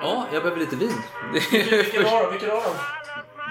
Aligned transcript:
Ja, 0.00 0.26
jag 0.32 0.42
behöver 0.42 0.60
lite 0.60 0.76
vin. 0.76 0.92
Vilken 1.52 2.04
har? 2.04 2.30
Vilken 2.30 2.50
har? 2.50 2.62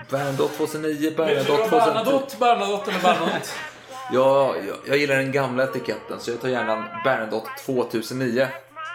Bernadotte 0.10 0.58
2009, 0.58 0.94
Vet 0.94 1.02
du 1.02 1.16
Bernadotte 1.16 1.52
vad 1.52 1.70
2010. 1.70 1.86
Bernadotte, 1.94 2.38
Bernadotte 2.40 2.92
eller 2.92 3.02
Bernadotte? 3.02 3.50
Ja, 4.14 4.56
jag, 4.68 4.78
jag 4.86 4.98
gillar 4.98 5.16
den 5.16 5.32
gamla 5.32 5.64
etiketten 5.64 6.20
så 6.20 6.32
jag 6.32 6.42
tar 6.42 6.48
gärna 6.50 6.74
en 6.74 6.84
Bernadotte 7.04 7.50
2009. 7.66 8.48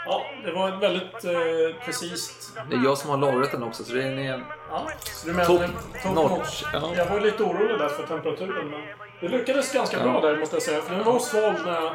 Ja, 0.07 0.23
det 0.45 0.53
var 0.53 0.69
ett 0.69 0.83
väldigt 0.83 1.25
eh, 1.25 1.85
precis. 1.85 2.53
Det 2.71 2.77
är 2.77 2.85
jag 2.85 2.99
som 2.99 3.11
har 3.11 3.17
lagrat 3.17 3.53
den 3.53 3.63
också 3.63 3.85
så 3.85 3.93
det 3.95 4.03
är 4.03 4.07
en... 4.07 4.45
Ja, 4.71 4.89
så 5.05 5.27
du 5.27 5.33
menar 5.33 5.45
Top 5.47 5.61
top 6.03 6.15
notch, 6.15 6.31
notch. 6.39 6.65
ja. 6.73 6.93
Jag 6.97 7.07
var 7.07 7.21
lite 7.21 7.43
orolig 7.43 7.79
där 7.79 7.89
för 7.89 8.07
temperaturen, 8.07 8.71
men 8.71 8.81
det 9.21 9.29
lyckades 9.29 9.73
ganska 9.73 9.97
Ja. 9.97 10.03
bra 10.03 10.21
där 10.21 10.37
måste 10.37 10.57
jag 10.57 10.63
säga. 10.63 10.83
För 10.83 10.95
den 10.95 11.05
var 11.05 11.19
svag 11.19 11.55
när 11.65 11.73
jag... 11.81 11.95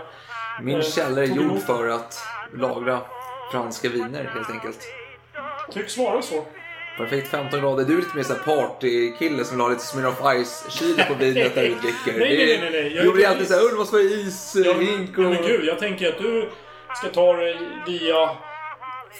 Min 0.62 0.76
Eh, 0.78 0.82
källare 0.84 1.26
är 1.26 1.28
gjord 1.28 1.60
för 1.62 1.90
att 1.90 2.20
lagra 2.54 3.00
franska 3.52 3.90
viner 3.90 4.32
helt 4.34 4.50
enkelt. 4.50 4.80
Tycks 5.74 5.98
vara 5.98 6.22
så. 6.22 6.46
Perfekt 6.98 7.28
15 7.28 7.60
grader. 7.62 7.86
Du 7.86 7.94
är 7.94 7.98
lite 7.98 8.16
mer 8.16 8.24
såhär 8.24 8.40
partykille 8.40 9.44
som 9.46 9.58
vill 9.58 9.62
ha 9.62 9.70
lite 9.70 9.82
Smirnoff 9.86 10.20
Ice-kyl 10.20 11.04
på 11.08 11.14
vinet 11.14 11.56
där 11.56 11.62
du 11.64 11.76
dricker. 11.76 12.20
Nej, 12.20 12.38
nej, 12.38 12.60
nej, 12.62 12.72
nej. 12.72 12.96
Jag 12.96 13.06
inte 13.16 13.30
alltid 13.30 13.48
såhär, 13.48 13.62
"Åh, 13.64 13.70
det 13.72 13.76
måste 13.78 13.96
vara 13.96 14.04
is, 14.06 14.56
Jag, 14.66 14.74
hink 14.74 15.18
nej, 15.18 15.26
och... 15.26 15.34
men 15.34 15.44
gud, 15.44 15.66
jag 15.66 15.80
tänker 15.80 16.10
att 16.10 16.18
du 16.18 16.50
ska 16.98 17.08
ta 17.10 17.34
dig 17.34 17.58
via 17.88 18.30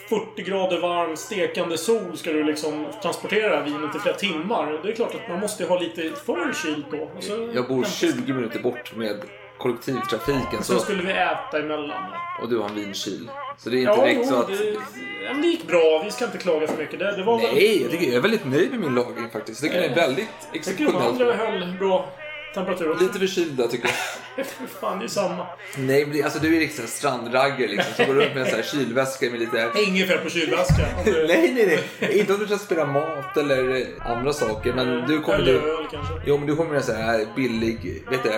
40 0.10 0.42
grader 0.44 0.80
varm 0.82 1.18
stekande 1.18 1.78
sol 1.78 2.18
ska 2.18 2.32
du 2.32 2.44
liksom 2.44 2.86
transportera 3.02 3.64
vinet 3.64 3.96
i 3.96 4.00
flera 4.00 4.16
timmar. 4.16 4.80
Det 4.84 4.92
är 4.92 4.96
klart 4.96 5.16
att 5.16 5.30
man 5.30 5.40
måste 5.40 5.66
ha 5.66 5.80
lite 5.80 6.02
för 6.26 6.54
kylt 6.64 6.86
då. 6.92 6.98
Och 7.18 7.24
så, 7.24 7.50
Jag 7.54 7.68
bor 7.68 7.84
20 7.84 8.34
minuter 8.34 8.60
bort 8.60 8.96
med 8.96 9.22
kollektivtrafiken 9.60 10.64
Så 10.64 10.74
så, 10.74 10.80
skulle 10.80 11.04
vi 11.04 11.12
äta 11.12 11.60
emellan. 11.60 12.04
och 12.42 12.50
du 12.50 12.58
har 12.58 12.70
en 12.70 12.76
vinkyl. 12.76 13.30
Så 13.58 13.70
det 13.70 13.78
är 13.78 13.80
inte 13.80 13.92
Ja, 13.92 14.02
direkt 14.06 14.20
jo, 14.24 14.30
så 14.30 14.36
att... 14.40 14.48
det, 14.48 15.42
det 15.42 15.48
gick 15.48 15.68
bra. 15.68 16.02
Vi 16.06 16.12
ska 16.12 16.26
inte 16.26 16.38
klaga 16.38 16.68
för 16.68 16.78
mycket. 16.78 17.00
Det, 17.00 17.16
det 17.18 17.24
var 17.24 17.38
Nej, 17.38 17.82
jag, 17.82 17.92
tycker 17.92 18.06
jag 18.06 18.16
är 18.16 18.22
väldigt 18.22 18.46
nöjd 18.46 18.72
med 18.72 18.80
min 18.80 18.96
lagring 18.96 19.30
faktiskt. 19.30 19.64
Jag 19.64 19.72
tycker 19.72 19.82
den 19.84 19.92
är 19.92 19.96
väldigt 19.96 20.30
Jag 20.54 20.64
tycker 20.64 20.86
de 20.86 20.96
andra 20.96 21.08
exceptionellt 21.10 21.62
höll 21.62 21.78
bra 21.80 22.10
temperatur. 22.54 22.96
Lite 23.00 23.20
förkylda 23.20 23.68
tycker 23.68 23.88
jag. 24.36 24.46
Fan, 24.82 25.00
det 25.00 25.06
är 25.06 25.08
samma. 25.10 25.48
Nej, 25.78 26.06
men 26.06 26.18
det, 26.18 26.24
alltså 26.24 26.40
du 26.40 26.56
är 26.56 26.60
liksom 26.60 26.84
en 26.84 26.90
strandragger 26.90 27.68
liksom. 27.68 27.94
Som 27.94 28.06
går 28.06 28.14
runt 28.14 28.34
med 28.34 28.44
en 28.44 28.50
sån 28.50 28.56
här 28.56 28.64
kylväska 28.66 29.30
med 29.30 29.40
lite... 29.40 29.72
Inget 29.88 30.08
fel 30.08 30.18
på 30.18 30.30
kylväskan. 30.30 30.86
Om 30.98 31.04
du- 31.06 31.28
Nej, 31.28 31.52
nej, 31.56 31.84
nej. 32.00 32.20
Inte 32.20 32.34
om 32.34 32.40
du 32.40 32.48
transporterar 32.48 32.86
mat 32.86 33.38
eller 33.38 33.86
andra 34.00 34.34
saker. 34.34 34.74
Men 34.74 35.08
du 35.08 35.20
kommer... 35.22 35.40
Eller 35.40 35.54
Du, 35.54 35.60
öl 35.60 35.88
kanske. 35.92 36.14
jo, 36.26 36.38
men 36.38 36.48
du 36.48 36.56
kommer 36.56 36.70
med 36.70 36.78
en 36.78 36.84
sån 36.84 36.96
här 36.96 37.26
billig... 37.36 38.04
Vet 38.10 38.24
du? 38.24 38.30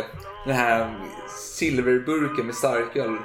Den 0.45 0.55
här 0.55 0.93
silverburken 1.55 2.45
med 2.45 2.55
starköl. 2.55 3.17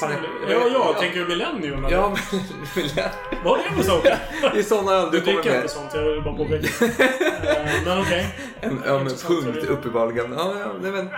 Fan 0.00 0.12
Ja, 0.48 0.68
ja, 0.72 0.96
tänker 1.00 1.20
du 1.20 1.26
Millennium 1.28 1.84
eller? 1.84 1.96
Ja, 1.96 2.08
men... 2.08 2.40
Vad 3.44 3.60
är 3.60 3.64
det 3.70 3.76
för 3.76 3.82
saker? 3.82 4.18
Det 4.54 4.58
är 4.58 4.62
såna 4.62 4.92
öl 4.92 5.08
Du 5.12 5.18
du 5.18 5.24
kommer 5.24 5.34
dricker 5.34 5.50
med. 5.50 5.60
inte 5.62 5.74
sånt, 5.74 5.90
jag 5.94 6.02
vill 6.02 6.22
bara 6.22 6.34
påpeka. 6.34 6.84
Eh, 6.84 7.66
Men 7.86 8.00
okej. 8.00 8.26
En 8.60 8.82
öm 8.84 9.00
Intressant 9.02 9.44
punkt 9.44 9.64
uppenbarligen. 9.68 10.32
Ja, 10.32 10.54
ja, 10.60 10.72
nej, 10.82 10.90
men... 10.92 11.08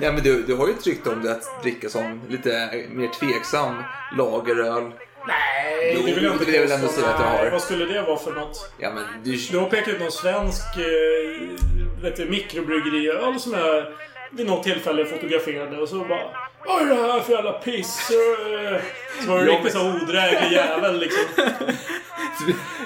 Ja, 0.00 0.12
men 0.12 0.22
du, 0.22 0.42
du 0.42 0.54
har 0.54 0.66
ju 0.66 0.72
ett 0.72 0.86
rykte 0.86 1.10
om 1.10 1.22
det 1.22 1.30
att 1.32 1.62
dricka 1.62 1.88
sån 1.88 2.20
lite 2.28 2.70
mer 2.90 3.08
tveksam 3.08 3.82
lageröl. 4.16 4.82
Nej, 5.26 5.94
Jo, 5.96 6.02
det 6.06 6.14
vill 6.14 6.24
jag 6.24 6.32
inte 6.32 6.44
det 6.44 6.60
vill 6.60 6.70
jag 6.70 6.78
ändå 6.80 6.92
säga 6.92 7.06
att 7.08 7.20
jag 7.20 7.26
har. 7.44 7.50
Vad 7.50 7.62
skulle 7.62 7.84
det 7.84 8.02
vara 8.02 8.16
för 8.18 8.32
något? 8.32 8.72
Ja, 8.78 8.90
men 8.94 9.04
du... 9.24 9.36
Du 9.50 9.58
har 9.58 9.66
pekat 9.70 9.88
ut 9.88 10.00
någon 10.00 10.12
svensk 10.12 10.64
eh, 10.76 12.12
du, 12.16 12.26
mikrobryggeriöl 12.30 13.40
som 13.40 13.52
jag 13.52 13.84
vid 14.30 14.46
något 14.46 14.62
tillfälle 14.64 15.04
fotograferade 15.04 15.78
och 15.78 15.88
så 15.88 15.98
bara 15.98 16.20
Vad 16.66 16.82
är 16.82 16.86
det 16.86 16.94
här 16.94 17.20
för 17.20 17.32
jävla 17.32 17.52
piss? 17.52 18.10
Eh, 18.10 18.80
Så 19.24 19.30
var 19.30 19.38
det 19.38 19.46
riktigt 19.52 19.72
så 19.72 19.88
odräglig 19.92 20.52
jävel 20.52 20.98
liksom. 20.98 21.44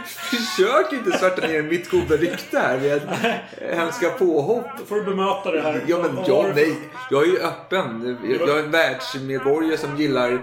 Försök 0.07 0.93
inte 0.93 1.19
svärta 1.19 1.47
ner 1.47 1.63
mitt 1.63 1.91
goda 1.91 2.17
rykte 2.17 2.59
här 2.59 2.79
med 2.79 3.01
hemska 3.77 4.11
påhopp. 4.11 4.67
Då 4.79 4.85
får 4.85 4.97
du 4.97 5.03
bemöta 5.05 5.51
det 5.51 5.61
här. 5.61 5.85
Ja, 5.87 5.99
men 6.03 6.17
Vad 6.17 6.29
ja, 6.29 6.37
var 6.37 6.49
det 6.49 6.55
för- 6.55 6.61
nej. 6.61 6.75
Jag 7.11 7.23
är 7.23 7.27
ju 7.27 7.39
öppen. 7.39 8.19
Jag 8.25 8.49
jag 8.49 8.59
är 8.59 8.63
en 8.63 8.71
världsmedborgare 8.71 9.77
som 9.79 9.97
gillar 9.97 10.29
mm, 10.29 10.43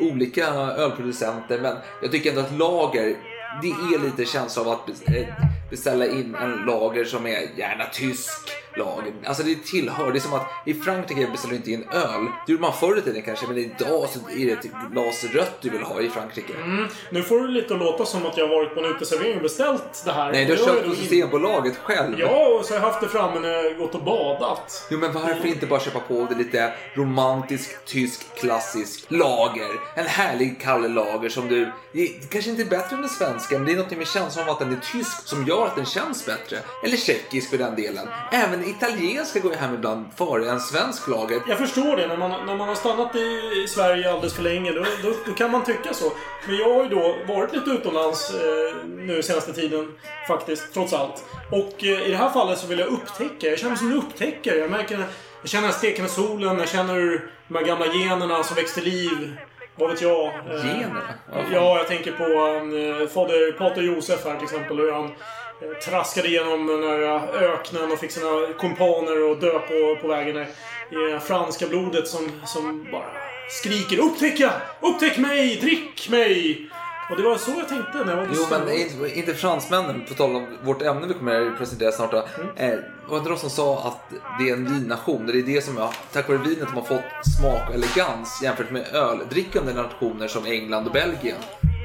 olika 0.00 0.46
ölproducenter. 0.54 1.58
Men 1.60 1.76
jag 2.02 2.10
tycker 2.12 2.30
ändå 2.30 2.40
att 2.42 2.52
lager, 2.58 3.14
det 3.62 3.70
är 3.70 3.98
lite 4.04 4.24
känsla 4.24 4.62
av 4.62 4.68
att 4.68 4.88
eh, 4.88 5.26
beställa 5.70 6.06
in 6.06 6.34
en 6.34 6.52
lager 6.66 7.04
som 7.04 7.26
är 7.26 7.40
gärna 7.56 7.84
tysk 7.92 8.50
lager. 8.76 9.12
Alltså 9.26 9.42
det 9.42 9.64
tillhör. 9.64 10.12
Det 10.12 10.18
är 10.18 10.20
som 10.20 10.34
att 10.34 10.46
i 10.66 10.74
Frankrike 10.74 11.28
beställer 11.32 11.50
du 11.52 11.56
inte 11.56 11.70
in 11.70 11.84
öl. 11.92 12.24
Det 12.46 12.52
gjorde 12.52 12.62
man 12.62 12.72
förr 12.72 12.98
i 12.98 13.02
tiden 13.02 13.22
kanske, 13.22 13.46
men 13.46 13.58
idag 13.58 14.08
så 14.08 14.18
är 14.30 14.46
det 14.46 14.52
ett 14.52 14.66
glas 14.92 15.24
rött 15.24 15.56
du 15.60 15.70
vill 15.70 15.82
ha 15.82 16.00
i 16.00 16.08
Frankrike. 16.10 16.52
Mm, 16.64 16.86
nu 17.10 17.22
får 17.22 17.40
du 17.40 17.48
lite 17.48 17.74
att 17.74 17.80
låta 17.80 18.04
som 18.04 18.26
att 18.26 18.36
jag 18.36 18.48
har 18.48 18.56
varit 18.56 18.74
på 18.74 18.80
en 18.80 18.86
uteservering 18.96 19.36
och 19.36 19.42
beställt 19.42 20.02
det 20.04 20.12
här. 20.12 20.32
Nej, 20.32 20.44
du 20.44 20.52
har 20.52 20.58
Det 20.58 20.64
köpt 20.64 20.88
på 20.88 20.94
Systembolaget 20.94 21.76
själv. 21.76 22.20
Ja, 22.20 22.46
och 22.58 22.64
så 22.64 22.74
har 22.74 22.80
jag 22.80 22.86
haft 22.86 23.00
det 23.00 23.08
framme 23.08 23.40
när 23.40 23.48
jag 23.48 23.78
gått 23.78 23.94
och 23.94 24.04
badat. 24.04 24.86
Jo 24.90 24.98
men 24.98 25.12
varför 25.12 25.46
inte 25.46 25.66
bara 25.66 25.80
köpa 25.80 26.00
på 26.00 26.26
det 26.30 26.34
lite 26.34 26.72
romantisk, 26.94 27.84
tysk, 27.84 28.34
klassisk 28.36 29.04
lager? 29.08 29.70
En 29.94 30.06
härlig 30.06 30.60
kall 30.60 30.92
lager 30.92 31.28
som 31.28 31.48
du... 31.48 31.72
Det 31.92 32.30
kanske 32.30 32.50
inte 32.50 32.62
är 32.62 32.66
bättre 32.66 32.96
än 32.96 33.00
den 33.02 33.10
svenska, 33.10 33.39
men 33.50 33.64
det 33.64 33.72
är 33.72 33.76
något 33.76 33.90
med 33.90 34.06
känslan 34.06 34.48
av 34.48 34.50
att 34.50 34.58
den 34.58 34.72
är 34.72 34.80
tysk 34.92 35.28
som 35.28 35.46
gör 35.46 35.66
att 35.66 35.76
den 35.76 35.86
känns 35.86 36.26
bättre. 36.26 36.58
Eller 36.84 36.96
tjeckisk 36.96 37.50
för 37.50 37.58
den 37.58 37.76
delen. 37.76 38.08
Även 38.32 38.64
italienska 38.64 39.40
går 39.40 39.52
ju 39.52 39.58
hem 39.58 39.74
ibland 39.74 40.06
före 40.16 40.50
en 40.50 40.60
svensk 40.60 41.08
lager. 41.08 41.42
Jag 41.48 41.58
förstår 41.58 41.96
det. 41.96 42.06
När 42.06 42.16
man, 42.16 42.46
när 42.46 42.56
man 42.56 42.68
har 42.68 42.74
stannat 42.74 43.16
i 43.16 43.68
Sverige 43.68 44.12
alldeles 44.12 44.34
för 44.34 44.42
länge, 44.42 44.72
då, 44.72 44.84
då, 45.02 45.12
då 45.26 45.32
kan 45.32 45.50
man 45.50 45.64
tycka 45.64 45.94
så. 45.94 46.12
Men 46.46 46.56
jag 46.56 46.74
har 46.74 46.82
ju 46.82 46.88
då 46.88 47.16
varit 47.34 47.52
lite 47.52 47.70
utomlands 47.70 48.30
eh, 48.30 48.86
nu 48.86 49.22
senaste 49.22 49.52
tiden, 49.52 49.92
faktiskt, 50.28 50.72
trots 50.74 50.92
allt. 50.92 51.24
Och 51.50 51.84
eh, 51.84 52.06
i 52.06 52.10
det 52.10 52.16
här 52.16 52.30
fallet 52.30 52.58
så 52.58 52.66
vill 52.66 52.78
jag 52.78 52.88
upptäcka. 52.88 53.46
Jag 53.46 53.58
känner 53.58 53.70
mig 53.70 53.78
som 53.78 53.92
en 53.92 53.98
upptäckare. 53.98 54.56
Jag 54.56 54.70
märker 54.70 55.06
jag 55.42 55.50
känner 55.50 55.68
den 55.68 55.76
stekande 55.76 56.10
solen, 56.10 56.58
jag 56.58 56.68
känner 56.68 57.22
de 57.48 57.54
här 57.54 57.64
gamla 57.64 57.86
generna 57.86 58.42
som 58.42 58.56
väcks 58.56 58.74
till 58.74 58.84
liv. 58.84 59.36
Vad 59.80 59.90
vet 59.90 60.02
jag? 60.02 60.26
Eh, 60.26 60.66
Generna? 60.66 61.02
Ja. 61.32 61.44
Ja, 61.52 61.76
jag 61.78 61.86
tänker 61.86 62.12
på 62.12 62.24
um, 62.24 63.08
fader 63.08 63.52
Pater 63.52 63.82
Josef 63.82 64.24
här 64.24 64.34
till 64.34 64.44
exempel. 64.44 64.76
Hur 64.78 64.92
han 64.92 65.04
eh, 65.04 65.78
traskade 65.84 66.28
igenom 66.28 66.66
den 66.66 66.82
här 66.82 67.02
eh, 67.02 67.42
öknen 67.42 67.92
och 67.92 67.98
fick 67.98 68.10
sina 68.10 68.46
kumpaner 68.58 69.32
att 69.32 69.40
dö 69.40 69.58
på, 69.58 69.96
på 70.02 70.08
vägen. 70.08 70.34
där. 70.34 70.46
I 70.90 71.12
det 71.12 71.20
franska 71.20 71.66
blodet 71.66 72.08
som, 72.08 72.32
som 72.44 72.86
bara 72.92 73.10
skriker 73.48 73.98
Upptäcka! 73.98 74.52
Upptäck 74.80 75.18
mig! 75.18 75.56
Drick 75.56 76.08
mig! 76.08 76.70
Och 77.10 77.16
det 77.16 77.22
var 77.22 77.36
så 77.38 77.50
jag 77.58 77.68
tänkte 77.68 77.98
när 78.04 78.10
jag 78.10 78.16
var 78.16 78.28
Jo, 78.34 78.46
men 78.50 78.68
inte, 78.74 79.18
inte 79.18 79.34
fransmännen, 79.34 80.04
på 80.08 80.14
tal 80.14 80.36
om 80.36 80.46
vårt 80.62 80.82
ämne 80.82 81.06
vi 81.06 81.14
kommer 81.14 81.46
att 81.52 81.58
presentera 81.58 81.92
snart. 81.92 82.10
Då. 82.10 82.18
Eh, 82.56 82.70
var 83.08 83.10
det 83.10 83.16
inte 83.16 83.28
de 83.30 83.38
som 83.38 83.50
sa 83.50 83.78
att 83.88 84.14
det 84.38 84.48
är 84.50 84.52
en 84.52 84.64
vinnation? 84.64 85.26
Det 85.26 85.32
är 85.32 85.42
det 85.42 85.64
som, 85.64 85.76
ja, 85.76 85.92
tack 86.12 86.28
vare 86.28 86.38
vinet 86.38 86.68
har 86.68 86.74
man 86.74 86.84
fått 86.86 87.00
smak 87.38 87.68
och 87.68 87.74
elegans 87.74 88.40
jämfört 88.42 88.70
med 88.70 88.94
öldrickande 88.94 89.72
nationer 89.72 90.28
som 90.28 90.46
England 90.46 90.86
och 90.86 90.92
Belgien. 90.92 91.36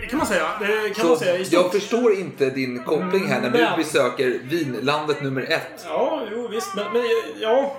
Det 0.01 0.09
kan 0.09 0.17
man 0.17 0.27
säga. 0.27 0.47
Det 0.59 0.89
kan 0.95 1.03
Så 1.05 1.09
man 1.09 1.19
säga 1.19 1.45
jag 1.51 1.71
förstår 1.71 2.13
inte 2.13 2.49
din 2.49 2.83
koppling 2.83 3.25
här 3.27 3.41
när 3.41 3.49
du 3.49 3.57
Men- 3.59 3.77
besöker 3.77 4.39
vinlandet 4.43 5.21
nummer 5.23 5.41
ett. 5.41 5.85
Ja, 5.87 6.21
jo 6.31 6.47
visst. 6.47 6.75
Men, 6.75 6.85
men 6.93 7.03
ja. 7.41 7.75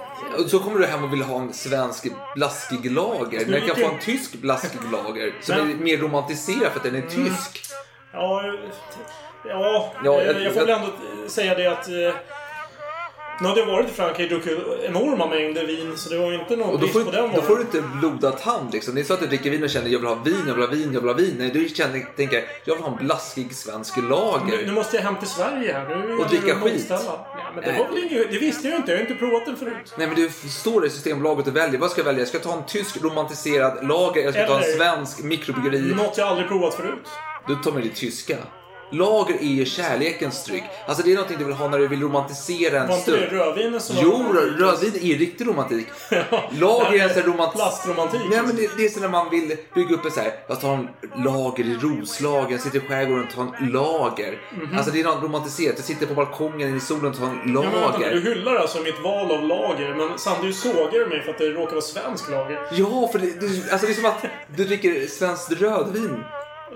Så 0.49 0.59
kommer 0.59 0.79
du 0.79 0.87
hem 0.87 1.05
och 1.05 1.13
vill 1.13 1.23
ha 1.23 1.41
en 1.41 1.53
svensk 1.53 2.07
blaskig 2.35 2.93
lager. 2.93 3.47
Men 3.47 3.53
jag 3.53 3.67
kan 3.67 3.77
få 3.85 3.95
en 3.95 3.99
tysk 4.01 4.33
blaskig 4.33 4.81
lager 4.93 5.35
som 5.41 5.55
är 5.55 5.65
mer 5.75 5.97
romantiserad 5.99 6.73
för 6.73 6.77
att 6.79 6.83
den 6.83 6.95
är 6.97 7.03
tysk. 7.03 7.63
Ja, 8.13 8.43
ja, 9.49 9.93
Ja, 10.05 10.21
eh, 10.21 10.27
jag- 10.27 10.43
jag 10.43 10.53
får 10.55 10.61
väl 10.61 10.71
ändå 10.71 10.89
säga 11.29 11.55
det 11.55 11.67
att... 11.67 11.89
Nu 13.41 13.49
hade 13.49 13.61
jag 13.61 13.67
varit 13.67 13.91
i 13.91 13.93
Frankrike 13.93 14.35
och 14.35 14.41
druckit 14.43 14.65
enorma 14.85 15.27
mängder 15.27 15.67
vin, 15.67 15.93
så 15.97 16.09
det 16.11 16.19
var 16.19 16.33
ju 16.33 16.39
inte 16.41 16.57
någon 16.57 16.67
Och 16.69 16.73
då 16.73 16.79
brist 16.79 16.93
får, 16.93 17.05
på 17.05 17.11
du- 17.11 17.17
den 17.17 17.31
då 17.35 17.43
får 17.43 17.57
du 17.57 17.65
varan. 17.65 17.67
inte 17.67 17.99
blodad 17.99 18.39
tand 18.39 18.73
liksom. 18.73 18.95
Det 18.95 19.01
är 19.01 19.05
så 19.05 19.15
att 19.15 19.21
du 19.21 19.27
dricker 19.27 19.51
vin 19.51 19.63
och 19.65 19.71
känner 19.71 19.89
jag 19.91 19.99
vill 19.99 20.09
ha 20.09 20.15
vin, 20.15 20.43
jag 20.47 20.55
vill 20.55 20.63
ha 20.65 20.71
vin, 20.71 20.91
jag 20.93 21.01
vill 21.01 21.09
ha 21.11 21.17
vin. 21.17 21.35
Nej, 21.39 21.51
du 21.51 21.69
känner, 21.69 22.17
tänker 22.17 22.45
jag 22.65 22.75
vill 22.75 22.85
ha 22.85 22.91
en 22.99 23.07
blaskig 23.07 23.55
svensk 23.55 23.97
Nu, 23.97 24.03
nu 24.03 24.09
lager. 24.09 24.73
måste 24.73 24.97
jag 24.97 25.03
hem 25.05 25.17
till 25.19 25.29
Sverige 25.29 25.73
här. 25.73 26.07
Nu 26.09 26.15
Och 26.17 26.29
dricka 26.29 26.55
skit. 26.61 26.87
Ja, 26.89 27.27
men 27.55 27.65
det, 27.65 27.71
Nej. 27.71 27.79
var 27.81 27.89
väl 27.89 28.05
inget, 28.05 28.31
det 28.33 28.39
visste 28.39 28.69
jag 28.69 28.77
inte. 28.77 28.91
Jag 28.91 28.99
har 28.99 29.03
inte 29.03 29.15
provat 29.15 29.47
den 29.47 29.57
förut. 29.57 29.95
Nej 29.99 30.07
men 30.07 30.17
du 30.17 30.31
står 30.49 30.87
i 30.87 30.91
Systembolaget 30.91 31.47
och 31.47 31.57
väljer. 31.57 31.81
Vad 31.81 31.91
ska 31.91 32.01
jag 32.01 32.07
välja? 32.07 32.21
Jag 32.21 32.29
ska 32.29 32.39
ta 32.39 32.57
en 32.57 32.67
tysk 32.67 33.03
romantiserad 33.03 33.87
lager, 33.89 34.23
jag 34.23 34.35
ska 34.35 34.47
ta 34.47 34.57
en 34.57 34.63
Eller- 34.63 34.77
svensk 34.77 35.23
mikrobryggeri. 35.23 35.95
Något 35.95 36.19
jag 36.19 36.29
aldrig 36.29 36.49
provat 36.49 36.75
förut. 36.75 37.09
Du 37.49 37.55
tar 37.57 37.73
med 37.73 37.83
det 37.83 37.89
tyska. 37.95 38.37
Lager 38.91 39.35
är 39.35 39.47
ju 39.47 39.65
kärlekens 39.65 40.45
dryck. 40.45 40.65
Alltså 40.87 41.03
det 41.05 41.11
är 41.11 41.15
någonting 41.15 41.39
du 41.39 41.45
vill 41.45 41.55
ha 41.55 41.69
när 41.69 41.79
du 41.79 41.89
vill 41.89 42.03
romantisera 42.03 42.81
en 42.81 42.89
Var 42.89 42.97
inte 42.97 43.11
det 43.11 43.17
stund. 43.27 43.33
rödvinen 43.41 43.81
som 43.81 43.97
Jo, 44.03 44.25
rödvin 44.59 44.93
är 45.15 45.19
riktig 45.19 45.47
romantik. 45.47 45.87
Lager 46.61 46.99
är 46.99 47.03
en 47.03 47.09
sån 47.09 47.23
här 47.23 47.29
romantik. 47.29 47.57
Plastromantik. 47.57 48.21
Nej 48.31 48.43
men 48.47 48.57
det, 48.57 48.71
det 48.77 48.85
är 48.85 48.89
så 48.89 49.01
när 49.01 49.09
man 49.09 49.31
vill 49.31 49.57
bygga 49.75 49.95
upp 49.95 50.05
en 50.05 50.11
så 50.11 50.21
här, 50.21 50.33
jag 50.49 50.61
tar 50.61 50.75
en 50.75 50.89
lager 51.25 51.65
i 51.65 51.75
Roslagen, 51.75 52.59
sitter 52.59 52.79
i 52.79 52.81
skärgården 52.81 53.25
och 53.25 53.35
tar 53.35 53.43
en 53.61 53.69
lager. 53.73 54.39
Alltså 54.77 54.91
det 54.93 55.01
är 55.01 55.05
något 55.05 55.23
romantiserat. 55.23 55.75
Jag 55.77 55.85
sitter 55.85 56.07
på 56.07 56.15
balkongen 56.15 56.77
i 56.77 56.81
solen 56.81 57.07
och 57.07 57.17
tar 57.19 57.27
en 57.27 57.33
Ja, 57.55 57.63
men 57.63 57.73
vänta, 57.73 57.99
du 57.99 58.05
lager. 58.05 58.21
hyllar 58.21 58.55
alltså 58.57 58.79
mitt 58.81 59.01
val 59.05 59.31
av 59.31 59.45
lager, 59.45 59.95
men 59.95 60.19
samtidigt 60.19 60.57
sågar 60.57 60.91
du 60.99 61.07
mig 61.07 61.23
för 61.23 61.31
att 61.31 61.39
det 61.39 61.45
råkar 61.49 61.71
vara 61.73 61.81
svensk 61.81 62.31
lager. 62.31 62.61
Ja, 62.73 63.09
för 63.13 63.19
det, 63.19 63.41
det, 63.41 63.73
alltså 63.73 63.87
det 63.87 63.93
är 63.93 63.95
som 63.95 64.05
att 64.07 64.25
du 64.57 64.65
dricker 64.65 65.07
svenskt 65.07 65.53
rödvin. 65.53 66.25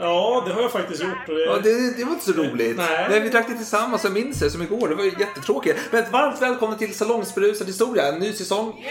Ja, 0.00 0.42
det 0.46 0.52
har 0.52 0.62
jag 0.62 0.72
faktiskt 0.72 1.02
gjort. 1.02 1.26
Det... 1.26 1.32
Ja, 1.32 1.58
det, 1.62 1.96
det 1.96 2.04
var 2.04 2.12
inte 2.12 2.24
så 2.24 2.32
roligt. 2.32 2.76
Nej. 2.76 3.06
Nej, 3.10 3.20
vi 3.20 3.28
drack 3.28 3.48
det 3.48 3.54
tillsammans, 3.54 4.04
jag 4.04 4.12
minns 4.12 4.40
det 4.40 4.50
som 4.50 4.62
igår. 4.62 4.88
Det 4.88 4.94
var 4.94 5.04
ju 5.04 5.12
jättetråkigt. 5.18 5.78
Men 5.90 6.10
varmt 6.10 6.42
välkommen 6.42 6.78
till 6.78 6.94
Salongsberusad 6.94 7.66
historia. 7.66 8.06
En 8.12 8.18
ny 8.18 8.32
säsong. 8.32 8.84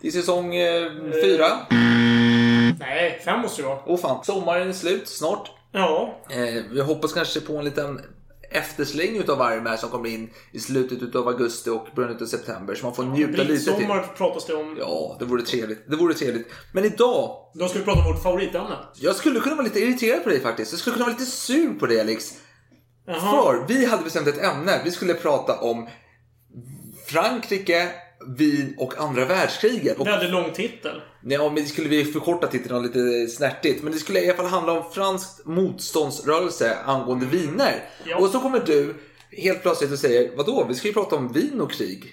Det 0.00 0.08
är 0.08 0.12
säsong 0.12 0.54
eh, 0.54 0.90
fyra. 1.22 1.46
Nej, 2.80 3.22
fem 3.24 3.40
måste 3.40 3.62
det 3.62 3.68
vara. 3.68 3.78
Åh 3.86 3.98
fan, 3.98 4.24
sommaren 4.24 4.68
är 4.68 4.72
slut 4.72 5.08
snart. 5.08 5.50
Ja, 5.72 6.14
Eh, 6.30 6.62
vi 6.70 6.80
hoppas 6.80 7.12
kanske 7.12 7.40
på 7.40 7.56
en 7.56 7.64
liten 7.64 8.00
eftersläng 8.52 9.16
utav 9.16 9.38
värme 9.38 9.70
här 9.70 9.76
som 9.76 9.90
kommer 9.90 10.08
in 10.08 10.30
i 10.52 10.60
slutet 10.60 11.02
utav 11.02 11.28
augusti 11.28 11.70
och 11.70 11.86
början 11.96 12.12
utav 12.16 12.26
september. 12.26 12.74
Så 12.74 12.86
man 12.86 12.94
får 12.94 13.04
njuta 13.04 13.42
lite 13.42 13.76
till. 13.76 13.86
pratas 14.16 14.46
det 14.46 14.54
om. 14.54 14.76
Ja, 14.78 15.16
det 15.18 15.24
vore 15.24 15.42
trevligt. 15.42 15.90
Det 15.90 15.96
vore 15.96 16.14
trevligt. 16.14 16.48
Men 16.72 16.84
idag, 16.84 17.36
Då 17.54 17.68
ska 17.68 17.78
vi 17.78 17.84
prata 17.84 17.98
om 18.00 18.12
vårt 18.14 18.22
favoritämne. 18.22 18.76
jag 18.94 19.16
skulle 19.16 19.40
kunna 19.40 19.54
vara 19.54 19.64
lite 19.64 19.80
irriterad 19.80 20.22
på 20.24 20.28
dig 20.28 20.40
faktiskt. 20.40 20.72
Jag 20.72 20.80
skulle 20.80 20.94
kunna 20.94 21.06
vara 21.06 21.16
lite 21.18 21.30
sur 21.30 21.74
på 21.78 21.86
dig 21.86 22.00
Alex. 22.00 22.32
Jaha. 23.06 23.20
För 23.20 23.64
vi 23.68 23.84
hade 23.84 24.02
bestämt 24.02 24.26
ett 24.28 24.42
ämne. 24.42 24.80
Vi 24.84 24.90
skulle 24.90 25.14
prata 25.14 25.58
om 25.60 25.88
Frankrike, 27.06 27.88
Wien 28.28 28.74
och 28.78 28.98
andra 28.98 29.24
världskriget. 29.24 29.98
Och, 29.98 30.06
Väldigt 30.06 30.30
lång 30.30 30.52
titel. 30.52 31.00
ja, 31.22 31.44
men 31.48 31.54
det 31.62 31.68
skulle 31.68 31.88
vi 31.88 32.04
förkorta 32.04 32.46
titeln 32.46 32.82
lite 32.82 33.26
snärtigt. 33.28 33.82
Men 33.82 33.92
det 33.92 33.98
skulle 33.98 34.20
i 34.20 34.28
alla 34.28 34.36
fall 34.36 34.46
handla 34.46 34.72
om 34.72 34.92
fransk 34.92 35.28
motståndsrörelse 35.44 36.76
angående 36.84 37.26
viner. 37.26 37.84
Ja. 38.04 38.16
Och 38.16 38.28
så 38.28 38.40
kommer 38.40 38.60
du 38.66 38.94
helt 39.32 39.62
plötsligt 39.62 39.92
och 39.92 39.98
säger, 39.98 40.36
vadå, 40.36 40.66
vi 40.68 40.74
ska 40.74 40.88
ju 40.88 40.94
prata 40.94 41.16
om 41.16 41.32
vin 41.32 41.60
och 41.60 41.72
krig. 41.72 42.04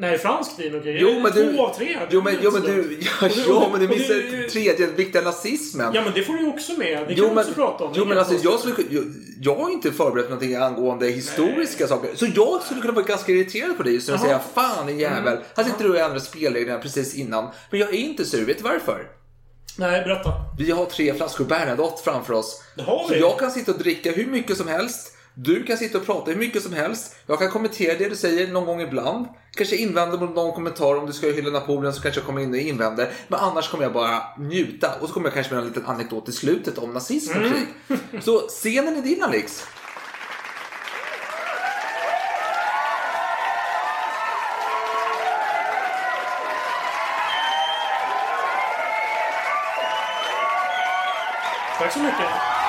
Nej, 0.00 0.18
fransk 0.18 0.50
och 0.52 0.82
grejer. 0.82 0.98
Jo 1.00 1.20
men 1.20 1.32
du... 1.32 1.52
Två 1.52 1.66
av 1.66 1.74
tre. 1.74 1.98
Jo 2.10 2.22
men, 2.22 2.36
jo, 2.42 2.50
men 2.50 2.62
du... 2.62 2.98
Ja, 3.22 3.28
du- 3.28 3.40
ja, 3.48 3.68
men 3.72 3.80
du 3.80 3.88
missar 3.88 4.48
tredje 4.48 4.86
viktiga 4.86 5.22
nazismen. 5.22 5.90
Ja, 5.94 6.02
men 6.04 6.12
det 6.14 6.22
får 6.22 6.32
du 6.34 6.46
också 6.46 6.72
med. 6.72 6.98
Det 6.98 7.04
kan 7.06 7.14
Jo 7.16 7.24
vi 7.28 7.34
men, 7.34 7.38
också 7.38 7.54
prata 7.54 7.84
om. 7.84 7.92
jo, 7.96 8.04
men 8.04 8.18
alltså, 8.18 8.34
jag, 8.42 8.60
skulle... 8.60 8.74
jag, 8.90 9.04
jag 9.40 9.54
har 9.54 9.70
inte 9.70 9.92
förberett 9.92 10.24
någonting 10.30 10.54
angående 10.56 11.06
historiska 11.06 11.86
saker. 11.86 12.10
Så 12.16 12.26
jag 12.34 12.62
skulle 12.62 12.80
kunna 12.80 12.92
vara 12.94 13.04
ganska 13.04 13.32
irriterad 13.32 13.76
på 13.76 13.82
dig 13.82 13.94
just 13.94 14.08
nu 14.08 14.14
och 14.14 14.20
säga 14.20 14.40
Fan 14.54 14.88
en 14.88 14.98
jävel. 14.98 15.38
Här 15.56 15.64
sitter 15.64 15.84
du 15.84 15.90
och 15.90 15.98
ändrar 15.98 16.18
spelreglerna 16.18 16.78
precis 16.78 17.14
innan. 17.14 17.48
Men 17.70 17.80
jag 17.80 17.88
är 17.88 17.98
inte 17.98 18.24
sur. 18.24 18.44
Vet 18.46 18.58
du 18.58 18.64
varför? 18.64 19.06
Nej, 19.78 20.02
berätta. 20.04 20.32
Vi 20.58 20.70
har 20.70 20.84
tre 20.86 21.14
flaskor 21.14 21.44
Bernadotte 21.44 22.02
framför 22.04 22.34
oss. 22.34 22.62
Det 22.76 22.82
har 22.82 23.06
Så 23.08 23.14
vi. 23.14 23.20
jag 23.20 23.38
kan 23.38 23.50
sitta 23.50 23.72
och 23.72 23.78
dricka 23.78 24.12
hur 24.12 24.26
mycket 24.26 24.56
som 24.56 24.68
helst. 24.68 25.16
Du 25.34 25.64
kan 25.64 25.76
sitta 25.76 25.98
och 25.98 26.06
prata 26.06 26.30
hur 26.30 26.38
mycket 26.38 26.62
som 26.62 26.72
helst. 26.72 27.16
Jag 27.26 27.38
kan 27.38 27.50
kommentera 27.50 27.98
det 27.98 28.08
du 28.08 28.16
säger 28.16 28.52
någon 28.52 28.66
gång 28.66 28.80
ibland. 28.80 29.26
Kanske 29.56 29.76
invända 29.76 30.16
mot 30.16 30.34
någon 30.34 30.52
kommentar 30.52 30.96
om 30.96 31.06
du 31.06 31.12
ska 31.12 31.26
hylla 31.26 31.50
Napoleon 31.50 31.92
så 31.94 32.02
kanske 32.02 32.20
jag 32.20 32.26
kommer 32.26 32.40
in 32.40 32.50
och 32.50 32.56
invänder. 32.56 33.12
Men 33.28 33.40
annars 33.40 33.70
kommer 33.70 33.84
jag 33.84 33.92
bara 33.92 34.22
njuta. 34.38 34.94
Och 35.00 35.08
så 35.08 35.14
kommer 35.14 35.26
jag 35.26 35.34
kanske 35.34 35.54
med 35.54 35.62
en 35.62 35.68
liten 35.68 35.86
anekdot 35.86 36.28
i 36.28 36.32
slutet 36.32 36.78
om 36.78 36.92
nazism 36.92 37.30
och 37.38 37.44
krig. 37.44 37.66
Så 38.24 38.38
scenen 38.38 38.96
är 38.96 39.02
din 39.02 39.22
Alex. 39.22 39.66
Tack 51.78 51.92
så 51.92 51.98
mycket. 51.98 52.59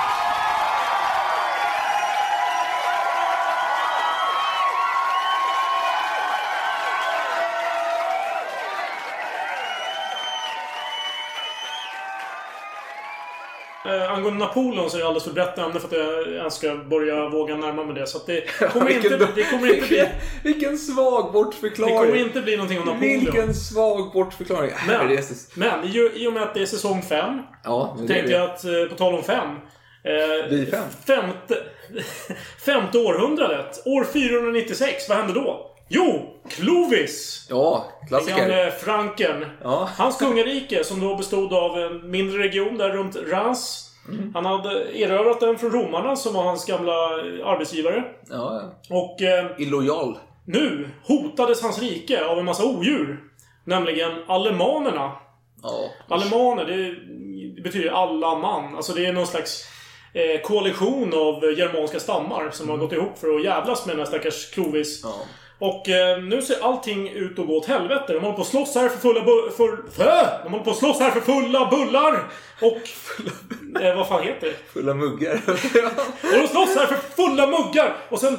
Angående 14.21 14.45
Napoleon 14.45 14.89
så 14.89 14.97
är 14.97 15.01
det 15.01 15.07
alldeles 15.07 15.23
för 15.23 15.31
brett 15.31 15.57
ämne 15.57 15.79
för 15.79 15.88
att 15.88 15.94
jag 15.94 16.27
ens 16.33 16.53
ska 16.56 16.75
börja 16.75 17.29
våga 17.29 17.56
närma 17.56 17.83
mig 17.83 17.95
det. 17.95 18.07
Så 18.07 18.18
att 18.18 18.25
det 18.25 18.41
kommer 18.73 18.89
inte, 18.91 19.09
Vilken- 19.09 19.27
det 19.35 19.44
kommer 19.44 19.73
inte 19.75 19.88
bli... 19.88 20.09
vilken, 20.44 20.77
svag 20.77 21.25
Det 21.27 21.31
bortförklaring. 21.31 21.95
kommer 21.97 22.15
inte 22.15 22.41
bli 22.41 22.56
någonting 22.57 22.79
om 22.79 22.85
Napoleon. 22.85 23.19
Vilken 23.19 23.53
svag 23.56 24.12
bortförklaring. 24.13 24.71
Men, 24.88 25.09
Jesus. 25.09 25.56
men 25.56 25.83
i, 26.15 26.27
och 26.27 26.33
med 26.33 26.44
att 26.44 26.53
det 26.53 26.62
är 26.62 26.65
säsong 26.65 27.01
5 27.01 27.39
Ja, 27.63 27.97
är 28.03 28.07
tänkte 28.07 28.21
det. 28.27 28.31
jag 28.31 28.44
att, 28.50 28.63
eh, 28.65 28.71
på 28.89 28.95
tal 28.95 29.13
om 29.15 29.23
5. 29.23 29.47
Eh, 30.03 30.65
fem. 30.71 30.83
Femte, 31.07 31.57
femte 32.65 32.97
århundradet. 32.97 33.81
År 33.85 34.03
496. 34.13 35.09
Vad 35.09 35.18
hände 35.18 35.33
då? 35.33 35.68
Jo, 35.94 36.29
Clovis! 36.50 37.47
Ja, 37.50 37.85
Den 38.00 38.07
klassiker. 38.07 38.38
gamle 38.38 38.71
franken. 38.71 39.45
Ja. 39.63 39.89
Hans 39.97 40.18
kungarike 40.18 40.83
som 40.83 41.00
då 41.00 41.15
bestod 41.15 41.53
av 41.53 41.77
en 41.79 42.12
mindre 42.12 42.44
region 42.44 42.77
där 42.77 42.89
runt 42.89 43.15
Reims. 43.15 43.90
Mm. 44.09 44.31
Han 44.33 44.45
hade 44.45 44.98
erövrat 44.98 45.39
den 45.39 45.57
från 45.57 45.71
romarna 45.71 46.15
som 46.15 46.33
var 46.33 46.44
hans 46.44 46.65
gamla 46.65 46.94
arbetsgivare. 47.45 48.03
Ja, 48.30 48.71
Och 48.89 49.21
eh, 49.21 49.45
illojal. 49.57 50.18
nu 50.45 50.89
hotades 51.03 51.62
hans 51.62 51.81
rike 51.81 52.25
av 52.25 52.39
en 52.39 52.45
massa 52.45 52.65
odjur. 52.65 53.19
Nämligen 53.63 54.12
alemanerna. 54.27 55.12
Ja. 55.63 55.89
Alemaner, 56.07 56.65
det, 56.65 57.62
betyder 57.62 57.89
alla 57.92 58.36
man. 58.36 58.75
Alltså 58.75 58.94
det 58.94 59.06
är 59.06 59.13
någon 59.13 59.27
slags 59.27 59.63
eh, 60.13 60.42
koalition 60.42 61.13
av 61.13 61.44
germanska 61.57 62.00
stammar 62.00 62.50
som 62.51 62.69
har 62.69 62.77
gått 62.77 62.94
ihop 62.94 63.18
för 63.18 63.36
att 63.36 63.44
jävlas 63.44 63.86
med 63.86 63.95
den 63.95 64.00
här 64.00 64.06
stackars 64.07 64.51
Clovis. 64.51 65.01
Ja. 65.04 65.13
Och 65.61 65.89
eh, 65.89 66.23
nu 66.23 66.41
ser 66.41 66.63
allting 66.63 67.09
ut 67.09 67.39
att 67.39 67.47
gå 67.47 67.57
åt 67.57 67.65
helvete. 67.65 68.13
De 68.13 68.19
håller 68.19 68.35
på 68.35 68.41
att 68.41 68.47
slåss 68.47 68.75
här 68.75 68.89
för 68.89 68.97
fulla 68.99 69.21
bu- 69.21 69.49
för, 69.57 69.91
för, 69.91 70.43
De 70.43 70.51
håller 70.51 70.63
på 70.65 70.71
att 70.71 70.77
slåss 70.77 70.99
här 70.99 71.11
för 71.11 71.21
fulla 71.21 71.69
bullar! 71.69 72.23
Och... 72.61 72.77
eh, 73.81 73.95
vad 73.97 74.07
fan 74.07 74.23
heter 74.23 74.47
det? 74.47 74.53
Fulla 74.73 74.93
muggar. 74.93 75.41
Och 75.47 75.53
de 76.41 76.47
slåss 76.47 76.75
här 76.75 76.85
för 76.85 76.95
fulla 77.23 77.47
muggar! 77.47 77.95
Och 78.09 78.19
sen 78.19 78.37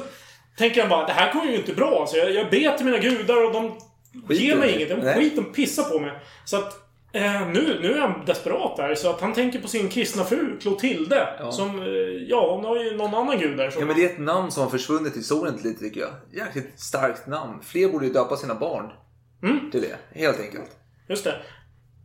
tänker 0.57 0.81
han 0.81 0.89
bara, 0.89 1.05
det 1.07 1.13
här 1.13 1.31
kommer 1.31 1.45
ju 1.45 1.55
inte 1.55 1.73
bra. 1.73 1.99
Alltså, 2.01 2.17
jag, 2.17 2.31
jag 2.31 2.49
ber 2.49 2.77
till 2.77 2.85
mina 2.85 2.97
gudar 2.97 3.43
och 3.45 3.53
de 3.53 3.71
Skiter 4.27 4.43
ger 4.43 4.55
mig 4.55 4.75
inget. 4.75 4.89
De 4.89 4.95
Nej. 4.95 5.15
skit, 5.15 5.35
de 5.35 5.45
pissar 5.53 5.83
på 5.83 5.99
mig. 5.99 6.11
Så 6.45 6.57
att 6.57 6.82
eh, 7.13 7.47
nu, 7.47 7.79
nu 7.81 7.93
är 7.93 7.99
han 7.99 8.25
desperat 8.25 8.77
där. 8.77 8.95
Så 8.95 9.09
att 9.09 9.21
han 9.21 9.33
tänker 9.33 9.59
på 9.59 9.67
sin 9.67 9.89
kristna 9.89 10.23
fru, 10.23 10.59
Clotilde. 10.61 11.27
Ja. 11.39 11.51
Som, 11.51 11.79
eh, 11.79 11.85
ja, 12.27 12.55
hon 12.55 12.65
har 12.65 12.83
ju 12.83 12.97
någon 12.97 13.13
annan 13.13 13.39
gud 13.39 13.57
där. 13.57 13.69
Som, 13.69 13.79
Ja 13.81 13.87
men 13.87 13.95
det 13.95 14.05
är 14.05 14.09
ett 14.09 14.19
namn 14.19 14.51
som 14.51 14.63
har 14.63 14.69
försvunnit 14.69 15.15
i 15.15 15.19
historien 15.19 15.55
lite 15.63 15.79
tycker 15.79 16.01
jag. 16.01 16.11
Jäkligt 16.45 16.79
starkt 16.79 17.27
namn. 17.27 17.59
Fler 17.63 17.89
borde 17.89 18.05
ju 18.05 18.13
döpa 18.13 18.37
sina 18.37 18.55
barn. 18.55 18.91
Mm. 19.43 19.71
Till 19.71 19.81
det, 19.81 20.19
helt 20.19 20.39
enkelt. 20.39 20.71
Just 21.09 21.23
det. 21.23 21.35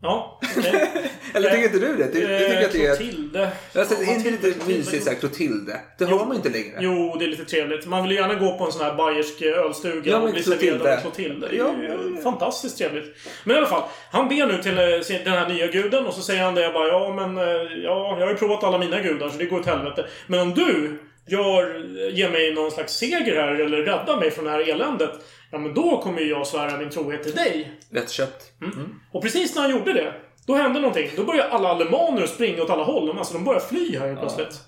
Ja, 0.02 0.40
okej. 0.56 0.90
Eller 1.34 1.50
tycker 1.50 1.64
inte 1.64 1.78
du 1.78 1.96
det? 1.96 2.12
Du, 2.12 2.20
du 2.20 2.38
tycker 2.38 2.64
att 2.64 2.72
det 2.72 2.86
är... 2.86 2.96
Clotilde. 2.96 3.50
Alltså, 3.74 3.94
är 3.94 4.14
inte 4.14 4.30
lite 4.30 4.66
mysigt 4.68 5.04
såhär 5.04 5.16
Clotilde? 5.16 5.80
Det 5.98 6.04
hör 6.04 6.24
man 6.24 6.36
inte 6.36 6.48
längre. 6.48 6.78
Jo, 6.80 7.16
det 7.18 7.24
är 7.24 7.28
lite 7.28 7.44
trevligt. 7.44 7.86
Man 7.86 8.02
vill 8.02 8.12
ju 8.12 8.18
gärna 8.18 8.34
gå 8.34 8.58
på 8.58 8.64
en 8.64 8.72
sån 8.72 8.84
här 8.84 8.94
bayersk 8.94 9.42
ölstuga 9.42 10.10
Ja, 10.10 10.18
och 10.18 10.30
bli 10.32 10.42
serverad 10.42 10.86
av 10.86 11.00
Clotilde. 11.00 11.48
Det 11.48 11.56
är 11.56 11.58
Ja, 11.58 11.74
ja, 11.88 12.22
fantastiskt 12.22 12.78
trevligt. 12.78 13.16
Men 13.44 13.56
i 13.56 13.58
alla 13.58 13.68
fall. 13.68 13.82
Han 14.12 14.28
ber 14.28 14.46
nu 14.46 14.62
till 14.62 14.78
eh, 14.78 15.24
den 15.24 15.32
här 15.32 15.48
nya 15.48 15.66
guden 15.66 16.06
och 16.06 16.14
så 16.14 16.22
säger 16.22 16.42
han 16.42 16.54
det. 16.54 16.62
Jag 16.62 16.72
bara, 16.72 16.88
ja 16.88 17.14
men... 17.14 17.38
eh, 17.38 17.44
Ja, 17.84 18.16
jag 18.18 18.26
har 18.26 18.32
ju 18.32 18.36
provat 18.38 18.64
alla 18.64 18.78
mina 18.78 19.00
gudar 19.00 19.28
så 19.28 19.38
det 19.38 19.44
går 19.44 19.60
åt 19.60 19.66
helvete. 19.66 20.06
Men 20.26 20.40
om 20.40 20.54
du 20.54 20.98
gör, 21.26 21.84
ger 22.10 22.30
mig 22.30 22.54
någon 22.54 22.70
slags 22.70 22.92
seger 22.92 23.34
här 23.36 23.54
eller 23.54 23.78
räddar 23.78 24.16
mig 24.20 24.30
från 24.30 24.44
det 24.44 24.50
här 24.50 24.68
eländet. 24.70 25.10
Ja, 25.50 25.58
men 25.58 25.74
då 25.74 26.00
kommer 26.02 26.20
ju 26.20 26.28
jag 26.28 26.46
svära 26.46 26.78
min 26.78 26.90
trohet 26.90 27.22
till 27.22 27.34
dig. 27.34 27.72
Lättköpt. 27.90 28.52
Och 29.12 29.22
precis 29.22 29.54
när 29.54 29.62
han 29.62 29.70
gjorde 29.70 29.92
det, 29.92 30.14
då 30.46 30.54
hände 30.54 30.80
någonting. 30.80 31.10
Då 31.16 31.24
började 31.24 31.50
alla 31.50 31.68
alemaner 31.68 32.26
springa 32.26 32.62
åt 32.62 32.70
alla 32.70 32.84
håll. 32.84 33.18
Alltså, 33.18 33.34
de 33.34 33.44
började 33.44 33.64
fly 33.64 33.98
här 33.98 34.06
helt 34.06 34.20
plötsligt. 34.20 34.60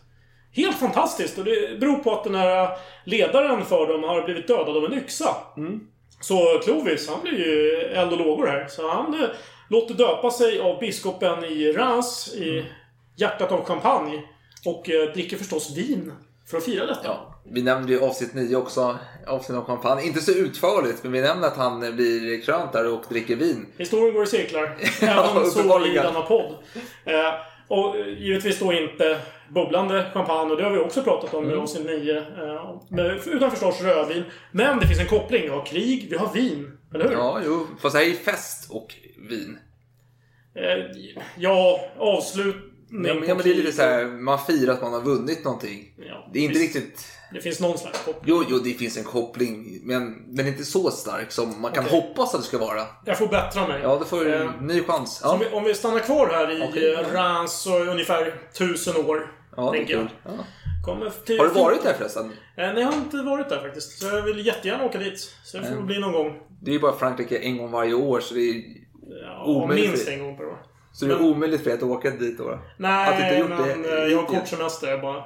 Helt 0.52 0.78
fantastiskt. 0.78 1.38
Och 1.38 1.44
det 1.44 1.80
beror 1.80 1.96
på 1.96 2.12
att 2.12 2.24
den 2.24 2.34
här 2.34 2.68
ledaren 3.04 3.64
för 3.64 3.86
dem 3.86 4.04
har 4.04 4.22
blivit 4.22 4.46
dödad 4.48 4.76
av 4.76 4.84
en 4.84 4.94
yxa. 4.98 5.36
Så 6.20 6.58
Clovis, 6.64 7.08
han 7.08 7.20
blir 7.22 7.38
ju 7.38 7.80
eld 7.94 8.12
och 8.12 8.18
lågor 8.18 8.46
här. 8.46 8.66
Så 8.68 8.90
han 8.90 9.14
eh, 9.22 9.28
låter 9.68 9.94
döpa 9.94 10.30
sig 10.30 10.60
av 10.60 10.78
biskopen 10.78 11.44
i 11.44 11.72
Reims, 11.72 12.34
i 12.34 12.64
hjärtat 13.16 13.52
av 13.52 13.64
champagne. 13.64 14.22
Och 14.64 14.90
eh, 14.90 15.12
dricker 15.12 15.36
förstås 15.36 15.76
vin 15.76 16.12
för 16.50 16.56
att 16.58 16.64
fira 16.64 16.86
detta. 16.86 17.00
Ja, 17.04 17.40
vi 17.50 17.62
nämnde 17.62 17.92
ju 17.92 18.00
avsnitt 18.00 18.34
9 18.34 18.56
också, 18.56 18.98
avsnitt 19.26 19.58
om 19.58 19.64
champagne. 19.64 20.02
Inte 20.02 20.20
så 20.20 20.32
utförligt, 20.32 21.02
men 21.02 21.12
vi 21.12 21.20
nämnde 21.20 21.46
att 21.46 21.56
han 21.56 21.80
blir 21.80 22.40
krönt 22.42 22.72
där 22.72 22.92
och 22.92 23.02
dricker 23.08 23.36
vin. 23.36 23.66
Historien 23.78 24.14
går 24.14 24.22
i 24.22 24.26
cirklar. 24.26 24.76
Ja, 25.00 25.30
Även 25.36 25.50
så 25.50 25.86
i 25.86 25.92
denna 25.94 26.22
podd. 26.22 26.54
Eh, 27.04 27.14
och 27.68 27.96
eh, 27.96 28.06
givetvis 28.18 28.58
då 28.58 28.72
inte 28.72 29.18
bubblande 29.54 30.10
champagne. 30.14 30.50
Och 30.50 30.56
det 30.56 30.64
har 30.64 30.70
vi 30.70 30.78
också 30.78 31.02
pratat 31.02 31.34
om 31.34 31.44
i 31.44 31.48
Mm. 31.48 31.60
avsnitt 31.60 31.86
9. 31.86 32.16
Eh, 32.18 32.80
med- 32.90 33.20
utan 33.26 33.50
förstås 33.50 33.82
rödvin. 33.82 34.24
Men 34.52 34.78
det 34.78 34.86
finns 34.86 35.00
en 35.00 35.06
koppling. 35.06 35.42
Vi 35.42 35.48
har 35.48 35.66
krig, 35.66 36.06
vi 36.10 36.16
har 36.16 36.32
vin. 36.34 36.78
Eller 36.94 37.04
hur? 37.04 37.12
Ja, 37.12 37.40
jo. 37.46 37.66
Fast 37.82 37.94
det 37.96 38.00
här 38.04 38.10
är 38.10 38.14
fest 38.14 38.70
och 38.70 38.94
vin. 39.30 39.58
Eh, 40.54 40.84
ja, 41.38 41.80
avslutning 41.98 42.69
Ja, 42.92 42.98
men, 42.98 43.06
ja, 43.28 43.34
men 43.34 43.38
det 43.44 43.50
är 43.50 43.54
lite 43.54 43.72
så 43.72 43.82
här, 43.82 44.04
man 44.04 44.38
firar 44.38 44.72
att 44.72 44.82
man 44.82 44.92
har 44.92 45.00
vunnit 45.00 45.44
någonting. 45.44 45.92
Ja, 45.96 46.28
Det 46.32 46.38
är 46.38 46.42
inte 46.42 46.58
visst. 46.58 46.74
riktigt... 46.76 47.06
Det 47.32 47.40
finns 47.40 47.60
någon 47.60 47.78
slags 47.78 48.04
koppling. 48.04 48.24
Jo, 48.36 48.44
jo, 48.48 48.58
det 48.58 48.70
finns 48.74 48.96
en 48.96 49.04
koppling, 49.04 49.80
men 49.82 50.34
den 50.36 50.46
är 50.46 50.50
inte 50.50 50.64
så 50.64 50.90
stark 50.90 51.32
som 51.32 51.60
man 51.60 51.72
kan 51.72 51.84
hoppas 51.84 52.34
att 52.34 52.40
det 52.40 52.46
ska 52.46 52.58
vara. 52.58 52.82
Jag 53.04 53.18
får 53.18 53.26
bättra 53.26 53.66
mig. 53.68 53.80
Ja, 53.82 53.96
då 53.98 54.04
får 54.04 54.24
du 54.24 54.34
Eh, 54.34 54.40
en 54.60 54.66
ny 54.66 54.82
chans. 54.82 55.16
Så 55.18 55.28
om, 55.32 55.40
Ja. 55.42 55.48
vi, 55.50 55.56
om 55.56 55.64
vi 55.64 55.74
stannar 55.74 55.98
kvar 55.98 56.26
här 56.26 56.50
i 56.50 56.68
okay. 56.68 56.82
Reims 57.12 57.52
så 57.62 57.78
ungefär 57.84 58.34
tusen 58.58 58.96
år. 59.06 59.32
Ja, 59.56 59.72
tänker 59.72 59.94
jag. 59.94 60.08
Ja. 60.24 60.30
Till 61.26 61.38
Har 61.38 61.46
du 61.46 61.52
varit 61.54 61.82
där 61.82 61.92
förresten? 61.94 62.24
Eh, 62.24 62.30
Nej, 62.56 62.74
jag 62.76 62.86
har 62.86 62.94
inte 62.94 63.16
varit 63.16 63.48
där 63.48 63.60
faktiskt. 63.60 63.98
Så 63.98 64.06
jag 64.06 64.22
vill 64.22 64.46
jättegärna 64.46 64.84
åka 64.84 64.98
dit. 64.98 65.34
Så 65.44 65.56
det 65.58 65.62
får 65.64 65.72
Mm. 65.72 65.86
bli 65.86 65.98
någon 65.98 66.12
gång. 66.12 66.38
Det 66.62 66.70
är 66.70 66.72
ju 66.72 66.80
bara 66.80 66.96
Frankrike 66.96 67.38
en 67.38 67.58
gång 67.58 67.70
varje 67.70 67.94
år 67.94 68.20
så 68.20 68.34
det 68.34 68.40
är, 68.40 68.62
Ja, 69.22 69.44
Omöjligt. 69.46 69.88
minst 69.90 70.08
en 70.08 70.18
gång 70.20 70.36
per 70.36 70.44
år. 70.46 70.58
Så 71.00 71.06
det 71.06 71.14
är 71.14 71.22
omöjligt 71.22 71.60
för 71.62 71.70
dig 71.70 71.76
att 71.76 71.82
åka 71.82 72.10
dit 72.10 72.38
då. 72.38 72.58
Nej, 72.76 73.08
Att 73.08 73.16
du 73.18 73.22
inte 73.24 73.36
gjort 73.38 73.48
men 73.48 73.82
det 73.82 74.02
eh, 74.02 74.12
jag 74.12 74.18
har 74.18 74.26
kort 74.26 74.48
semester 74.48 74.98
bara. 74.98 75.24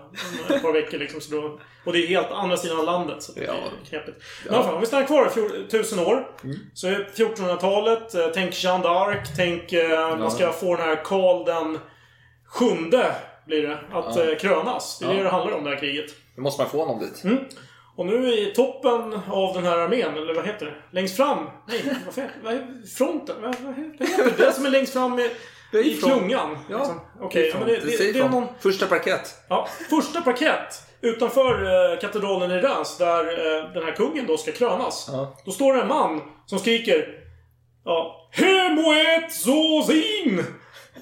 Ett 0.56 0.62
par 0.62 0.72
veckor 0.72 0.98
liksom. 0.98 1.20
Så 1.20 1.34
då, 1.34 1.60
och 1.84 1.92
det 1.92 1.98
är 1.98 2.06
helt 2.06 2.30
andra 2.30 2.56
sidan 2.56 2.84
landet. 2.84 3.22
Så 3.22 3.32
det 3.32 3.44
Ja. 3.44 3.52
är 3.52 3.86
knepigt. 3.88 4.22
Men 4.44 4.54
alla 4.54 4.64
fall, 4.64 4.74
om 4.74 4.80
vi 4.80 4.86
stannar 4.86 5.06
kvar 5.06 5.26
fjol- 5.28 5.68
tusen 5.70 5.98
år. 5.98 6.28
Mm. 6.44 6.56
Så 6.74 6.86
är 6.88 7.08
1400-talet. 7.14 8.14
eh, 8.14 8.26
Tänk 8.34 8.64
Jeanne 8.64 8.84
d'Arc. 8.84 9.22
Tänk 9.36 9.72
eh, 9.72 10.18
man 10.18 10.30
ska 10.30 10.52
få 10.52 10.76
den 10.76 10.84
här 10.88 11.04
Karl 11.04 11.44
den 11.44 11.78
sjunde 12.46 13.14
blir 13.46 13.62
det. 13.68 13.78
Att 13.92 14.16
Ja. 14.16 14.34
krönas. 14.40 14.98
Det 14.98 15.04
är 15.04 15.08
Ja. 15.10 15.16
det 15.16 15.22
det 15.22 15.28
handlar 15.30 15.56
om, 15.56 15.64
det 15.64 15.70
här 15.70 15.76
kriget. 15.80 16.10
Då 16.36 16.42
måste 16.42 16.62
man 16.62 16.70
få 16.70 16.78
honom 16.84 16.98
dit. 17.00 17.24
Mm. 17.24 17.38
Och 17.96 18.06
nu 18.06 18.32
i 18.34 18.52
toppen 18.56 19.20
av 19.30 19.54
den 19.54 19.64
här 19.64 19.78
armén, 19.78 20.16
eller 20.16 20.34
vad 20.34 20.46
heter 20.46 20.66
det? 20.66 20.74
Längst 20.90 21.16
fram? 21.16 21.38
Nej, 21.68 21.82
vad, 22.04 22.14
fan, 22.14 22.24
vad 22.44 22.52
är 22.54 22.66
fronten? 22.96 23.36
Vad, 23.42 23.54
heter 23.54 24.24
det? 24.24 24.44
Det 24.44 24.52
som 24.52 24.66
är 24.66 24.70
längst 24.70 24.92
fram 24.92 25.18
i, 25.18 25.30
i 25.80 25.96
klungan. 25.96 26.58
Ja. 26.70 26.78
liksom. 26.78 27.00
Okej, 27.20 27.50
ja, 27.52 27.58
men 27.58 27.68
det, 27.68 27.76
det, 27.76 28.12
det 28.12 28.18
är 28.18 28.28
någon... 28.28 28.46
Första 28.60 28.86
parkett. 28.86 29.34
Ja, 29.48 29.68
första 29.90 30.20
parkett 30.20 30.82
utanför 31.00 31.64
eh, 31.64 31.98
katedralen 31.98 32.50
i 32.50 32.54
Reims, 32.60 32.98
där 32.98 33.20
eh, 33.20 33.72
den 33.72 33.84
här 33.84 33.92
kungen 33.92 34.26
då 34.26 34.36
ska 34.36 34.52
krönas. 34.52 35.08
Ja. 35.12 35.36
Då 35.44 35.50
står 35.50 35.74
det 35.74 35.80
en 35.82 35.88
man 35.88 36.20
som 36.46 36.58
skriker 36.58 37.08
Ja. 37.84 38.28
Hemoet 38.32 39.32
Zozin! 39.32 40.44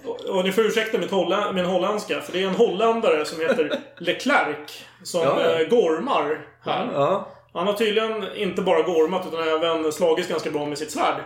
Och, 0.05 0.21
och 0.21 0.45
ni 0.45 0.53
får 0.53 0.65
ursäkta 0.65 0.99
mitt 0.99 1.11
holla, 1.11 1.53
min 1.53 1.65
holländska, 1.65 2.21
för 2.21 2.33
det 2.33 2.43
är 2.43 2.47
en 2.47 2.55
holländare 2.55 3.25
som 3.25 3.41
heter 3.41 3.81
Leclerc 3.99 4.85
som 5.03 5.21
Ja, 5.21 5.41
eh, 5.41 5.69
gormar 5.69 6.47
här. 6.65 6.91
Ja. 6.95 7.29
Han 7.53 7.67
har 7.67 7.75
tydligen 7.75 8.37
inte 8.37 8.63
bara 8.63 8.83
gormat 8.83 9.27
utan 9.27 9.49
även 9.49 9.93
slagits 9.93 10.29
ganska 10.29 10.51
bra 10.51 10.67
med 10.67 10.79
sitt 10.79 10.91
svärd. 10.91 11.25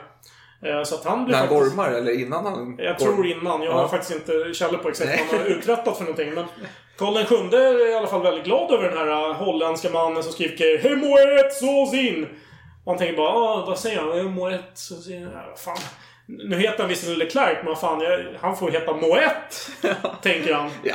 Eh, 0.62 0.82
Så 0.82 0.94
att 0.94 1.04
han 1.04 1.24
blir 1.24 1.34
När 1.36 1.46
han 1.46 1.54
gormar 1.54 1.90
eller 1.90 2.20
innan 2.20 2.46
han 2.46 2.74
Jag 2.78 2.96
gormar? 2.98 3.12
tror 3.14 3.26
innan. 3.26 3.62
Jag 3.62 3.72
har 3.72 3.82
Ja. 3.82 3.88
faktiskt 3.88 4.12
inte 4.14 4.54
källor 4.54 4.78
på 4.78 4.88
exakt 4.88 5.10
vad 5.10 5.18
han 5.18 5.38
har 5.40 5.46
uträttat 5.56 5.96
för 5.96 6.04
någonting. 6.04 6.34
Men 6.34 6.44
Karl 6.98 7.14
den 7.14 7.26
sjunde 7.26 7.58
är 7.58 7.90
i 7.90 7.94
alla 7.94 8.06
fall 8.06 8.22
väldigt 8.22 8.44
glad 8.44 8.72
över 8.72 8.88
den 8.88 8.98
här 8.98 9.28
uh, 9.28 9.32
holländska 9.34 9.90
mannen 9.90 10.22
som 10.22 10.32
skriker 10.32 10.78
Hemoet 10.78 11.52
Zozin! 11.54 12.26
Och 12.84 12.92
han 12.92 12.98
tänker 12.98 13.16
bara, 13.16 13.28
ah, 13.30 13.64
vad 13.66 13.78
säger 13.78 14.00
han? 14.00 14.62
Zozin? 14.74 15.28
Ja, 15.34 15.54
fan. 15.56 15.76
Nu 16.26 16.58
heter 16.58 16.78
han 16.78 16.88
visserligen 16.88 17.18
Leclerc, 17.18 17.58
men 17.64 17.76
fan, 17.76 18.00
jag, 18.00 18.20
han 18.40 18.56
får 18.56 18.70
heta 18.70 18.92
Moet! 18.92 19.70
tänker 20.22 20.54
han. 20.54 20.70
Ja. 20.82 20.94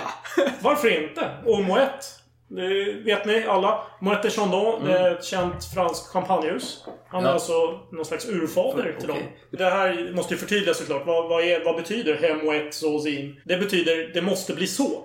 Varför 0.61 1.01
inte? 1.03 1.29
Och 1.45 1.63
Moet, 1.63 2.20
det 2.55 2.93
vet 3.05 3.25
ni 3.25 3.43
alla. 3.47 3.83
Moet 3.99 4.23
de 4.23 4.29
Chandon, 4.29 4.85
det 4.85 4.97
är 4.97 5.11
ett 5.15 5.23
känt 5.23 5.65
franskt 5.73 6.07
champagnehus. 6.07 6.85
Han 7.07 7.23
är 7.23 7.27
Ja. 7.27 7.33
alltså 7.33 7.79
någon 7.91 8.05
slags 8.05 8.29
urfader 8.29 8.95
till 8.99 9.07
dem. 9.07 9.17
Okej. 9.17 9.37
Det 9.51 9.65
här 9.69 10.11
måste 10.15 10.33
ju 10.33 10.37
förtydligas 10.37 10.77
såklart. 10.77 11.05
Vad, 11.05 11.29
vad, 11.29 11.43
är, 11.43 11.65
vad 11.65 11.75
betyder 11.75 12.15
Hemoet 12.17 12.73
Zozin? 12.73 13.41
Det 13.45 13.57
betyder 13.57 14.11
det 14.13 14.21
måste 14.21 14.53
bli 14.53 14.67
så. 14.67 15.03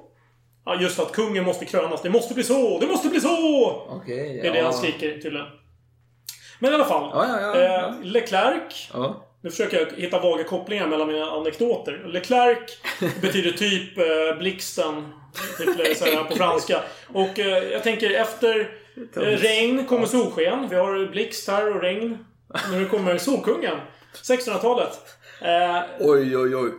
Ja, 0.64 0.80
just 0.80 1.00
att 1.00 1.12
kungen 1.12 1.44
måste 1.44 1.64
krönas. 1.64 2.02
Det 2.02 2.10
måste 2.10 2.34
bli 2.34 2.44
så! 2.44 2.78
Det 2.80 2.86
måste 2.86 3.08
bli 3.08 3.20
så! 3.20 3.68
Okej. 3.88 4.38
Det 4.42 4.48
är 4.48 4.52
det 4.52 4.60
han 4.60 4.72
skriker 4.72 5.12
tydligen. 5.12 5.46
Men 6.58 6.72
i 6.72 6.74
alla 6.74 6.84
fall. 6.84 7.10
Ja, 7.12 7.26
ja, 7.28 7.40
ja. 7.40 7.56
Eh, 7.56 7.72
ja. 7.72 7.94
Leclerc. 8.02 8.90
Nu 9.46 9.50
försöker 9.50 9.78
jag 9.80 10.02
hitta 10.02 10.20
vaga 10.20 10.44
kopplingar 10.44 10.86
mellan 10.86 11.08
mina 11.08 11.30
anekdoter. 11.30 12.04
Leclerc 12.06 12.58
betyder 13.20 13.50
typ 13.50 13.98
eh, 13.98 14.38
blixten. 14.38 15.12
Typ, 15.58 15.96
så 15.96 16.04
här, 16.04 16.24
på 16.24 16.36
franska. 16.36 16.80
Och 17.12 17.38
eh, 17.38 17.72
jag 17.72 17.82
tänker 17.82 18.10
efter 18.10 18.70
eh, 19.16 19.20
regn 19.20 19.86
kommer 19.86 20.06
solsken. 20.06 20.68
Vi 20.70 20.76
har 20.76 21.10
blixt 21.10 21.48
här 21.48 21.76
och 21.76 21.82
regn. 21.82 22.18
Nu 22.72 22.88
kommer 22.88 23.18
Solkungen. 23.18 23.76
1600-talet. 24.22 24.92
Eh, 25.42 25.82
Oj, 26.00 26.36
oj, 26.36 26.56
oj. 26.56 26.70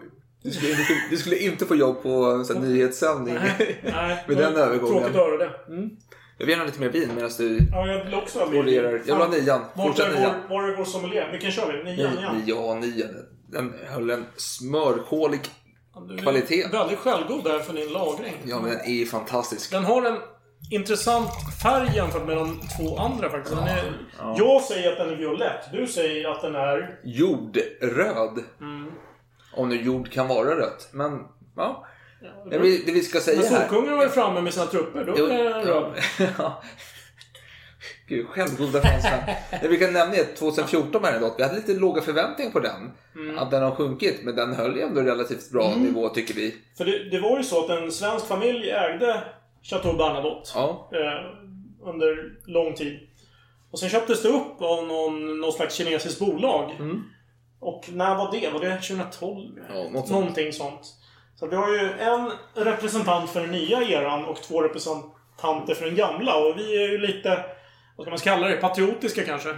Du 0.43 0.51
skulle, 0.51 0.71
inte, 0.71 0.83
du 1.09 1.17
skulle 1.17 1.38
inte 1.38 1.65
få 1.65 1.75
jobb 1.75 2.03
på 2.03 2.43
här 2.50 2.59
nyhetssändning. 2.59 3.33
nej, 3.36 3.79
nej. 3.83 4.24
Med 4.27 4.38
den 4.38 4.55
övergången. 4.55 4.93
Tråkigt 4.93 5.15
att 5.15 5.15
höra 5.15 5.38
det. 5.38 5.51
Jag 6.38 6.46
vill 6.46 6.50
gärna 6.50 6.63
ha 6.63 6.67
lite 6.67 6.79
mer 6.79 6.89
vin 6.89 7.10
medan 7.15 7.32
du 7.38 7.60
Ja, 7.72 7.88
jag 7.88 8.06
vill 8.06 8.13
också 8.15 8.39
ha 8.39 8.46
mer. 8.50 8.60
orerar. 8.60 8.91
Jag 9.06 9.15
vill 9.15 9.15
ha 9.15 9.27
nian. 9.27 9.62
Var 9.74 9.86
Fortsätt 9.86 10.06
är 10.15 10.20
nian. 10.20 10.34
vår, 10.50 10.56
var 10.62 10.70
är 10.70 10.77
vår 10.77 10.86
sommelier? 10.86 11.32
Vilken 11.32 11.51
kör 11.51 11.72
vi? 11.74 11.84
Nian 11.84 12.17
igen? 12.17 12.44
Ja, 12.46 12.74
nian. 12.74 13.10
Den 13.50 13.74
höll 13.88 14.10
en 14.10 14.25
smörkålig... 14.36 15.39
Du 16.08 16.13
är 16.13 16.17
Kvalitet. 16.17 16.67
Väldigt 16.72 17.00
självgod 17.00 17.44
där 17.44 17.60
för 17.60 17.74
din 17.74 17.94
lagring. 17.94 18.34
Ja, 18.46 18.60
men 18.60 18.70
den 18.72 18.79
är 18.86 19.06
fantastisk. 19.06 19.72
Den 19.72 19.86
har 19.86 20.06
en 20.06 20.17
intressant 20.72 21.29
färg 21.63 21.89
jämfört 21.96 22.25
med 22.27 22.38
de 22.38 22.60
två 22.77 22.98
andra 22.98 23.29
faktiskt. 23.29 23.56
Den 23.56 23.67
är, 23.67 24.08
Jag 24.38 24.62
säger 24.62 24.91
att 24.91 24.98
den 24.98 25.10
är 25.10 25.15
violett. 25.15 25.72
Du 25.72 25.88
säger 25.88 26.29
att 26.32 26.41
den 26.41 26.56
är... 26.56 27.00
Jordröd. 27.03 28.44
Mm. 28.62 28.91
Om 29.53 29.70
nu 29.70 29.82
jord 29.82 30.12
kan 30.12 30.27
vara 30.27 30.56
rött. 30.60 30.89
Men, 30.91 31.20
ja. 31.56 31.86
Det 32.50 32.57
vi, 32.57 32.83
det 32.86 32.91
vi 32.91 33.01
ska 33.01 33.19
säga 33.19 33.41
här... 33.41 33.59
Solkungen 33.67 33.97
var 33.97 34.03
ju 34.03 34.09
framme 34.09 34.41
med 34.41 34.53
sina 34.53 34.65
trupper, 34.65 35.05
då 35.05 35.25
är 35.25 35.43
den 35.43 35.63
röd. 35.63 35.93
ja. 36.38 36.62
Gud, 38.07 38.27
självgoda 38.27 38.81
fransmän. 38.81 39.36
Det 39.62 39.67
vi 39.67 39.77
kan 39.77 39.93
nämna 39.93 40.15
är 40.15 40.21
att 40.21 40.36
2014 40.36 41.01
var 41.01 41.12
det 41.12 41.19
dock. 41.19 41.39
Vi 41.39 41.43
hade 41.43 41.55
lite 41.55 41.74
låga 41.74 42.01
förväntningar 42.01 42.51
på 42.51 42.59
den. 42.59 42.91
Mm. 43.15 43.38
Att 43.38 43.51
den 43.51 43.63
har 43.63 43.71
sjunkit, 43.71 44.19
men 44.24 44.36
den 44.36 44.55
höll 44.55 44.75
ju 44.75 44.81
ändå 44.81 45.01
relativt 45.01 45.51
bra 45.51 45.75
nivå 45.75 46.09
tycker 46.09 46.33
vi. 46.33 46.55
För 46.77 46.86
det, 46.86 47.09
det 47.09 47.19
var 47.19 47.38
ju 47.38 47.43
så 47.43 47.63
att 47.63 47.69
en 47.69 47.91
svensk 47.91 48.25
familj 48.27 48.69
ägde 48.69 49.24
Chateau 49.63 49.93
Bernadotte. 49.97 50.51
Ja, 50.55 50.89
Eh, 50.93 51.89
under 51.89 52.33
lång 52.45 52.74
tid. 52.74 53.00
Och 53.71 53.79
sen 53.79 53.89
köptes 53.89 54.21
det 54.21 54.29
upp 54.29 54.62
av 54.62 54.88
någon, 54.88 55.41
någon 55.41 55.51
slags 55.51 55.75
kinesiskt 55.75 56.19
bolag. 56.19 56.71
Mm. 56.79 57.03
Och 57.59 57.89
när 57.93 58.15
var 58.15 58.31
det? 58.31 58.50
Var 58.50 58.59
det 58.59 58.75
2012? 58.75 59.59
Ja, 59.69 59.75
något 59.75 59.91
sånt. 59.91 60.09
Någonting 60.09 60.53
sånt. 60.53 60.81
Så 61.39 61.48
vi 61.48 61.56
har 61.56 61.72
ju 61.72 61.79
en 62.00 62.32
representant 62.65 63.29
för 63.29 63.41
den 63.41 63.51
nya 63.51 63.82
eran 63.84 64.25
och 64.25 64.41
två 64.44 64.62
representanter 64.62 65.74
för 65.75 65.86
den 65.86 65.96
gamla. 65.96 66.36
Och 66.36 66.58
vi 66.58 66.84
är 66.84 66.89
ju 66.91 66.98
lite, 66.98 67.46
vad 67.96 68.03
ska 68.06 68.10
man 68.10 68.20
kalla 68.20 68.48
det, 68.48 68.56
patriotiska 68.58 69.24
kanske. 69.24 69.50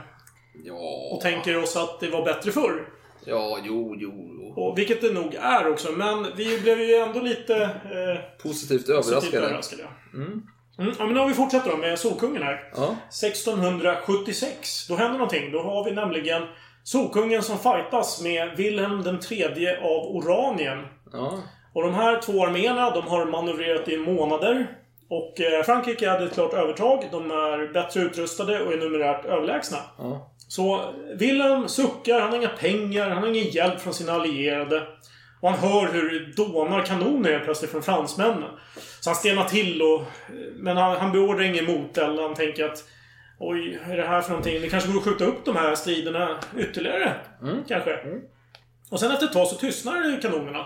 ja, 0.63 1.09
Och 1.11 1.21
tänker 1.21 1.63
oss 1.63 1.75
att 1.77 1.99
det 1.99 2.09
var 2.09 2.25
bättre 2.25 2.51
förr. 2.51 2.87
ja, 3.25 3.59
jo, 3.63 3.95
jo. 3.97 4.11
jo. 4.39 4.53
Och, 4.63 4.77
vilket 4.77 5.01
det 5.01 5.13
nog 5.13 5.35
är 5.35 5.71
också. 5.71 5.91
Men 5.91 6.27
vi 6.35 6.59
blev 6.61 6.79
ju 6.81 6.95
ändå 6.95 7.19
lite 7.19 7.55
eh, 7.63 8.41
Positivt 8.43 8.43
positivt 8.43 8.89
överraskade. 8.89 9.37
överraskade. 9.45 9.83
Ja. 9.83 10.17
Mm, 10.19 10.41
ja, 10.77 11.05
men 11.05 11.13
nu 11.13 11.19
har 11.19 11.27
vi 11.27 11.33
fortsätter 11.33 11.69
då 11.71 11.77
med 11.77 11.99
Solkungen 11.99 12.43
här. 12.43 12.71
Ja, 12.75 12.95
1676. 13.09 14.87
Då 14.87 14.95
händer 14.95 15.17
någonting. 15.17 15.51
Då 15.51 15.61
har 15.61 15.83
vi 15.85 15.91
nämligen 15.91 16.43
Solkungen 16.83 17.43
som 17.43 17.57
fightas 17.59 18.21
med 18.23 18.57
Wilhelm 18.57 19.03
den 19.03 19.19
tredje 19.19 19.79
av 19.81 20.15
Oranien. 20.15 20.85
ja, 21.13 21.39
Och 21.73 21.83
de 21.83 21.93
här 21.93 22.21
två 22.21 22.45
arméerna, 22.45 22.91
de 22.91 23.07
har 23.07 23.25
manövrerat 23.25 23.87
i 23.87 23.97
månader. 23.97 24.67
Och 25.09 25.41
eh, 25.41 25.63
Frankrike 25.63 26.09
hade 26.09 26.25
ett 26.25 26.33
klart 26.33 26.53
övertag. 26.53 27.07
De 27.11 27.31
är 27.31 27.73
bättre 27.73 28.01
utrustade 28.01 28.61
och 28.61 28.73
är 28.73 28.77
numerärt 28.77 29.25
överlägsna. 29.25 29.77
ja. 29.97 30.31
Så 30.47 30.93
Wilhelm 31.15 31.67
suckar, 31.67 32.19
han 32.19 32.29
har 32.29 32.37
inga 32.37 32.49
pengar, 32.49 33.09
han 33.09 33.17
har 33.17 33.27
ingen 33.29 33.49
hjälp 33.49 33.79
från 33.79 33.93
sina 33.93 34.11
allierade. 34.13 34.87
Och 35.41 35.49
han 35.49 35.59
hör 35.59 35.93
hur 35.93 36.19
det 36.19 36.43
dånar 36.43 36.85
kanoner 36.85 37.39
plötsligt 37.39 37.71
från 37.71 37.83
fransmännen. 37.83 38.49
Så 38.99 39.09
han 39.09 39.15
stelnar 39.15 39.43
till 39.43 39.81
och... 39.81 40.01
Men 40.55 40.77
han, 40.77 40.97
han 40.97 41.11
beordrar 41.11 41.43
ingen 41.43 41.65
moteld. 41.65 42.19
Han 42.19 42.33
tänker 42.35 42.65
att... 42.65 42.83
Oj, 43.39 43.79
är 43.89 43.97
det 43.97 44.03
här 44.03 44.21
för 44.21 44.29
någonting? 44.29 44.61
Det 44.61 44.69
kanske 44.69 44.89
går 44.91 44.99
att 44.99 45.05
skjuta 45.05 45.25
upp 45.25 45.45
de 45.45 45.55
här 45.55 45.75
striderna 45.75 46.39
ytterligare. 46.57 47.13
Kanske. 47.67 47.99
Och 48.91 48.99
sen 48.99 49.11
efter 49.11 49.25
ett 49.25 49.33
tag 49.33 49.47
så 49.47 49.55
tystnar 49.55 50.21
kanonerna. 50.21 50.65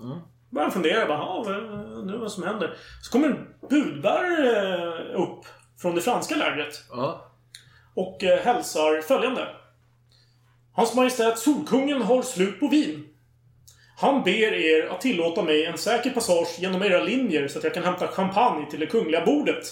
Börjar 0.00 0.20
han 0.56 0.72
fundera. 0.72 1.06
Bara, 1.06 1.18
"Ja, 1.18 1.42
vad, 1.46 2.06
nu 2.06 2.18
vad 2.18 2.32
som 2.32 2.42
händer. 2.42 2.76
Så 3.02 3.12
kommer 3.12 3.28
en 3.28 3.46
budbärare 3.70 5.12
eh, 5.12 5.20
upp 5.20 5.46
från 5.82 5.94
det 5.94 6.00
franska 6.00 6.36
lägret 6.36 6.84
ja. 6.90 7.32
och 7.94 8.24
eh, 8.24 8.38
hälsar 8.38 9.00
följande. 9.00 9.48
Hans 10.72 10.94
Majestät 10.94 11.38
Solkungen 11.38 12.02
har 12.02 12.22
slut 12.22 12.60
på 12.60 12.68
vin. 12.68 13.04
Han 14.00 14.22
ber 14.22 14.52
er 14.54 14.86
att 14.86 15.00
tillåta 15.00 15.42
mig 15.42 15.64
en 15.64 15.78
säker 15.78 16.10
passage 16.10 16.56
genom 16.58 16.82
era 16.82 17.02
linjer 17.02 17.48
så 17.48 17.58
att 17.58 17.64
jag 17.64 17.74
kan 17.74 17.84
hämta 17.84 18.08
champagne 18.08 18.70
till 18.70 18.80
det 18.80 18.86
kungliga 18.86 19.24
bordet. 19.24 19.64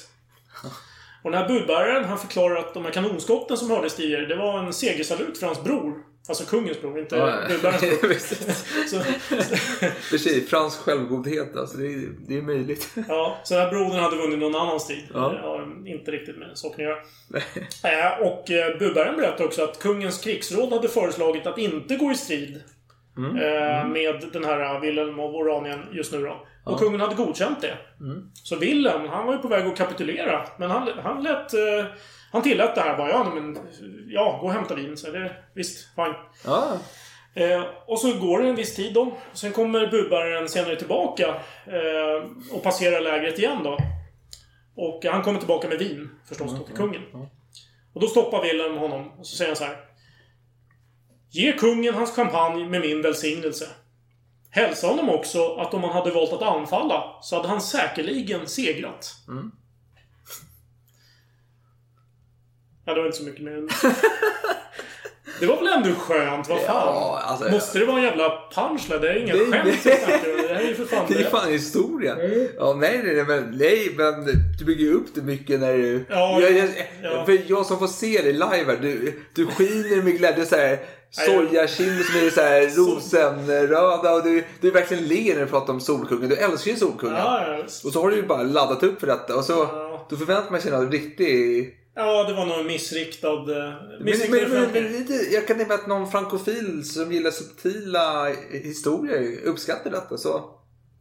Och 1.23 1.31
den 1.31 1.41
här 1.41 1.49
budbäraren, 1.49 2.05
han 2.05 2.19
förklarar 2.19 2.57
att 2.57 2.75
de 2.75 2.85
här 2.85 2.93
kanonskotten 2.93 3.57
som 3.57 3.71
hördes 3.71 3.97
tidigare, 3.97 4.27
det 4.27 4.37
var 4.37 4.59
en 4.59 4.73
segersalut 4.73 5.39
för 5.39 5.47
hans 5.47 5.65
bror. 5.65 5.95
Alltså 6.29 6.45
kungens 6.45 6.81
bror, 6.81 6.99
inte 6.99 7.17
Ja, 7.17 7.29
ja. 7.49 7.59
bror. 7.59 8.13
Så, 10.11 10.19
sig, 10.19 10.47
fransk 10.47 10.79
självgodhet, 10.79 11.57
alltså 11.57 11.77
det 11.77 11.87
är, 11.87 12.09
det 12.29 12.37
är 12.39 12.43
möjligt. 12.43 12.89
Ja, 13.09 13.39
så 13.45 13.55
den 13.55 13.63
här 13.63 13.71
brodern 13.71 14.01
hade 14.01 14.17
vunnit 14.17 14.39
någon 14.39 14.55
annan 14.55 14.81
strid. 14.81 15.05
Ja. 15.15 15.21
Har 15.21 15.87
inte 15.89 16.11
riktigt 16.11 16.39
med 16.39 16.51
saken 16.55 16.75
att 16.75 16.91
göra. 16.91 18.13
Eh, 18.13 18.21
och 18.27 18.51
eh, 18.51 18.79
budbäraren 18.79 19.17
berättar 19.17 19.45
också 19.45 19.65
att 19.65 19.79
kungens 19.79 20.19
krigsråd 20.19 20.73
hade 20.73 20.89
föreslagit 20.89 21.47
att 21.47 21.59
inte 21.59 21.97
gå 21.97 22.13
i 22.13 22.15
strid 22.15 22.63
Mm. 23.19 23.37
eh, 23.37 23.87
med 23.89 24.25
den 24.33 24.45
här 24.45 24.81
Wilhelm 24.81 25.21
av 25.21 25.35
Oranien 25.35 25.81
just 25.93 26.13
nu 26.13 26.23
då. 26.23 26.47
Och 26.65 26.79
kungen 26.79 27.01
hade 27.01 27.15
godkänt 27.15 27.61
det. 27.61 27.77
Så 28.43 28.57
Wilhelm, 28.57 29.09
han 29.09 29.27
var 29.27 29.33
ju 29.33 29.39
på 29.39 29.49
väg 29.49 29.67
att 29.67 29.77
kapitulera. 29.77 30.47
Men 30.59 30.71
han, 30.71 30.89
han 31.03 31.23
lät... 31.23 31.55
Eh, 31.55 31.85
han 32.33 32.43
tillät 32.43 32.75
det 32.75 32.81
här 32.81 32.97
bara. 32.97 33.11
Ja, 33.11 33.33
men... 33.35 33.59
Ja, 34.09 34.39
gå 34.41 34.47
och 34.47 34.53
hämta 34.53 34.75
vin. 34.75 34.97
Så 34.97 35.11
det, 35.11 35.37
visst, 35.55 35.95
fine. 35.95 36.15
Ja. 36.45 36.79
Eh, 37.35 37.65
och 37.87 38.01
så 38.01 38.19
går 38.19 38.43
det 38.43 38.49
en 38.49 38.57
viss 38.57 38.75
tid 38.75 38.95
då. 38.95 39.17
Sen 39.33 39.53
kommer 39.53 39.87
budbäraren 39.87 40.49
senare 40.49 40.77
tillbaka 40.77 41.29
eh, 41.67 42.53
och 42.53 42.63
passerar 42.63 43.01
lägret 43.01 43.39
igen 43.39 43.63
då. 43.65 43.79
Och 44.77 45.05
han 45.05 45.23
kommer 45.23 45.39
tillbaka 45.39 45.69
med 45.69 45.79
vin 45.79 46.11
förstås 46.29 46.53
då 46.59 46.65
till 46.65 46.75
kungen. 46.75 47.03
Och 47.95 48.01
då 48.01 48.07
stoppar 48.07 48.43
Wilhelm 48.43 48.77
honom 48.77 49.13
och 49.19 49.27
så 49.27 49.37
säger 49.37 49.51
han 49.51 49.57
så 49.57 49.65
här. 49.65 49.77
Ge 51.31 51.53
kungen 51.53 51.95
hans 51.95 52.11
champagne 52.11 52.69
med 52.69 52.81
min 52.81 53.03
välsignelse. 53.03 53.69
Hälsa 54.51 54.87
honom 54.87 55.11
också 55.11 55.55
att 55.55 55.75
om 55.75 55.83
han 55.83 55.93
hade 55.93 56.11
valt 56.11 56.33
att 56.33 56.43
anfalla 56.43 57.19
så 57.23 57.37
hade 57.37 57.49
han 57.49 57.61
säkerligen 57.61 58.47
segrat. 58.47 59.15
Ja, 62.87 62.95
det 62.95 63.01
var 63.01 63.07
inte 63.07 63.19
så 63.19 63.25
mycket 63.25 63.43
mer. 63.43 63.63
Det 65.41 65.47
var 65.47 65.57
väl 65.57 65.67
ändå 65.67 65.95
skönt? 65.99 66.49
Vad 66.49 66.61
fan? 66.61 66.67
Ja, 66.95 67.21
alltså- 67.25 67.49
Måste 67.51 67.79
det 67.79 67.85
vara 67.85 67.97
en 67.97 68.03
jävla 68.03 68.33
punchline? 68.55 69.01
Det 69.01 69.09
är 69.09 69.17
inga 69.17 69.35
Nej, 69.35 69.45
skämt 69.53 69.85
nej. 69.85 70.21
Det 70.49 70.55
här 70.55 70.63
är 70.63 70.69
ju 70.69 70.75
för 70.75 70.85
fan... 70.85 71.05
Det 71.09 71.15
är 71.15 71.31
fan 71.31 71.53
historia. 71.53 72.17
Ja, 72.59 72.77
nej, 72.81 73.01
nej, 73.05 73.15
nej, 73.15 73.25
men, 73.25 73.51
nej, 73.59 73.95
men 73.97 74.25
du 74.59 74.65
bygger 74.65 74.85
ju 74.85 74.95
upp 74.95 75.07
det 75.15 75.23
mycket 75.23 75.61
när 75.61 75.73
du... 75.73 76.05
Ja, 76.09 76.41
jag, 76.41 76.53
jag, 76.53 76.69
ja. 77.03 77.25
För 77.25 77.39
jag 77.47 77.67
som 77.67 77.79
får 77.79 77.87
se 77.87 78.23
dig 78.23 78.33
live 78.33 78.47
här, 78.67 78.79
du, 78.83 79.23
du 79.35 79.47
skiner 79.47 80.03
med 80.03 80.19
glädje. 80.19 80.47
Så 80.47 80.57
här, 80.57 80.79
sojakinder 81.11 82.03
som 82.05 82.27
är 82.27 82.31
så 82.31 82.41
här 82.41 82.77
rosenröda 82.77 84.13
och 84.15 84.23
du, 84.25 84.45
du 84.61 84.71
verkligen 84.71 85.05
ler 85.05 85.35
när 85.35 85.41
du 85.41 85.47
pratar 85.47 85.73
om 85.73 85.81
Solkungen. 85.81 86.29
Du 86.29 86.37
älskar 86.37 86.71
ju 86.71 86.77
Solkungen. 86.77 87.17
Ja. 87.17 87.59
Och 87.85 87.93
så 87.93 88.03
har 88.03 88.11
du 88.11 88.17
ju 88.17 88.23
bara 88.23 88.43
laddat 88.43 88.83
upp 88.83 89.01
för 89.01 89.07
detta 89.07 89.37
och 89.37 89.45
så 89.45 89.69
då 90.11 90.17
förväntar 90.17 90.51
man 90.51 90.61
sig 90.61 90.71
något 90.73 90.93
riktigt... 90.93 91.75
ja, 91.97 92.25
det 92.25 92.33
var 92.35 92.47
nog 92.47 92.67
missriktad... 92.67 93.29
eh, 93.29 93.75
Men, 93.89 94.05
Missriktad 94.05 94.49
men, 94.49 94.61
men, 94.63 94.73
men 94.73 94.93
lite, 94.93 95.13
jag 95.13 95.47
kan 95.47 95.57
tänka 95.57 95.73
mig 95.75 95.81
att 95.83 95.87
någon 95.87 96.11
frankofil 96.11 96.85
som 96.85 97.13
gillar 97.13 97.31
subtila 97.31 98.27
historier 98.65 99.41
uppskattar 99.45 99.91
detta. 99.91 100.17
Så 100.17 100.51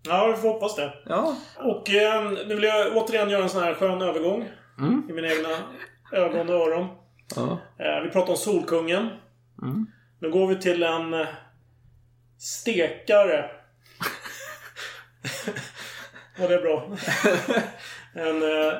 Ja, 0.07 0.27
vi 0.35 0.41
får 0.41 0.49
hoppas 0.49 0.75
det. 0.75 0.93
ja, 1.05 1.35
Och 1.57 1.89
eh, 1.89 2.31
nu 2.31 2.55
vill 2.55 2.63
jag 2.63 2.97
återigen 2.97 3.29
göra 3.29 3.43
en 3.43 3.49
sån 3.49 3.63
här 3.63 3.73
skön 3.73 4.01
övergång. 4.01 4.49
Mm. 4.79 5.03
I 5.09 5.13
mina 5.13 5.27
egna 5.27 5.49
ögon 6.11 6.49
och 6.49 6.55
öron. 6.55 6.87
ja. 7.35 7.59
Eh, 7.79 8.01
vi 8.03 8.09
pratar 8.09 8.31
om 8.31 8.37
Solkungen. 8.37 9.09
Mm. 9.61 9.85
Nu 10.21 10.31
går 10.31 10.47
vi 10.47 10.55
till 10.55 10.83
en 10.83 11.13
eh, 11.13 11.27
stekare. 12.39 13.45
Var 16.39 16.47
det 16.49 16.57
bra? 16.57 16.97
en, 18.13 18.43
eh, 18.43 18.73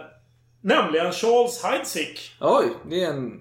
nämligen 0.66 1.12
Charles 1.12 1.64
Heidsieck. 1.64 2.32
Oj, 2.42 2.66
det 2.90 3.04
är 3.04 3.10
en 3.10 3.32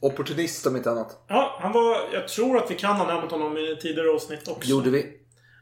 opportunist 0.00 0.66
om 0.66 0.76
inte 0.76 0.90
annat. 0.90 1.24
Ja, 1.28 1.58
han 1.60 1.72
var... 1.72 1.96
Jag 2.12 2.28
tror 2.28 2.56
att 2.58 2.70
vi 2.70 2.74
kan 2.74 2.96
ha 2.96 3.06
nämnt 3.14 3.30
honom 3.30 3.56
i 3.58 3.76
tidigare 3.82 4.10
avsnitt 4.10 4.48
också. 4.48 4.70
Gjorde 4.70 4.90
vi. 4.90 5.06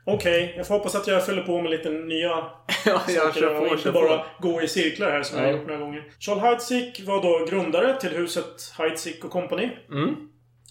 Okej, 0.07 0.55
jag 0.57 0.67
får 0.67 0.75
hoppas 0.75 0.95
att 0.95 1.07
jag 1.07 1.27
fyller 1.27 1.43
på 1.43 1.63
med 1.63 1.71
lite 1.71 1.91
nya 1.91 2.31
Ja, 2.87 3.01
jag 3.09 3.25
saker 3.35 3.61
och 3.61 3.73
inte 3.79 3.93
bara 3.93 4.19
på. 4.19 4.25
gå 4.49 4.63
i 4.63 4.69
cirklar 4.69 5.11
här 5.11 5.23
som 5.23 5.39
jag 5.39 5.47
Ja. 5.49 5.53
har 5.53 5.59
gjort 5.59 5.69
några 5.69 5.81
gånger. 5.81 6.13
Charles 6.19 6.43
Heidsieck 6.45 7.01
var 7.07 7.23
då 7.23 7.47
grundare 7.51 8.01
till 8.01 8.11
huset 8.11 8.73
Heidsieck 8.79 9.25
och 9.25 9.31
Company. 9.31 9.71
Mm. 9.93 10.15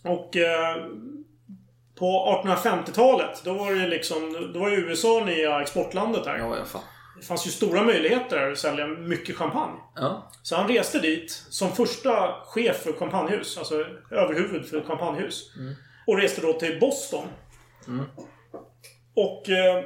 Och 0.03 0.37
eh, 0.37 0.75
på 1.99 2.41
1850-talet, 2.45 3.41
då 3.43 3.53
var 3.53 3.71
det 3.73 3.87
liksom... 3.87 4.51
Då 4.53 4.59
var 4.59 4.69
ju 4.69 4.75
USA 4.77 5.23
nya 5.25 5.61
exportlandet 5.61 6.25
här. 6.25 6.37
Ja, 6.37 6.57
jag 6.57 6.67
fan. 6.67 6.81
Det 7.19 7.25
fanns 7.25 7.47
ju 7.47 7.51
stora 7.51 7.83
möjligheter 7.83 8.51
att 8.51 8.57
sälja 8.57 8.87
mycket 8.87 9.35
champagne. 9.35 9.77
Ja. 9.95 10.31
Så 10.43 10.55
han 10.55 10.67
reste 10.67 10.99
dit 10.99 11.31
som 11.49 11.71
första 11.71 12.33
chef 12.45 12.77
för 12.83 12.93
champagnehus. 12.93 13.57
Alltså 13.57 13.85
överhuvud 14.11 14.65
för 14.65 14.81
champagnehus. 14.81 15.51
Och 16.07 16.17
reste 16.17 16.41
då 16.41 16.53
till 16.53 16.79
Boston. 16.79 17.27
Och 19.15 19.49
eh, 19.49 19.83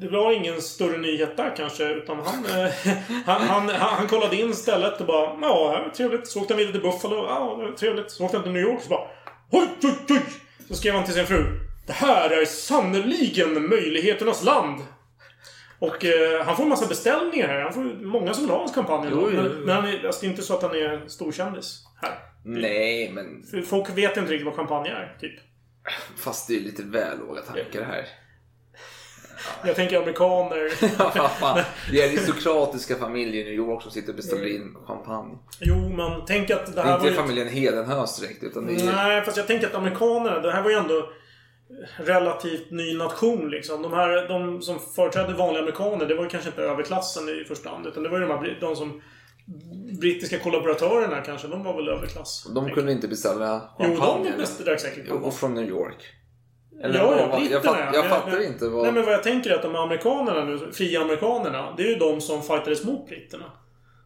det 0.00 0.08
var 0.08 0.32
ingen 0.32 0.62
större 0.62 0.98
nyhet 0.98 1.36
där 1.36 1.56
kanske. 1.56 1.84
Utan 1.84 2.18
han, 2.18 2.44
eh, 2.44 2.72
han, 3.26 3.42
han, 3.42 3.68
han, 3.68 4.08
kollade 4.08 4.36
in 4.36 4.54
stället 4.54 5.00
och 5.00 5.06
bara 5.06 5.38
Ja, 5.40 5.90
trevligt. 5.96 6.28
Så 6.28 6.40
åkte 6.40 6.54
han 6.54 6.58
vidare 6.58 6.72
till 6.72 6.82
Buffalo. 6.82 7.16
Ja, 7.16 7.56
det 7.58 7.64
var 7.64 7.72
trevligt. 7.72 8.10
Så 8.10 8.24
åkte 8.24 8.36
han 8.36 8.44
till 8.44 8.52
New 8.52 8.62
York 8.62 8.76
och 8.76 8.82
så 8.82 8.88
bara 8.88 9.08
Oj, 9.50 9.68
oj, 9.82 9.96
oj! 10.10 10.22
Så 10.68 10.74
skrev 10.74 10.94
han 10.94 11.04
till 11.04 11.14
sin 11.14 11.26
fru. 11.26 11.44
Det 11.86 11.92
här 11.92 12.30
är 12.30 12.44
sannerligen 12.44 13.68
möjligheternas 13.68 14.44
land. 14.44 14.80
Och 15.86 16.04
eh, 16.04 16.44
han 16.46 16.56
får 16.56 16.62
en 16.62 16.68
massa 16.68 16.86
beställningar 16.86 17.48
här. 17.48 17.60
Han 17.60 17.72
får 17.72 17.82
många 18.04 18.34
som 18.34 18.42
vill 18.44 18.50
ha 18.50 18.58
hans 18.58 18.74
kampanj. 18.74 19.08
Jo, 19.10 19.28
jo, 19.34 19.42
men, 19.42 19.52
men 19.52 19.76
han 19.76 19.84
är, 19.84 20.06
alltså, 20.06 20.20
det 20.20 20.26
är 20.26 20.30
inte 20.30 20.42
så 20.42 20.54
att 20.54 20.62
han 20.62 20.70
är 20.74 21.04
storkändis 21.08 21.84
här. 22.02 22.18
Nej, 22.44 23.10
men 23.14 23.42
För 23.50 23.62
Folk 23.62 23.90
vet 23.98 24.16
inte 24.16 24.32
riktigt 24.32 24.46
vad 24.46 24.54
champagne 24.56 24.88
är, 24.90 25.16
typ. 25.20 25.32
fast 26.16 26.48
det 26.48 26.56
är 26.56 26.60
lite 26.60 26.82
väl 26.82 27.18
låga 27.18 27.40
tankar 27.40 27.80
det 27.80 27.86
här. 27.86 28.06
Jag 29.64 29.76
tänker 29.76 29.96
amerikaner. 29.98 30.72
Ja. 31.14 31.64
Det 31.90 32.00
är 32.02 32.08
aristokratiska 32.08 32.96
familjer 32.96 33.42
i 33.42 33.44
New 33.44 33.54
York 33.54 33.82
som 33.82 33.90
sitter 33.90 34.08
och 34.08 34.16
beställer 34.16 34.46
in 34.56 34.76
champagne. 34.86 35.38
Jo, 35.60 35.88
men 35.88 36.24
tänk 36.26 36.50
att 36.50 36.66
det 36.66 36.72
Det 36.72 36.82
här 36.82 36.94
är 36.94 36.98
var 36.98 37.06
inte 37.08 37.20
familjen 37.20 37.48
Hedenhös 37.48 38.20
direkt, 38.20 38.42
utan 38.42 38.66
det 38.66 38.72
är... 38.72 38.92
Nej, 38.92 39.22
fast 39.24 39.36
jag 39.36 39.46
tänker 39.46 39.66
att 39.66 39.74
amerikanerna, 39.74 40.38
det 40.38 40.52
här 40.52 40.62
var 40.62 40.70
ju 40.70 40.76
ändå 40.76 41.10
relativt 41.96 42.70
ny 42.70 42.96
nation 42.96 43.50
liksom. 43.50 43.82
De 43.82 43.92
här, 43.92 44.28
de 44.28 44.62
som 44.62 44.78
företrädde 44.96 45.32
vanliga 45.32 45.62
amerikaner, 45.62 46.06
det 46.06 46.14
var 46.14 46.24
ju 46.24 46.30
kanske 46.30 46.48
inte 46.50 46.62
överklassen 46.62 47.28
i 47.28 47.44
första 47.48 47.70
hand. 47.70 47.86
Utan 47.86 48.02
det 48.02 48.08
var 48.08 48.18
ju 48.20 48.26
de 48.26 48.30
här, 48.38 48.58
de 48.60 48.76
som... 48.76 49.02
Brittiska 50.00 50.38
kollaboratörerna 50.38 51.20
kanske, 51.20 51.48
de 51.48 51.64
var 51.64 51.76
väl 51.76 51.88
överklass. 51.88 52.46
De 52.54 52.70
kunde 52.70 52.92
inte 52.92 53.08
beställa 53.08 53.70
Jo, 53.78 53.96
de 54.58 54.64
drack 54.64 54.80
säkert 54.80 55.04
Jo, 55.08 55.16
Och 55.16 55.34
från 55.34 55.54
New 55.54 55.68
York. 55.68 56.02
Eller 56.82 56.98
Ja, 56.98 57.06
vad- 57.06 57.18
ja, 57.18 57.26
vad- 57.26 57.40
britterna 57.40 57.54
jag, 57.54 57.64
fatt, 57.64 57.76
ja. 57.78 57.90
jag 57.94 58.02
Men- 58.04 58.10
fattar 58.10 58.30
men- 58.32 58.44
inte 58.44 58.68
vad... 58.68 58.82
Nej, 58.82 58.92
men 58.92 59.04
vad 59.04 59.12
jag 59.14 59.22
tänker 59.22 59.50
är 59.50 59.54
att 59.54 59.62
de 59.62 59.76
amerikanerna 59.76 60.44
nu, 60.44 60.72
fria 60.72 61.00
amerikanerna, 61.00 61.74
det 61.76 61.82
är 61.82 61.86
ju 61.88 61.96
de 61.96 62.20
som 62.20 62.42
fightades 62.42 62.84
mot 62.84 63.08
britterna. 63.08 63.44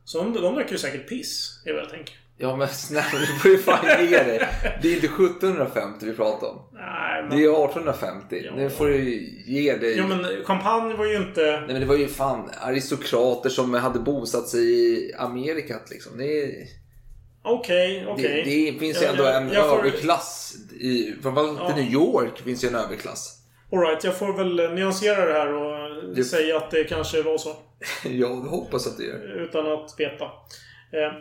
Så 0.05 0.19
de, 0.19 0.33
de 0.33 0.55
drack 0.55 0.73
ju 0.73 0.79
säkert 0.79 1.09
piss, 1.09 1.63
är 1.67 1.73
vad 1.73 1.83
jag 1.83 1.91
tänker. 1.91 2.15
Ja 2.41 2.57
men 2.57 2.69
snälla, 2.69 3.05
du 3.13 3.27
får 3.27 3.51
ju 3.51 3.59
fan 3.59 3.85
ge 4.11 4.23
dig. 4.23 4.49
Det 4.83 4.89
är 4.89 4.95
inte 4.95 5.07
1750 5.07 6.07
vi 6.07 6.15
pratar 6.15 6.47
om. 6.49 6.59
Nej, 6.73 7.08
men... 7.23 7.31
Det 7.39 7.45
är 7.45 7.65
1850. 7.65 8.43
Ja. 8.45 8.53
Nu 8.57 8.71
får 8.71 8.87
du 8.87 8.99
ge 9.47 9.77
dig. 9.77 9.95
Jo, 9.99 10.07
men 10.07 10.45
champagne 10.45 10.95
var 10.95 11.05
ju 11.07 11.17
inte... 11.17 11.41
Nej 11.41 11.67
men 11.69 11.81
det 11.81 11.87
var 11.87 11.97
ju 11.97 12.09
fan 12.09 12.51
aristokrater 12.61 13.51
som 13.51 13.75
hade 13.75 13.99
bosatt 13.99 14.49
sig 14.49 14.61
i 14.71 15.15
Amerikat 15.19 15.91
liksom. 15.91 16.19
Det, 16.19 16.43
är, 16.43 16.53
Okej, 17.43 18.07
okej. 18.09 18.43
det, 18.45 18.71
det 18.73 18.79
finns 18.79 18.97
ju 19.01 19.05
Jag- 19.05 19.11
ändå 19.13 19.25
jag- 19.25 19.37
en 19.43 19.53
jag 19.53 19.69
får- 19.71 19.79
överklass. 19.79 20.55
I, 20.81 21.13
framförallt 21.23 21.59
Ja. 21.61 21.73
i 21.79 21.83
New 21.83 21.93
York 21.93 22.39
finns 22.39 22.65
ju 22.65 22.69
en 22.69 22.75
överklass. 22.75 23.35
Alright, 23.73 24.05
jag 24.05 24.19
får 24.19 24.33
väl 24.37 24.75
nyansera 24.75 25.25
det 25.27 25.33
här 25.33 25.53
och 25.53 26.15
Det- 26.15 26.25
säga 26.25 26.57
att 26.57 26.71
det 26.71 26.85
kanske 26.85 27.23
var 27.23 27.39
så. 27.39 27.57
Jag 28.09 28.29
hoppas 28.37 28.87
att 28.87 28.97
det 28.99 29.05
gör. 29.05 29.43
Utan 29.43 29.73
att 29.73 29.95
veta. 29.99 30.25
Eh, 30.25 31.13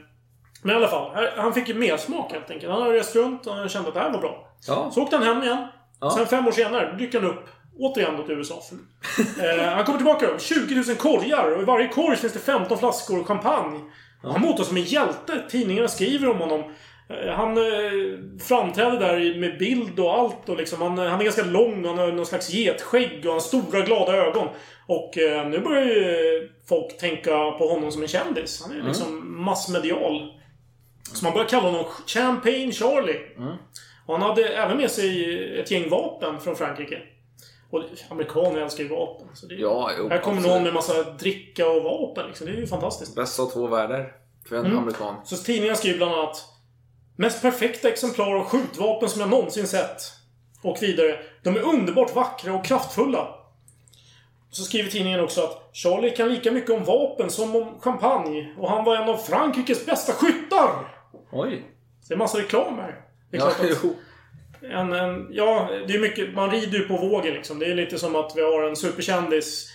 Men 0.63 0.73
i 0.73 0.77
alla 0.77 0.87
fall, 0.87 1.27
han 1.37 1.53
fick 1.53 1.67
ju 1.67 1.73
mer 1.73 1.97
smak 1.97 2.31
helt 2.31 2.51
enkelt. 2.51 2.71
Han 2.71 2.81
har 2.81 2.93
rest 2.93 3.15
runt 3.15 3.47
och 3.47 3.69
kände 3.69 3.87
att 3.87 3.93
det 3.93 3.99
här 3.99 4.11
var 4.11 4.19
bra. 4.19 4.47
Ja. 4.67 4.91
Så 4.93 5.01
åkte 5.01 5.15
han 5.17 5.25
hem 5.25 5.43
igen. 5.43 5.67
Ja. 6.01 6.09
Sen 6.09 6.27
fem 6.27 6.47
år 6.47 6.51
senare 6.51 6.95
dyker 6.97 7.21
han 7.21 7.29
upp 7.29 7.45
återigen 7.79 8.25
till 8.25 8.35
USA. 8.35 8.55
eh, 9.17 9.63
han 9.63 9.85
kommer 9.85 9.97
tillbaka 9.99 10.27
då. 10.33 10.39
20 10.39 10.75
000 10.75 10.83
korgar 10.95 11.51
och 11.55 11.61
i 11.61 11.65
varje 11.65 11.87
korg 11.87 12.17
finns 12.17 12.33
det 12.33 12.39
15 12.39 12.77
flaskor 12.77 13.23
champagne. 13.23 13.79
Och 14.23 14.31
Han 14.31 14.41
mottas 14.41 14.67
som 14.67 14.77
en 14.77 14.83
hjälte. 14.83 15.43
Tidningarna 15.49 15.87
skriver 15.87 16.29
om 16.29 16.37
honom. 16.37 16.63
Eh, 17.09 17.33
Han 17.33 17.57
eh, 17.57 17.63
framträder 18.47 18.99
där 18.99 19.39
med 19.39 19.57
bild 19.57 19.99
och 19.99 20.13
allt. 20.17 20.49
Och 20.49 20.57
liksom, 20.57 20.81
han, 20.81 20.97
han 20.97 21.19
är 21.19 21.23
ganska 21.23 21.43
lång 21.43 21.85
och 21.85 21.89
han 21.89 21.97
har 21.99 22.11
någon 22.11 22.25
slags 22.25 22.49
getskägg 22.53 23.17
och 23.19 23.25
han 23.25 23.33
har 23.33 23.39
stora 23.39 23.81
glada 23.81 24.15
ögon. 24.15 24.47
Och 24.87 25.17
eh, 25.17 25.47
nu 25.49 25.59
börjar 25.59 25.85
ju 25.85 26.49
folk 26.69 26.97
tänka 26.97 27.31
på 27.31 27.67
honom 27.67 27.91
som 27.91 28.01
en 28.01 28.07
kändis. 28.07 28.63
Han 28.67 28.79
är 28.79 28.83
liksom 28.87 29.41
massmedial. 29.43 30.33
Så 31.13 31.25
man 31.25 31.33
börjar 31.33 31.47
kalla 31.47 31.63
honom 31.63 31.85
Champagne 32.07 32.71
Charlie. 32.71 33.19
Och 34.07 34.13
han 34.19 34.29
hade 34.29 34.47
även 34.49 34.77
med 34.77 34.91
sig 34.91 35.59
ett 35.59 35.71
gäng 35.71 35.89
vapen 35.89 36.39
från 36.39 36.55
Frankrike. 36.55 37.01
Och 37.69 37.83
amerikaner 38.09 38.61
älskar 38.61 38.83
ju 38.83 38.89
vapen. 38.89 39.27
Så 39.33 39.45
det, 39.45 39.55
Ja, 39.55 39.91
jo. 39.97 40.09
här 40.09 40.17
kommer 40.19 40.37
absolut. 40.37 40.55
någon 40.55 40.63
med 40.63 40.73
massa 40.73 41.03
dricka 41.03 41.69
och 41.69 41.83
vapen. 41.83 42.27
Liksom. 42.27 42.47
Det 42.47 42.53
är 42.53 42.57
ju 42.57 42.67
fantastiskt. 42.67 43.15
Bästa 43.15 43.43
av 43.43 43.47
två 43.47 43.67
världar. 43.67 44.11
För 44.49 44.55
en 44.55 44.65
Mm. 44.65 44.77
amerikan. 44.77 45.15
Så 45.25 45.37
tidningen 45.37 45.75
skriver 45.75 45.97
bland 45.97 46.13
annat 46.13 46.43
Mest 47.19 47.41
perfekta 47.41 47.89
exemplar 47.89 48.35
av 48.35 48.43
skjutvapen 48.43 49.09
som 49.09 49.21
jag 49.21 49.29
någonsin 49.29 49.67
sett. 49.67 50.01
Och 50.63 50.77
vidare. 50.81 51.19
De 51.43 51.55
är 51.55 51.61
underbart 51.61 52.15
vackra 52.15 52.53
och 52.53 52.65
kraftfulla. 52.65 53.27
Så 54.49 54.63
skriver 54.63 54.89
tidningen 54.89 55.19
också 55.19 55.41
att 55.41 55.69
Charlie 55.73 56.09
kan 56.15 56.29
lika 56.29 56.51
mycket 56.51 56.71
om 56.71 56.83
vapen 56.83 57.29
som 57.29 57.55
om 57.55 57.79
champagne. 57.79 58.53
Och 58.57 58.69
han 58.69 58.83
var 58.85 58.95
en 58.95 59.09
av 59.09 59.17
Frankrikes 59.17 59.85
bästa 59.85 60.13
skyttar! 60.13 60.69
Oj. 61.31 61.63
Så 62.01 62.07
det 62.07 62.13
är 62.13 62.17
massa 62.17 62.39
reklam 62.39 62.77
här. 62.77 63.01
Det 63.31 63.37
är 63.37 63.41
Ja, 63.41 63.49
klart 63.49 63.71
att 63.71 63.77
jo. 63.83 63.95
en, 64.61 64.93
en, 64.93 65.27
ja, 65.31 65.69
det 65.87 65.93
är 65.93 65.99
mycket... 65.99 66.33
Man 66.33 66.51
rider 66.51 66.77
ju 66.77 66.87
på 66.87 66.97
vågen 66.97 67.33
liksom. 67.33 67.59
Det 67.59 67.65
är 67.65 67.75
lite 67.75 67.99
som 67.99 68.15
att 68.15 68.33
vi 68.35 68.41
har 68.41 68.63
en 68.63 68.75
superkändis 68.75 69.73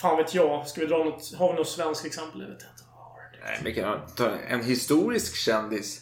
Fan 0.00 0.16
vet 0.16 0.34
jag. 0.34 0.66
Ska 0.66 0.80
vi 0.80 0.86
dra 0.86 0.98
något... 1.04 1.34
Har 1.38 1.52
vi 1.52 1.58
något 1.58 1.68
svenskt 1.68 2.06
exempel? 2.06 2.40
Jag 2.40 2.48
vet 2.48 2.62
inte. 2.62 2.82
Nej, 3.44 3.60
men 3.62 3.74
kan 3.74 4.14
ta 4.16 4.30
en 4.48 4.62
historisk 4.62 5.36
kändis? 5.36 6.00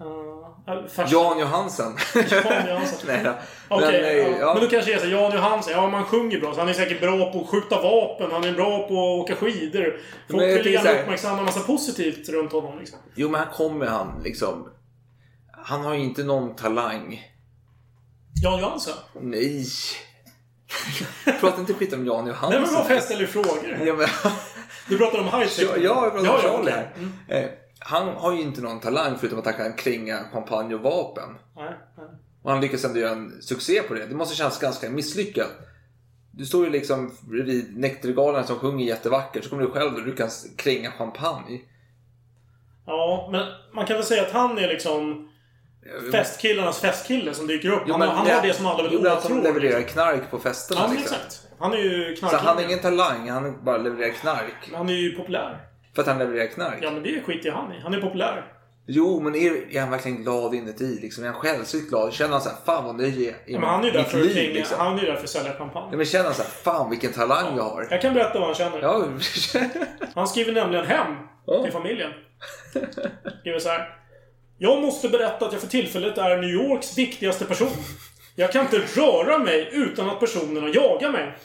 Uh, 0.00 1.06
Jan 1.08 1.38
Johansen. 1.38 1.96
Jan 2.14 2.68
Johansson. 2.68 2.98
Nej 3.06 3.20
då. 3.24 3.34
Okej, 3.68 3.92
Men, 3.92 4.04
eh, 4.04 4.16
ja. 4.16 4.36
ja. 4.40 4.54
men 4.54 4.62
då 4.62 4.70
kanske 4.70 4.90
jag 4.90 5.00
säger 5.00 5.16
Jan 5.16 5.32
Johansson. 5.32 5.72
Ja, 5.72 5.90
man 5.90 6.04
sjunger 6.04 6.40
bra. 6.40 6.54
Så 6.54 6.60
han 6.60 6.68
är 6.68 6.72
säkert 6.72 7.00
bra 7.00 7.32
på 7.32 7.40
att 7.40 7.48
skjuta 7.48 7.82
vapen. 7.82 8.30
Han 8.32 8.44
är 8.44 8.52
bra 8.52 8.88
på 8.88 8.94
att 8.94 9.20
åka 9.20 9.36
skidor. 9.36 10.00
Folk 10.30 10.42
vill 10.42 10.72
gärna 10.72 10.90
så 10.90 10.96
uppmärksamma 10.96 11.38
en 11.38 11.44
massa 11.44 11.60
positivt 11.60 12.28
runt 12.28 12.52
honom. 12.52 12.78
Liksom. 12.78 12.98
Jo, 13.14 13.28
men 13.28 13.40
här 13.40 13.48
kommer 13.52 13.86
han 13.86 14.22
liksom. 14.24 14.68
Han 15.64 15.80
har 15.84 15.94
ju 15.94 16.00
inte 16.00 16.24
någon 16.24 16.56
talang. 16.56 17.22
Jan 18.42 18.60
Johansson? 18.60 18.94
Nej. 19.20 19.66
Prata 21.40 21.60
inte 21.60 21.74
skit 21.74 21.92
om 21.92 22.06
Jan 22.06 22.26
Johansson. 22.26 22.50
Nej, 22.50 22.60
men 22.60 22.74
varför 22.74 22.94
jag 22.94 23.02
ställer 23.02 23.26
frågor? 23.26 23.78
Ja, 23.86 23.94
men, 23.94 24.08
Du 24.88 24.98
pratar 24.98 25.18
om 25.18 25.24
high 25.24 25.48
ja, 25.58 25.76
jag 25.76 25.94
pratar 25.96 26.18
om 26.18 26.24
Ja, 26.24 26.40
ja, 26.42 26.50
Charlie 26.50 26.70
här. 26.70 26.92
Mm. 26.96 27.12
Eh, 27.28 27.50
Han 27.78 28.08
har 28.08 28.32
ju 28.32 28.40
inte 28.40 28.60
någon 28.60 28.80
talang 28.80 29.18
förutom 29.18 29.38
att 29.38 29.44
han 29.44 29.54
kan 29.54 29.72
klinga 29.72 30.24
champagne 30.32 30.74
och 30.74 30.80
vapen. 30.80 31.28
Nej, 31.56 31.74
nej. 31.96 32.06
Och 32.42 32.50
han 32.50 32.60
lyckas 32.60 32.84
ändå 32.84 32.98
göra 32.98 33.12
en 33.12 33.42
succé 33.42 33.82
på 33.82 33.94
det. 33.94 34.06
Det 34.06 34.14
måste 34.14 34.36
kännas 34.36 34.58
ganska 34.58 34.90
misslyckat. 34.90 35.50
Du 36.30 36.46
står 36.46 36.64
ju 36.64 36.70
liksom 36.70 37.16
bredvid 37.20 37.78
Nektargalen 37.78 38.46
som 38.46 38.58
sjunger 38.58 38.86
jättevackert. 38.86 39.44
Så 39.44 39.50
kommer 39.50 39.62
du 39.62 39.70
själv 39.70 39.94
och 39.94 40.04
du 40.04 40.16
kan 40.16 40.28
klinga 40.56 40.90
champagne. 40.92 41.60
Ja, 42.86 43.28
men 43.32 43.46
man 43.74 43.86
kan 43.86 43.96
väl 43.96 44.04
säga 44.06 44.22
att 44.22 44.32
han 44.32 44.58
är 44.58 44.68
liksom 44.68 45.28
festkillarnas 46.12 46.80
festkille 46.80 47.34
som 47.34 47.46
dyker 47.46 47.68
upp. 47.68 47.82
Jo, 47.86 47.92
han 47.92 48.00
men 48.00 48.08
han 48.08 48.26
har 48.30 48.42
det 48.42 48.52
som 48.54 48.66
alla 48.66 48.88
vill 48.88 49.00
men 49.02 49.12
han 49.22 49.42
levererar 49.42 49.80
knark 49.82 50.30
på 50.30 50.38
festerna. 50.38 50.80
Ja, 50.80 50.86
men 50.88 50.96
liksom. 50.96 51.16
exakt. 51.16 51.42
Han 51.58 51.72
är 51.72 51.76
ju 51.78 52.16
Så 52.16 52.20
knarkare. 52.20 52.40
han 52.44 52.56
har 52.56 52.64
ingen 52.64 52.78
talang, 52.78 53.30
han 53.30 53.64
bara 53.64 53.76
levererar 53.76 54.10
knark. 54.12 54.70
Han 54.74 54.88
är 54.88 54.92
ju 54.92 55.10
populär. 55.16 55.58
För 55.94 56.02
att 56.02 56.08
han 56.08 56.18
levererar 56.18 56.46
knark. 56.46 56.78
Ja, 56.80 56.90
men 56.90 57.02
det 57.02 57.20
skiter 57.26 57.44
ju 57.48 57.54
han 57.54 57.72
i. 57.72 57.80
Han 57.82 57.94
är 57.94 58.00
populär. 58.00 58.44
Jo, 58.86 59.20
men 59.20 59.34
är, 59.34 59.76
är 59.76 59.80
han 59.80 59.90
verkligen 59.90 60.22
glad 60.22 60.54
inuti? 60.54 60.98
Liksom? 61.02 61.24
Är 61.24 61.28
han 61.28 61.36
själsligt 61.40 61.88
glad? 61.88 62.12
Känner 62.12 62.32
han 62.32 62.40
såhär, 62.40 62.56
fan 62.66 62.84
vad 62.84 62.94
nöjd 62.96 63.14
jag 63.20 63.22
är 63.26 63.30
i 63.30 63.52
Ja, 63.52 63.60
men 63.60 63.68
han 63.68 63.80
är 63.80 63.84
ju 63.84 63.90
där 63.90 64.02
för 64.04 64.18
att 64.20 64.26
liv? 64.26 64.54
Liksom? 64.54 64.76
han 64.80 64.96
är 64.98 65.00
ju 65.00 65.06
där 65.06 65.16
för 65.16 65.22
att 65.22 65.28
sälja 65.30 65.52
Ja, 65.52 65.58
champagne. 65.58 65.96
men 65.96 66.06
känner 66.06 66.24
han 66.24 66.34
såhär, 66.34 66.50
fan 66.50 66.90
vilken 66.90 67.12
talang 67.12 67.56
jag 67.56 67.62
har? 67.62 67.86
Jag 67.90 68.00
kan 68.02 68.14
berätta 68.14 68.38
vad 68.38 68.48
han 68.48 68.54
känner. 68.54 68.78
Ja, 68.82 69.04
Han 70.14 70.28
skriver 70.28 70.52
nämligen 70.52 70.86
hem 70.86 71.14
Ja. 71.46 71.62
till 71.62 71.72
familjen. 71.72 72.10
Skriver 73.40 73.58
så 73.58 73.68
här. 73.68 73.96
Jag 74.62 74.82
måste 74.82 75.08
berätta 75.08 75.46
att 75.46 75.52
jag 75.52 75.60
för 75.60 75.68
tillfället 75.68 76.18
är 76.18 76.36
New 76.36 76.50
Yorks 76.50 76.98
viktigaste 76.98 77.44
person. 77.44 77.70
Jag 78.34 78.52
kan 78.52 78.64
inte 78.64 78.78
röra 78.78 79.38
mig 79.38 79.68
utan 79.72 80.10
att 80.10 80.20
personerna 80.20 80.68
jagar 80.68 81.10
mig. 81.10 81.38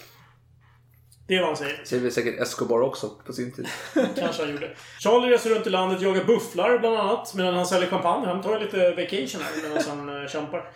Det 1.28 1.36
är 1.36 1.40
vad 1.40 1.48
han 1.48 1.58
säger. 1.58 1.82
säger 1.84 2.04
vi 2.04 2.12
säkert 2.12 2.42
Escobar 2.42 2.82
också 2.82 3.10
på 3.26 3.34
sin 3.34 3.52
tid. 3.52 3.68
Kanske 4.16 4.44
han 4.44 4.52
gjorde. 4.52 4.70
Charlie 5.00 5.34
reser 5.34 5.50
runt 5.50 5.68
i 5.68 5.70
landet, 5.70 6.02
jagar 6.02 6.24
bufflar 6.24 6.80
bland 6.80 6.98
annat. 6.98 7.34
Medan 7.34 7.54
han 7.54 7.66
säljer 7.66 7.90
champagne. 7.90 8.28
Han 8.28 8.42
tar 8.42 8.54
ju 8.54 8.60
lite 8.60 8.90
vacation 8.90 9.42
här 9.42 9.70
medan 9.70 9.84
han 9.88 10.10
uh, 10.10 10.28
kämpar. 10.28 10.72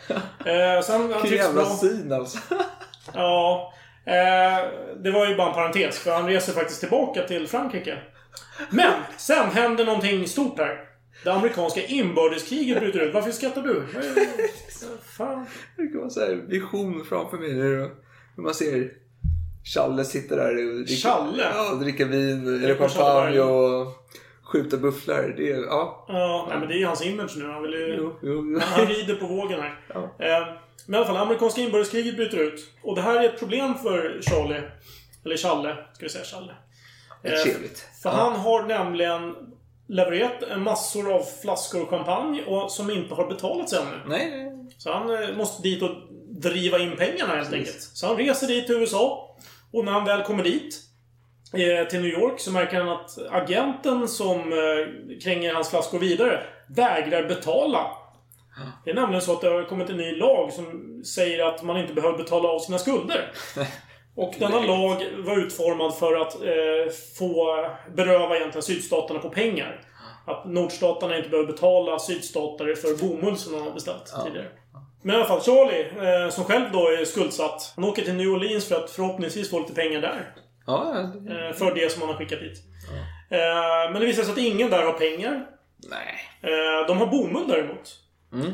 Eh, 0.45 0.81
sen, 0.83 1.13
han 1.13 1.29
jävla 1.29 1.61
bra. 1.61 1.77
syn 1.81 2.11
alltså. 2.11 2.37
Ja. 3.13 3.73
Eh, 4.05 4.67
det 5.03 5.11
var 5.11 5.27
ju 5.27 5.35
bara 5.35 5.47
en 5.47 5.53
parentes, 5.53 5.99
för 5.99 6.11
han 6.11 6.27
reser 6.27 6.53
faktiskt 6.53 6.79
tillbaka 6.79 7.23
till 7.27 7.47
Frankrike. 7.47 7.97
Men, 8.69 8.93
sen 9.17 9.51
händer 9.51 9.85
någonting 9.85 10.27
stort 10.27 10.59
här. 10.59 10.90
Det 11.23 11.31
amerikanska 11.31 11.85
inbördeskriget 11.85 12.79
bryter 12.79 12.99
ut. 12.99 13.13
Varför 13.13 13.31
skrattar 13.31 13.61
du? 13.61 13.85
Fan. 15.17 15.45
Det 15.77 15.87
kan 15.87 15.99
vara 15.99 16.09
så 16.09 16.19
här 16.19 16.35
vision 16.35 17.05
framför 17.05 17.37
mig. 17.37 17.51
Hur 18.35 18.43
man 18.43 18.53
ser 18.53 18.91
Challe 19.73 20.05
sitter 20.05 20.37
där 20.37 20.81
och 20.81 20.87
Challe? 20.87 21.43
Ja, 21.53 21.73
dricker 21.75 22.05
vin, 22.05 22.63
eller 22.63 22.75
champagne 22.75 23.39
och 23.39 23.87
skjuter 24.43 24.77
bufflar. 24.77 25.33
Det 25.37 25.51
är, 25.51 25.57
ja. 25.57 26.05
Ja, 26.07 26.45
nej, 26.49 26.59
men 26.59 26.67
det 26.67 26.75
är 26.75 26.77
ju 26.77 26.85
hans 26.85 27.05
image 27.05 27.37
nu. 27.37 27.45
Han 27.45 27.61
vill 27.61 27.71
ju... 27.71 27.95
Jo, 27.97 28.15
jo. 28.21 28.59
Han 28.61 28.85
rider 28.85 29.15
på 29.15 29.25
vågen 29.27 29.59
här. 29.59 29.79
Ja. 29.93 29.99
Eh, 29.99 30.47
men 30.85 30.95
i 30.95 30.97
alla 30.97 31.05
fall, 31.05 31.17
amerikanska 31.17 31.61
inbördeskriget 31.61 32.15
bryter 32.15 32.37
ut. 32.37 32.69
Och 32.83 32.95
det 32.95 33.01
här 33.01 33.23
är 33.23 33.29
ett 33.29 33.39
problem 33.39 33.75
för 33.75 34.21
Charlie. 34.21 34.61
Eller 35.25 35.37
Challe, 35.37 35.77
ska 35.93 36.05
vi 36.05 36.09
säga 36.09 36.23
Challe. 36.25 36.53
Det 37.21 37.29
är 37.29 37.43
trevligt. 37.43 37.87
För 38.03 38.09
han 38.09 38.33
har 38.33 38.63
nämligen 38.63 39.35
levererat 39.91 40.43
en 40.43 40.63
massor 40.63 41.13
av 41.13 41.23
flaskor 41.41 41.85
champagne 41.85 42.43
och 42.43 42.71
som 42.71 42.91
inte 42.91 43.15
har 43.15 43.27
betalats 43.27 43.73
ännu. 43.73 44.01
Nej, 44.07 44.29
nej. 44.29 44.69
Så 44.77 44.91
han 44.91 45.23
eh, 45.23 45.37
måste 45.37 45.63
dit 45.63 45.81
och 45.81 45.89
driva 46.29 46.79
in 46.79 46.97
pengarna 46.97 47.35
helt 47.35 47.53
enkelt. 47.53 47.81
Så 47.81 48.07
han 48.07 48.17
reser 48.17 48.47
dit 48.47 48.67
till 48.67 48.75
USA. 48.75 49.35
Och 49.73 49.85
när 49.85 49.91
han 49.91 50.05
väl 50.05 50.23
kommer 50.23 50.43
dit, 50.43 50.79
eh, 51.53 51.87
till 51.87 52.01
New 52.01 52.11
York, 52.11 52.39
så 52.39 52.51
märker 52.51 52.79
han 52.79 52.89
att 52.89 53.17
agenten 53.31 54.07
som 54.07 54.39
eh, 54.39 55.19
kränger 55.23 55.53
hans 55.53 55.69
flaskor 55.69 55.99
vidare 55.99 56.43
vägrar 56.69 57.27
betala. 57.27 57.91
Det 58.85 58.91
är 58.91 58.95
nämligen 58.95 59.21
så 59.21 59.33
att 59.33 59.41
det 59.41 59.49
har 59.49 59.63
kommit 59.63 59.89
en 59.89 59.97
ny 59.97 60.15
lag 60.15 60.53
som 60.53 61.01
säger 61.05 61.45
att 61.45 61.63
man 61.63 61.77
inte 61.77 61.93
behöver 61.93 62.17
betala 62.17 62.49
av 62.49 62.59
sina 62.59 62.77
skulder. 62.77 63.31
Och 64.15 64.33
denna 64.39 64.59
lag 64.59 65.05
var 65.17 65.37
utformad 65.37 65.95
för 65.95 66.21
att 66.21 66.35
eh, 66.35 66.93
få 67.17 67.65
beröva 67.95 68.35
egentligen 68.35 68.63
sydstaterna 68.63 69.19
på 69.19 69.29
pengar. 69.29 69.81
Att 70.27 70.45
nordstaterna 70.45 71.17
inte 71.17 71.29
behöver 71.29 71.51
betala 71.51 71.99
sydstatare 71.99 72.75
för 72.75 72.95
bomull 73.07 73.37
som 73.37 73.53
de 73.53 73.61
har 73.61 73.71
beställt 73.71 74.13
tidigare. 74.25 74.47
Men 75.03 75.15
i 75.15 75.17
alla 75.17 75.27
fall, 75.27 75.41
Charlie, 75.41 75.85
eh, 76.25 76.29
som 76.29 76.43
själv 76.43 76.65
då 76.73 76.87
är 76.89 77.05
skuldsatt. 77.05 77.73
Han 77.75 77.85
åker 77.85 78.01
till 78.01 78.13
New 78.13 78.27
Orleans 78.27 78.67
för 78.67 78.75
att 78.75 78.89
förhoppningsvis 78.89 79.49
få 79.49 79.59
lite 79.59 79.73
pengar 79.73 80.01
där. 80.01 80.33
Ja, 80.67 80.91
ja, 80.95 81.01
det- 81.01 81.47
Eh, 81.47 81.53
för 81.53 81.75
det 81.75 81.91
som 81.91 82.01
han 82.01 82.09
har 82.11 82.17
skickat 82.17 82.39
dit. 82.39 82.57
Eh, 83.29 83.91
men 83.91 83.93
det 83.93 84.05
visar 84.05 84.23
sig 84.23 84.31
att 84.31 84.37
ingen 84.37 84.69
där 84.69 84.83
har 84.83 84.93
pengar. 84.93 85.45
nej. 85.89 86.15
Eh, 86.41 86.87
de 86.87 86.97
har 86.97 87.07
bomull 87.07 87.47
däremot. 87.47 87.95
Mm. 88.33 88.51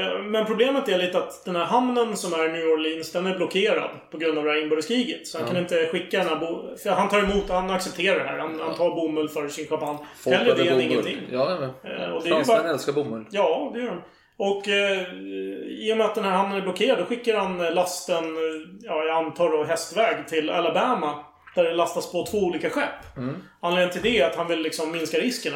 Eh, 0.00 0.18
Men 0.22 0.46
problemet 0.46 0.88
är 0.88 0.98
lite 0.98 1.18
att 1.18 1.44
den 1.44 1.56
här 1.56 1.64
hamnen 1.64 2.16
som 2.16 2.32
är 2.32 2.48
New 2.48 2.66
Orleans, 2.66 3.12
den 3.12 3.26
är 3.26 3.36
blockerad 3.36 3.90
på 4.10 4.18
grund 4.18 4.38
av 4.38 4.44
det 4.44 4.50
här 4.50 4.62
inbördeskriget. 4.62 5.26
Så 5.26 5.38
han 5.38 5.46
kan 5.48 5.56
inte 5.56 5.86
skicka 5.86 6.18
den 6.18 6.28
här 6.28 6.76
För 6.82 6.90
han 6.90 7.08
tar 7.08 7.18
emot, 7.18 7.48
han 7.48 7.70
accepterar 7.70 8.18
det 8.18 8.24
här. 8.24 8.38
Han, 8.38 8.60
han 8.60 8.74
tar 8.74 8.90
bomull 8.90 9.28
för 9.28 9.48
sin 9.48 9.66
champagne. 9.68 9.98
Folk 10.24 10.36
Hellre 10.36 10.54
det 10.54 10.68
än 10.68 10.80
ingenting. 10.80 11.18
Ja, 11.32 11.56
men. 11.60 11.92
Eh, 11.92 12.20
Fransmän 12.20 12.42
bara- 12.46 12.70
älskar 12.70 12.92
bomull. 12.92 13.24
Ja, 13.30 13.70
det 13.74 13.80
gör 13.80 13.88
de. 13.88 14.02
Och 14.36 14.68
eh, 14.68 15.14
i 15.68 15.92
och 15.92 15.96
med 15.96 16.06
att 16.06 16.14
den 16.14 16.24
här 16.24 16.30
hamnen 16.30 16.58
är 16.58 16.62
blockerad, 16.62 16.98
då 16.98 17.04
skickar 17.04 17.36
han 17.36 17.60
eh, 17.60 17.74
lasten, 17.74 18.24
ja, 18.82 19.04
jag 19.04 19.16
antar 19.24 19.50
då 19.50 19.64
hästväg, 19.64 20.28
till 20.28 20.50
Alabama. 20.50 21.24
Där 21.54 21.64
det 21.64 21.74
lastas 21.74 22.12
på 22.12 22.26
två 22.26 22.38
olika 22.38 22.70
skepp. 22.70 23.18
Anledningen 23.60 23.92
till 23.92 24.02
det 24.02 24.18
är 24.20 24.30
att 24.30 24.36
han 24.36 24.48
vill 24.48 24.60
liksom 24.60 24.92
minska 24.92 25.18
risken. 25.18 25.52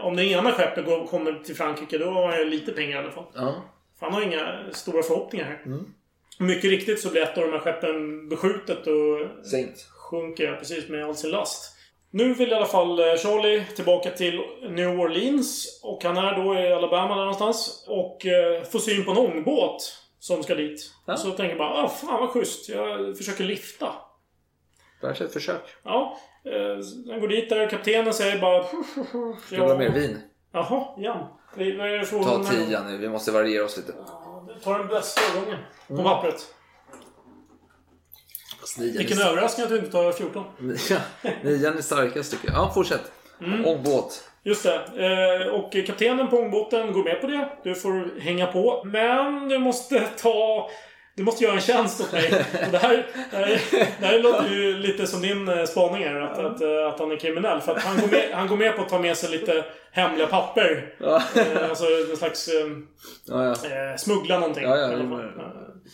Om 0.00 0.16
det 0.16 0.24
ena 0.24 0.52
skeppet 0.52 0.84
går, 0.84 1.06
kommer 1.06 1.32
till 1.44 1.56
Frankrike, 1.56 1.98
då 1.98 2.10
har 2.10 2.32
han 2.32 2.50
lite 2.50 2.72
pengar 2.72 2.96
i 2.96 2.98
alla 2.98 3.10
fall. 3.10 3.24
Ja. 3.34 3.54
För 3.98 4.06
han 4.06 4.14
har 4.14 4.22
inga 4.22 4.58
stora 4.72 5.02
förhoppningar 5.02 5.44
här. 5.46 5.78
Mycket 6.38 6.70
riktigt 6.70 7.00
så 7.00 7.10
blir 7.10 7.22
ett 7.22 7.38
av 7.38 7.44
de 7.44 7.52
här 7.52 7.58
skeppen 7.58 8.28
beskjutet 8.28 8.86
och 8.86 9.46
Sänkt. 9.46 9.86
sjunker 9.90 10.56
precis 10.56 10.88
med 10.88 11.04
all 11.04 11.16
sin 11.16 11.30
last. 11.30 11.76
Nu 12.12 12.34
vill 12.34 12.50
i 12.50 12.54
alla 12.54 12.66
fall 12.66 12.98
eh, 12.98 13.04
Charlie 13.16 13.64
tillbaka 13.76 14.10
till 14.10 14.40
New 14.70 15.00
Orleans. 15.00 15.80
Och 15.82 16.04
han 16.04 16.16
är 16.16 16.36
då 16.44 16.54
i 16.54 16.72
Alabama 16.72 17.14
där 17.14 17.20
någonstans. 17.22 17.84
Och 17.88 18.26
eh, 18.26 18.62
får 18.62 18.78
syn 18.78 19.04
på 19.04 19.10
en 19.10 19.16
ångbåt 19.16 19.98
som 20.18 20.42
ska 20.42 20.54
dit. 20.54 20.90
Ja. 21.06 21.16
Så 21.16 21.30
tänker 21.30 21.48
jag 21.48 21.58
bara, 21.58 21.72
ah, 21.84 21.88
fan 21.88 22.20
vad 22.20 22.30
schysst. 22.30 22.68
Jag 22.68 23.16
försöker 23.18 23.44
lifta. 23.44 23.92
Kanske 25.00 25.24
ett 25.24 25.32
försök. 25.32 25.62
Ja, 25.82 26.16
eh, 26.44 27.10
han 27.10 27.20
går 27.20 27.28
dit 27.28 27.48
där. 27.48 27.70
Kaptenen 27.70 28.14
säger 28.14 28.38
bara... 28.40 28.64
Ska 28.64 28.76
vi 29.50 29.56
ha 29.56 29.78
mer 29.78 29.90
vin? 29.90 30.18
Jaha, 30.52 30.86
ja. 30.96 31.36
Vad 31.54 31.66
är 31.66 31.98
det 31.98 32.06
Ta 32.06 32.38
då? 32.38 32.44
tian 32.44 32.86
nu, 32.92 32.98
vi 32.98 33.08
måste 33.08 33.32
variera 33.32 33.64
oss 33.64 33.76
lite. 33.76 33.92
Ta 34.64 34.78
den 34.78 34.86
bästa 34.88 35.20
gången 35.40 35.58
på 35.88 35.92
Mm. 35.94 36.04
pappret. 36.04 36.54
Fast 38.60 38.78
nian 38.78 38.96
Vilken 38.98 39.18
är- 39.18 39.26
överraskning 39.30 39.64
att 39.64 39.70
du 39.70 39.78
inte 39.78 39.90
tar 39.90 40.12
14. 40.12 40.44
Nian 41.42 41.78
är 41.78 41.82
starkast 41.82 42.30
tycker 42.32 42.48
jag. 42.48 42.56
Ja, 42.56 42.70
fortsätt. 42.74 43.12
Mm. 43.40 43.66
Ångbåt. 43.66 44.24
Just 44.42 44.62
det. 44.62 44.74
Eh, 45.44 45.48
och 45.54 45.72
kaptenen 45.86 46.28
på 46.28 46.36
ångbåten 46.36 46.92
går 46.92 47.04
med 47.04 47.20
på 47.20 47.26
det. 47.26 47.48
Du 47.64 47.74
får 47.74 48.20
hänga 48.20 48.46
på. 48.46 48.82
Men 48.84 49.48
du 49.48 49.58
måste 49.58 50.00
ta... 50.18 50.70
Du 51.20 51.24
måste 51.24 51.44
göra 51.44 51.54
en 51.54 51.60
tjänst 51.60 52.00
åt 52.00 52.12
mig. 52.12 52.46
Och 52.66 52.72
det, 52.72 52.78
här, 52.78 53.06
det, 53.30 53.36
här, 53.36 53.60
det 54.00 54.06
här 54.06 54.18
låter 54.18 54.48
ju 54.48 54.78
lite 54.78 55.06
som 55.06 55.22
din 55.22 55.48
eh, 55.48 55.64
spaning 55.64 56.04
här. 56.04 56.20
Att, 56.20 56.38
att, 56.38 56.60
eh, 56.62 56.86
att 56.88 56.98
han 56.98 57.12
är 57.12 57.16
kriminell. 57.16 57.60
För 57.60 57.76
att 57.76 57.82
han 57.82 58.00
går, 58.00 58.08
med, 58.08 58.30
han 58.32 58.48
går 58.48 58.56
med 58.56 58.76
på 58.76 58.82
att 58.82 58.88
ta 58.88 58.98
med 58.98 59.16
sig 59.16 59.30
lite 59.30 59.64
hemliga 59.92 60.26
papper. 60.26 60.94
Ja, 60.98 61.22
Eh, 61.36 61.68
alltså 61.68 61.84
en 62.10 62.16
slags... 62.16 62.48
Ja. 63.24 63.54
ja. 63.70 63.98
smuggla 63.98 64.38
någonting. 64.38 64.64
Ja, 64.64 64.76
ja, 64.76 64.88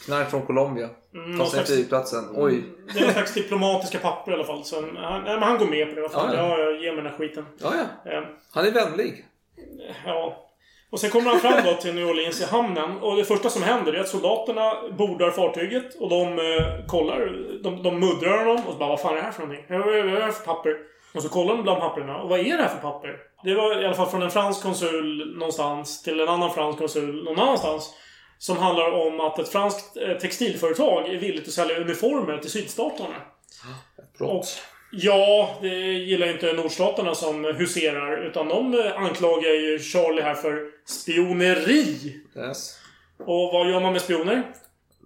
Knark 0.05 0.31
från 0.31 0.47
Colombia. 0.47 0.89
någon 1.11 1.39
Ta 1.39 1.47
sig 1.47 1.65
till 1.65 1.75
flygplatsen. 1.75 2.25
Oj. 2.35 2.65
Det 2.95 2.99
är 2.99 3.05
någon 3.05 3.13
slags 3.13 3.35
diplomatiska 3.35 3.99
papper 3.99 4.33
i 4.33 4.35
alla 4.35 4.45
fall. 4.45 4.65
Så 4.65 4.77
han, 4.97 5.23
men 5.23 5.43
han 5.43 5.59
går 5.59 5.67
med 5.67 5.89
på 5.89 5.95
det. 5.95 6.09
Ja, 6.13 6.31
ja. 6.35 6.59
Ja, 6.59 6.71
ge 6.71 6.93
mig 6.93 7.03
den 7.03 7.13
här 7.13 7.19
skiten. 7.19 7.47
Ja, 7.59 7.73
ja. 8.05 8.23
Han 8.53 8.67
är 8.67 8.71
vänlig. 8.71 9.25
Ja. 10.05 10.46
Och 10.97 11.01
sen 11.01 11.11
kommer 11.11 11.31
han 11.31 11.41
fram 11.41 11.65
då 11.65 11.75
till 11.75 11.95
New 11.95 12.09
Orleans 12.09 12.41
i 12.41 12.45
hamnen. 12.45 12.99
Och 13.01 13.17
det 13.17 13.25
första 13.25 13.51
som 13.51 13.63
händer 13.63 13.93
är 13.93 14.01
att 14.01 14.09
soldaterna 14.09 14.73
bordar 14.99 15.31
fartyget 15.31 15.95
och 15.95 16.09
de 16.09 16.23
eh, 16.23 16.87
kollar. 16.87 17.19
De, 17.63 17.83
de 17.83 18.01
muddrar 18.01 18.39
honom 18.39 18.67
och 18.67 18.73
så 18.73 18.79
bara 18.79 18.89
Vad 18.89 19.01
fan 19.01 19.13
är 19.13 19.17
det 19.17 19.23
här 19.23 19.33
för 19.33 19.43
någonting? 19.43 19.65
Vad 19.69 19.97
är 19.97 20.03
det 20.03 20.23
här 20.23 20.31
för 20.31 20.45
papper? 20.45 20.77
Och 21.15 21.23
så 21.23 21.29
kollar 21.29 21.55
de 21.55 21.63
bland 21.63 21.81
papperna. 21.81 22.23
Och 22.23 22.29
vad 22.29 22.41
är 22.41 22.57
det 22.57 22.63
här 22.63 22.69
för 22.69 22.79
papper? 22.79 23.17
Det 23.45 23.55
var 23.55 23.83
i 23.83 23.87
alla 23.87 23.95
fall 23.95 24.07
från 24.07 24.23
en 24.23 24.31
fransk 24.31 24.63
konsul 24.63 25.37
någonstans 25.39 26.03
till 26.03 26.21
en 26.21 26.29
annan 26.29 26.55
fransk 26.55 26.79
konsul 26.79 27.25
någon 27.25 27.39
annanstans. 27.39 27.95
Som 28.39 28.57
handlar 28.57 28.91
om 29.07 29.21
att 29.21 29.39
ett 29.39 29.49
franskt 29.49 29.97
eh, 29.97 30.19
textilföretag 30.19 31.09
är 31.09 31.19
villigt 31.19 31.49
att 31.49 31.55
sälja 31.55 31.77
uniformer 31.77 32.39
till 32.39 32.51
sydstaterna. 32.51 33.17
Och, 34.21 34.45
ja, 34.97 35.59
det 35.63 35.69
gillar 35.93 36.27
inte 36.27 36.53
nordstaterna 36.53 37.15
som 37.15 37.45
huserar. 37.45 38.27
Utan 38.27 38.49
de 38.49 38.93
anklagar 38.97 39.51
ju 39.51 39.79
Charlie 39.79 40.23
här 40.23 40.35
för 40.35 40.71
spioneri. 40.87 42.17
Yes. 42.37 42.79
Och 43.19 43.53
vad 43.53 43.71
gör 43.71 43.81
man 43.81 43.93
med 43.93 44.03
spioner? 44.03 44.43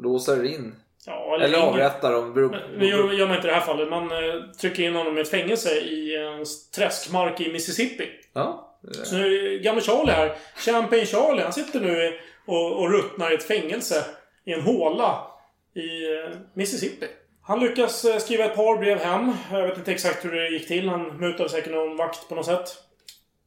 Låser 0.02 0.44
in. 0.44 0.74
Ja, 1.06 1.34
Eller 1.34 1.48
ingen- 1.48 1.60
avrättar 1.68 2.12
dem. 2.12 2.34
Beror- 2.34 2.50
Men 2.50 2.78
Det 2.78 2.86
gör, 2.86 3.26
man 3.26 3.36
inte 3.36 3.48
i 3.48 3.50
det 3.50 3.54
här 3.56 3.60
fallet. 3.66 3.88
Man 3.88 4.10
eh, 4.12 4.42
trycker 4.60 4.82
in 4.82 4.94
honom 4.94 5.18
i 5.18 5.20
ett 5.20 5.28
fängelse 5.30 5.70
i 5.80 6.16
en 6.16 6.44
träskmark 6.76 7.40
i 7.40 7.52
Mississippi. 7.52 8.08
Ja. 8.32 8.66
Så 9.04 9.16
nu, 9.16 9.58
gamle 9.58 9.80
Charlie 9.82 10.12
här, 10.12 10.32
Champagne 10.56 11.06
Charlie, 11.06 11.42
han 11.42 11.52
sitter 11.52 11.80
nu 11.80 12.18
och, 12.46 12.72
och 12.80 12.90
ruttnar 12.92 13.30
i 13.30 13.34
ett 13.34 13.42
fängelse 13.46 14.04
i 14.44 14.52
en 14.52 14.60
håla 14.60 15.26
i 15.74 16.14
eh, 16.14 16.30
Mississippi. 16.54 17.06
Han 17.50 17.60
lyckas 17.60 18.04
eh, 18.04 18.18
skriva 18.18 18.44
ett 18.44 18.56
par 18.56 18.78
brev 18.78 18.98
hem. 18.98 19.32
Jag 19.52 19.66
vet 19.66 19.78
inte 19.78 19.92
exakt 19.92 20.24
hur 20.24 20.32
det 20.32 20.48
gick 20.48 20.68
till. 20.68 20.88
Han 20.88 21.16
mutade 21.20 21.48
säkert 21.48 21.72
någon 21.72 21.96
vakt 21.96 22.28
på 22.28 22.34
något 22.34 22.46
sätt. 22.46 22.74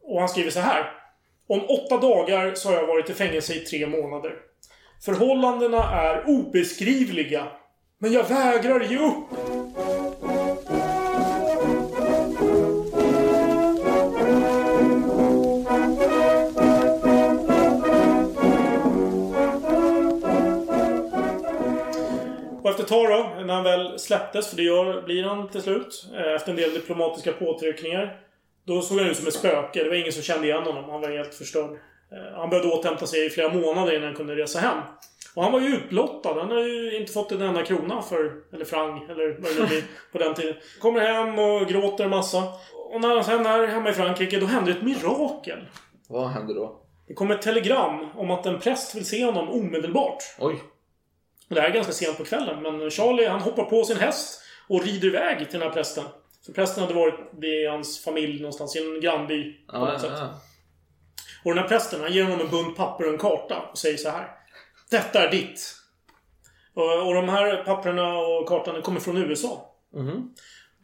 Och 0.01 0.19
han 0.19 0.29
skriver 0.29 0.51
så 0.51 0.59
här. 0.59 0.91
Om 1.47 1.61
åtta 1.69 1.97
dagar 1.97 2.53
så 2.55 2.69
har 2.69 2.75
jag 2.75 2.87
varit 2.87 3.09
i 3.09 3.13
fängelse 3.13 3.53
i 3.53 3.59
tre 3.59 3.87
månader. 3.87 4.33
Förhållandena 5.05 5.91
är 5.91 6.29
obeskrivliga. 6.29 7.47
Men 7.97 8.13
jag 8.13 8.23
vägrar 8.23 8.79
ge 8.79 8.97
upp. 8.97 9.52
Tag 22.87 23.09
då, 23.09 23.43
när 23.45 23.53
han 23.53 23.63
väl 23.63 23.99
släpptes, 23.99 24.49
för 24.49 24.57
det 24.57 24.63
gör, 24.63 25.01
blir 25.01 25.23
han 25.23 25.49
till 25.49 25.61
slut, 25.61 26.05
eh, 26.15 26.33
efter 26.33 26.49
en 26.51 26.55
del 26.57 26.73
diplomatiska 26.73 27.31
påtryckningar. 27.31 28.19
Då 28.65 28.81
såg 28.81 28.99
han 28.99 29.07
ut 29.09 29.17
som 29.17 29.27
ett 29.27 29.33
spöke. 29.33 29.83
Det 29.83 29.89
var 29.89 29.95
ingen 29.95 30.11
som 30.11 30.23
kände 30.23 30.47
igen 30.47 30.63
honom. 30.63 30.89
Han 30.89 31.01
var 31.01 31.09
helt 31.09 31.33
förstörd. 31.35 31.71
Eh, 31.71 32.37
Han 32.39 32.49
behövde 32.49 32.71
återhämta 32.71 33.07
sig 33.07 33.25
i 33.25 33.29
flera 33.29 33.53
månader 33.53 33.91
innan 33.95 34.03
han 34.07 34.15
kunde 34.15 34.35
resa 34.35 34.59
hem. 34.59 34.77
Och 35.35 35.43
han 35.43 35.51
var 35.51 35.59
ju 35.59 35.67
utblottad. 35.67 36.33
Han 36.33 36.51
har 36.51 36.59
ju 36.59 36.97
inte 36.97 37.13
fått 37.13 37.31
en 37.31 37.41
enda 37.41 37.63
krona 37.65 38.01
för... 38.01 38.31
Eller 38.53 38.65
frang, 38.65 39.05
eller 39.09 39.37
vad 39.39 39.51
det 39.55 39.59
nu 39.61 39.67
blir 39.67 39.83
på 40.11 40.17
den 40.17 40.33
tiden. 40.33 40.55
Kommer 40.81 40.99
hem 40.99 41.39
och 41.39 41.67
gråter 41.67 42.03
en 42.03 42.09
massa. 42.09 42.43
Och 42.93 43.01
när 43.01 43.15
han 43.15 43.23
sen 43.23 43.45
är 43.45 43.67
hemma 43.67 43.89
i 43.89 43.93
Frankrike, 43.93 44.39
då 44.39 44.45
händer 44.45 44.71
ett 44.71 44.81
mirakel. 44.81 45.59
Vad 46.09 46.27
händer 46.29 46.53
då? 46.53 46.79
Det 47.07 47.13
kommer 47.13 47.35
ett 47.35 47.41
telegram 47.41 48.09
om 48.15 48.31
att 48.31 48.45
en 48.45 48.59
präst 48.59 48.95
vill 48.95 49.05
se 49.05 49.25
honom 49.25 49.49
omedelbart. 49.49 50.23
Oj. 50.39 50.61
Och 51.49 51.55
det 51.55 51.61
här 51.61 51.69
är 51.69 51.73
ganska 51.73 51.93
sent 51.93 52.17
på 52.17 52.23
kvällen, 52.25 52.61
men 52.61 52.91
Charlie 52.91 53.27
han 53.27 53.41
hoppar 53.41 53.63
på 53.63 53.83
sin 53.83 53.97
häst 53.97 54.41
och 54.67 54.83
rider 54.83 55.07
iväg 55.07 55.37
till 55.49 55.59
den 55.59 55.67
här 55.67 55.75
prästen. 55.75 56.03
För 56.45 56.53
prästen 56.53 56.83
hade 56.83 56.95
varit 56.95 57.19
vid 57.41 57.69
hans 57.69 58.03
familj 58.03 58.37
någonstans, 58.41 58.75
i 58.75 58.79
en 58.79 59.01
grannby. 59.01 59.53
På 59.53 59.77
Ja, 59.77 59.79
något 59.79 60.01
sätt. 60.01 60.11
ja. 60.15 60.41
Och 61.45 61.51
den 61.55 61.63
här 61.63 61.69
prästen, 61.69 62.01
han 62.01 62.13
ger 62.13 62.23
honom 62.23 62.41
en 62.41 62.49
bunt 62.49 62.77
papper 62.77 63.05
och 63.07 63.13
en 63.13 63.19
karta 63.19 63.61
och 63.71 63.77
säger 63.77 63.97
så 63.97 64.09
här. 64.09 64.27
Detta 64.91 65.23
är 65.27 65.31
ditt. 65.31 65.75
Och, 66.73 67.07
och 67.07 67.13
de 67.13 67.29
här 67.29 67.63
papperna 67.63 68.17
och 68.17 68.47
kartan 68.47 68.81
kommer 68.81 68.99
från 68.99 69.17
USA. 69.17 69.69
Mhm. 69.93 70.33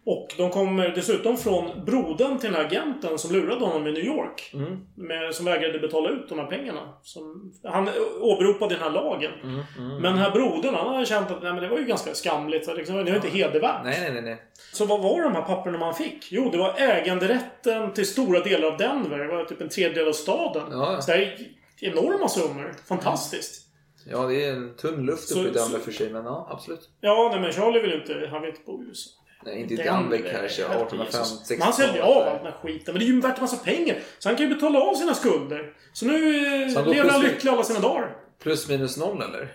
Och 0.05 0.27
de 0.37 0.49
kommer 0.49 0.89
dessutom 0.89 1.37
från 1.37 1.85
brodern 1.85 2.37
till 2.39 2.51
den 2.51 2.59
här 2.61 2.65
agenten 2.67 3.17
som 3.17 3.31
lurade 3.35 3.65
honom 3.65 3.87
i 3.87 3.91
New 3.91 4.03
York. 4.05 4.51
Mm. 4.53 4.79
Med, 4.95 5.35
som 5.35 5.45
vägrade 5.45 5.79
betala 5.79 6.09
ut 6.09 6.29
de 6.29 6.39
här 6.39 6.45
pengarna. 6.45 6.93
Som, 7.03 7.53
han 7.63 7.89
åberopade 8.21 8.75
den 8.75 8.83
här 8.83 8.89
lagen. 8.91 9.31
Mm. 9.43 9.55
Mm. 9.77 9.89
Men 10.01 10.03
den 10.03 10.17
här 10.17 10.31
brodern, 10.31 10.75
han 10.75 10.87
har 10.95 11.05
känt 11.05 11.31
att 11.31 11.43
nej, 11.43 11.53
men 11.53 11.63
det 11.63 11.69
var 11.69 11.77
ju 11.77 11.85
ganska 11.85 12.13
skamligt. 12.13 12.65
så 12.65 12.73
Liksom, 12.73 12.95
det 12.95 13.03
var 13.11 13.15
inte 13.15 13.29
hedervärt. 13.29 13.83
Nej, 13.83 13.97
nej, 14.01 14.11
nej, 14.13 14.21
nej. 14.21 14.41
Så 14.73 14.85
vad 14.85 15.01
var 15.01 15.21
de 15.23 15.35
här 15.35 15.41
papperna 15.41 15.77
man 15.77 15.93
fick? 15.93 16.27
Jo, 16.31 16.49
det 16.51 16.57
var 16.57 16.73
äganderätten 16.77 17.93
till 17.93 18.05
stora 18.07 18.39
delar 18.39 18.67
av 18.67 18.77
Denver. 18.77 19.17
Det 19.17 19.27
var 19.27 19.45
typ 19.45 19.61
en 19.61 19.69
tredjedel 19.69 20.07
av 20.07 20.13
staden. 20.13 20.63
Ja. 20.71 21.01
Så 21.01 21.11
det 21.11 21.17
är 21.17 21.35
enorma 21.81 22.27
summor. 22.27 22.73
Fantastiskt. 22.87 23.65
Ja, 24.11 24.27
det 24.27 24.45
är 24.45 24.53
en 24.53 24.75
tunn 24.75 25.05
luft 25.05 25.27
Så- 25.29 25.39
uppe 25.39 25.49
i 25.49 25.53
så- 25.53 25.59
Denver 25.63 25.79
för 25.79 25.91
sig, 25.91 26.09
men 26.09 26.25
ja, 26.25 26.47
absolut. 26.51 26.89
Ja, 27.01 27.29
nej 27.31 27.41
men 27.41 27.51
Charlie 27.51 27.79
vill 27.79 27.91
ju 27.91 27.97
inte... 28.01 28.27
Han 28.31 28.41
vill 28.41 28.49
inte 28.49 28.61
bo 28.65 28.83
i 28.83 28.85
USA. 28.87 29.09
Nej, 29.45 29.59
inte 29.59 29.73
i 29.73 29.77
Denver, 29.77 29.91
Danvik 29.91 30.21
kanske. 30.21 30.61
helvete, 30.67 30.95
1850, 30.95 31.17
Jesus. 31.17 31.39
60 31.39 31.53
Men 31.57 31.61
han 31.61 31.73
säljer 31.73 32.01
av 32.01 32.27
all 32.27 32.37
den 32.37 32.45
här 32.45 32.55
skiten. 32.61 32.93
Men 32.93 32.99
det 32.99 33.05
är 33.05 33.07
ju 33.07 33.21
värt 33.21 33.37
en 33.37 33.41
massa 33.41 33.57
pengar. 33.57 33.97
Så 34.19 34.29
han 34.29 34.35
kan 34.35 34.49
ju 34.49 34.55
betala 34.55 34.79
av 34.79 34.93
sina 34.93 35.13
skulder. 35.13 35.73
Så 35.93 36.05
nu 36.05 36.37
eh, 36.63 36.69
Så 36.69 36.79
han 36.79 36.85
går 36.85 36.93
lever 36.93 37.09
han 37.09 37.21
lycklig 37.21 37.51
alla 37.51 37.63
sina 37.63 37.79
dagar. 37.79 38.15
Plus 38.43 38.69
minus 38.69 38.97
noll, 38.97 39.21
eller? 39.21 39.47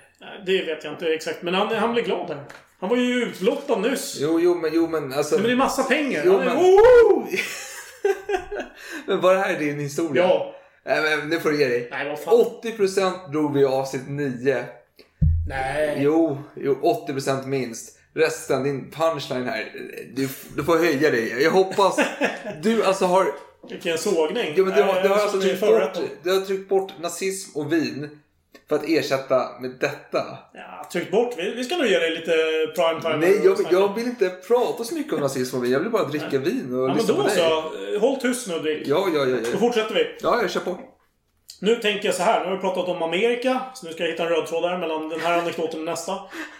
Det 0.46 0.64
vet 0.64 0.84
jag 0.84 0.92
inte 0.92 1.14
exakt. 1.14 1.42
Men 1.42 1.54
han, 1.54 1.68
han 1.76 1.92
blir 1.92 2.02
glad 2.02 2.28
här. 2.28 2.44
Han 2.80 2.88
var 2.88 2.96
ju 2.96 3.22
utblottad 3.22 3.76
nyss. 3.78 4.18
Jo, 4.20 4.40
jo, 4.40 4.54
men, 4.54 4.70
jo, 4.74 4.86
men 4.86 5.12
alltså... 5.12 5.34
Men 5.34 5.44
det 5.44 5.52
är 5.52 5.56
massa 5.56 5.82
pengar. 5.82 6.22
Jo, 6.26 6.38
men-! 6.38 7.26
Men 9.06 9.20
var 9.20 9.34
det 9.34 9.40
här 9.40 9.58
din 9.58 9.78
historia? 9.78 10.22
Ja. 10.22 10.54
Nej, 10.86 11.02
men 11.02 11.28
nu 11.28 11.40
får 11.40 11.50
du 11.50 11.58
ge 11.58 11.68
dig. 11.68 11.88
Nej, 11.90 12.08
vad 12.08 12.20
fan. 12.20 12.34
80% 12.62 13.30
drog 13.32 13.54
vi 13.54 13.60
i 13.60 13.64
avsnitt 13.64 14.08
9. 14.08 14.64
Nej. 15.48 15.98
Jo, 16.00 16.38
jo 16.56 17.04
80% 17.08 17.46
minst. 17.46 17.98
Resten, 18.14 18.62
din 18.62 18.90
punchline 18.90 19.46
här. 19.46 19.72
Du, 20.14 20.28
du 20.56 20.64
får 20.64 20.78
höja 20.78 21.10
dig. 21.10 21.42
Jag 21.42 21.50
hoppas 21.50 21.96
du 22.62 22.84
alltså 22.84 23.04
har... 23.04 23.26
Vilken 23.70 23.98
sågning. 23.98 24.52
Ja, 24.56 24.64
men 24.64 24.74
du 24.74 24.82
har, 24.82 24.92
Nej, 24.92 25.02
du 25.02 25.08
har 25.08 25.16
jag 25.16 25.22
alltså 25.22 25.40
tryckt 25.40 25.60
bort, 25.60 25.98
du 26.22 26.32
har 26.32 26.40
tryckt 26.40 26.68
bort 26.68 26.92
nazism 27.00 27.58
och 27.58 27.72
vin 27.72 28.08
för 28.68 28.76
att 28.76 28.84
ersätta 28.88 29.60
med 29.60 29.70
detta. 29.80 30.38
Ja, 30.54 30.88
tryckt 30.92 31.10
bort. 31.10 31.34
Vi, 31.38 31.50
vi 31.50 31.64
ska 31.64 31.76
nog 31.76 31.86
ge 31.86 31.98
dig 31.98 32.10
lite 32.10 32.32
prime 32.76 33.00
time. 33.02 33.16
Nej, 33.16 33.48
och 33.48 33.60
jag, 33.60 33.72
jag 33.72 33.94
vill 33.94 34.04
inte 34.06 34.28
prata 34.28 34.84
så 34.84 34.94
mycket 34.94 35.12
om 35.12 35.20
nazism 35.20 35.56
och 35.56 35.64
vin. 35.64 35.72
Jag 35.72 35.80
vill 35.80 35.90
bara 35.90 36.04
dricka 36.04 36.38
vin 36.38 36.74
och 36.74 36.82
Ja, 36.82 36.86
men 36.86 36.96
lyssna 36.96 37.14
då 37.14 37.22
på 37.22 37.28
dig. 37.28 37.36
så. 37.36 37.98
Håll 37.98 38.20
tyst 38.20 38.48
nu 38.48 38.58
Dick. 38.58 38.88
Ja, 38.88 39.08
ja, 39.14 39.20
ja. 39.20 39.24
Då 39.26 39.36
Ja, 39.52 39.58
fortsätter 39.58 39.94
vi. 39.94 40.16
ja 40.22 40.38
jag 40.42 40.50
kör 40.50 40.60
på. 40.60 40.78
Nu 41.64 41.76
tänker 41.76 42.08
jag 42.08 42.14
så 42.14 42.22
här. 42.22 42.40
Nu 42.40 42.46
har 42.46 42.56
vi 42.56 42.60
pratat 42.60 42.88
om 42.88 43.02
Amerika. 43.02 43.60
Så 43.74 43.86
nu 43.86 43.92
ska 43.92 44.02
jag 44.02 44.10
hitta 44.10 44.22
en 44.22 44.28
röd 44.28 44.46
tråd 44.46 44.62
där 44.62 44.78
mellan 44.78 45.08
den 45.08 45.20
här 45.20 45.38
anekdoten 45.38 45.80
och 45.80 45.84
nästa. 45.84 46.12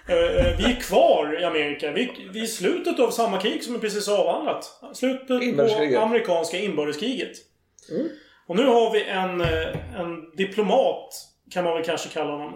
Eh, 0.09 0.17
eh, 0.17 0.57
vi 0.59 0.65
är 0.65 0.81
kvar 0.81 1.41
i 1.41 1.45
Amerika. 1.45 1.91
Vi, 1.91 2.29
vi 2.33 2.41
är 2.41 2.45
i 2.45 2.47
slutet 2.47 3.01
av 3.01 3.11
samma 3.11 3.41
krig 3.41 3.65
som 3.65 3.75
vi 3.75 3.81
precis 3.81 4.09
avhandlat. 4.09 4.81
Slutet 4.93 5.57
på 5.95 6.01
amerikanska 6.01 6.59
inbördeskriget. 6.59 7.33
Och 8.47 8.57
nu 8.57 8.67
har 8.67 8.93
vi 8.93 9.05
en, 9.05 9.41
eh, 9.41 10.01
en 10.01 10.37
diplomat, 10.37 11.15
kan 11.51 11.65
man 11.65 11.75
väl 11.75 11.85
kanske 11.85 12.09
kalla 12.09 12.33
honom. 12.33 12.53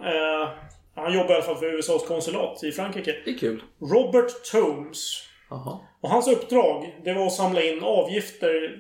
Han 0.94 1.14
jobbar 1.14 1.30
i 1.30 1.34
alla 1.34 1.44
fall 1.44 1.56
för 1.56 1.74
USAs 1.74 2.06
konsulat 2.06 2.64
i 2.64 2.72
Frankrike. 2.72 3.16
Det 3.24 3.30
är 3.30 3.38
kul. 3.38 3.62
Robert 3.80 4.50
Tomes. 4.52 5.22
Jaha. 5.50 5.78
Och 6.00 6.10
hans 6.10 6.28
uppdrag, 6.28 7.00
det 7.04 7.14
var 7.14 7.26
att 7.26 7.32
samla 7.32 7.62
in 7.62 7.82
avgifter 7.82 8.76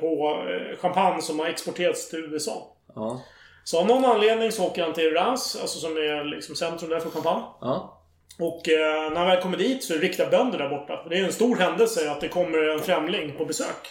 på 0.00 0.38
champagne 0.78 1.22
som 1.22 1.38
har 1.38 1.46
exporterats 1.46 2.10
till 2.10 2.18
USA. 2.18 2.73
Ja. 2.94 3.22
Så 3.64 3.80
av 3.80 3.86
någon 3.86 4.04
anledning 4.04 4.52
så 4.52 4.64
åker 4.66 4.82
han 4.82 4.92
till 4.92 5.10
Reims, 5.10 5.58
alltså 5.60 5.78
som 5.78 5.96
är 5.96 6.24
liksom 6.24 6.54
centrum 6.56 6.90
där 6.90 7.00
för 7.00 7.10
champagne. 7.10 7.42
Ja. 7.60 8.00
Och 8.38 8.68
eh, 8.68 9.10
när 9.10 9.16
han 9.16 9.26
väl 9.26 9.42
kommer 9.42 9.56
dit 9.56 9.84
så 9.84 9.94
är 9.94 9.98
det 9.98 10.04
riktiga 10.04 10.30
bönder 10.30 10.58
där 10.58 10.68
borta. 10.68 11.06
Det 11.08 11.18
är 11.18 11.24
en 11.24 11.32
stor 11.32 11.56
händelse 11.56 12.10
att 12.10 12.20
det 12.20 12.28
kommer 12.28 12.58
en 12.68 12.80
främling 12.80 13.34
på 13.38 13.44
besök. 13.44 13.86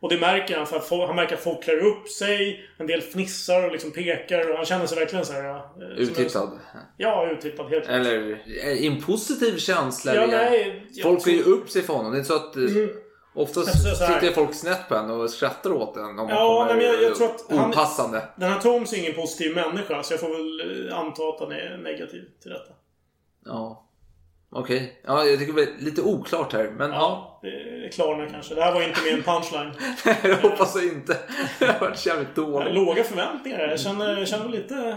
Och 0.00 0.08
det 0.08 0.18
märker 0.18 0.56
han, 0.56 0.66
för 0.66 0.76
att 0.76 0.84
folk, 0.88 1.06
han 1.06 1.16
märker 1.16 1.34
att 1.34 1.42
folk 1.42 1.62
klär 1.64 1.86
upp 1.86 2.08
sig, 2.08 2.60
en 2.78 2.86
del 2.86 3.00
fnissar 3.00 3.64
och 3.66 3.72
liksom 3.72 3.90
pekar 3.92 4.50
och 4.50 4.56
han 4.56 4.66
känner 4.66 4.86
sig 4.86 4.98
verkligen 4.98 5.24
så 5.26 5.32
här... 5.32 5.44
eh, 5.50 5.60
en- 5.76 5.82
Uttittad. 5.98 6.58
Ja, 6.96 7.30
uttittad. 7.30 7.68
Helt 7.70 7.84
klart. 7.84 7.96
Eller 7.96 8.30
eh, 8.64 8.72
i 8.72 8.86
en 8.86 9.02
positiv 9.02 9.56
känsla. 9.58 10.14
Ja, 10.14 10.26
nej. 10.26 10.86
Folk 11.02 11.22
ser 11.22 11.30
ju 11.30 11.42
upp 11.42 11.70
sig 11.70 11.82
för 11.82 11.94
honom. 11.94 12.12
Det 12.12 12.16
är 12.16 12.18
inte 12.18 12.28
så 12.28 12.36
att... 12.36 12.56
eh, 12.56 12.62
Mm. 12.62 12.88
Oftast 13.34 13.66
Jag 13.66 13.76
säger 13.76 13.94
så 13.94 14.04
här. 14.04 14.20
tittar 14.20 14.34
folk 14.34 14.54
snett 14.54 14.88
på 14.88 14.94
en 14.94 15.10
och 15.10 15.30
skrattar 15.30 15.72
åt 15.72 15.96
en 15.96 16.04
om 16.04 16.16
man 16.16 16.28
Ja, 16.28 16.66
men 16.68 16.84
jag- 16.84 17.02
jag 17.02 17.14
tror 17.16 17.26
att 17.26 17.44
han- 17.50 17.70
opassande. 17.70 18.22
Den 18.36 18.52
här 18.52 18.60
Toms 18.60 18.92
är 18.92 18.98
ingen 18.98 19.14
positiv 19.14 19.54
människa, 19.54 20.02
så 20.02 20.12
jag 20.12 20.20
får 20.20 20.28
väl 20.28 20.88
eh, 20.90 20.98
anta 20.98 21.22
att 21.22 21.40
han 21.40 21.52
är 21.52 21.76
negativ 21.82 22.24
till 22.42 22.50
detta. 22.50 22.72
Ja. 23.46 23.86
Okej. 24.52 25.00
Ja, 25.06 25.24
jag 25.24 25.38
tycker 25.38 25.52
det 25.52 25.62
är 25.62 25.68
lite 25.78 26.02
oklart 26.02 26.52
här. 26.52 26.70
Men 26.76 26.90
ja. 26.90 27.40
Ja, 27.42 27.48
det 27.82 27.88
klarnar 27.94 28.28
kanske. 28.28 28.54
Det 28.54 28.62
här 28.62 28.72
var 28.74 28.82
inte 28.82 29.00
min 29.12 29.22
punchline. 29.22 29.72
jag 30.30 30.36
hoppas 30.50 30.74
jag 30.76 30.84
inte. 30.84 31.16
Det 31.58 31.66
har 31.66 31.80
varit 31.80 32.06
jävligt 32.06 32.34
dåligt. 32.34 32.74
Låga 32.74 33.04
förväntningar. 33.04 33.58
Jag 33.68 33.80
känner, 33.80 34.18
jag 34.18 34.28
känner 34.28 34.48
lite 34.48 34.96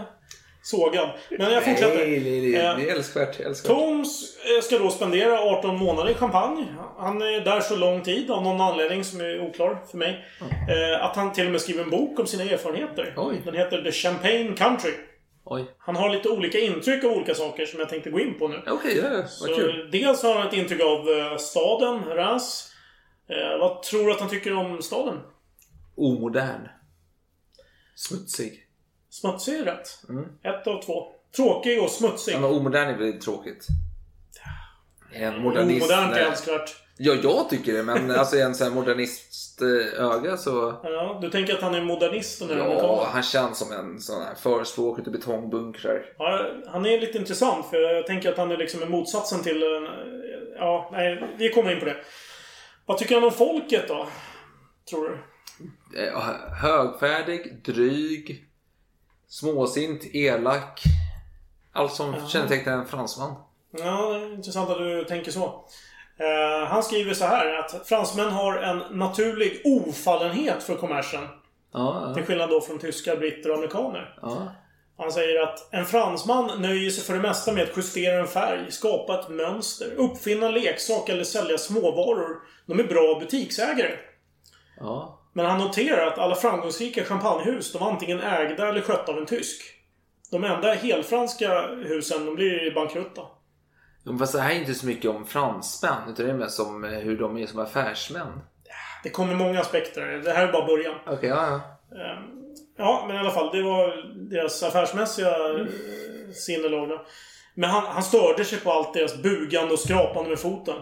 sågad. 0.64 1.10
Men 1.30 1.52
jag 1.52 1.64
fortsätter. 1.64 1.96
Nej, 1.96 2.20
nej, 2.20 2.40
nej. 2.52 2.54
Eh, 2.66 2.76
Det 2.76 2.90
är 2.90 2.94
älskvärt. 2.96 3.40
älskvärt. 3.40 3.72
Tomes 3.76 4.36
eh, 4.36 4.62
ska 4.62 4.78
då 4.78 4.90
spendera 4.90 5.40
18 5.40 5.76
månader 5.78 6.10
i 6.10 6.14
Champagne. 6.14 6.66
Han 6.98 7.22
är 7.22 7.40
där 7.44 7.60
så 7.60 7.76
lång 7.76 8.02
tid 8.02 8.30
av 8.30 8.42
någon 8.42 8.60
anledning 8.60 9.04
som 9.04 9.20
är 9.20 9.40
oklar 9.48 9.82
för 9.90 9.98
mig. 9.98 10.24
Eh, 10.40 11.04
Att 11.04 11.16
han 11.16 11.32
till 11.32 11.46
och 11.46 11.52
med 11.52 11.60
skriver 11.60 11.82
en 11.82 11.90
bok 11.90 12.18
om 12.18 12.26
sina 12.26 12.42
erfarenheter. 12.44 13.14
Oj. 13.16 13.42
Den 13.44 13.54
heter 13.54 13.82
The 13.82 13.92
Champagne 13.92 14.54
Country. 14.56 14.92
Oj. 15.44 15.64
Han 15.78 15.96
har 15.96 16.08
lite 16.10 16.28
olika 16.28 16.58
intryck 16.58 17.04
av 17.04 17.10
olika 17.10 17.34
saker 17.34 17.66
som 17.66 17.80
jag 17.80 17.88
tänkte 17.88 18.10
gå 18.10 18.20
in 18.20 18.38
på 18.38 18.48
nu. 18.48 18.62
Okej, 18.66 18.98
ja. 19.12 19.26
Så 19.26 19.46
vad 19.46 19.56
kul. 19.56 19.88
dels 19.92 20.22
har 20.22 20.34
han 20.34 20.46
ett 20.48 20.54
intryck 20.54 20.80
av 20.82 21.08
eh, 21.08 21.36
staden, 21.36 22.04
Reims. 22.04 22.70
Eh, 23.28 23.58
vad 23.60 23.82
tror 23.82 24.06
du 24.06 24.12
att 24.12 24.20
han 24.20 24.30
tycker 24.30 24.56
om 24.56 24.82
staden? 24.82 25.20
Omodern. 25.96 26.68
Smutsig. 27.94 28.63
Smutsig 29.20 29.54
är 29.60 29.64
rätt. 29.64 29.88
Mm. 30.08 30.24
Ett 30.42 30.66
av 30.66 30.82
två. 30.82 31.06
Tråkig 31.36 31.82
och 31.82 31.90
smutsig. 31.90 32.34
Ja, 32.34 32.40
men 32.40 32.50
omodern 32.50 32.88
är 32.88 32.98
väl 32.98 33.20
tråkigt? 33.20 33.66
En 35.12 35.42
modernist... 35.42 35.90
Omodernt 35.90 36.12
är 36.12 36.20
nej. 36.20 36.24
älskvärt. 36.30 36.76
Ja, 36.96 37.14
jag 37.22 37.50
tycker 37.50 37.72
det, 37.72 37.82
men 37.82 38.10
alltså 38.18 38.36
en 38.36 38.54
sån 38.54 38.66
här 38.66 38.74
modernist 38.74 39.60
eh, 39.62 40.04
öga 40.04 40.36
så... 40.36 40.80
Ja, 40.82 41.18
du 41.22 41.30
tänker 41.30 41.54
att 41.54 41.60
han 41.62 41.74
är 41.74 41.80
modernist 41.84 42.38
den 42.38 42.48
här 42.48 42.56
Ja, 42.56 42.64
amerikanen? 42.64 43.06
han 43.12 43.22
känns 43.22 43.58
som 43.58 43.72
en 43.72 44.00
sån 44.00 44.22
här 44.22 44.34
förespråkare 44.34 45.02
till 45.04 45.12
betongbunkrar. 45.12 46.06
Ja, 46.18 46.46
han 46.66 46.86
är 46.86 47.00
lite 47.00 47.18
intressant 47.18 47.66
för 47.66 47.76
jag 47.76 48.06
tänker 48.06 48.32
att 48.32 48.38
han 48.38 48.50
är 48.50 48.56
liksom 48.56 48.90
motsatsen 48.90 49.42
till... 49.42 49.62
en- 49.62 50.20
Ja, 50.58 50.88
nej, 50.92 51.34
vi 51.38 51.48
kommer 51.48 51.72
in 51.72 51.78
på 51.78 51.84
det. 51.84 51.96
Vad 52.86 52.98
tycker 52.98 53.14
han 53.14 53.24
om 53.24 53.30
folket 53.32 53.88
då? 53.88 54.08
Tror 54.90 55.08
du? 55.08 55.18
Eh, 56.02 56.20
Högfärdig, 56.62 57.62
dryg, 57.64 58.44
småsint, 59.38 60.14
elak. 60.14 60.82
Allt 61.72 61.92
som 61.92 62.14
Jaha. 62.14 62.28
kännetecknar 62.28 62.72
en 62.72 62.86
fransman. 62.86 63.34
Ja, 63.78 64.18
intressant 64.18 64.70
att 64.70 64.78
du 64.78 65.04
tänker 65.04 65.30
så. 65.30 65.64
Eh, 66.18 66.68
han 66.68 66.82
skriver 66.82 67.14
så 67.14 67.24
här 67.24 67.58
att 67.58 67.88
fransmän 67.88 68.30
har 68.32 68.56
en 68.56 68.98
naturlig 68.98 69.62
ofallenhet 69.64 70.62
för 70.62 70.76
kommersen. 70.76 71.28
Ja, 71.72 72.10
Till 72.14 72.22
ja, 72.22 72.26
skillnad 72.26 72.50
då 72.50 72.60
från 72.60 72.78
tyskar, 72.78 73.16
britter 73.16 73.50
och 73.50 73.56
amerikaner. 73.56 74.18
ja. 74.22 74.52
Han 74.98 75.12
säger 75.12 75.42
att 75.42 75.72
en 75.74 75.86
fransman 75.86 76.62
nöjer 76.62 76.90
sig 76.90 77.04
för 77.04 77.14
det 77.14 77.20
mesta 77.20 77.52
med 77.52 77.62
att 77.62 77.76
justera 77.76 78.20
en 78.20 78.26
färg, 78.26 78.72
skapa 78.72 79.20
ett 79.20 79.28
mönster, 79.28 79.94
uppfinna 79.96 80.48
leksak 80.48 81.08
eller 81.08 81.24
sälja 81.24 81.58
småvaror. 81.58 82.36
De 82.66 82.80
är 82.80 82.84
bra 82.84 83.18
butiksägare. 83.20 83.96
ja. 84.80 85.13
Men 85.34 85.46
han 85.46 85.58
noterar 85.58 86.06
att 86.06 86.18
alla 86.18 86.34
framgångsrika 86.34 87.04
champagnehus, 87.04 87.72
de 87.72 87.78
var 87.78 87.90
antingen 87.90 88.20
ägda 88.20 88.68
eller 88.68 88.80
skötta 88.80 89.12
av 89.12 89.18
en 89.18 89.26
tysk. 89.26 89.62
De 90.30 90.44
enda 90.44 90.74
helfranska 90.74 91.66
husen, 91.66 92.26
de 92.26 92.34
blir 92.34 92.74
bankrutta. 92.74 93.22
Men 94.04 94.18
Fast 94.18 94.32
det 94.32 94.40
här 94.40 94.50
är 94.50 94.60
inte 94.60 94.74
så 94.74 94.86
mycket 94.86 95.10
om 95.10 95.26
fransmän, 95.26 96.08
utan 96.08 96.26
det 96.26 96.32
är 96.32 96.36
mest 96.36 96.60
om 96.60 96.84
eh, 96.84 96.90
hur 96.90 97.18
de 97.18 97.38
är 97.38 97.46
som 97.46 97.60
affärsmän. 97.60 98.40
Det 99.02 99.10
kommer 99.10 99.34
många 99.34 99.60
aspekter. 99.60 100.22
Det 100.24 100.32
här 100.32 100.48
är 100.48 100.52
bara 100.52 100.66
början. 100.66 100.94
Okej, 101.06 101.28
ja, 101.28 101.60
ja. 101.90 101.98
Ehm, 101.98 102.44
Ja, 102.76 103.04
men 103.06 103.16
i 103.16 103.18
alla 103.18 103.30
fall. 103.30 103.56
Det 103.56 103.62
var 103.62 104.12
deras 104.30 104.62
affärsmässiga 104.62 105.36
mm. 105.36 105.68
sinnelag. 106.34 107.00
Men 107.54 107.70
han, 107.70 107.86
han 107.86 108.02
störde 108.02 108.44
sig 108.44 108.60
på 108.60 108.72
allt 108.72 108.94
deras 108.94 109.22
bugande 109.22 109.72
och 109.72 109.78
skrapande 109.78 110.30
med 110.30 110.38
foten. 110.38 110.76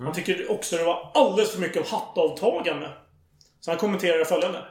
Han 0.00 0.12
tycker 0.12 0.50
också 0.50 0.76
det 0.76 0.84
var 0.84 1.10
alldeles 1.14 1.52
för 1.52 1.60
mycket 1.60 1.82
av 1.82 1.98
hattavtagande. 1.98 2.90
Så 3.64 3.70
han 3.70 3.78
kommenterar 3.78 4.24
följande. 4.24 4.64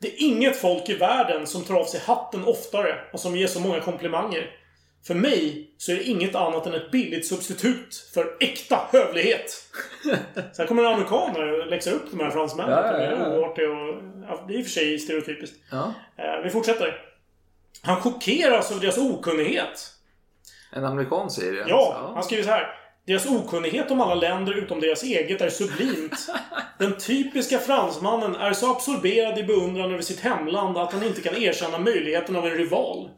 Det 0.00 0.08
är 0.08 0.22
inget 0.22 0.56
folk 0.56 0.88
i 0.88 0.94
världen 0.94 1.46
som 1.46 1.64
tar 1.64 1.74
av 1.74 1.84
sig 1.84 2.00
hatten 2.00 2.44
oftare 2.44 2.98
och 3.12 3.20
som 3.20 3.36
ger 3.36 3.46
så 3.46 3.60
många 3.60 3.80
komplimanger. 3.80 4.50
För 5.06 5.14
mig 5.14 5.70
så 5.78 5.92
är 5.92 5.96
det 5.96 6.02
inget 6.02 6.34
annat 6.34 6.66
än 6.66 6.74
ett 6.74 6.90
billigt 6.90 7.26
substitut 7.26 8.10
för 8.14 8.36
äkta 8.40 8.88
hövlighet. 8.92 9.52
Sen 10.52 10.66
kommer 10.66 10.82
en 10.82 10.92
amerikaner 10.92 11.60
och 11.60 11.66
läxar 11.66 11.92
upp 11.92 12.10
de 12.10 12.20
här 12.20 12.30
fransmännen. 12.30 12.72
Ja, 12.72 12.86
ja, 12.86 13.10
De 13.10 13.20
ja. 13.20 13.26
är 13.26 13.38
oartiga 13.38 13.70
och... 13.70 14.02
Ja, 14.28 14.44
det 14.48 14.54
är 14.54 14.58
i 14.58 14.60
och 14.60 14.64
för 14.66 14.72
sig 14.72 14.98
stereotypiskt. 14.98 15.56
ja. 15.70 15.94
Eh, 16.16 16.42
vi 16.44 16.50
fortsätter. 16.50 17.04
Han 17.82 18.00
chockeras 18.00 18.70
över 18.70 18.80
deras 18.80 18.98
okunnighet. 18.98 19.92
En 20.72 20.84
amerikan 20.84 21.30
säger 21.30 21.52
det. 21.52 21.64
Ja, 21.68 22.12
han 22.14 22.24
skriver 22.24 22.42
så 22.44 22.50
här. 22.50 22.79
Deras 23.06 23.26
okunnighet 23.26 23.90
om 23.90 24.00
alla 24.00 24.14
länder 24.14 24.58
utom 24.58 24.80
deras 24.80 25.02
eget 25.02 25.40
är 25.40 25.50
sublimt. 25.50 26.30
Den 26.78 26.98
typiska 26.98 27.58
fransmannen 27.58 28.34
är 28.34 28.52
så 28.52 28.70
absorberad 28.70 29.38
i 29.38 29.42
beundran 29.42 29.92
över 29.92 30.02
sitt 30.02 30.20
hemland 30.20 30.78
att 30.78 30.92
han 30.92 31.02
inte 31.02 31.20
kan 31.20 31.34
erkänna 31.34 31.78
möjligheten 31.78 32.36
av 32.36 32.46
en 32.46 32.54
rival. 32.54 33.10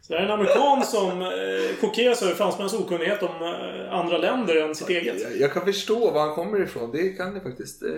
Så 0.00 0.12
det 0.12 0.18
är 0.18 0.24
en 0.24 0.30
amerikan 0.30 0.82
som 0.82 1.22
eh, 1.22 1.76
chockeras 1.80 2.22
över 2.22 2.34
fransmännens 2.34 2.74
okunnighet 2.74 3.22
om 3.22 3.42
eh, 3.42 3.94
andra 3.94 4.18
länder 4.18 4.56
än 4.56 4.74
sitt 4.74 4.88
eget. 4.88 5.22
Jag, 5.22 5.36
jag 5.40 5.52
kan 5.52 5.64
förstå 5.64 6.10
var 6.10 6.20
han 6.20 6.34
kommer 6.34 6.62
ifrån. 6.62 6.90
Det 6.92 7.08
kan 7.08 7.34
det 7.34 7.40
faktiskt. 7.40 7.82
Eh, 7.82 7.88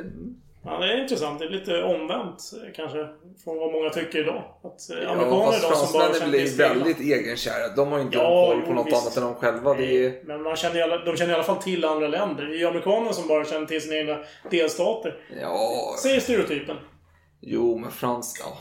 Ja, 0.64 0.78
det 0.78 0.92
är 0.92 1.02
intressant. 1.02 1.38
Det 1.38 1.44
är 1.44 1.48
lite 1.48 1.82
omvänt 1.82 2.38
eh, 2.66 2.72
kanske 2.76 2.98
från 3.44 3.56
vad 3.58 3.72
många 3.72 3.90
tycker 3.90 4.18
idag. 4.18 4.42
Att 4.64 4.90
eh, 4.90 4.96
Ja, 5.02 5.10
amerikaner 5.10 5.52
de 5.70 5.76
som 5.76 5.92
bara 5.92 6.12
känner 6.14 6.28
blir 6.28 6.56
väldigt 6.56 7.00
egenkära. 7.00 7.68
De 7.76 7.88
har 7.92 7.98
ju 7.98 8.04
inte 8.04 8.18
Ja, 8.18 8.46
koll 8.46 8.62
på 8.62 8.72
något 8.72 8.86
visst. 8.86 9.02
annat 9.02 9.16
än 9.16 9.22
de 9.22 9.34
själva. 9.34 9.70
Är... 9.76 10.26
Men 10.26 10.42
man 10.42 10.56
känner, 10.56 11.04
de 11.04 11.16
känner 11.16 11.30
i 11.30 11.34
alla 11.34 11.42
fall 11.42 11.62
till 11.62 11.84
andra 11.84 12.08
länder. 12.08 12.44
Det 12.44 12.54
är 12.54 12.58
ju 12.58 12.66
amerikaner 12.66 13.12
som 13.12 13.28
bara 13.28 13.44
känner 13.44 13.66
till 13.66 13.82
sina 13.82 13.96
egna 13.96 14.18
delstater. 14.50 15.16
Ja, 15.40 15.94
Säger 16.02 16.20
stereotypen. 16.20 16.76
jo 17.40 17.78
men 17.78 17.90
frans... 17.90 18.40
Ja. 18.44 18.58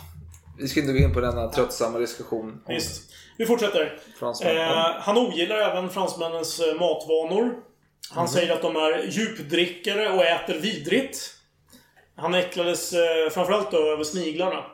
Vi 0.59 0.67
ska 0.67 0.79
inte 0.79 0.93
gå 0.93 0.99
in 0.99 1.13
på 1.13 1.19
denna 1.19 1.47
tröttsamma 1.51 1.99
diskussion. 1.99 2.61
Visst. 2.67 3.11
Vi 3.37 3.45
fortsätter. 3.45 3.99
Fransmän. 4.19 4.57
Eh, 4.57 4.67
han 4.99 5.17
ogillar 5.17 5.57
även 5.57 5.89
fransmännens 5.89 6.59
eh, 6.59 6.73
matvanor. 6.73 7.55
Han 8.11 8.27
säger 8.27 8.53
att 8.53 8.61
de 8.61 8.75
är 8.75 9.05
djupdrickare 9.09 10.09
och 10.09 10.23
äter 10.25 10.53
vidrigt. 10.59 11.17
Han 12.15 12.33
äcklades 12.33 12.93
eh, 12.93 13.29
framförallt 13.29 13.71
då 13.71 13.77
över 13.77 14.03
sniglarna. 14.03 14.65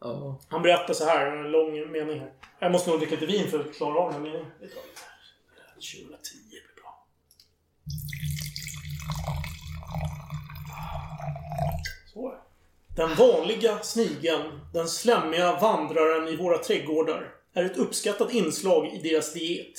Ja. 0.00 0.40
Han 0.48 0.62
berättar 0.62 0.94
så 0.94 1.04
här, 1.04 1.26
en 1.26 1.50
lång 1.50 1.92
mening 1.92 2.20
här. 2.20 2.32
Jag 2.58 2.72
måste 2.72 2.90
nog 2.90 2.98
dricka 2.98 3.14
lite 3.14 3.26
vin 3.26 3.50
för 3.50 3.60
att 3.60 3.74
klara 3.74 3.98
av 3.98 4.12
den 4.12 4.14
här 4.14 4.20
meningen. 4.20 4.46
Det 4.60 4.68
tar 4.68 4.82
lite 4.82 5.00
här. 5.00 5.16
2010 5.74 6.36
blir 6.50 6.82
bra. 6.82 7.06
Så. 12.12 12.34
Den 12.96 13.14
vanliga 13.14 13.78
snigeln, 13.78 14.60
den 14.72 14.88
slemmiga 14.88 15.60
vandraren 15.60 16.28
i 16.28 16.36
våra 16.36 16.58
trädgårdar, 16.58 17.34
är 17.54 17.64
ett 17.64 17.76
uppskattat 17.76 18.32
inslag 18.32 18.86
i 18.86 19.08
deras 19.10 19.32
diet. 19.32 19.78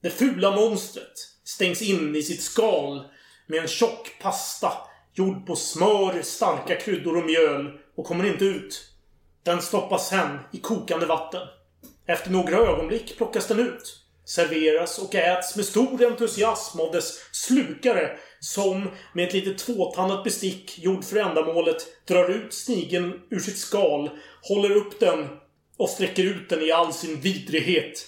Det 0.00 0.10
fula 0.10 0.56
monstret 0.56 1.18
stängs 1.44 1.82
in 1.82 2.16
i 2.16 2.22
sitt 2.22 2.42
skal 2.42 3.08
med 3.46 3.60
en 3.60 3.68
tjock 3.68 4.18
pasta 4.20 4.72
gjord 5.18 5.46
på 5.46 5.56
smör, 5.56 6.22
starka 6.22 6.76
kryddor 6.76 7.16
och 7.16 7.26
mjöl 7.26 7.78
och 7.96 8.06
kommer 8.06 8.26
inte 8.26 8.44
ut. 8.44 8.84
Den 9.42 9.62
stoppas 9.62 10.08
sen 10.08 10.38
i 10.52 10.58
kokande 10.58 11.06
vatten. 11.06 11.48
Efter 12.06 12.30
några 12.30 12.56
ögonblick 12.56 13.16
plockas 13.16 13.46
den 13.46 13.60
ut, 13.60 14.00
serveras 14.24 14.98
och 14.98 15.14
äts 15.14 15.56
med 15.56 15.64
stor 15.64 16.04
entusiasm 16.04 16.80
av 16.80 16.92
dess 16.92 17.18
slukare 17.32 18.18
som 18.40 18.90
med 19.12 19.28
ett 19.28 19.32
litet 19.32 19.58
tvåtandat 19.58 20.24
bestick 20.24 20.78
gjord 20.78 21.04
för 21.04 21.16
ändamålet 21.16 22.06
drar 22.06 22.28
ut 22.28 22.54
snigeln 22.54 23.20
ur 23.30 23.38
sitt 23.38 23.58
skal, 23.58 24.10
håller 24.42 24.76
upp 24.76 25.00
den 25.00 25.28
och 25.76 25.88
sträcker 25.88 26.24
ut 26.24 26.48
den 26.48 26.62
i 26.62 26.72
all 26.72 26.92
sin 26.92 27.20
vidrighet. 27.20 28.06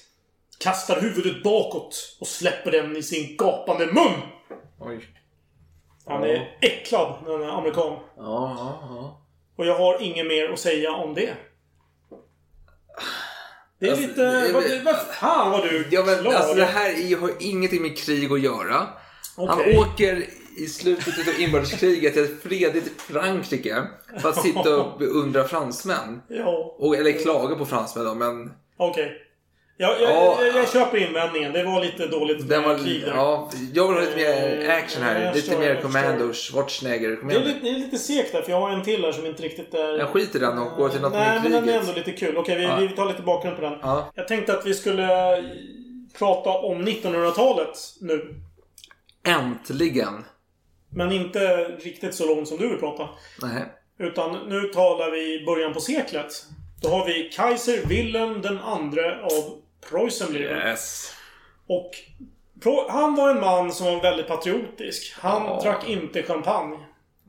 Kastar 0.58 1.00
huvudet 1.00 1.42
bakåt 1.42 2.16
och 2.20 2.26
släpper 2.26 2.70
den 2.70 2.96
i 2.96 3.02
sin 3.02 3.36
gapande 3.36 3.86
mun. 3.86 4.20
Oj. 4.80 5.19
Han 6.06 6.24
är 6.24 6.56
äcklad, 6.60 7.14
den 7.26 7.42
här 7.42 7.48
amerikan. 7.48 7.92
Ja, 8.16 8.54
ja, 8.58 8.78
ja. 8.82 9.20
Och 9.56 9.66
jag 9.66 9.78
har 9.78 10.02
inget 10.02 10.26
mer 10.26 10.48
att 10.52 10.58
säga 10.58 10.92
om 10.92 11.14
det. 11.14 11.34
Det 13.78 13.86
är 13.86 13.90
Alltså, 13.90 14.06
lite... 14.08 14.22
det 14.22 14.52
vad, 14.52 14.64
vad 14.94 14.96
fan 15.06 15.50
vad 15.50 15.62
du 15.62 15.88
Ja, 15.90 16.02
men 16.06 16.18
klar. 16.18 16.32
alltså 16.32 16.54
det 16.54 16.64
här 16.64 17.12
är, 17.12 17.16
har 17.16 17.30
ingenting 17.40 17.82
med 17.82 17.98
krig 17.98 18.32
att 18.32 18.40
göra. 18.40 18.86
Han 19.36 19.48
Okej. 19.60 19.78
åker 19.78 20.24
i 20.58 20.66
slutet 20.66 21.28
av 21.28 21.40
inbördeskriget 21.40 22.12
till 22.14 22.24
ett 22.24 22.42
fredligt 22.42 23.00
Frankrike 23.02 23.82
för 24.22 24.28
att 24.28 24.42
sitta 24.42 24.76
och 24.82 24.98
beundra 24.98 25.44
fransmän. 25.44 26.22
Ja, 26.28 26.74
Och, 26.78 26.96
eller 26.96 27.12
klaga 27.12 27.54
på 27.56 27.66
fransmän 27.66 28.04
då, 28.04 28.14
men 28.14 28.52
okej. 28.76 29.22
Jag, 29.80 30.00
jag, 30.02 30.10
Ja. 30.10 30.38
jag, 30.44 30.56
jag 30.56 30.72
köper 30.72 30.98
invändningen. 30.98 31.52
Det 31.52 31.62
var 31.64 31.80
lite 31.84 32.06
dåligt 32.06 32.48
den 32.48 32.62
var, 32.62 32.78
krig 32.78 33.00
där. 33.00 33.12
ja, 33.14 33.50
jag 33.74 33.88
vill 33.88 33.96
ha 33.96 34.00
lite 34.04 34.16
mer 34.16 34.70
action 34.70 35.02
Eh, 35.02 35.08
här. 35.08 35.24
jag 35.24 35.34
Lite 35.34 35.58
mer. 35.58 35.80
Commando, 35.82 36.32
Schwarzenegger. 36.32 37.16
Kom 37.16 37.28
Det 37.28 37.34
är, 37.34 37.40
lite, 37.44 37.60
det 37.62 37.68
är 37.68 37.74
lite 37.78 37.98
segt 37.98 38.32
där, 38.32 38.42
för 38.42 38.50
jag 38.50 38.60
har 38.60 38.70
en 38.70 38.82
till 38.82 39.04
här 39.04 39.12
som 39.12 39.26
inte 39.26 39.42
riktigt 39.42 39.74
är... 39.74 39.98
Jag 39.98 40.08
skiter 40.08 40.38
i 40.38 40.42
den 40.42 40.58
och 40.58 40.76
går 40.76 40.88
till 40.88 41.00
något 41.00 41.12
Nej, 41.12 41.28
med 41.28 41.42
men 41.42 41.52
den 41.52 41.62
är 41.62 41.66
kriget. 41.66 41.80
ändå 41.80 41.92
lite 41.92 42.12
kul. 42.12 42.36
Okej, 42.36 42.56
vi, 42.56 42.62
Ja. 42.64 42.76
vi 42.76 42.88
tar 42.88 43.06
lite 43.06 43.22
bakgrund 43.22 43.56
på 43.56 43.62
den. 43.62 43.78
Ja. 43.82 44.12
Jag 44.14 44.28
tänkte 44.28 44.52
att 44.58 44.66
vi 44.66 44.74
skulle 44.74 45.06
prata 46.18 46.50
om 46.50 46.82
1900-talet 46.88 47.78
nu. 48.00 48.34
Äntligen! 49.26 50.24
Men 50.92 51.12
inte 51.12 51.64
riktigt 51.64 52.14
så 52.14 52.26
långt 52.34 52.48
som 52.48 52.58
du 52.58 52.68
vill 52.68 52.78
prata. 52.78 53.08
Nej. 53.42 53.64
Utan 53.98 54.32
nu 54.48 54.60
talar 54.62 55.10
vi 55.10 55.44
början 55.46 55.72
på 55.72 55.80
seklet. 55.80 56.32
Då 56.82 56.88
har 56.88 57.06
vi 57.06 57.30
Kaiser 57.36 57.86
Wilhelm 57.86 58.42
den 58.42 58.58
andre 58.58 59.20
av 59.22 59.59
Preussen 59.90 60.30
blir 60.30 60.40
det. 60.48 60.68
Yes. 60.70 61.12
Och 61.66 61.90
han 62.88 63.14
var 63.14 63.30
en 63.30 63.40
man 63.40 63.72
som 63.72 63.86
var 63.86 64.02
väldigt 64.02 64.28
patriotisk. 64.28 65.14
Han 65.18 65.42
Ja. 65.46 65.60
drack 65.62 65.88
inte 65.88 66.22
champagne. 66.22 66.76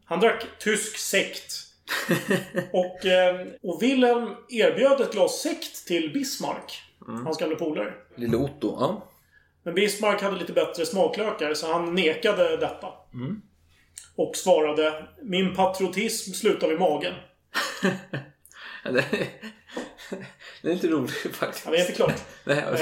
Han 0.05 0.19
drack 0.19 0.45
tysk 0.59 0.97
sekt. 0.97 1.53
och, 2.73 3.05
eh, 3.05 3.47
och 3.63 3.83
Wilhelm 3.83 4.29
erbjöd 4.49 5.01
ett 5.01 5.11
glas 5.11 5.41
sekt 5.41 5.87
till 5.87 6.13
Bismarck. 6.13 6.81
Hans 7.23 7.37
gamla 7.37 7.55
polare. 7.55 7.93
Lille 8.15 8.37
Otto. 8.37 8.77
Ja. 8.79 9.07
Men 9.63 9.73
Bismarck 9.75 10.21
hade 10.21 10.37
lite 10.39 10.53
bättre 10.53 10.85
smaklökar 10.85 11.53
så 11.53 11.73
han 11.73 11.95
nekade 11.95 12.57
detta. 12.57 12.87
Och 14.15 14.35
svarade 14.35 15.07
Min 15.21 15.55
patriotism 15.55 16.31
slutar 16.31 16.67
vid 16.67 16.79
magen. 16.79 17.13
Det, 20.61 20.69
är 20.69 20.73
inte 20.73 20.87
roligt 20.87 21.11
faktiskt. 21.35 21.65
Ja, 21.65 21.71
det 21.71 21.77
är 21.77 21.81
inte 21.81 21.91
klart. 21.93 22.13
Nej, 22.43 22.57
Eh, 22.57 22.73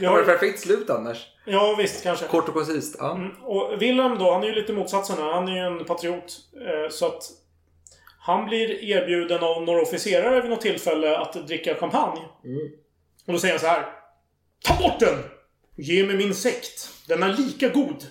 det 0.00 0.06
var 0.06 0.08
har- 0.08 0.20
ett 0.20 0.26
perfekt 0.26 0.60
slut 0.60 0.90
annars. 0.90 1.26
Ja, 1.44 1.74
visst 1.78 2.02
kanske. 2.02 2.26
Kort 2.26 2.48
och 2.48 2.54
koncist. 2.54 2.96
Ja. 2.98 3.18
Och 3.42 3.82
Wilhelm 3.82 4.18
då, 4.18 4.32
han 4.32 4.42
är 4.42 4.46
ju 4.46 4.54
lite 4.54 4.72
motsatsen 4.72 5.16
här. 5.18 5.32
Han 5.32 5.48
är 5.48 5.52
ju 5.52 5.78
en 5.78 5.84
patriot. 5.84 6.36
Eh, 6.66 6.90
Så 6.90 7.06
att 7.06 7.22
han 8.20 8.46
blir 8.46 8.84
erbjuden 8.84 9.44
av 9.44 9.62
några 9.62 9.82
officerare 9.82 10.40
vid 10.40 10.50
något 10.50 10.60
tillfälle 10.60 11.18
att 11.18 11.46
dricka 11.46 11.74
champagne. 11.74 12.20
Och 13.26 13.32
då 13.32 13.38
säger 13.38 13.54
han 13.54 13.60
så 13.60 13.66
här. 13.66 13.86
Ta 14.64 14.74
bort 14.88 15.00
den! 15.00 15.18
Ge 15.76 16.04
mig 16.06 16.16
min 16.16 16.34
sekt. 16.34 16.88
Den 17.08 17.22
är 17.22 17.28
lika 17.36 17.68
god. 17.68 18.06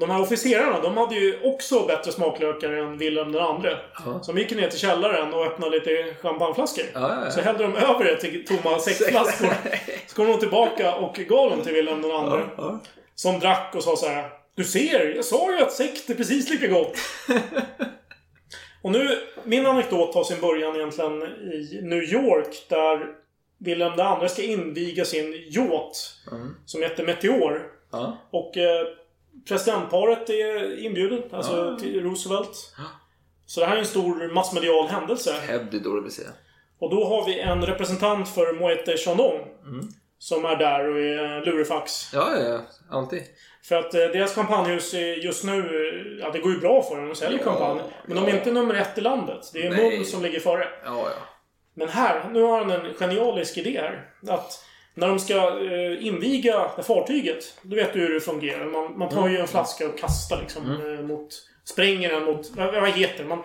De 0.00 0.10
här 0.10 0.22
officerarna, 0.22 0.80
de 0.80 0.96
hade 0.96 1.14
ju 1.14 1.38
också 1.42 1.86
bättre 1.86 2.12
smaklökar 2.12 2.72
än 2.72 2.98
Wilhelm 2.98 3.32
den 3.32 3.42
andre. 3.42 3.78
Ja. 4.04 4.22
Så 4.22 4.32
de 4.32 4.40
gick 4.40 4.50
ner 4.50 4.68
till 4.68 4.78
källaren 4.78 5.34
och 5.34 5.46
öppnade 5.46 5.78
lite 5.78 6.14
champagneflaskor. 6.22 6.84
Ja, 6.94 7.24
ja. 7.24 7.30
Så 7.30 7.40
hällde 7.40 7.62
de 7.62 7.76
över 7.76 8.04
det 8.04 8.16
till 8.16 8.44
tomma 8.46 8.78
sektflaskor. 8.78 9.50
Så 10.06 10.16
kom 10.16 10.26
de 10.26 10.38
tillbaka 10.38 10.94
och 10.94 11.14
gav 11.14 11.50
dem 11.50 11.62
till 11.62 11.72
Wilhelm 11.72 12.02
den 12.02 12.10
andre. 12.10 12.44
Som 13.14 13.40
drack 13.40 13.74
och 13.74 13.82
sa 13.82 13.96
så 13.96 14.06
här. 14.06 14.30
Du 14.54 14.64
ser, 14.64 15.14
jag 15.16 15.24
sa 15.24 15.52
ju 15.52 15.62
att 15.62 15.72
sekt 15.72 16.10
är 16.10 16.14
precis 16.14 16.50
lika 16.50 16.66
gott. 16.66 16.96
och 18.82 18.92
nu, 18.92 19.18
min 19.44 19.66
anekdot 19.66 20.12
tar 20.12 20.24
sin 20.24 20.40
början 20.40 20.76
egentligen 20.76 21.22
i 21.22 21.80
New 21.82 22.02
York 22.02 22.66
där 22.68 23.06
Wilhelm 23.58 24.20
II 24.22 24.28
ska 24.28 24.42
inviga 24.42 25.04
sin 25.04 25.32
yacht. 25.48 25.96
Mm. 26.32 26.54
Som 26.66 26.82
heter 26.82 27.06
Meteor. 27.06 27.62
Ja. 27.92 28.18
Och 28.30 28.56
eh, 28.56 28.86
presidentparet 29.48 30.30
är 30.30 30.84
inbjudet, 30.84 31.34
alltså 31.34 31.72
Ah. 31.74 31.78
till 31.78 32.02
Roosevelt. 32.02 32.74
Så 33.46 33.60
det 33.60 33.66
här 33.66 33.74
är 33.74 33.80
en 33.80 33.86
stor 33.86 34.32
massmedial 34.34 34.88
händelse. 34.88 35.32
Hävd 35.48 35.82
då, 35.84 35.94
det 35.96 36.02
vill 36.02 36.12
säga. 36.12 36.28
Och 36.78 36.90
då 36.90 37.04
har 37.04 37.26
vi 37.26 37.40
en 37.40 37.66
representant 37.66 38.28
för 38.28 38.52
Moët 38.52 38.88
et 38.90 39.00
Chandon. 39.00 39.40
Mm. 39.66 39.88
Som 40.18 40.44
är 40.44 40.56
där 40.56 40.88
och 40.90 40.98
är 40.98 41.44
lurifax. 41.46 42.10
Ja, 42.12 42.36
ja, 42.36 42.42
ja. 42.48 42.60
Alltid. 42.90 43.22
För 43.64 43.76
att 43.76 43.94
eh, 43.94 44.00
deras 44.00 44.34
champagnehus 44.34 44.94
är 44.94 45.14
just 45.14 45.44
nu, 45.44 46.18
ja 46.22 46.30
det 46.30 46.38
går 46.38 46.52
ju 46.52 46.58
bra 46.60 46.82
för 46.82 46.96
dem, 46.96 47.08
de 47.08 47.14
säljer 47.14 47.38
Ja, 47.38 47.44
champagne. 47.44 47.80
Men 48.06 48.16
de 48.16 48.24
är 48.24 48.28
ja. 48.30 48.36
inte 48.36 48.50
nummer 48.52 48.74
ett 48.74 48.98
i 48.98 49.00
landet. 49.00 49.50
Det 49.52 49.66
är. 49.66 49.70
Mull 49.90 50.04
som 50.04 50.22
ligger 50.22 50.40
före. 50.40 50.68
Ja, 50.84 50.96
ja. 51.04 51.22
Men 51.74 51.88
här, 51.88 52.30
nu 52.32 52.42
har 52.42 52.58
han 52.58 52.70
en 52.70 52.94
genialisk 52.94 53.56
idé 53.58 53.80
här. 53.80 54.10
Att 54.28 54.64
när 54.98 55.08
de 55.08 55.18
ska 55.18 55.34
eh, 55.34 56.06
inviga 56.06 56.70
fartyget, 56.82 57.54
då 57.62 57.76
vet 57.76 57.92
du 57.92 58.00
hur 58.00 58.14
det 58.14 58.20
fungerar. 58.20 58.64
Man, 58.64 58.98
man 58.98 59.08
tar 59.08 59.28
ju 59.28 59.38
en 59.38 59.48
flaska 59.48 59.88
och 59.88 59.98
kastar 59.98 60.40
liksom 60.40 60.62
eh, 60.70 61.04
mot... 61.04 61.28
Spränger 61.64 62.12
den 62.12 62.24
mot... 62.24 62.50
Vad, 62.56 62.74
vad 62.74 62.90
heter 62.90 63.22
det? 63.22 63.28
Man, 63.28 63.42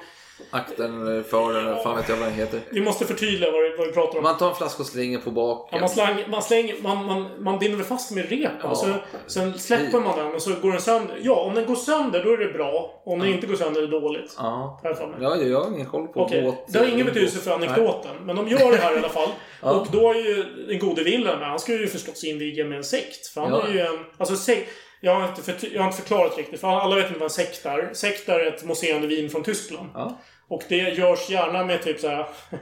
Akten 0.52 1.02
eller 1.08 1.24
för 1.24 1.60
eller 1.60 1.76
fan 1.84 1.98
vet 1.98 2.10
jag 2.10 2.16
vad 2.16 2.28
den 2.28 2.34
heter. 2.36 2.60
vi 2.72 2.82
måste 2.82 3.06
förtydliga 3.06 3.52
vad, 3.52 3.64
det- 3.64 3.76
vad 3.78 3.88
vi 3.88 3.94
pratar 3.94 4.18
om. 4.18 4.24
Man 4.24 4.38
tar 4.38 4.50
en 4.50 4.56
flaska 4.56 4.82
och 4.84 4.88
slänger 4.88 5.18
på 5.20 5.32
baken. 5.32 5.70
Ja, 5.72 5.80
man, 5.80 5.90
släng, 5.90 6.24
man, 6.32 6.42
slänger, 6.44 6.76
man, 6.82 7.06
man, 7.06 7.44
man 7.44 7.60
binder 7.60 7.84
fast 7.84 8.12
med 8.12 8.30
rep 8.30 8.52
Ja. 8.64 8.70
och 8.70 8.78
så, 8.78 8.88
sen 9.28 9.60
släpper 9.60 10.00
man 10.00 10.18
den 10.18 10.36
och 10.36 10.42
så 10.42 10.52
går 10.62 10.72
den 10.72 10.82
sönder. 10.82 11.18
Ja, 11.22 11.36
om 11.36 11.56
den 11.56 11.66
går 11.66 11.76
sönder 11.76 12.24
då 12.24 12.34
är 12.34 12.38
det 12.38 12.54
bra. 12.54 13.02
Om 13.06 13.20
den 13.20 13.30
inte 13.30 13.48
går 13.48 13.56
sönder 13.56 13.82
är 13.82 13.88
det 13.88 14.00
dåligt. 14.00 14.36
Ja. 14.38 14.82
Ja, 15.22 15.36
jag 15.38 15.62
har 15.62 15.68
ingen 15.76 15.86
koll 15.86 16.08
på 16.08 16.22
Okej, 16.22 16.42
båt. 16.42 16.56
det 16.68 16.80
har 16.80 16.86
ingen 16.86 17.06
betydelse 17.06 17.38
för 17.40 17.52
anekdoten. 17.52 18.12
Men 18.26 18.36
de 18.36 18.48
gör 18.48 18.72
det 18.72 18.78
här 18.78 18.96
i 18.96 18.98
alla 18.98 19.10
fall. 19.10 19.30
Ja. 19.66 19.72
Och 19.72 19.88
då 19.92 20.10
är 20.10 20.16
ju 20.16 20.46
den 20.68 20.80
gode 20.80 21.04
Wilhelm, 21.04 21.42
han 21.42 21.60
ska 21.60 21.72
ju 21.74 21.88
förstås 21.88 22.24
inviga 22.24 22.66
med 22.66 22.78
en 22.78 22.84
sekt. 22.84 23.28
För 23.28 23.42
han 23.42 23.50
Ja. 23.50 23.68
är 23.68 23.74
ju 23.74 23.80
en... 23.80 24.00
Alltså 24.18 24.36
sekt, 24.36 24.70
jag, 25.02 25.16
har 25.16 25.28
inte 25.30 25.42
för, 25.42 25.56
jag 25.74 25.82
har 25.82 25.88
inte 25.88 26.02
förklarat 26.02 26.38
riktigt, 26.38 26.60
för 26.60 26.68
alla 26.68 26.96
vet 26.96 27.06
inte 27.08 27.20
vad 27.20 27.24
en 27.26 27.30
sekt 27.30 27.66
är. 27.66 27.90
Sekt 27.94 28.30
är 28.30 28.46
ett 28.48 28.64
mousserande 28.66 29.08
vin 29.08 29.30
från 29.30 29.44
Tyskland. 29.44 29.90
Ja. 29.94 30.20
Och 30.48 30.64
det 30.70 30.76
görs 30.76 31.30
gärna 31.30 31.66
med 31.66 31.84
typ 31.84 32.00
så 32.00 32.08
här. 32.08 32.28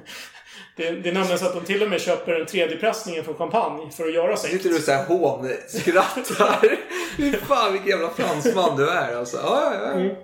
Det, 0.75 0.91
det 0.91 1.09
är 1.09 1.13
nämligen 1.13 1.39
så 1.39 1.45
att 1.45 1.53
de 1.53 1.65
till 1.65 1.83
och 1.83 1.89
med 1.89 2.01
köper 2.01 2.33
en 2.33 2.45
3D-pressningen 2.45 3.23
från 3.23 3.35
champagne 3.35 3.91
för 3.91 4.07
att 4.07 4.13
göra 4.13 4.37
sekt. 4.37 4.53
Sitter 4.53 4.69
du 4.69 4.79
såhär 4.79 5.05
hånskrattar? 5.05 6.77
Fy 7.17 7.33
fan 7.33 7.73
vilken 7.73 7.89
jävla 7.89 8.09
fransman 8.09 8.77
du 8.77 8.89
är 8.89 9.15
alltså. 9.15 9.37
Ja, 9.37 9.73
ja, 9.73 9.99
ja. 9.99 10.15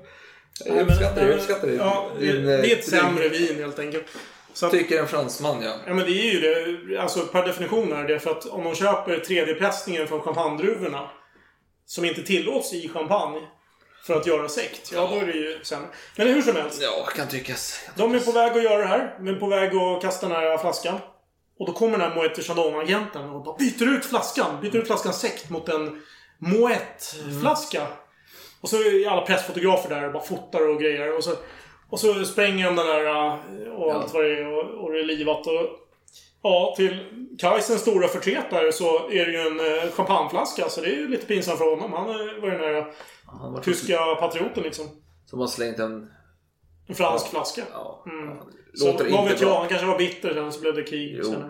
Jag 0.65 0.81
uppskattar 0.81 1.21
det. 1.21 1.27
Jag 1.27 1.37
uppskattar 1.37 1.67
det. 1.67 1.73
Ja, 1.73 2.09
Din, 2.19 2.45
det 2.45 2.53
är 2.53 2.63
eh, 2.63 2.71
ett 2.71 2.85
sämre 2.85 3.29
vin 3.29 3.55
helt 3.59 3.79
enkelt. 3.79 4.05
Så 4.53 4.65
att, 4.65 4.71
Tycker 4.71 4.99
en 4.99 5.07
fransman 5.07 5.61
ja. 5.61 5.73
ja 5.87 5.93
men 5.93 6.05
det 6.05 6.11
är 6.11 6.33
ju 6.33 6.39
det. 6.39 6.97
Alltså 7.01 7.19
per 7.19 7.47
definition 7.47 7.93
är 7.93 8.03
det 8.03 8.19
för 8.19 8.31
att 8.31 8.45
om 8.45 8.63
de 8.63 8.75
köper 8.75 9.19
3D-pressningen 9.19 10.07
från 10.07 10.21
champagnedruvorna 10.21 11.09
som 11.85 12.05
inte 12.05 12.23
tillåts 12.23 12.73
i 12.73 12.89
champagne 12.89 13.39
för 14.03 14.15
att 14.15 14.27
göra 14.27 14.49
sekt. 14.49 14.91
Ja, 14.93 15.07
då 15.11 15.15
är 15.15 15.25
det 15.25 15.31
ju 15.31 15.59
sämre. 15.63 15.87
Men 16.15 16.27
hur 16.27 16.41
som 16.41 16.55
helst. 16.55 16.81
Ja, 16.81 17.05
kan 17.15 17.27
tyckas. 17.27 17.79
De 17.95 18.15
är 18.15 18.19
på 18.19 18.31
väg 18.31 18.51
att 18.51 18.63
göra 18.63 18.77
det 18.77 18.87
här. 18.87 19.15
De 19.19 19.27
är 19.27 19.35
på 19.39 19.47
väg 19.47 19.75
att 19.75 20.01
kasta 20.01 20.27
den 20.27 20.35
här 20.35 20.57
flaskan. 20.57 20.99
Och 21.59 21.67
då 21.67 21.73
kommer 21.73 21.97
den 21.97 22.11
här 22.11 22.17
Moët 22.17 22.41
Chandon-agenten 22.41 23.29
och 23.29 23.43
bara 23.43 23.57
byter 23.57 23.95
ut 23.95 24.05
flaskan. 24.05 24.61
Byter 24.61 24.75
ut 24.77 24.87
flaskan 24.87 25.13
sekt 25.13 25.49
mot 25.49 25.69
en 25.69 26.01
Moët-flaska. 26.39 27.87
Och 28.61 28.69
så 28.69 28.75
är 28.75 29.09
alla 29.09 29.21
pressfotografer 29.21 29.89
där 29.89 30.05
och 30.05 30.13
bara 30.13 30.23
fotar 30.23 30.69
och 30.69 30.81
grejer. 30.81 31.17
Och 31.17 31.23
så, 31.23 31.31
och 31.89 31.99
så 31.99 32.25
spränger 32.25 32.65
de 32.65 32.75
den 32.75 32.87
där 32.87 33.05
äh, 33.05 33.33
och 33.73 33.93
allt 33.93 34.13
vad 34.13 34.23
det 34.23 34.39
är 34.39 34.53
och, 34.53 34.83
och 34.83 34.93
det 34.93 34.99
är 34.99 35.03
livat. 35.03 35.47
Och, 35.47 35.53
ja, 36.43 36.73
till 36.77 36.97
Kajsens 37.39 37.81
stora 37.81 38.07
förtret 38.07 38.49
där 38.49 38.71
så 38.71 39.09
är 39.09 39.25
det 39.25 39.31
ju 39.31 39.39
en 39.39 39.59
eh, 39.59 39.91
champagneflaska. 39.91 40.69
Så 40.69 40.81
det 40.81 40.87
är 40.87 40.95
ju 40.95 41.07
lite 41.07 41.25
pinsamt 41.25 41.57
för 41.57 41.69
honom. 41.69 41.93
Han 41.93 42.09
eh, 42.09 42.41
var 42.41 42.51
ju 42.51 42.57
där 42.57 42.85
Han 43.27 43.61
tyska 43.61 43.97
patrioten 44.19 44.63
liksom. 44.63 44.85
Som 45.25 45.39
har 45.39 45.47
slängt 45.47 45.79
en... 45.79 46.11
En 46.87 46.95
fransk 46.95 47.27
flaska. 47.27 47.63
Ja. 47.73 48.03
Mm. 48.05 48.29
ja, 48.29 48.47
Så 48.73 48.85
Låter 48.91 49.03
vad 49.09 49.19
inte 49.19 49.33
vet 49.33 49.41
jag, 49.41 49.49
bra. 49.49 49.59
han 49.59 49.69
kanske 49.69 49.87
var 49.87 49.97
bitter 49.97 50.33
sen 50.33 50.51
så 50.51 50.59
blev 50.61 50.75
det 50.75 50.83
krig. 50.83 51.17
Jag. 51.23 51.49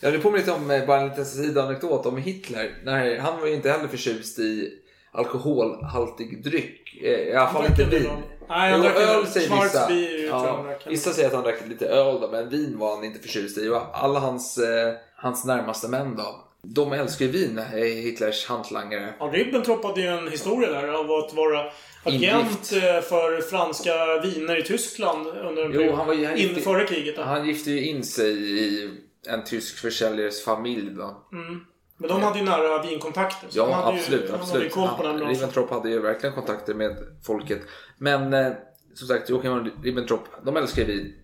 Ja, 0.00 0.10
det 0.10 0.18
påminner 0.18 0.38
lite 0.38 0.52
om 0.52 0.70
eh, 0.70 0.86
bara 0.86 1.00
en 1.00 1.08
liten 1.08 1.26
sidoanekdot 1.26 2.06
om 2.06 2.16
Hitler. 2.16 2.74
När, 2.84 3.18
han 3.18 3.40
var 3.40 3.46
ju 3.46 3.54
inte 3.54 3.70
heller 3.70 3.88
förtjust 3.88 4.38
i 4.38 4.72
alkoholhaltig 5.12 6.44
dryck. 6.44 7.02
Eh, 7.02 7.10
I 7.10 7.34
alla 7.34 7.50
fall 7.50 7.66
inte 7.66 7.84
vin. 7.84 8.10
Nej, 8.48 8.72
han 8.72 8.80
drack 8.80 8.96
öl 8.96 9.26
säger 9.26 9.62
vissa. 9.62 9.92
Jag 9.92 10.38
han 10.38 10.66
Ja, 10.66 10.76
vissa 10.86 11.12
säger 11.12 11.28
att 11.28 11.34
han 11.34 11.44
drack 11.44 11.68
lite 11.68 11.86
öl 11.86 12.20
då, 12.20 12.28
men 12.28 12.48
vin 12.48 12.78
var 12.78 12.94
han 12.94 13.04
inte 13.04 13.18
förtjust 13.18 13.58
i. 13.58 13.68
Och 13.68 13.82
alla 13.92 14.20
hans, 14.20 14.58
eh, 14.58 14.94
hans 15.16 15.44
närmaste 15.44 15.88
män 15.88 16.16
då. 16.16 16.45
De 16.62 16.92
älskar 16.92 17.24
ju 17.26 17.30
vin, 17.32 17.58
eh, 17.58 17.64
Hitlers 17.80 18.46
hantlangare. 18.46 19.14
Ja, 19.18 19.30
Ribbentrop 19.32 19.84
hade 19.84 20.00
ju 20.00 20.06
en 20.06 20.28
historia 20.28 20.70
där 20.70 20.88
av 20.88 21.10
att 21.12 21.34
vara 21.34 21.70
agent 22.04 22.72
eh, 22.72 23.00
för 23.00 23.40
franska 23.50 24.20
viner 24.22 24.56
i 24.58 24.62
Tyskland 24.62 25.26
under 25.26 25.64
en 25.64 25.72
Jo, 25.72 25.78
period. 25.78 25.94
han 25.94 26.06
var 26.06 26.14
han 26.14 26.36
gick- 26.36 26.64
före 26.64 26.84
kriget. 26.86 27.16
Då. 27.16 27.22
Han 27.22 27.46
gifte 27.46 27.70
ju 27.70 27.86
in 27.86 28.04
sig 28.04 28.58
i 28.64 28.90
en 29.28 29.44
tysk 29.44 29.78
försäljares 29.78 30.44
familj 30.44 30.90
då. 30.90 31.26
Mm. 31.32 31.60
Men 31.98 32.08
de 32.08 32.22
hade 32.22 32.38
ju 32.38 32.44
nära 32.44 32.82
vinkontakter. 32.82 33.48
så 33.50 33.58
Ja, 33.58 33.72
hade 33.72 33.98
absolut. 33.98 34.24
ju, 34.24 34.30
Han 34.30 34.40
hade 34.40 34.58
ju 34.60 34.66
absolut. 34.66 34.98
branschen. 34.98 35.28
Ribbentrop 35.28 35.70
hade 35.70 35.90
ju 35.90 36.00
verkligen 36.00 36.34
kontakter 36.34 36.74
med 36.74 36.96
folket. 37.26 37.60
Men 37.98 38.32
eh, 38.34 38.52
som 38.94 39.08
sagt, 39.08 39.30
Joakim 39.30 39.52
och 39.52 39.84
Ribbentrop, 39.84 40.24
de 40.44 40.56
älskar 40.56 40.82
ju 40.82 40.88
vin. 40.88 41.14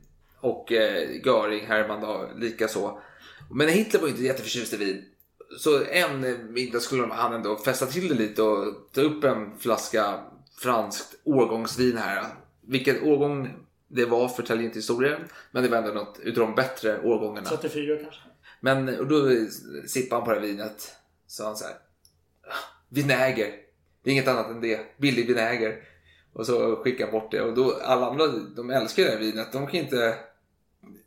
Och 0.40 0.72
eh, 0.72 1.08
Göring, 1.26 1.66
Hermann 1.66 2.00
då, 2.00 2.30
lika 2.36 2.68
så. 2.68 3.00
Men 3.54 3.68
Hitler 3.68 4.00
var 4.00 4.06
ju 4.06 4.12
inte 4.12 4.24
jätteförtjust 4.24 4.72
i 4.74 4.76
vin. 4.76 5.04
Så 5.58 5.84
en 5.84 6.52
middag 6.52 6.80
skulle 6.80 7.06
han 7.06 7.32
ändå 7.32 7.56
fästa 7.56 7.86
till 7.86 8.08
det 8.08 8.14
lite 8.14 8.42
och 8.42 8.74
ta 8.92 9.00
upp 9.00 9.24
en 9.24 9.58
flaska 9.58 10.20
franskt 10.58 11.14
årgångsvin 11.24 11.96
här. 11.96 12.24
Vilken 12.60 13.02
årgång 13.02 13.54
det 13.88 14.04
var 14.04 14.28
förtäljer 14.28 14.64
inte 14.64 14.78
historien. 14.78 15.20
Men 15.50 15.62
det 15.62 15.68
var 15.68 15.78
ändå 15.78 15.90
något 15.90 16.18
utav 16.22 16.46
de 16.46 16.54
bättre 16.54 17.00
årgångarna. 17.02 17.48
34 17.48 17.96
kanske. 18.02 18.20
Men 18.60 18.98
och 18.98 19.06
då 19.06 19.28
sippade 19.86 20.20
han 20.20 20.24
på 20.24 20.34
det 20.34 20.40
här 20.40 20.46
vinet. 20.46 20.92
Så 21.26 21.44
han 21.44 21.56
så 21.56 21.64
här. 21.64 21.74
"Ah, 22.48 22.54
Vinäger. 22.88 23.52
Det 24.02 24.10
är 24.10 24.12
inget 24.12 24.28
annat 24.28 24.50
än 24.50 24.60
det. 24.60 24.80
Billig 24.98 25.26
vinäger. 25.26 25.76
Och 26.32 26.46
så 26.46 26.76
skickade 26.76 27.10
han 27.10 27.20
bort 27.20 27.30
det. 27.30 27.42
Och 27.42 27.54
då, 27.54 27.74
alla 27.84 28.06
andra, 28.06 28.26
de 28.26 28.70
älskar 28.70 29.04
det 29.04 29.10
här 29.10 29.18
vinet. 29.18 29.52
De 29.52 29.66
kan 29.66 29.76
inte 29.80 30.14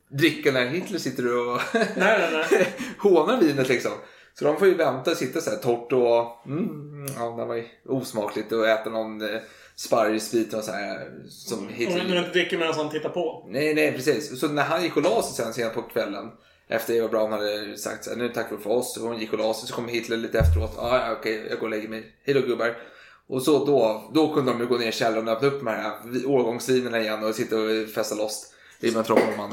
dricka 0.09 0.51
när 0.51 0.65
Hitler 0.67 0.99
sitter 0.99 1.37
och 1.37 1.61
hånar 2.99 3.41
vinet 3.41 3.69
liksom. 3.69 3.91
Så 4.39 4.45
de 4.45 4.57
får 4.57 4.67
ju 4.67 4.73
vänta 4.73 5.11
och 5.11 5.17
sitta 5.17 5.41
så 5.41 5.49
här 5.49 5.57
torrt 5.57 5.91
och 5.91 6.47
mm, 6.47 7.05
ja, 7.17 7.23
det 7.25 7.45
var 7.45 7.63
osmakligt 7.85 8.51
och 8.51 8.67
äta 8.67 8.89
någon 8.89 9.21
eh, 9.21 9.41
sparris 9.75 10.53
och 10.53 10.63
så 10.63 10.71
här. 10.71 11.11
Som 11.29 11.67
Hitler... 11.69 12.01
Och 12.01 12.07
när 12.07 12.15
du 12.15 12.19
inte 12.19 12.31
dricker 12.31 12.57
medan 12.57 12.73
han 12.73 12.89
tittar 12.89 13.09
på. 13.09 13.47
Nej, 13.49 13.73
nej 13.73 13.91
precis. 13.91 14.39
Så 14.39 14.47
när 14.47 14.63
han 14.63 14.83
gick 14.83 14.97
och 14.97 15.03
la 15.03 15.21
sig 15.21 15.45
sen 15.45 15.53
sent 15.53 15.73
på 15.73 15.81
kvällen. 15.81 16.31
Efter 16.67 16.93
Eva 16.93 17.07
Braun 17.07 17.31
hade 17.31 17.77
sagt 17.77 18.03
så 18.03 18.09
här, 18.09 18.17
nu 18.17 18.29
tack 18.29 18.47
för 18.49 18.71
oss. 18.71 18.97
Och 18.97 19.07
hon 19.07 19.19
gick 19.19 19.33
och 19.33 19.39
la 19.39 19.53
sig. 19.53 19.67
Så 19.67 19.75
kom 19.75 19.87
Hitler 19.87 20.17
lite 20.17 20.39
efteråt. 20.39 20.77
Ah, 20.79 21.07
ja, 21.07 21.11
okej, 21.19 21.47
jag 21.49 21.59
går 21.59 21.67
och 21.67 21.71
lägger 21.71 21.87
mig. 21.87 22.15
Hej 22.23 22.33
då 22.33 22.41
gubbar. 22.41 22.77
Och 23.27 23.41
så 23.41 23.65
då, 23.65 24.11
då 24.13 24.33
kunde 24.33 24.51
de 24.51 24.59
ju 24.59 24.67
gå 24.67 24.77
ner 24.77 24.89
i 24.89 24.91
källaren 24.91 25.27
och 25.27 25.33
öppna 25.33 25.47
upp 25.47 25.59
de 25.59 25.67
här 25.67 25.93
årgångsvinerna 26.25 27.01
igen 27.01 27.23
och 27.23 27.35
sitta 27.35 27.55
och 27.55 27.89
festa 27.89 28.15
loss. 28.15 28.51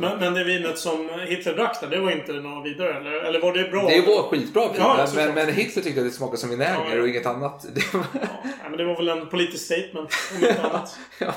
Men, 0.01 0.19
men 0.19 0.35
det 0.35 0.45
vinet 0.45 0.79
som 0.79 1.09
Hitler 1.27 1.55
drack 1.55 1.81
det 1.91 1.99
var 1.99 2.11
inte 2.11 2.33
något 2.33 2.67
vidare? 2.67 2.97
Eller, 2.97 3.13
eller 3.13 3.41
var 3.41 3.53
det 3.53 3.71
bra? 3.71 3.89
Det 3.89 4.01
var 4.01 4.23
skitbra 4.23 4.69
vin. 4.69 4.77
Ja, 4.79 5.07
men, 5.15 5.35
men, 5.35 5.49
Hitler 5.49 5.83
tyckte 5.83 6.01
att 6.01 6.07
det 6.07 6.13
smakade 6.13 6.39
som 6.39 6.51
vinäger 6.51 6.97
ja, 6.97 7.03
och 7.03 7.09
inget 7.09 7.27
annat. 7.27 7.67
Det 7.75 7.95
var... 7.95 8.07
ja, 8.63 8.69
men 8.69 8.77
det 8.79 8.85
var 8.85 8.97
väl 8.97 9.09
en 9.09 9.29
politisk 9.29 9.65
statement, 9.65 10.11
om 10.33 10.37
inte 10.37 10.63
annat. 10.71 10.99
ja, 11.19 11.35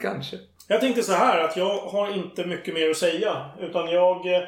kanske. 0.00 0.36
Jag 0.68 0.80
tänkte 0.80 1.02
så 1.02 1.12
här 1.12 1.44
att 1.44 1.56
jag 1.56 1.78
har 1.78 2.14
inte 2.14 2.46
mycket 2.46 2.74
mer 2.74 2.90
att 2.90 2.96
säga. 2.96 3.50
Utan 3.60 3.88
jag 3.90 4.34
eh, 4.34 4.42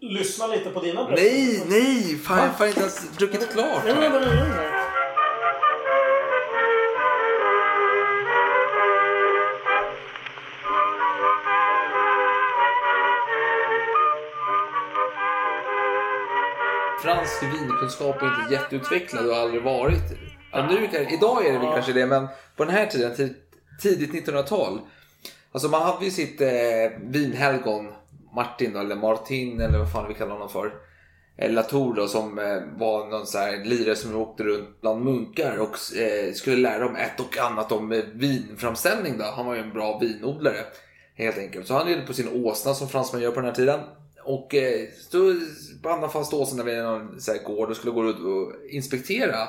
lyssnar 0.00 0.48
lite 0.48 0.70
på 0.70 0.80
dina 0.80 1.04
berättelser. 1.04 1.64
Nej, 1.68 1.82
nej! 1.82 2.18
Fan, 2.18 2.38
jag 2.38 2.48
har 2.48 2.66
inte 2.66 2.80
ens 2.80 3.10
druckit 3.16 3.52
klart. 3.52 3.82
Ja, 3.86 3.94
men, 3.94 4.12
men, 4.12 4.22
men, 4.22 4.83
fransk 17.04 17.42
vinkunskap 17.42 18.22
är 18.22 18.26
inte 18.26 18.54
jätteutvecklad 18.54 19.26
och 19.26 19.34
har 19.34 19.42
aldrig 19.42 19.62
varit. 19.62 20.02
Ja, 20.52 20.66
nu, 20.66 20.88
idag 21.10 21.46
är 21.46 21.52
det 21.52 21.58
väl 21.58 21.72
kanske 21.74 21.92
det, 21.92 22.06
men 22.06 22.28
på 22.56 22.64
den 22.64 22.74
här 22.74 22.86
tiden, 22.86 23.34
tidigt 23.82 24.26
1900-tal. 24.26 24.80
Alltså 25.52 25.68
man 25.68 25.82
hade 25.82 26.04
ju 26.04 26.10
sitt 26.10 26.40
eh, 26.40 26.48
vinhelgon, 27.00 27.92
Martin 28.34 28.72
då, 28.72 28.80
eller 28.80 28.96
Martin 28.96 29.60
eller 29.60 29.78
vad 29.78 29.92
fan 29.92 30.08
vi 30.08 30.14
kallar 30.14 30.32
honom 30.32 30.48
för. 30.48 30.72
Eller 31.36 31.54
Latour 31.54 31.94
då, 31.94 32.08
som 32.08 32.38
eh, 32.38 32.78
var 32.78 33.06
någon 33.06 33.26
så 33.26 33.38
här 33.38 33.64
lirare 33.64 33.96
som 33.96 34.16
åkte 34.16 34.42
runt 34.42 34.80
bland 34.80 35.04
munkar 35.04 35.58
och 35.58 35.96
eh, 35.96 36.32
skulle 36.32 36.56
lära 36.56 36.78
dem 36.78 36.96
ett 36.96 37.20
och 37.20 37.38
annat 37.38 37.72
om 37.72 37.92
eh, 37.92 38.04
vinframställning. 38.12 39.18
Då. 39.18 39.24
Han 39.24 39.46
var 39.46 39.54
ju 39.54 39.60
en 39.60 39.72
bra 39.72 39.98
vinodlare 39.98 40.60
helt 41.14 41.38
enkelt. 41.38 41.66
Så 41.66 41.74
han 41.74 41.86
red 41.86 42.06
på 42.06 42.12
sin 42.12 42.44
åsna 42.44 42.74
som 42.74 42.88
fransmän 42.88 43.22
gör 43.22 43.30
på 43.30 43.40
den 43.40 43.48
här 43.48 43.54
tiden. 43.54 43.80
Och 44.24 44.54
eh, 44.54 44.88
så 45.10 45.34
band 45.82 46.00
han 46.00 46.10
fast 46.10 46.34
åsarna 46.34 46.62
vid 46.62 46.82
någon 46.82 47.20
så 47.20 47.32
här, 47.32 47.42
gård 47.42 47.70
och 47.70 47.76
skulle 47.76 47.92
gå 47.92 48.08
ut 48.10 48.18
och 48.18 48.52
inspektera 48.70 49.48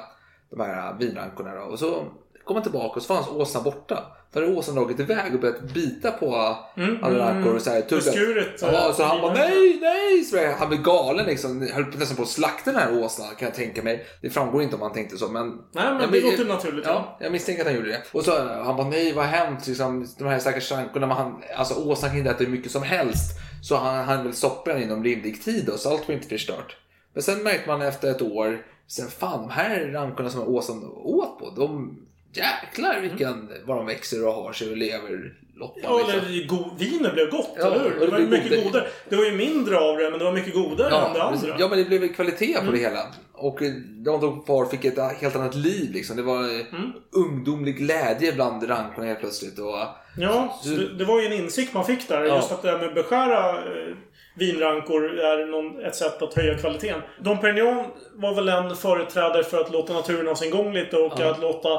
de 0.50 0.60
här 0.60 0.98
vinrankorna. 1.00 1.64
Och 1.64 1.80
så 1.80 2.06
kom 2.44 2.56
han 2.56 2.64
tillbaka 2.64 2.96
och 2.96 3.02
så 3.02 3.14
fanns 3.14 3.28
åsnan 3.28 3.64
borta. 3.64 4.04
Då 4.36 4.42
hade 4.42 4.54
åsnan 4.54 4.76
dragit 4.76 5.00
iväg 5.00 5.34
och 5.34 5.40
börjat 5.40 5.62
bita 5.62 6.12
på 6.12 6.58
mm, 6.78 7.04
alla 7.04 7.20
rankor. 7.20 7.42
Mm, 7.42 7.56
och 7.56 7.62
så 7.62 7.70
här, 7.70 7.84
Beskurit. 7.90 8.60
Ja, 8.62 8.94
så 8.94 9.04
han 9.04 9.22
bara 9.22 9.34
nej, 9.34 9.80
nej! 9.82 10.24
Så 10.24 10.38
han 10.60 10.70
blev 10.70 10.82
galen 10.82 11.26
liksom. 11.26 11.68
Höll 11.74 11.86
nästan 11.98 12.18
på 12.18 12.24
att 12.24 12.30
slakta 12.30 12.72
den 12.72 12.80
här 12.80 13.04
åsnan 13.04 13.28
kan 13.40 13.46
jag 13.46 13.56
tänka 13.56 13.84
mig. 13.84 14.06
Det 14.22 14.30
framgår 14.30 14.64
inte 14.64 14.76
om 14.76 14.82
han 14.82 14.94
tänkte 14.94 15.18
så. 15.18 15.28
Men, 15.28 15.48
nej, 15.72 15.94
men 16.00 16.12
det 16.12 16.22
låter 16.22 16.46
naturligt. 16.46 16.86
Ja, 16.86 17.18
jag 17.22 17.32
misstänker 17.32 17.62
att 17.62 17.68
han 17.68 17.76
gjorde 17.76 17.90
det. 17.90 18.02
Och 18.12 18.24
så 18.24 18.48
han 18.48 18.76
bara 18.78 18.88
nej, 18.88 19.14
vad 19.14 19.26
har 19.26 19.32
hänt? 19.32 19.68
Liksom, 19.68 20.08
de 20.18 20.28
här 20.28 20.40
stackars 20.40 20.72
rankorna. 20.72 21.42
Alltså 21.56 21.74
åsnan 21.74 22.10
kan 22.10 22.20
inte 22.20 22.32
äta 22.32 22.44
hur 22.44 22.52
mycket 22.52 22.72
som 22.72 22.84
helst. 22.84 23.40
Så 23.66 23.76
han, 23.76 24.06
han 24.06 24.24
väl 24.24 24.34
stoppa 24.34 24.74
den 24.74 24.84
inom 24.84 25.04
rimlig 25.04 25.44
tid. 25.44 25.66
Då, 25.66 25.78
så 25.78 25.90
allt 25.90 26.08
var 26.08 26.16
inte 26.16 26.28
förstört. 26.28 26.78
Men 27.14 27.24
sen 27.24 27.44
märkte 27.44 27.68
man 27.68 27.82
efter 27.82 28.12
ett 28.12 28.22
år. 28.22 28.66
Sen 28.88 29.08
fan, 29.08 29.42
de 29.42 29.50
här 29.50 29.88
rankorna 29.88 30.30
som 30.30 30.42
Åsa 30.42 30.74
åt 31.04 31.40
på. 31.40 31.50
De 31.50 31.98
jäklar 32.38 33.00
vilken, 33.02 33.34
mm. 33.34 33.48
vad 33.66 33.78
de 33.78 33.86
växer 33.86 34.28
och 34.28 34.34
har 34.34 34.54
sig 34.54 34.72
och 34.72 34.78
lever 34.78 35.34
loppan. 35.56 35.82
Ja, 35.84 36.00
eller 36.00 36.30
liksom. 36.30 36.78
vinet 36.78 37.14
blev 37.14 37.30
gott, 37.30 37.56
ja, 37.58 37.66
eller 37.66 37.84
hur? 37.84 38.00
Det, 38.00 38.06
det 38.06 38.12
var 38.12 38.20
ju 38.20 38.28
mycket 38.28 38.64
godare. 38.64 38.88
Det 39.10 39.16
var 39.16 39.26
ju 39.26 39.32
mindre 39.32 39.80
av 39.80 39.98
det, 39.98 40.10
men 40.10 40.20
det 40.20 40.26
var 40.26 40.32
mycket 40.32 40.54
godare 40.54 40.90
ja, 40.92 41.08
än 41.08 41.14
det 41.14 41.24
andra. 41.24 41.56
Ja, 41.60 41.68
men 41.68 41.78
det 41.78 41.86
blev 41.86 42.14
kvalitet 42.14 42.54
på 42.54 42.62
mm. 42.62 42.74
det 42.74 42.80
hela. 42.80 43.00
Och 43.34 43.60
de 44.06 44.20
som 44.20 44.44
kvar 44.44 44.66
fick 44.66 44.86
ett 44.86 45.22
helt 45.22 45.36
annat 45.36 45.56
liv 45.56 45.92
liksom. 45.94 46.16
Det 46.16 46.24
var 46.24 46.44
mm. 46.44 46.92
ungdomlig 47.12 47.78
glädje 47.78 48.32
bland 48.32 48.70
rankorna 48.70 49.08
helt 49.08 49.20
plötsligt. 49.20 49.60
Och, 49.60 49.76
ja, 50.18 50.60
så, 50.64 50.70
det, 50.70 50.98
det, 50.98 51.06
var 51.06 51.20
ju 51.22 51.26
en 51.26 51.34
insikt 51.34 51.74
man 51.74 51.86
fick 51.86 52.08
där. 52.08 52.24
Ja. 52.24 52.36
Just 52.36 52.52
att 52.52 52.62
det 52.62 52.72
här 52.72 52.80
med 52.80 52.94
beskära 52.94 53.50
eh, 53.50 53.96
vinrankor 54.36 55.20
är 55.20 55.46
någon, 55.46 55.86
ett 55.86 55.96
sätt 55.96 56.22
att 56.22 56.34
höja 56.34 56.58
kvaliteten. 56.58 57.02
Dom 57.20 57.38
Perignon 57.38 57.86
var 58.14 58.36
väl 58.36 58.50
en 58.50 58.76
företrädare 58.76 59.44
för 59.44 59.62
att 59.62 59.72
låta 59.72 59.94
naturen 59.94 60.28
ha 60.28 60.36
sin 60.36 60.52
gång 60.52 60.74
lite 60.74 60.98
och 60.98 61.14
ja. 61.18 61.32
att 61.32 61.42
låta 61.42 61.70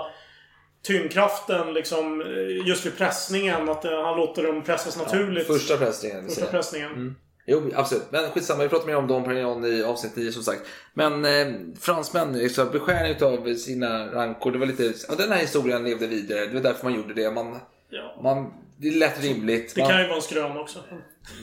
tyngdkraften 0.86 1.74
liksom, 1.74 2.20
eh, 2.20 2.66
just 2.68 2.86
vid 2.86 2.98
pressningen. 2.98 3.68
Att 3.68 3.84
eh, 3.84 4.02
han 4.04 4.16
låter 4.16 4.42
dem 4.42 4.62
pressas 4.62 4.98
naturligt. 4.98 5.48
Ja, 5.48 5.54
första 5.54 5.76
pressningen. 5.76 6.28
Första 6.28 6.46
pressningen. 6.46 6.92
Mm. 6.92 7.14
Jo, 7.46 7.70
absolut. 7.74 8.04
Men 8.10 8.30
skitsamma, 8.30 8.62
vi 8.62 8.68
pratar 8.68 8.86
mer 8.86 8.96
om 8.96 9.06
Dom 9.06 9.24
Perignon 9.24 9.64
i 9.64 9.82
avsnitt 9.82 10.16
9 10.16 10.32
som 10.32 10.42
sagt. 10.42 10.60
Men 10.94 11.24
eh, 11.24 11.54
fransmän, 11.80 12.32
liksom, 12.32 12.70
beskärning 12.72 13.22
av 13.22 13.54
sina 13.54 14.12
rankor. 14.12 14.52
Det 14.52 14.58
var 14.58 14.66
lite, 14.66 14.92
ja, 15.08 15.14
den 15.14 15.32
här 15.32 15.38
historien 15.38 15.84
levde 15.84 16.06
vidare. 16.06 16.46
Det 16.46 16.54
var 16.54 16.60
därför 16.60 16.84
man 16.84 16.94
gjorde 16.94 17.14
det. 17.14 17.30
Man, 17.30 17.58
ja. 17.90 18.20
man, 18.22 18.52
det 18.78 18.88
är 18.88 18.92
lätt 18.92 19.24
rimligt. 19.24 19.74
Det 19.74 19.80
kan 19.80 20.00
ju 20.00 20.06
vara 20.06 20.16
en 20.16 20.22
skrön 20.22 20.56
också. 20.56 20.78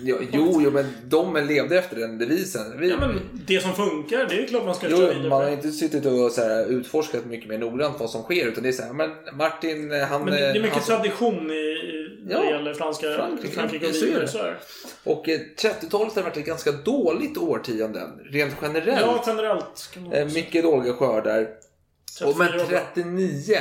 Ja, 0.04 0.18
jo, 0.32 0.62
jo, 0.64 0.72
men 0.72 0.86
de 1.06 1.36
levde 1.48 1.78
efter 1.78 1.96
den 1.96 2.18
devisen. 2.18 2.80
Vi, 2.80 2.90
ja, 2.90 2.98
men 3.00 3.20
det 3.34 3.60
som 3.60 3.76
funkar, 3.76 4.26
det 4.30 4.44
är 4.44 4.48
klart 4.48 4.66
man 4.66 4.76
ska 4.76 4.90
jo, 4.90 4.98
köra 4.98 5.08
vidare. 5.08 5.30
Man 5.30 5.44
har 5.44 5.50
inte 5.50 5.72
suttit 5.72 6.06
och 6.06 6.32
så 6.32 6.42
här, 6.42 6.66
utforskat 6.66 7.26
mycket 7.26 7.50
mer 7.50 7.58
noggrant 7.58 8.00
vad 8.00 8.10
som 8.10 8.24
sker. 8.24 8.48
Utan 8.48 8.64
det 8.64 8.70
är 8.70 8.74
så 8.74 8.84
här, 8.84 8.94
men 8.94 9.12
Martin, 9.34 9.92
han... 9.92 10.24
Men 10.26 10.34
det 10.34 10.40
är 10.40 10.54
mycket 10.54 10.88
han, 10.88 11.02
tradition 11.02 11.52
i, 11.52 11.54
i 11.54 12.26
ja, 12.30 12.40
det 12.40 12.50
gäller 12.50 12.74
franska, 12.74 13.08
Frankrike, 13.16 13.54
Frankrike 13.54 13.88
och 13.88 13.96
vidare. 13.96 14.28
Så 14.28 14.38
är 14.38 14.60
Och 15.04 15.26
30-talet 15.26 16.16
har 16.16 16.22
varit 16.22 16.38
ett 16.38 16.46
ganska 16.46 16.72
dåligt 16.72 17.38
årtionde. 17.38 18.10
Rent 18.32 18.56
generellt. 18.62 19.02
Ja, 19.02 19.24
generellt. 19.28 19.90
Eh, 20.14 20.26
mycket 20.34 20.64
dåliga 20.64 20.94
skördar. 20.94 21.48
Och 22.26 22.38
men 22.38 22.48
39 22.68 23.58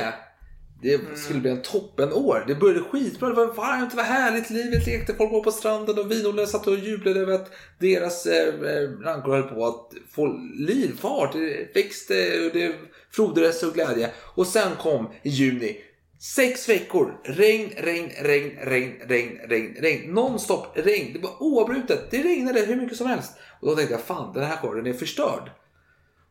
det 0.83 0.93
mm. 0.93 1.15
skulle 1.15 1.39
bli 1.39 1.51
en 1.51 1.61
toppenår. 1.61 2.43
Det 2.47 2.55
började 2.55 2.81
skitbra. 2.81 3.29
Det 3.29 3.35
var 3.35 3.53
varmt, 3.53 3.91
det 3.91 3.97
var 3.97 4.03
härligt. 4.03 4.49
Livet 4.49 4.85
lekte. 4.85 5.13
Folk 5.13 5.31
var 5.31 5.43
på 5.43 5.51
stranden 5.51 5.99
och 5.99 6.11
vinodlare 6.11 6.47
satt 6.47 6.67
och 6.67 6.79
jublade 6.79 7.19
över 7.19 7.33
att 7.33 7.51
deras 7.79 8.25
eh, 8.25 8.47
eh 8.47 8.89
rankor 8.89 9.31
höll 9.31 9.43
på 9.43 9.65
att 9.65 9.91
få 10.11 10.27
livfart. 10.57 11.33
Det 11.33 11.75
växte 11.75 12.13
och 12.45 12.51
det 12.53 12.75
frodades 13.11 13.63
och 13.63 13.73
glädje. 13.73 14.09
Och 14.35 14.47
sen 14.47 14.71
kom 14.79 15.09
i 15.23 15.29
juni 15.29 15.77
Sex 16.23 16.69
veckor. 16.69 17.21
Regn, 17.23 17.69
regn, 17.77 18.09
regn, 18.21 18.51
regn, 18.61 18.93
regn, 19.07 19.39
regn, 19.47 19.75
regn. 19.79 20.13
Nonstop 20.13 20.67
regn. 20.73 21.13
Det 21.13 21.19
var 21.19 21.43
oavbrutet. 21.43 22.11
Det 22.11 22.23
regnade 22.23 22.59
hur 22.59 22.75
mycket 22.75 22.97
som 22.97 23.07
helst. 23.07 23.33
Och 23.61 23.67
då 23.67 23.75
tänkte 23.75 23.93
jag, 23.93 24.01
fan 24.01 24.33
den 24.33 24.43
här 24.43 24.57
skörden 24.57 24.87
är 24.87 24.93
förstörd. 24.93 25.51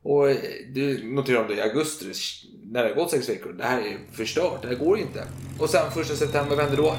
Och 0.02 0.30
eh, 0.30 0.36
du 0.74 1.14
noterar 1.14 1.48
det 1.48 1.54
i 1.54 1.60
augusti, 1.60 2.12
när 2.72 2.82
det 2.82 2.88
har 2.88 2.96
gått 2.96 3.10
sex 3.10 3.28
veckor. 3.28 3.52
Det 3.58 3.64
här 3.64 3.78
är 3.78 3.96
förstört, 4.12 4.62
det 4.62 4.68
här 4.68 4.74
går 4.74 4.98
inte. 4.98 5.24
Och 5.58 5.70
sen 5.70 5.90
första 5.90 6.14
september, 6.14 6.56
vad 6.56 6.64
händer 6.64 6.82
då? 6.82 6.94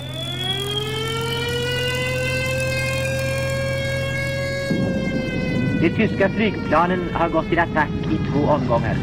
De 5.82 5.90
tyska 5.90 6.30
flygplanen 6.30 7.10
har 7.14 7.30
gått 7.30 7.50
till 7.50 7.60
attack 7.60 7.90
i 8.12 8.32
två 8.32 8.40
omgångar. 8.40 8.98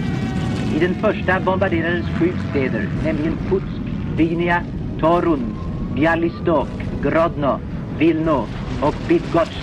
I 0.76 0.78
den 0.78 0.94
första 0.94 1.40
bombarderades 1.40 2.06
sju 2.18 2.32
städer, 2.50 2.88
nämligen 3.04 3.38
Putsk, 3.48 3.80
Vinia, 4.16 4.64
Torun, 5.00 5.56
Bialystok, 5.94 6.68
Grodno, 7.02 7.60
Vilno 7.98 8.46
och 8.82 8.94
Bydgoszcz. 9.08 9.56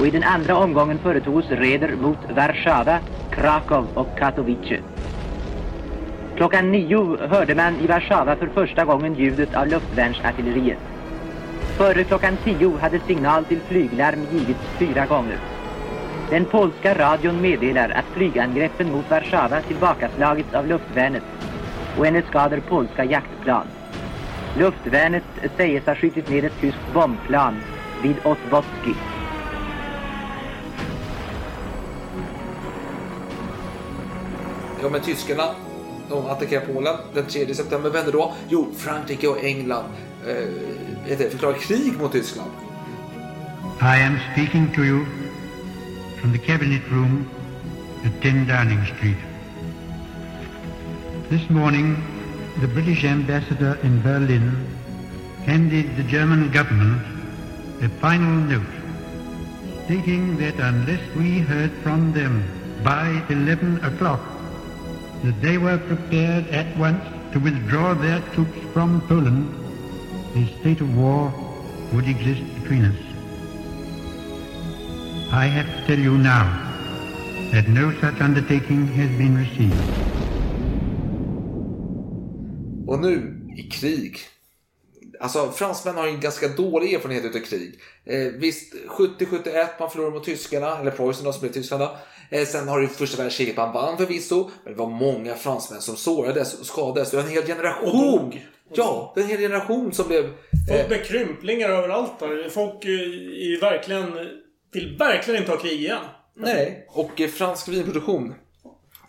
Och 0.00 0.06
i 0.06 0.10
den 0.10 0.22
andra 0.22 0.56
omgången 0.56 0.98
företogs 0.98 1.46
reder 1.50 1.96
mot 1.96 2.18
Warszawa, 2.36 2.98
Krakow 3.30 3.86
och 3.94 4.18
Katowice. 4.18 4.95
Klockan 6.36 6.72
nio 6.72 7.26
hörde 7.26 7.54
man 7.54 7.80
i 7.80 7.86
Warszawa 7.86 8.36
för 8.36 8.46
första 8.46 8.84
gången 8.84 9.14
ljudet 9.14 9.54
av 9.54 9.66
luftvärnsartilleriet. 9.66 10.78
Före 11.76 12.04
klockan 12.04 12.36
tio 12.44 12.78
hade 12.78 13.00
signal 13.00 13.44
till 13.44 13.60
flyglarm 13.60 14.26
givits 14.32 14.60
fyra 14.78 15.06
gånger. 15.06 15.38
Den 16.30 16.44
polska 16.44 16.94
radion 16.94 17.40
meddelar 17.40 17.90
att 17.90 18.04
flygangreppen 18.04 18.92
mot 18.92 19.10
Warszawa 19.10 19.60
tillbakaslagits 19.60 20.54
av 20.54 20.66
luftvärnet 20.66 21.22
och 21.98 22.06
en 22.06 22.22
skader 22.22 22.60
polska 22.60 23.04
jaktplan. 23.04 23.66
Luftvärnet 24.58 25.24
sägs 25.56 25.86
ha 25.86 25.94
skjutit 25.94 26.30
ner 26.30 26.44
ett 26.44 26.60
tyskt 26.60 26.92
bombplan 26.94 27.54
vid 28.02 28.16
Otwocki. 28.24 28.94
Ja, 34.82 34.88
men 34.88 35.00
tyskarna 35.00 35.65
de 36.08 36.26
attackerar 36.26 36.66
Polen 36.66 36.96
den 37.14 37.26
3 37.26 37.54
september. 37.54 37.90
Vad 37.90 38.12
då? 38.12 38.34
Jo, 38.48 38.68
Frankrike 38.76 39.28
och 39.28 39.44
England 39.44 39.84
eh, 40.26 41.18
förklarar 41.30 41.54
krig 41.54 41.98
mot 42.00 42.12
Tyskland. 42.12 42.50
I 43.80 44.02
am 44.02 44.18
speaking 44.32 44.72
to 44.74 44.80
you 44.80 45.04
from 46.20 46.32
the 46.32 46.38
cabinet 46.38 46.82
room 46.90 47.28
at 48.04 48.22
10 48.22 48.46
Downing 48.46 48.86
Street. 48.96 49.16
This 51.28 51.50
morning 51.50 51.96
the 52.60 52.66
British 52.66 53.04
ambassador 53.04 53.76
in 53.82 54.02
Berlin 54.02 54.52
handed 55.46 55.96
the 55.96 56.02
German 56.02 56.50
government 56.52 57.02
a 57.82 57.88
final 58.00 58.36
note 58.48 58.76
stating 59.84 60.36
that 60.38 60.58
unless 60.58 61.00
we 61.14 61.38
heard 61.38 61.70
from 61.82 62.12
them 62.12 62.42
by 62.82 63.22
11 63.28 63.84
o'clock, 63.84 64.20
that 65.26 65.42
they 65.42 65.58
were 65.58 65.78
prepared 65.78 66.46
at 66.50 66.68
once 66.78 67.02
to 67.32 67.40
withdraw 67.40 67.94
their 67.94 68.20
troops 68.32 68.58
from 68.72 69.00
Poland, 69.08 69.44
a 70.36 70.42
state 70.60 70.80
of 70.80 70.96
war 70.96 71.32
would 71.92 72.06
exist 72.06 72.42
between 72.60 72.84
us. 72.84 73.00
I 75.32 75.46
have 75.46 75.66
to 75.66 75.86
tell 75.88 75.98
you 75.98 76.16
now 76.16 76.46
that 77.52 77.66
no 77.68 77.92
such 78.00 78.20
undertaking 78.20 78.86
has 78.86 79.10
been 79.18 79.36
received. 79.36 79.82
Och 82.86 83.00
nu 83.00 83.36
i 83.56 83.62
krig. 83.62 84.18
Alltså 85.20 85.50
fransmän 85.52 85.94
har 85.94 86.06
ju 86.06 86.12
en 86.14 86.20
ganska 86.20 86.48
dålig 86.48 86.94
erfarenhet 86.94 87.24
utav 87.24 87.40
krig. 87.40 87.80
Eh, 88.04 88.32
visst, 88.32 88.74
70-71 88.88 89.66
man 89.80 89.90
förlorade 89.90 90.14
mot 90.14 90.24
tyskarna, 90.24 90.78
eller 90.78 90.90
Preussen 90.90 91.32
som 91.32 91.40
blev 91.40 91.52
Tyskland 91.52 91.82
då. 91.82 91.96
Eh, 92.30 92.46
sen 92.46 92.68
har 92.68 92.80
det 92.80 92.88
första 92.88 93.22
världskriget 93.22 93.56
man 93.56 93.72
vann 93.72 93.96
förvisso, 93.98 94.50
men 94.64 94.72
det 94.72 94.78
var 94.78 94.86
många 94.86 95.34
fransmän 95.34 95.80
som 95.80 95.96
sårades 95.96 96.60
och 96.60 96.66
skadades. 96.66 97.10
Det 97.10 97.16
var 97.16 97.24
en 97.24 97.30
hel 97.30 97.42
generation. 97.46 97.88
Och 97.88 98.20
dog. 98.20 98.46
Ja, 98.74 99.12
det 99.14 99.20
en 99.22 99.26
hel 99.28 99.38
generation 99.40 99.92
som 99.92 100.08
blev... 100.08 100.22
Folk 100.22 100.80
Eh, 100.80 100.88
med 100.88 101.04
krymplingar 101.04 101.68
överallt 101.68 102.18
där. 102.18 102.48
Folk 102.48 102.84
eh, 102.84 102.90
är 102.90 103.60
verkligen, 103.60 104.12
vill 104.72 104.96
verkligen 104.98 105.40
inte 105.40 105.52
ha 105.52 105.58
krig 105.58 105.80
igen. 105.80 105.98
nej. 106.36 106.86
Och 106.90 107.20
eh, 107.20 107.28
fransk 107.28 107.68
vinproduktion 107.68 108.34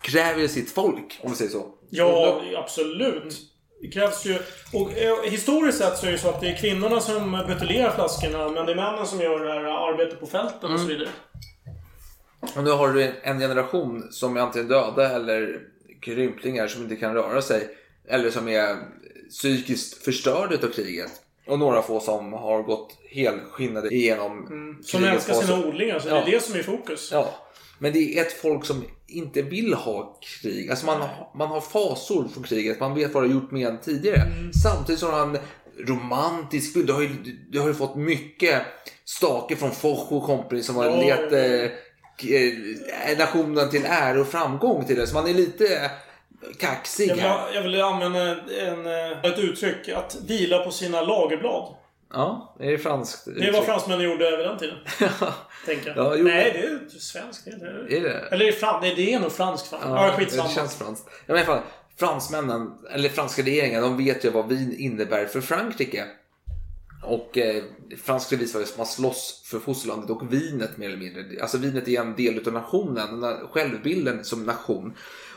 kräver 0.01 0.41
ju 0.41 0.47
sitt 0.47 0.71
folk, 0.71 1.19
om 1.23 1.29
vi 1.31 1.35
säger 1.37 1.51
så. 1.51 1.65
Ja, 1.89 2.41
absolut. 2.57 3.35
Det 3.81 3.87
krävs 3.87 4.25
ju... 4.25 4.37
Och 4.73 4.97
eh, 4.97 5.31
historiskt 5.31 5.77
sett 5.77 5.97
så 5.97 6.07
är 6.07 6.11
det 6.11 6.17
så 6.17 6.29
att 6.29 6.41
det 6.41 6.47
är 6.49 6.55
kvinnorna 6.57 6.99
som 6.99 7.43
buteljerar 7.47 7.91
flaskorna, 7.91 8.49
men 8.49 8.65
det 8.65 8.71
är 8.71 8.75
männen 8.75 9.05
som 9.07 9.21
gör 9.21 9.39
det 9.45 9.51
här 9.53 9.89
arbetet 9.93 10.19
på 10.19 10.25
fälten 10.27 10.59
och 10.63 10.69
Mm. 10.69 10.81
så 10.81 10.87
vidare. 10.87 11.09
Och 12.55 12.63
nu 12.63 12.71
har 12.71 12.89
du 12.93 13.03
en- 13.03 13.13
en 13.23 13.39
generation 13.39 14.07
som 14.11 14.37
är 14.37 14.41
antingen 14.41 14.67
döda 14.67 15.09
eller 15.15 15.59
krymplingar 16.01 16.67
som 16.67 16.83
inte 16.83 16.95
kan 16.95 17.13
röra 17.13 17.41
sig. 17.41 17.69
Eller 18.07 18.29
som 18.31 18.47
är 18.47 18.75
psykiskt 19.29 20.03
förstörda 20.03 20.53
utav 20.55 20.67
kriget. 20.69 21.11
Och 21.47 21.59
några 21.59 21.81
få 21.81 21.99
som 21.99 22.33
har 22.33 22.63
gått 22.63 22.97
helskinnade 23.09 23.89
igenom 23.89 24.45
Som 24.83 24.99
krigets 25.01 25.29
älskar 25.29 25.45
sina 25.45 25.67
odlingar, 25.67 25.99
så 25.99 26.07
Ja. 26.09 26.13
det 26.15 26.21
är 26.21 26.31
det 26.31 26.43
som 26.43 26.55
är 26.55 26.59
i 26.59 26.63
fokus. 26.63 27.09
Ja. 27.11 27.33
Men 27.79 27.93
det 27.93 28.17
är 28.17 28.21
ett 28.21 28.33
folk 28.33 28.65
som 28.65 28.83
inte 29.07 29.41
vill 29.41 29.73
ha 29.73 30.19
krig. 30.41 30.69
Alltså 30.69 30.85
man, 30.85 31.01
man 31.35 31.47
har 31.47 31.61
fasor 31.61 32.27
från 32.33 32.43
kriget. 32.43 32.79
Man 32.79 32.95
vet 32.95 33.13
vad 33.13 33.23
det 33.23 33.27
har 33.27 33.33
gjort 33.33 33.51
med 33.51 33.67
en 33.67 33.79
tidigare. 33.81 34.21
Samtidigt 34.63 34.99
som 34.99 35.13
han 35.13 35.37
romantisk 35.87 36.73
bild. 36.73 36.87
Du 36.87 36.93
har 36.93 37.01
ju, 37.01 37.09
du 37.49 37.59
har 37.59 37.67
ju 37.67 37.73
fått 37.73 37.95
mycket 37.95 38.61
stake 39.05 39.55
från 39.55 39.71
Foch 39.71 40.11
och 40.11 40.23
company 40.23 40.61
som 40.63 40.75
har 40.75 40.85
Ja. 40.85 40.95
lett 41.15 41.33
eh, 42.25 43.11
eh, 43.11 43.17
nationen 43.17 43.69
till 43.69 43.85
ära 43.85 44.21
och 44.21 44.27
framgång 44.27 44.85
till 44.85 44.95
det. 44.95 45.07
Så 45.07 45.13
man 45.13 45.27
är 45.27 45.33
lite 45.33 45.91
kaxig 46.59 47.09
Jag 47.09 47.15
vill, 47.15 47.23
här. 47.23 47.53
jag 47.53 47.61
vill 47.61 47.81
använda 47.81 48.19
en, 48.61 48.85
eh, 48.85 49.25
ett 49.31 49.39
uttryck, 49.39 49.89
att 49.89 50.17
vila 50.27 50.59
på 50.59 50.71
sina 50.71 51.01
lagerblad. 51.01 51.75
Ja, 52.13 52.55
är 52.59 52.71
det 52.71 52.77
franskt? 52.77 53.25
Det 53.25 53.47
är 53.47 53.51
vad 53.51 53.65
fransmännen 53.65 54.05
gjorde 54.05 54.27
över 54.27 54.43
den 54.43 54.57
tiden. 54.57 54.77
tänker 55.65 55.87
jag. 55.87 55.97
Ja, 55.97 56.15
jo, 56.15 56.23
Nej, 56.23 56.51
det 56.53 56.95
är 56.95 56.99
svenskt. 56.99 57.45
Det 57.45 57.51
är. 57.51 57.97
Är 57.97 58.01
det? 58.01 58.19
Eller 58.31 58.45
är 58.45 58.51
det. 58.51 58.79
Nej, 58.81 58.93
det 58.95 59.13
är 59.13 59.19
nog 59.19 59.31
franskt. 59.31 59.67
Fan. 59.67 59.79
Ja, 59.83 60.13
skitsamma. 60.17 60.47
Det 60.47 60.55
känns 60.55 60.75
franskt. 60.77 61.05
Ja, 61.07 61.13
men 61.25 61.35
i 61.35 61.39
alla 61.39 61.45
fall, 61.45 61.61
fransmännen, 61.99 62.71
eller 62.93 63.09
franska 63.09 63.41
regeringen, 63.41 63.81
de 63.81 63.97
vet 63.97 64.25
ju 64.25 64.29
vad 64.29 64.47
vin 64.47 64.75
innebär 64.77 65.25
för 65.25 65.41
Frankrike. 65.41 66.05
Och 67.03 67.37
eh, 67.37 67.63
fransk 67.97 68.29
devis 68.29 68.53
var 68.53 68.61
ju 68.61 68.65
att 68.65 68.77
man 68.77 68.85
slåss 68.85 69.41
för 69.45 69.59
fosterlandet 69.59 70.09
och 70.09 70.33
vinet 70.33 70.77
mer 70.77 70.87
eller 70.87 70.97
mindre. 70.97 71.41
Alltså 71.41 71.57
vinet 71.57 71.87
är 71.87 72.01
en 72.01 72.15
del 72.15 72.37
utav 72.37 72.53
nationen, 72.53 73.21
den 73.21 73.47
självbilden 73.47 74.23
som 74.23 74.43
nation. 74.43 74.93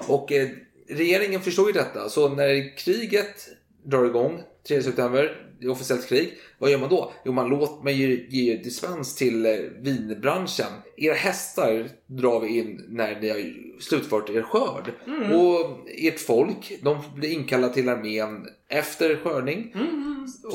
Och 0.08 0.32
eh, 0.32 0.48
regeringen 0.88 1.40
förstår 1.40 1.66
ju 1.66 1.72
detta, 1.72 2.08
så 2.08 2.28
när 2.28 2.76
kriget 2.76 3.48
drar 3.84 4.04
igång 4.04 4.42
3 4.68 4.82
september, 4.82 5.49
det 5.60 5.66
är 5.66 5.70
officiellt 5.70 6.08
krig, 6.08 6.38
vad 6.58 6.70
gör 6.70 6.78
man 6.78 6.88
då? 6.88 7.12
Jo, 7.24 7.32
man, 7.32 7.48
låter, 7.48 7.84
man 7.84 7.96
ger, 7.96 8.26
ger 8.28 8.56
dispens 8.56 9.14
till 9.14 9.46
eh, 9.46 9.52
vinbranschen. 9.80 10.66
Era 10.96 11.14
hästar 11.14 11.88
drar 12.06 12.40
vi 12.40 12.58
in 12.58 12.84
när 12.88 13.20
ni 13.20 13.28
har 13.28 13.80
slutfört 13.80 14.30
er 14.30 14.42
skörd. 14.42 14.92
Och 15.34 15.88
ert 15.88 16.20
folk, 16.20 16.72
de 16.82 16.98
blir 17.14 17.32
inkallade 17.32 17.74
till 17.74 17.88
armén 17.88 18.46
efter 18.68 19.16
skördning. 19.16 19.74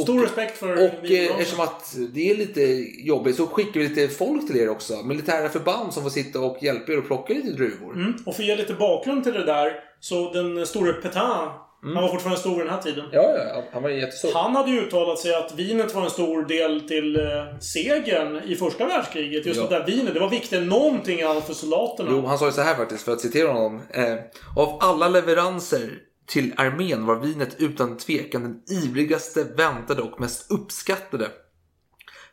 Stor 0.03 0.21
respekt 0.21 0.57
för 0.57 0.73
Och 0.73 1.11
eh, 1.11 1.39
eftersom 1.39 1.59
att 1.59 1.95
det 2.13 2.31
är 2.31 2.35
lite 2.35 2.61
jobbigt 3.07 3.35
så 3.35 3.47
skickar 3.47 3.79
vi 3.79 3.87
lite 3.87 4.07
folk 4.07 4.47
till 4.47 4.57
er 4.57 4.69
också. 4.69 5.03
Militära 5.03 5.49
förband 5.49 5.93
som 5.93 6.03
får 6.03 6.09
sitta 6.09 6.39
och 6.39 6.63
hjälpa 6.63 6.91
er 6.91 6.97
att 6.97 7.07
plocka 7.07 7.33
lite 7.33 7.51
druvor. 7.51 7.93
Mm. 7.93 8.13
Och 8.25 8.35
för 8.35 8.43
att 8.43 8.47
ge 8.47 8.55
lite 8.55 8.73
bakgrund 8.73 9.23
till 9.23 9.33
det 9.33 9.45
där, 9.45 9.73
så 9.99 10.33
den 10.33 10.65
store 10.65 10.93
Petain, 10.93 11.49
Mm. 11.85 11.95
han 11.95 12.03
var 12.03 12.11
fortfarande 12.11 12.39
stor 12.39 12.55
i 12.61 12.63
den 12.65 12.73
här 12.73 12.81
tiden. 12.81 13.05
Ja, 13.11 13.37
ja, 13.37 13.63
han 13.73 13.83
var 13.83 13.89
jättestor. 13.89 14.31
Han 14.33 14.55
hade 14.55 14.71
ju 14.71 14.79
uttalat 14.79 15.19
sig 15.19 15.35
att 15.35 15.55
vinet 15.55 15.93
var 15.95 16.03
en 16.03 16.09
stor 16.09 16.45
del 16.45 16.81
till 16.87 17.15
eh, 17.15 17.59
segern 17.59 18.41
i 18.45 18.55
första 18.55 18.85
världskriget. 18.85 19.45
Just 19.45 19.59
Ja. 19.59 19.67
det 19.67 19.79
där 19.79 19.85
vinet, 19.85 20.13
det 20.13 20.19
var 20.19 20.29
viktigare 20.29 20.63
än 20.63 20.69
någonting 20.69 21.21
annat 21.21 21.47
för 21.47 21.53
soldaterna. 21.53 22.09
Jo, 22.11 22.25
han 22.25 22.37
sa 22.39 22.45
ju 22.45 22.51
så 22.51 22.61
här 22.61 22.75
faktiskt, 22.75 23.03
för 23.03 23.11
att 23.11 23.21
citera 23.21 23.51
honom. 23.51 23.81
Eh, 23.89 24.15
av 24.55 24.77
alla 24.81 25.07
leveranser 25.09 25.89
till 26.27 26.53
armén 26.57 27.05
var 27.05 27.15
vinet 27.15 27.55
utan 27.57 27.97
tvekan 27.97 28.41
den 28.41 28.61
ivrigaste, 28.83 29.43
väntade 29.43 30.01
och 30.01 30.19
mest 30.19 30.51
uppskattade. 30.51 31.27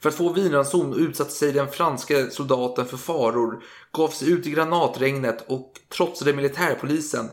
För 0.00 0.08
att 0.08 0.14
få 0.14 0.32
vinranson 0.32 0.94
utsatte 1.08 1.30
sig 1.30 1.52
den 1.52 1.68
franska 1.68 2.30
soldaten 2.30 2.86
för 2.86 2.96
faror, 2.96 3.62
gav 3.92 4.08
sig 4.08 4.30
ut 4.30 4.46
i 4.46 4.50
granatregnet 4.50 5.44
och 5.46 5.72
trotsade 5.96 6.32
militärpolisen. 6.32 7.28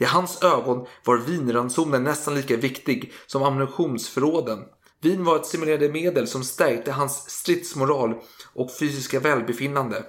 I 0.00 0.04
hans 0.04 0.42
ögon 0.42 0.86
var 1.04 1.16
vinransonen 1.16 2.04
nästan 2.04 2.34
lika 2.34 2.56
viktig 2.56 3.12
som 3.26 3.42
ammunitionsförråden. 3.42 4.58
Vin 5.02 5.24
var 5.24 5.36
ett 5.36 5.46
simulerande 5.46 5.88
medel 5.88 6.26
som 6.26 6.44
stärkte 6.44 6.92
hans 6.92 7.30
stridsmoral 7.30 8.14
och 8.54 8.70
fysiska 8.78 9.20
välbefinnande. 9.20 10.04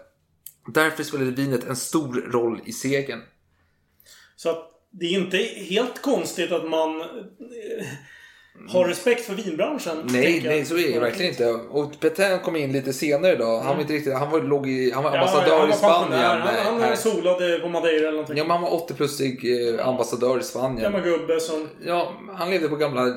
Därför 0.73 1.03
spelade 1.03 1.31
vinet 1.31 1.63
en 1.63 1.75
stor 1.75 2.13
roll 2.31 2.61
i 2.65 2.71
segern. 2.71 3.21
Så 4.35 4.49
att 4.49 4.71
det 4.91 5.05
är 5.05 5.19
inte 5.19 5.37
helt 5.69 6.01
konstigt 6.01 6.51
att 6.51 6.69
man 6.69 7.01
eh, 7.01 7.87
har 8.67 8.85
respekt 8.85 9.25
för 9.25 9.33
vinbranschen. 9.33 9.93
Nej, 10.03 10.41
nej, 10.45 10.65
så 10.65 10.77
är 10.77 10.93
det 10.93 10.99
verkligen 10.99 11.31
inte. 11.31 11.45
Och 11.51 11.99
Petain 11.99 12.39
kom 12.39 12.55
in 12.55 12.71
lite 12.71 12.93
senare 12.93 13.35
då. 13.35 13.45
Han 13.57 13.75
var 13.75 13.81
inte 13.81 13.93
riktigt, 13.93 14.13
han 14.13 14.31
var, 14.31 14.41
låg 14.41 14.69
i, 14.69 14.91
han 14.91 15.03
var 15.03 15.15
Ja, 15.15 15.19
ambassadör 15.19 15.59
han 15.59 15.69
i 15.69 15.73
Spanien. 15.73 16.41
Han, 16.65 16.81
han 16.81 16.97
solade 16.97 17.59
på 17.59 17.69
Madeira 17.69 17.97
eller 17.97 18.11
någonting. 18.11 18.37
Ja, 18.37 18.43
men 18.43 18.51
han 18.51 18.61
var 18.61 18.69
80-plussig 18.69 19.77
eh, 19.79 19.87
ambassadör 19.87 20.39
i 20.39 20.43
Spanien. 20.43 20.81
Gammal 20.81 21.01
gubbe 21.01 21.39
som... 21.39 21.69
Ja, 21.85 22.13
han 22.33 22.49
levde 22.49 22.69
på 22.69 22.75
gamla, 22.75 23.07
eh, 23.07 23.15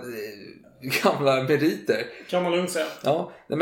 gamla 1.02 1.42
meriter. 1.42 2.06
Kan 2.30 2.42
man 2.42 2.52
lugnt 2.52 2.70
säga. 2.70 2.86
Ja, 3.02 3.32
men, 3.48 3.58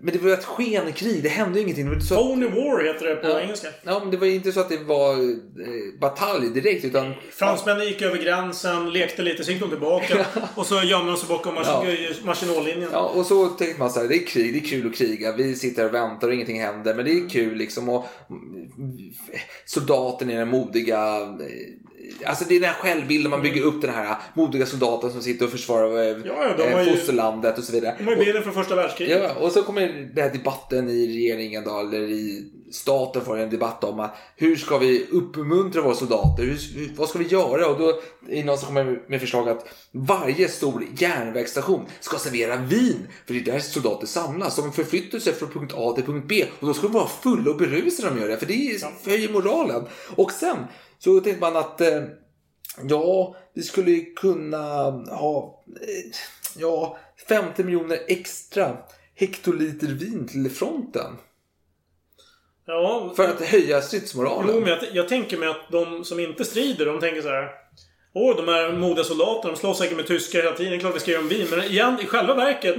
men 0.00 0.12
det 0.12 0.18
var 0.18 0.28
ju 0.28 0.34
ett 0.34 0.44
skenkrig. 0.44 1.22
Det 1.22 1.28
hände 1.28 1.58
ju 1.58 1.62
ingenting. 1.62 1.84
Det 1.88 1.94
var 1.94 2.00
så 2.00 2.14
att, 2.14 2.20
Phony 2.20 2.46
War 2.46 2.84
heter 2.84 3.06
det 3.06 3.16
på 3.16 3.28
Ja. 3.28 3.40
engelska. 3.40 3.68
ja, 3.82 3.98
men 4.00 4.10
det 4.10 4.16
var 4.16 4.26
ju 4.26 4.34
inte 4.34 4.52
så 4.52 4.60
att 4.60 4.68
det 4.68 4.76
var 4.76 5.12
eh, 5.12 6.00
batalj 6.00 6.50
direkt, 6.50 6.84
utan 6.84 7.12
Fransmännen 7.30 7.86
gick 7.86 8.02
över 8.02 8.18
gränsen, 8.18 8.92
lekte 8.92 9.22
lite, 9.22 9.44
så 9.44 9.50
gick 9.50 9.60
de 9.60 9.70
tillbaka. 9.70 10.26
och 10.54 10.66
så 10.66 10.82
gömde 10.82 11.10
de 11.12 11.16
sig 11.18 11.28
bakom 11.28 11.54
Ja. 11.56 11.84
Maginot-linjen. 12.24 12.88
Ja, 12.92 13.12
och 13.14 13.26
så 13.26 13.48
tänkte 13.48 13.78
man 13.78 13.90
så 13.90 14.00
här, 14.00 14.08
det 14.08 14.16
är 14.16 14.26
krig, 14.26 14.52
det 14.52 14.58
är 14.58 14.68
kul 14.70 14.86
att 14.86 14.94
kriga. 14.96 15.32
Vi 15.32 15.54
sitter 15.54 15.86
och 15.86 15.94
väntar 15.94 16.28
och 16.28 16.34
ingenting 16.34 16.60
händer. 16.60 16.94
Men 16.94 17.04
det 17.04 17.10
är 17.10 17.28
kul 17.28 17.54
liksom. 17.56 17.88
Och 17.88 18.04
soldaten 19.64 20.30
är 20.30 20.38
den 20.38 20.48
modiga... 20.48 21.20
Alltså 22.24 22.44
det 22.48 22.56
är 22.56 22.60
den 22.60 22.68
här 22.68 22.76
självbilden 22.76 23.30
man 23.30 23.42
bygger 23.42 23.62
upp 23.62 23.82
den 23.82 23.94
här 23.94 24.16
modiga 24.34 24.66
soldaten 24.66 25.12
som 25.12 25.22
sitter 25.22 25.44
och 25.44 25.50
försvarar 25.50 26.02
eh, 26.02 26.16
Ja, 26.24 26.54
ja, 26.58 26.64
eh, 26.64 26.92
fosterlandet 26.92 27.58
och 27.58 27.64
så 27.64 27.72
vidare. 27.72 27.94
De 27.98 28.04
har 28.04 28.12
ju 28.12 28.18
bilden 28.18 28.42
från 28.42 28.54
första 28.54 28.76
världskriget. 28.76 29.22
Ja, 29.22 29.34
och 29.40 29.52
så 29.52 29.62
kommer 29.62 30.10
den 30.14 30.24
här 30.24 30.32
debatten 30.32 30.88
i 30.88 31.06
regeringen 31.06 31.64
då, 31.64 31.78
eller 31.78 32.00
i 32.00 32.50
staten 32.74 33.24
får 33.24 33.38
en 33.38 33.50
debatt 33.50 33.84
om 33.84 34.00
att 34.00 34.16
hur 34.36 34.56
ska 34.56 34.78
vi 34.78 35.06
uppmuntra 35.10 35.82
våra 35.82 35.94
soldater? 35.94 36.42
Hur, 36.42 36.96
vad 36.96 37.08
ska 37.08 37.18
vi 37.18 37.26
göra? 37.26 37.66
Och 37.68 37.78
då 37.78 38.00
är 38.28 38.44
någon 38.44 38.58
som 38.58 38.66
kommer 38.66 39.02
med 39.08 39.20
förslag 39.20 39.48
att 39.48 39.66
varje 39.92 40.48
stor 40.48 40.86
järnvägsstation 40.98 41.86
ska 42.00 42.18
servera 42.18 42.56
vin. 42.56 43.06
För 43.26 43.34
det 43.34 43.40
är 43.40 43.44
där 43.44 43.58
soldater 43.58 44.06
samlas. 44.06 44.56
De 44.56 44.72
förflyttar 44.72 45.18
sig 45.18 45.32
från 45.32 45.50
punkt 45.50 45.72
A 45.76 45.92
till 45.92 46.04
punkt 46.04 46.24
B. 46.28 46.44
Och 46.60 46.66
då 46.66 46.74
ska 46.74 46.82
de 46.82 46.92
vara 46.92 47.08
fulla 47.08 47.50
och 47.50 47.56
berusade 47.56 48.08
när 48.08 48.16
de 48.16 48.20
gör 48.20 48.28
det. 48.28 48.38
För 48.38 48.46
det 48.46 49.10
höjer 49.10 49.32
moralen. 49.32 49.84
Och 50.16 50.32
sen 50.32 50.56
så 50.98 51.20
tänkte 51.20 51.40
man 51.40 51.56
att 51.56 51.80
eh, 51.80 52.02
Ja, 52.88 53.36
vi 53.54 53.62
skulle 53.62 54.00
kunna 54.00 54.90
ha 55.06 55.64
eh, 55.80 56.16
ja, 56.56 56.98
50 57.28 57.64
miljoner 57.64 57.98
extra 58.08 58.76
hektoliter 59.14 59.86
vin 59.86 60.28
till 60.28 60.50
fronten. 60.50 61.16
Ja, 62.66 63.12
För 63.16 63.28
att 63.28 63.40
höja 63.40 63.76
Jo, 63.76 63.82
stridsmoralen. 63.82 64.60
men 64.60 64.68
jag, 64.68 64.78
jag 64.92 65.08
tänker 65.08 65.36
mig 65.38 65.48
att 65.48 65.70
de 65.70 66.04
som 66.04 66.20
inte 66.20 66.44
strider, 66.44 66.86
de 66.86 67.00
tänker 67.00 67.22
så 67.22 67.28
här. 67.28 67.48
Åh, 68.16 68.36
de 68.36 68.48
här 68.48 68.72
modiga 68.72 69.04
soldaterna, 69.04 69.52
de 69.54 69.58
slåss 69.60 69.78
säkert 69.78 69.96
med 69.96 70.06
tyskar 70.06 70.42
hela 70.42 70.56
tiden. 70.56 70.80
Klart 70.80 70.96
vi 70.96 71.00
ska 71.00 71.10
göra 71.10 71.22
en 71.22 71.28
vin. 71.28 71.46
Men 71.50 71.62
igen, 71.62 71.98
i 72.02 72.06
själva 72.06 72.34
verket 72.34 72.76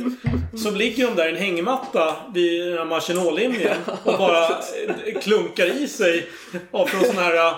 så 0.64 0.72
ligger 0.72 1.08
de 1.08 1.16
där 1.16 1.28
i 1.28 1.32
en 1.32 1.38
hängmatta 1.38 2.16
vid 2.34 2.68
den 2.68 2.78
här 2.78 2.86
Maginot-linjen 2.86 3.78
och 4.04 4.18
bara 4.18 4.48
eh, 4.50 5.20
klunkar 5.22 5.82
i 5.82 5.88
sig 5.88 6.28
av 6.72 6.86
från 6.86 7.04
sån 7.06 7.18
här... 7.18 7.56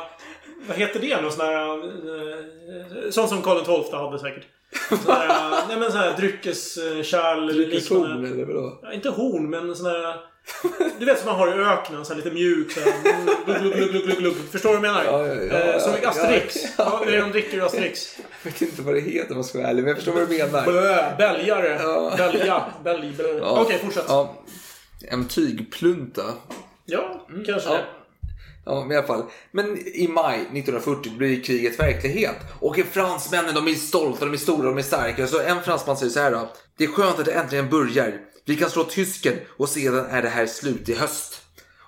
Vad 0.67 0.77
heter 0.77 0.99
det 0.99 1.21
nu? 1.21 1.31
Sån 1.31 1.45
här... 1.45 1.77
eh, 1.77 3.09
Sånt 3.11 3.29
som 3.29 3.41
Karl 3.41 3.63
XII 3.83 3.95
hade 3.97 4.19
säkert. 4.19 4.43
Sån 5.03 5.13
här, 5.15 5.29
eh, 5.29 5.67
nej 5.67 5.77
men 5.79 5.91
sån 5.91 5.99
här 6.01 6.17
dryckeskärl 6.17 7.47
Dryckeshorn 7.47 8.25
eller 8.25 8.45
vadå? 8.45 8.79
Ja, 8.83 8.93
inte 8.93 9.09
horn, 9.09 9.49
men 9.49 9.75
sån 9.75 9.85
här... 9.85 10.15
Du 10.99 11.05
vet 11.05 11.19
som 11.19 11.25
man 11.29 11.35
har 11.35 11.47
i 11.47 11.63
öknen, 11.65 12.05
så 12.05 12.13
här 12.13 12.17
lite 12.17 12.31
mjuk 12.31 12.71
så 12.71 12.79
här, 12.79 12.93
glugg, 13.45 13.73
glugg, 13.73 13.89
glugg, 13.91 14.03
glugg, 14.05 14.17
glugg. 14.17 14.35
Förstår 14.51 14.69
du 14.73 14.77
vad 14.79 14.87
jag 14.87 14.93
menar? 14.95 15.03
Ja, 15.05 15.27
ja, 15.27 15.33
ja, 15.43 15.57
Eh, 15.73 15.79
som 15.79 15.93
ja, 16.03 16.09
Asterix. 16.09 16.55
ja, 16.55 16.69
Ja, 16.77 16.99
ja. 17.03 17.09
det 17.11 17.15
är 17.17 17.21
de 17.21 17.31
dricker 17.31 17.61
Asterix. 17.61 18.17
Jag 18.43 18.51
vet 18.51 18.61
inte 18.61 18.81
vad 18.81 18.93
det 18.95 19.01
heter 19.01 19.31
om 19.31 19.37
jag 19.37 19.45
ska 19.45 19.57
vara 19.57 19.67
ärlig, 19.69 19.81
men 19.83 19.87
jag 19.87 19.97
förstår 19.97 20.13
vad 20.13 20.29
du 20.29 20.37
menar. 20.37 20.65
Bö, 20.65 21.15
Bälgare. 21.17 21.77
Ja. 21.83 22.13
Bälja. 22.17 22.63
Bälj, 22.83 23.13
bälj. 23.17 23.37
Ja. 23.41 23.61
Okej, 23.61 23.79
fortsätt. 23.83 24.05
Ja, 24.07 24.35
Ja, 25.01 25.07
en 25.11 25.27
tygplunta. 25.27 26.23
kanske 27.45 27.69
Ja. 27.69 27.75
det. 27.75 27.83
Ja, 28.67 28.81
men 28.81 28.91
i 28.91 28.95
alla 28.95 29.07
fall. 29.07 29.23
Men 29.51 29.77
i 29.77 30.07
maj 30.07 30.35
1940 30.35 31.11
blir 31.17 31.43
kriget 31.43 31.79
verklighet. 31.79 32.35
Och 32.59 32.79
fransmännen 32.91 33.55
de 33.55 33.67
är 33.67 33.73
stolta, 33.73 34.25
de 34.25 34.33
är 34.33 34.37
stora, 34.37 34.69
de 34.69 34.77
är 34.77 34.81
starka. 34.81 35.27
Så 35.27 35.41
en 35.41 35.63
fransman 35.63 35.97
säger 35.97 36.11
så 36.11 36.19
här 36.19 36.31
då. 36.31 36.51
Det 36.77 36.83
är 36.83 36.87
skönt 36.87 37.19
att 37.19 37.25
det 37.25 37.33
äntligen 37.33 37.69
börjar. 37.69 38.21
Vi 38.45 38.55
kan 38.55 38.69
slå 38.69 38.83
tysken 38.83 39.33
och 39.57 39.69
sedan 39.69 40.05
är 40.05 40.21
det 40.21 40.29
här 40.29 40.45
slut 40.45 40.89
i 40.89 40.93
höst. 40.93 41.41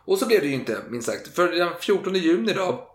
Och 0.06 0.18
så 0.18 0.26
blev 0.26 0.42
det 0.42 0.48
ju 0.48 0.54
inte, 0.54 0.78
minst 0.90 1.08
sagt. 1.08 1.36
För 1.36 1.52
den 1.52 1.70
14 1.80 2.16
juni 2.16 2.54
då 2.54 2.88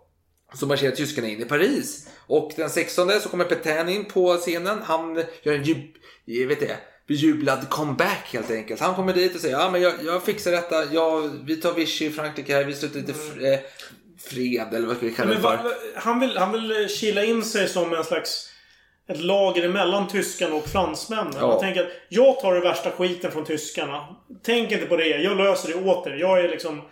så 0.55 0.67
marscherar 0.67 0.93
tyskarna 0.93 1.29
in 1.29 1.41
i 1.41 1.45
Paris. 1.45 2.09
Och 2.27 2.53
den 2.57 2.71
16 2.71 3.11
så 3.21 3.29
kommer 3.29 3.45
Petain 3.45 3.89
in 3.89 4.05
på 4.05 4.37
scenen. 4.37 4.79
Han 4.83 5.17
gör 5.43 5.53
en 5.53 5.63
jub, 5.63 5.79
jag 6.25 6.47
vet 6.47 6.61
det, 6.61 6.77
bejublad 7.07 7.69
comeback 7.71 8.29
helt 8.33 8.51
enkelt. 8.51 8.81
Han 8.81 8.95
kommer 8.95 9.13
dit 9.13 9.35
och 9.35 9.41
säger 9.41 9.59
ja 9.59 9.71
men 9.71 9.83
jag, 9.83 9.95
jag 10.05 10.23
fixar 10.23 10.51
detta. 10.51 10.85
Jag, 10.85 11.31
vi 11.45 11.57
tar 11.57 11.75
Vichy 11.75 12.07
i 12.07 12.11
Frankrike 12.11 12.55
här. 12.55 12.65
Vi 12.65 12.75
slutar 12.75 13.01
lite 13.01 13.15
fr, 13.15 13.45
eh, 13.45 13.59
fred 14.29 14.75
eller 14.75 14.87
vad 14.87 14.97
ska 14.97 15.07
vi 15.07 15.15
kalla 15.15 15.35
det 15.35 15.41
för. 15.41 15.59
han, 15.97 16.21
vill, 16.21 16.39
han 16.39 16.53
vill 16.53 16.89
kila 16.89 17.25
in 17.25 17.45
sig 17.45 17.69
som 17.69 17.95
en 17.95 18.05
slags... 18.05 18.51
Ett 19.09 19.21
lager 19.21 19.65
emellan 19.65 20.09
tyskarna 20.09 20.55
och 20.55 20.69
fransmännen. 20.69 21.33
Ja. 21.41 21.51
Jag 21.51 21.61
tänker 21.61 21.83
att 21.83 21.91
jag 22.09 22.41
tar 22.41 22.55
det 22.55 22.61
värsta 22.61 22.91
skiten 22.91 23.31
från 23.31 23.45
tyskarna. 23.45 24.17
Tänk 24.43 24.73
inte 24.73 24.87
på 24.87 24.97
det. 24.97 25.07
Jag 25.07 25.37
löser 25.37 25.69
det 25.69 25.75
åt 25.75 26.07
er. 26.07 26.17
Jag 26.17 26.41
är 26.41 26.49
liksom 26.49 26.83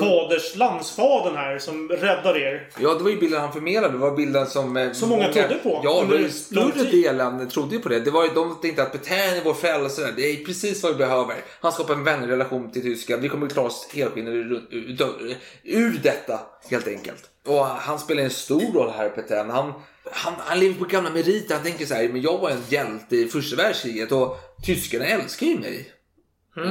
faders, 0.00 0.56
landsfadern 0.56 1.36
här 1.36 1.58
som 1.58 1.88
räddar 1.88 2.36
er. 2.38 2.68
Ja, 2.80 2.94
det 2.94 3.04
var 3.04 3.10
ju 3.10 3.16
bilden 3.20 3.40
han 3.40 3.52
förmedlade. 3.52 3.92
Det 3.94 3.98
var 3.98 4.16
bilden 4.16 4.46
som... 4.46 4.76
eh, 4.76 4.92
Som 4.92 5.08
många 5.08 5.32
trodde 5.32 5.54
på 5.62 5.80
Ja, 5.84 6.00
det 6.00 6.06
var 6.06 6.18
lång 6.18 6.30
större 6.30 6.84
delen 6.90 7.48
trodde 7.48 7.74
ju 7.74 7.80
på 7.82 7.88
det. 7.88 8.00
det 8.00 8.10
var 8.10 8.34
de 8.34 8.58
tänkte 8.62 8.82
att 8.82 8.92
Petain 8.92 9.36
är 9.36 9.44
vår 9.44 9.54
frälsare. 9.54 10.12
Det 10.16 10.22
är 10.30 10.44
precis 10.44 10.82
vad 10.82 10.92
vi 10.92 10.98
behöver. 10.98 11.36
Han 11.60 11.72
skapar 11.72 11.94
en 11.94 12.04
vänrelation 12.04 12.70
till 12.70 12.82
Tyskland. 12.82 13.22
Vi 13.22 13.28
kommer 13.28 13.48
klara 13.48 13.66
oss 13.66 13.88
helskinnade 13.94 14.36
ur, 14.36 14.62
ur, 14.70 15.36
ur, 15.64 16.00
detta, 16.02 16.40
helt 16.70 16.88
enkelt. 16.88 17.24
Och 17.46 17.66
han 17.66 17.98
spelar 17.98 18.22
en 18.22 18.30
stor 18.30 18.72
roll 18.74 18.90
här, 18.96 19.08
Petain. 19.08 19.50
Han, 19.50 19.72
han, 20.12 20.32
han 20.38 20.60
lever 20.60 20.74
på 20.74 20.84
gamla 20.84 21.10
meriter. 21.10 21.54
Han 21.54 21.64
tänker 21.64 21.86
så 21.86 21.94
här, 21.94 22.08
men 22.08 22.22
jag 22.22 22.38
var 22.38 22.50
en 22.50 22.62
hjälte 22.68 23.16
i 23.16 23.28
första 23.28 23.56
världskriget 23.56 24.12
och 24.12 24.36
tyskarna 24.66 25.04
älskar 25.06 25.46
ju 25.46 25.58
mig. 25.58 25.92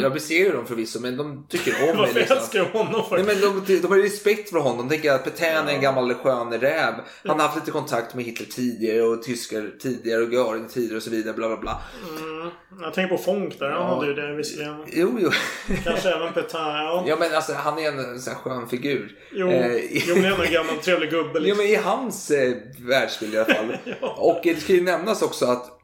Jag 0.02 0.14
besegrar 0.14 0.54
dem 0.54 0.66
förvisso, 0.66 1.00
men 1.00 1.18
de 1.18 1.46
tycker 1.50 1.72
om 1.74 1.80
mig. 1.80 1.90
Mm. 1.90 1.98
Varför 1.98 2.20
Liksom. 2.20 2.38
älskar 2.38 2.60
jag 2.60 2.66
honom 2.66 3.10
för? 3.10 3.16
Nej, 3.16 3.26
men 3.26 3.42
de, 3.68 3.78
de 3.82 3.88
har 3.88 3.98
respekt 4.00 4.50
för 4.50 4.58
honom. 4.60 4.78
De 4.78 4.90
tänker 4.90 5.12
att 5.12 5.24
Petain 5.24 5.68
är 5.68 5.74
en 5.74 5.82
gammal 5.82 6.14
skön 6.14 6.54
räv. 6.54 6.94
Han 7.28 7.40
har 7.40 7.48
haft 7.48 7.56
lite 7.60 7.72
kontakt 7.72 8.16
med 8.16 8.26
Hitler 8.26 8.48
tidigare 8.48 9.02
och 9.02 9.24
tyskar 9.24 9.72
tidigare 9.80 10.22
och 10.24 10.34
Göring 10.34 10.68
tidigare 10.68 10.98
och 10.98 11.04
så 11.04 11.10
vidare. 11.10 11.34
Bla 11.34 11.48
bla 11.48 11.58
bla. 11.58 11.82
Jag 12.82 12.94
tänker 12.94 13.18
på 13.18 13.24
Fonk 13.24 13.60
där. 13.60 13.70
Han 13.72 13.86
hade 13.96 14.08
ju 14.08 14.14
det 14.14 14.36
visserligen. 14.36 14.76
Jo, 14.94 15.18
jo. 15.22 15.30
Kanske 15.84 16.10
även 16.10 16.34
Petain. 16.34 16.76
Ja. 16.86 17.04
Ja, 17.08 17.16
men 17.20 17.36
alltså 17.36 17.54
han 17.54 17.80
är 17.80 17.88
en 17.88 18.20
sån 18.22 18.34
här 18.34 18.40
skön 18.42 18.68
figur. 18.70 19.12
Jo, 19.32 19.50
Eh, 19.52 19.76
jo, 20.08 20.14
men 20.16 20.22
det 20.24 20.28
är 20.30 20.46
en 20.46 20.52
gammal 20.54 20.76
trevlig 20.78 21.10
gubbe 21.10 21.30
Ja, 21.34 21.40
liksom. 21.40 21.58
men 21.58 21.68
i 21.68 21.76
hans 21.76 22.32
eh, 22.32 22.54
världsbild 22.80 23.34
i 23.34 23.38
alla 23.38 23.54
fall. 23.54 23.78
Och 24.02 24.48
eh, 24.48 24.56
det 24.56 24.62
ska 24.62 24.74
ju 24.74 24.84
nämnas 24.84 25.22
också 25.22 25.46
att 25.46 25.75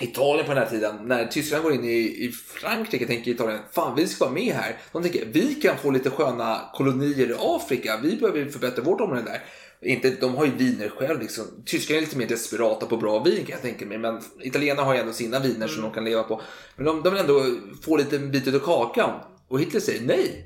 Italien 0.00 0.46
på 0.46 0.54
den 0.54 0.62
här 0.62 0.70
tiden, 0.70 0.96
när 1.04 1.26
Tyskland 1.26 1.64
går 1.64 1.72
in 1.72 1.84
i, 1.84 2.24
i 2.24 2.32
Frankrike, 2.32 3.06
tänker 3.06 3.30
Italien, 3.30 3.60
fan 3.72 3.96
vi 3.96 4.06
ska 4.06 4.24
vara 4.24 4.34
med 4.34 4.54
här. 4.54 4.76
De 4.92 5.02
tänker, 5.02 5.26
vi 5.32 5.54
kan 5.54 5.78
få 5.78 5.90
lite 5.90 6.10
sköna 6.10 6.60
kolonier 6.74 7.30
i 7.30 7.34
Afrika, 7.38 8.00
vi 8.02 8.16
behöver 8.16 8.50
förbättra 8.50 8.84
vårt 8.84 9.00
område 9.00 9.22
där. 9.22 9.42
Inte, 9.80 10.10
de 10.10 10.34
har 10.34 10.44
ju 10.44 10.50
viner 10.50 10.88
själv 10.88 11.20
liksom. 11.20 11.44
Tyskarna 11.66 11.96
är 11.96 12.00
lite 12.00 12.18
mer 12.18 12.28
desperata 12.28 12.86
på 12.86 12.96
bra 12.96 13.22
vin 13.22 13.36
kan 13.36 13.50
jag 13.50 13.62
tänka 13.62 13.86
mig. 13.86 13.98
Men 13.98 14.20
italienarna 14.40 14.86
har 14.86 14.94
ju 14.94 15.00
ändå 15.00 15.12
sina 15.12 15.38
viner 15.38 15.68
som 15.68 15.82
de 15.82 15.92
kan 15.92 16.04
leva 16.04 16.22
på. 16.22 16.40
Men 16.76 16.84
de, 16.86 17.02
de 17.02 17.10
vill 17.10 17.20
ändå 17.20 17.44
få 17.82 17.96
lite 17.96 18.18
bit 18.18 18.54
av 18.54 18.58
kakan. 18.58 19.20
Och 19.48 19.60
Hitler 19.60 19.80
säger 19.80 20.02
nej. 20.02 20.44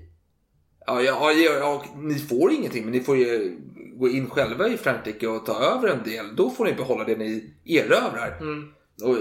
Ja, 0.86 1.02
ja, 1.02 1.32
ja, 1.32 1.52
ja, 1.52 1.84
ni 1.96 2.14
får 2.14 2.52
ingenting, 2.52 2.84
men 2.84 2.92
ni 2.92 3.00
får 3.00 3.16
ju 3.16 3.58
gå 3.96 4.08
in 4.08 4.30
själva 4.30 4.68
i 4.68 4.76
Frankrike 4.76 5.28
och 5.28 5.46
ta 5.46 5.60
över 5.60 5.88
en 5.88 6.02
del. 6.02 6.36
Då 6.36 6.50
får 6.50 6.64
ni 6.64 6.72
behålla 6.72 7.04
det 7.04 7.16
ni 7.16 7.54
erövrar. 7.64 8.38
Mm. 8.40 8.72
Och 9.02 9.16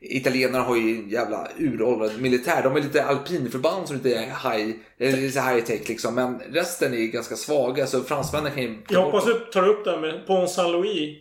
italienarna 0.00 0.64
har 0.64 0.76
ju 0.76 0.98
en 0.98 1.08
jävla 1.08 1.48
uråldrad 1.58 2.20
militär. 2.20 2.62
De 2.62 2.76
är 2.76 2.80
lite 2.80 3.04
alpinförband 3.04 3.86
som 3.86 3.96
lite 3.96 4.14
är 4.14 4.20
high, 4.20 4.74
high 4.98 5.64
tech 5.64 5.88
liksom. 5.88 6.14
Men 6.14 6.38
resten 6.38 6.94
är 6.94 7.06
ganska 7.06 7.36
svaga, 7.36 7.86
så 7.86 8.00
fransmännen 8.00 8.52
kan 8.52 8.62
ju... 8.62 8.82
Jag 8.88 9.02
hoppas 9.02 9.24
du 9.24 9.34
tar 9.34 9.68
upp 9.68 9.84
det 9.84 9.90
här 9.90 9.98
med 9.98 10.26
Pont 10.26 10.50
Saint-Louis. 10.50 11.18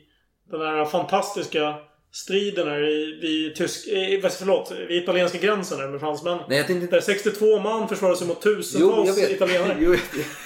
Den 0.52 0.62
här 0.62 0.86
fantastiska 0.86 1.76
i, 2.80 3.20
vid, 3.22 3.56
tysk, 3.56 3.88
förlåt, 4.40 4.72
vid 4.90 5.04
italienska 5.04 5.38
gränsen 5.38 5.78
där 5.78 5.88
med 5.88 6.00
fransmännen. 6.00 6.44
Nej, 6.50 6.58
jag 6.58 6.68
tänkte. 6.68 6.96
Där 6.96 7.02
62 7.02 7.60
man 7.60 7.88
försvarade 7.88 8.18
sig 8.18 8.28
mot 8.28 8.42
Jo, 8.46 8.52
tusentals 8.56 9.18
vet. 9.18 9.32
italienare. 9.32 9.78
Jo, 9.80 9.96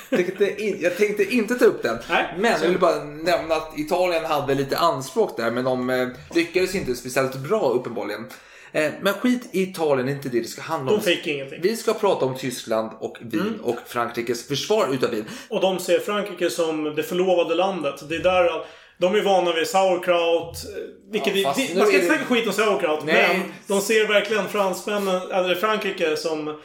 jag, 0.10 0.20
tänkte 0.26 0.64
in, 0.64 0.78
jag 0.82 0.98
tänkte 0.98 1.24
inte 1.24 1.56
ta 1.56 1.66
upp 1.66 1.84
den. 1.84 1.98
Nej, 2.10 2.36
men 2.40 2.58
så- 2.60 2.64
jag 2.66 2.70
vill 2.70 2.80
bara 2.80 3.04
nämna 3.04 3.56
att 3.56 3.80
Italien 3.80 4.26
hade 4.26 4.56
lite 4.56 4.78
anspråk 4.78 5.38
där, 5.38 5.52
men 5.52 5.64
de 5.64 5.90
eh, 5.90 6.08
lyckades 6.36 6.76
inte 6.76 6.96
speciellt 6.96 7.36
bra 7.36 7.70
uppenbarligen. 7.70 8.26
Eh, 8.72 8.92
men 9.02 9.14
skit 9.14 9.50
i 9.52 9.62
Italien, 9.64 10.10
inte 10.10 10.30
det 10.30 10.40
det 10.40 10.48
ska 10.48 10.62
handla 10.62 10.92
om. 10.92 10.98
De 10.98 11.04
fick 11.04 11.28
ingenting. 11.28 11.60
Vi 11.62 11.76
ska 11.78 11.94
prata 11.94 12.26
om 12.26 12.38
Tyskland 12.38 12.92
och 13.00 13.18
Wien 13.22 13.60
och 13.64 13.78
Frankrikes 13.88 14.48
försvar 14.48 14.88
utav 14.94 15.10
Wien. 15.12 15.26
Och 15.48 15.62
de 15.62 15.80
ser 15.80 16.00
Frankrike 16.00 16.50
som 16.50 16.96
det 16.96 17.04
förlovade 17.04 17.56
landet. 17.56 18.10
Det 18.10 18.16
är 18.16 18.20
där... 18.24 18.50
De 18.98 19.16
är 19.16 19.22
vana 19.22 19.54
vid 19.54 19.68
sauerkraut. 19.68 20.56
eh, 20.66 21.12
Vilket 21.12 21.36
Ja, 21.36 21.54
vi, 21.58 21.76
man 21.76 21.88
ska 21.88 21.96
inte 21.96 22.08
snacka 22.08 22.26
skit 22.26 22.48
om 22.48 22.54
sauerkraut. 22.54 23.04
Nej. 23.06 23.38
Men 23.38 23.54
de 23.68 23.82
ser 23.82 24.08
verkligen 24.08 24.48
fransmännen, 24.50 25.32
eller 25.32 25.56
Frankrike 25.56 26.18
som... 26.18 26.60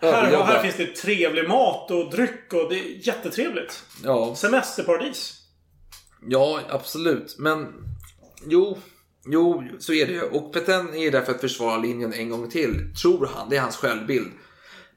Här, 0.00 0.44
här 0.44 0.62
finns 0.62 0.76
det 0.76 0.86
trevlig 0.86 1.48
mat 1.48 1.90
och 1.90 2.10
dryck 2.10 2.52
och 2.52 2.68
det 2.70 2.78
är 2.78 3.06
jättetrevligt. 3.08 3.82
Ja, 4.04 4.34
Semesterparadis. 4.34 5.34
ja, 6.28 6.60
absolut. 6.68 7.34
Men 7.38 7.66
jo, 8.46 8.78
jo, 9.26 9.64
så 9.78 9.92
är 9.92 10.06
det. 10.06 10.22
Och 10.22 10.52
Petain 10.52 10.94
är 10.94 11.10
där 11.10 11.22
för 11.22 11.32
att 11.34 11.40
försvara 11.40 11.76
linjen 11.76 12.12
en 12.12 12.30
gång 12.30 12.50
till, 12.50 12.94
tror 13.02 13.30
han. 13.34 13.48
Det 13.48 13.56
är 13.56 13.60
hans 13.60 13.76
självbild. 13.76 14.28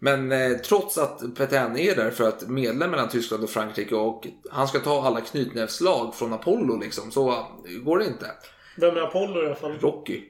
Men 0.03 0.31
eh, 0.31 0.57
trots 0.57 0.97
att 0.97 1.35
Petain 1.35 1.77
är 1.77 1.95
där 1.95 2.11
för 2.11 2.27
att 2.27 2.49
medla 2.49 2.87
mellan 2.87 3.09
Tyskland 3.09 3.43
och 3.43 3.49
Frankrike 3.49 3.95
och 3.95 4.27
han 4.51 4.67
ska 4.67 4.79
ta 4.79 5.01
alla 5.01 5.21
knytnävsslag 5.21 6.15
från 6.15 6.33
Apollo 6.33 6.79
liksom, 6.79 7.11
så 7.11 7.29
eh, 7.31 7.37
går 7.83 7.99
det 7.99 8.05
inte. 8.05 8.25
Vem 8.77 8.97
är 8.97 9.01
Apollo 9.01 9.43
i 9.43 9.45
alla 9.45 9.55
fall? 9.55 9.79
Rocky. 9.79 10.21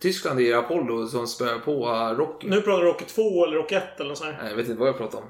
Tyskland 0.00 0.40
är 0.40 0.56
Apollo 0.56 1.06
som 1.06 1.26
spöar 1.26 1.58
på 1.58 1.72
eh, 1.72 2.18
Rocky. 2.18 2.48
Nu 2.48 2.60
pratar 2.60 2.82
du 2.82 2.88
Rocky 2.88 3.04
2 3.04 3.44
eller 3.44 3.56
Rocky 3.56 3.74
1 3.74 4.00
eller 4.00 4.08
nåt 4.08 4.18
sånt 4.18 4.34
här. 4.34 4.42
Nej, 4.42 4.50
jag 4.50 4.56
vet 4.56 4.68
inte 4.68 4.80
vad 4.80 4.88
jag 4.88 4.98
pratar 4.98 5.18
om. 5.18 5.24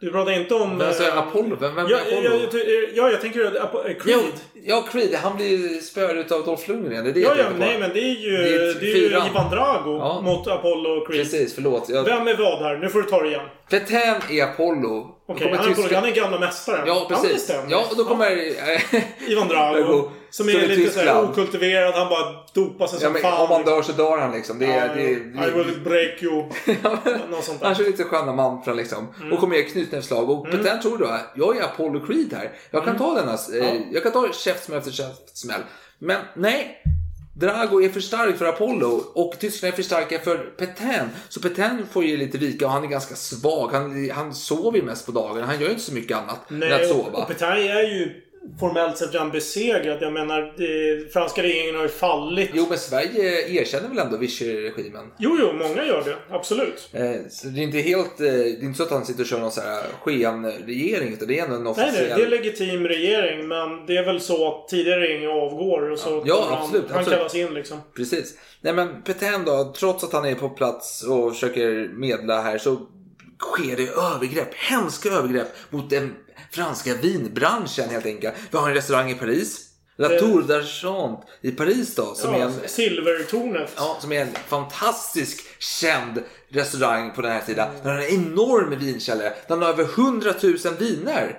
Du 0.00 0.10
pratar 0.12 0.32
inte 0.32 0.54
om... 0.54 0.76
Men 0.76 0.86
alltså, 0.88 1.02
eh, 1.02 1.18
Apollo, 1.18 1.56
vem, 1.60 1.74
vem 1.74 1.86
är 1.86 1.90
Ja, 1.90 1.96
Apollo? 1.98 2.22
ja, 2.52 2.58
jag, 2.58 2.88
ja, 2.94 3.10
jag 3.10 3.20
tänker 3.20 3.44
att 3.44 3.54
eh, 3.54 3.60
Ja, 3.86 3.94
Creed. 4.00 4.18
ja, 4.64 4.84
Creed. 4.92 5.14
Han 5.14 5.36
blir 5.36 5.80
spöad 5.80 6.18
utav 6.18 6.44
Dolph 6.44 6.68
Lundgren. 6.70 7.04
Det 7.04 7.10
är 7.10 7.14
det 7.14 7.20
Ja, 7.20 7.28
jag 7.36 7.46
ja, 7.46 7.50
på. 7.50 7.56
nej 7.58 7.78
men 7.80 7.90
det 7.94 8.00
är 8.00 8.14
ju, 8.14 8.36
Det 8.36 8.48
är 8.54 8.74
det 8.80 8.92
är 8.92 8.96
ju. 8.96 9.06
Ivan 9.06 9.50
Drago 9.50 9.98
Ja. 9.98 10.20
mot 10.24 10.46
Apollo 10.48 10.90
och 10.90 11.06
Creed. 11.06 11.22
Precis, 11.22 11.54
förlåt. 11.54 11.88
Jag... 11.88 12.04
Vem 12.04 12.28
är 12.28 12.34
vad 12.36 12.58
här? 12.58 12.76
Nu 12.76 12.88
får 12.88 13.02
du 13.02 13.08
ta 13.08 13.22
det 13.22 13.28
igen. 13.28 13.46
Petain 13.70 14.20
är 14.30 14.42
Apollo. 14.44 15.16
Okej, 15.30 15.42
kommer 15.46 15.56
han, 15.58 15.74
Tyskland- 15.74 15.92
han 15.94 16.04
är 16.04 16.14
gamla 16.14 16.38
mästaren. 16.38 16.86
Ja, 16.86 17.06
precis. 17.08 17.42
stämmer. 17.42 17.70
Ja, 17.70 17.84
och 17.90 17.96
då 17.96 18.04
kommer... 18.04 18.30
eh, 18.30 19.02
Ivan 19.30 19.48
Drago. 19.48 20.10
Som 20.30 20.48
är 20.48 20.52
Som 20.52 20.60
är 20.60 20.68
lite 20.68 20.92
såhär 20.92 21.22
okultiverad. 21.30 21.94
Han 21.94 22.08
bara 22.08 22.32
dopar 22.54 22.86
sig 22.86 22.98
ja, 23.00 23.04
som 23.04 23.12
men, 23.12 23.22
fan. 23.22 23.40
om 23.42 23.48
man 23.48 23.62
dör 23.64 23.82
så 23.82 23.92
dör 23.92 24.18
han 24.18 24.32
liksom. 24.32 24.58
Det 24.58 24.66
är... 24.66 24.86
Ja, 24.88 24.94
det, 24.94 25.00
I 25.02 25.12
är- 25.12 25.64
will 25.64 25.80
break 25.84 26.22
you. 26.22 26.34
Något 27.30 27.44
sånt 27.44 27.62
Han 27.62 27.68
där. 27.72 27.74
kör 27.74 27.84
lite 27.84 28.04
sköna 28.04 28.32
mantran 28.32 28.76
liksom. 28.76 29.08
Mm. 29.20 29.32
Och 29.32 29.38
kommer 29.40 29.56
med 29.56 29.72
knytnävsslag. 29.72 30.30
Och 30.30 30.50
Petain 30.50 30.80
tror 30.82 30.98
då 30.98 31.10
jag 31.34 31.56
är 31.56 31.62
Apollo 31.62 32.06
Creed 32.06 32.32
här. 32.32 32.50
Jag 32.70 32.82
Mm. 32.82 32.96
kan 32.98 33.06
ta 33.08 33.14
denna... 33.20 33.64
Eh, 33.66 33.74
Jag 33.92 34.02
kan 34.02 34.12
ta 34.12 34.28
käftsmäll 34.32 34.78
efter 34.78 34.90
käftsmäll. 34.92 35.60
Men 35.98 36.20
nej. 36.36 36.82
Drago 37.40 37.82
är 37.82 37.88
för 37.88 38.00
stark 38.00 38.38
för 38.38 38.44
Apollo 38.44 39.04
och 39.14 39.34
tyskarna 39.38 39.72
är 39.72 39.76
för 39.76 39.82
starka 39.82 40.18
för 40.18 40.36
Petain. 40.36 41.08
Så 41.28 41.40
Petain 41.40 41.86
får 41.92 42.04
ju 42.04 42.16
lite 42.16 42.38
vika 42.38 42.66
och 42.66 42.72
han 42.72 42.84
är 42.84 42.88
ganska 42.88 43.14
svag. 43.14 43.68
Han, 43.72 44.10
han 44.10 44.34
sover 44.34 44.78
ju 44.78 44.84
mest 44.84 45.06
på 45.06 45.12
dagen. 45.12 45.44
Han 45.44 45.60
gör 45.60 45.66
ju 45.66 45.70
inte 45.70 45.82
så 45.82 45.94
mycket 45.94 46.16
annat 46.16 46.50
än 46.50 46.62
att 46.62 46.68
Nej, 46.68 46.90
och, 46.90 46.96
sova. 46.96 47.18
och 47.18 47.28
Petain 47.28 47.68
är 47.68 47.82
ju 47.82 48.22
formellt 48.60 48.98
sett 48.98 49.14
redan 49.14 49.30
besegrat. 49.30 49.98
Jag 50.00 50.12
menar, 50.12 50.54
det, 50.56 51.12
franska 51.12 51.42
regeringen 51.42 51.74
har 51.76 51.82
ju 51.82 51.88
fallit. 51.88 52.50
Jo, 52.54 52.66
men 52.68 52.78
Sverige 52.78 53.48
erkänner 53.60 53.88
väl 53.88 53.98
ändå 53.98 54.16
Vichy-regimen? 54.16 55.12
Jo, 55.18 55.36
jo, 55.40 55.52
många 55.52 55.84
gör 55.84 56.02
det. 56.04 56.16
Absolut. 56.34 56.88
Eh, 56.92 57.28
så 57.30 57.48
det 57.48 57.60
är 57.60 57.62
inte 57.62 57.78
helt... 57.78 58.20
Eh, 58.20 58.26
det 58.26 58.32
är 58.32 58.64
inte 58.64 58.76
så 58.76 58.82
att 58.82 58.90
han 58.90 59.06
sitter 59.06 59.20
och 59.20 59.26
kör 59.26 59.40
någon 59.40 59.50
så 59.50 59.60
här 59.60 59.82
skenregering, 60.02 61.12
utan 61.12 61.28
det 61.28 61.38
är 61.38 61.44
ändå 61.44 61.56
en 61.56 61.62
Nej, 61.62 61.70
officiell... 61.70 62.08
nej, 62.08 62.12
det 62.16 62.22
är 62.24 62.28
legitim 62.28 62.88
regering, 62.88 63.48
men 63.48 63.86
det 63.86 63.96
är 63.96 64.04
väl 64.04 64.20
så 64.20 64.48
att 64.48 64.68
tidigare 64.68 65.00
regering 65.00 65.28
avgår 65.28 65.90
och 65.90 65.98
så 65.98 66.22
Ja, 66.26 66.58
absolut, 66.62 66.84
han, 66.84 66.90
han 66.90 66.98
absolut. 66.98 67.18
kallas 67.18 67.34
in 67.34 67.54
liksom. 67.54 67.78
Precis. 67.96 68.34
Nej 68.60 68.72
men 68.72 69.02
Petain 69.02 69.44
då, 69.44 69.72
trots 69.78 70.04
att 70.04 70.12
han 70.12 70.24
är 70.24 70.34
på 70.34 70.48
plats 70.48 71.02
och 71.02 71.32
försöker 71.32 71.88
medla 71.98 72.40
här 72.40 72.58
så 72.58 72.86
sker 73.38 73.76
det 73.76 73.88
övergrepp, 73.88 74.54
hemska 74.54 75.08
övergrepp 75.08 75.48
mot 75.70 75.90
den 75.90 76.14
franska 76.52 76.94
vinbranschen 76.94 77.90
helt 77.90 78.06
enkelt. 78.06 78.34
Vi 78.50 78.58
har 78.58 78.68
en 78.68 78.74
restaurang 78.74 79.10
i 79.10 79.14
Paris, 79.14 79.66
La 79.96 80.08
Det- 80.08 80.20
Tour 80.20 80.42
d'Argent 80.42 81.22
i 81.42 81.50
Paris 81.50 81.94
då, 81.94 82.14
som 82.14 82.34
är 82.34 82.38
Ja, 82.38 82.44
en 82.44 82.68
Silvertornet. 82.68 83.72
Ja, 83.76 83.96
som 84.00 84.12
är 84.12 84.20
en 84.20 84.32
fantastisk 84.48 85.44
känd 85.62 86.22
restaurang 86.48 87.10
på 87.14 87.22
den 87.22 87.32
här 87.32 87.40
tiden. 87.40 87.68
Den 87.82 87.92
har 87.96 88.02
en 88.02 88.14
enorm 88.14 88.78
vinkällare. 88.78 89.32
Den 89.48 89.62
har 89.62 89.68
över 89.68 89.84
100 89.84 90.34
000 90.42 90.56
viner. 90.78 91.38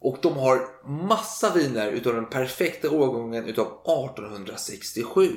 Och 0.00 0.18
de 0.22 0.36
har 0.36 0.60
massa 1.08 1.54
viner 1.54 1.90
utav 1.90 2.14
den 2.14 2.26
perfekta 2.26 2.90
årgången 2.90 3.46
utav 3.46 3.66
1867. 3.66 5.30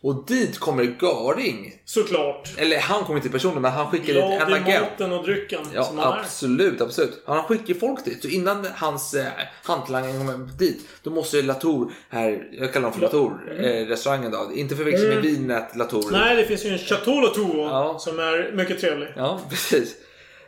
Och 0.00 0.24
dit 0.26 0.58
kommer 0.58 0.82
Göring. 0.82 1.74
Såklart. 1.84 2.48
Eller 2.58 2.78
han 2.78 3.04
kommer 3.04 3.16
inte 3.16 3.28
personligen 3.30 3.62
men 3.62 3.72
han 3.72 3.90
skickar 3.90 4.14
dit 4.14 4.22
en 4.22 4.52
agent. 4.52 4.84
maten 4.90 5.12
och 5.12 5.24
drycken. 5.24 5.60
Ja, 5.74 5.84
som 5.84 5.98
han 5.98 6.12
är. 6.12 6.18
absolut, 6.18 6.80
absolut. 6.80 7.22
Han 7.26 7.44
skickar 7.44 7.74
folk 7.74 8.04
dit. 8.04 8.22
Så 8.22 8.28
innan 8.28 8.66
hans 8.74 9.14
eh, 9.14 9.26
hantlangare 9.64 10.12
kommer 10.12 10.58
dit, 10.58 10.88
då 11.02 11.10
måste 11.10 11.42
Latour 11.42 11.92
här, 12.10 12.48
jag 12.52 12.72
kallar 12.72 12.82
dem 12.90 12.92
för 12.92 13.00
Latour, 13.00 13.58
eh, 13.60 13.86
restaurangen 13.86 14.30
då. 14.30 14.50
Inte 14.54 14.76
förväxla 14.76 15.08
med 15.08 15.22
vinet 15.22 15.76
Latour. 15.76 16.08
Mm. 16.08 16.20
Nej, 16.20 16.36
det 16.36 16.44
finns 16.44 16.64
ju 16.64 16.68
en 16.70 16.78
Chateau 16.78 17.20
Latour 17.20 17.56
Ja. 17.58 17.96
som 17.98 18.18
är 18.18 18.52
mycket 18.54 18.80
trevlig. 18.80 19.08
Ja, 19.16 19.40
precis. 19.50 19.94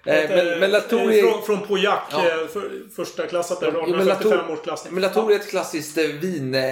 Eh, 0.05 0.31
men, 0.31 0.61
men 0.61 0.71
Latour 0.71 1.11
eh, 1.11 1.17
är... 1.19 1.23
Från, 1.23 1.43
från 1.43 1.61
Pauillac, 1.67 1.99
Ja. 2.11 2.19
eh, 2.19 2.47
för, 2.53 2.71
första 2.97 3.27
klassat 3.27 3.61
där, 3.61 3.67
Ja, 3.67 3.73
men 3.87 4.09
1855 4.09 4.99
Latour- 4.99 5.01
Latour 5.01 5.33
är 5.33 5.37
ett 5.37 5.51
klassiskt 5.51 5.99
eh, 5.99 6.05
vin... 6.05 6.55
Eh, 6.55 6.63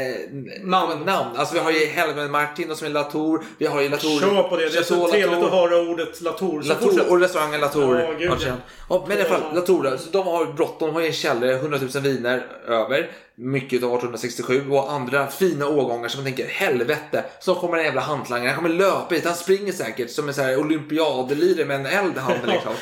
Namn. 0.63 1.05
namn. 1.07 1.37
Alltså 1.37 1.55
vi 1.55 1.61
har 1.61 1.71
ju 1.71 1.87
Helmen 1.87 2.31
Martin 2.31 2.77
som 2.77 2.87
är 2.87 2.91
Latour. 2.91 3.43
Vi 3.59 3.67
har 3.67 3.83
ju 3.83 3.89
Latour... 3.89 4.21
Kör 4.21 4.43
på 4.43 4.57
det. 4.57 4.69
Det 4.69 4.79
är 4.79 4.83
så 4.83 4.95
Chateau 4.95 5.09
trevligt 5.11 5.31
Latour. 5.31 5.47
att 5.47 5.53
höra 5.71 5.81
ordet 5.91 6.21
Latour. 6.21 6.63
Så 6.63 6.69
Latour 6.69 6.91
fortsätt. 6.91 7.09
och 7.11 7.21
restaurangen 7.21 7.61
Latour. 7.61 8.01
Ja, 8.01 8.13
gud, 8.19 8.31
ja. 8.47 8.53
ja, 8.89 9.05
men 9.09 9.19
i 9.19 9.21
alla 9.21 9.31
fall. 9.31 9.55
Latour 9.55 9.97
så 9.97 10.11
de 10.11 10.27
har 10.27 10.47
bråttom. 10.53 10.89
De 10.89 10.95
har 10.95 11.01
ju 11.01 11.07
en 11.07 11.13
källare, 11.13 11.53
100 11.55 11.79
000 11.95 12.03
viner 12.03 12.47
över. 12.67 13.11
Mycket 13.41 13.83
av 13.83 13.89
1867 13.95 14.71
och 14.71 14.93
andra 14.93 15.27
fina 15.27 15.67
årgångar 15.69 16.09
som 16.09 16.19
man 16.21 16.25
tänker 16.33 16.47
helvete. 16.53 17.25
Så 17.41 17.55
kommer 17.55 17.79
en 17.79 17.85
jävla 17.85 18.01
hantlangare. 18.01 18.49
Han 18.49 18.57
kommer 18.65 18.75
löpa 18.77 19.15
hit. 19.15 19.25
Han 19.25 19.35
springer 19.35 19.73
säkert 19.73 20.11
som 20.11 20.29
en 20.29 20.59
olympiadelire 20.59 21.65
med 21.65 21.77
en 21.81 21.87
eld 21.87 22.17
i 22.17 22.21
handen 22.21 22.47
liksom. 22.51 22.73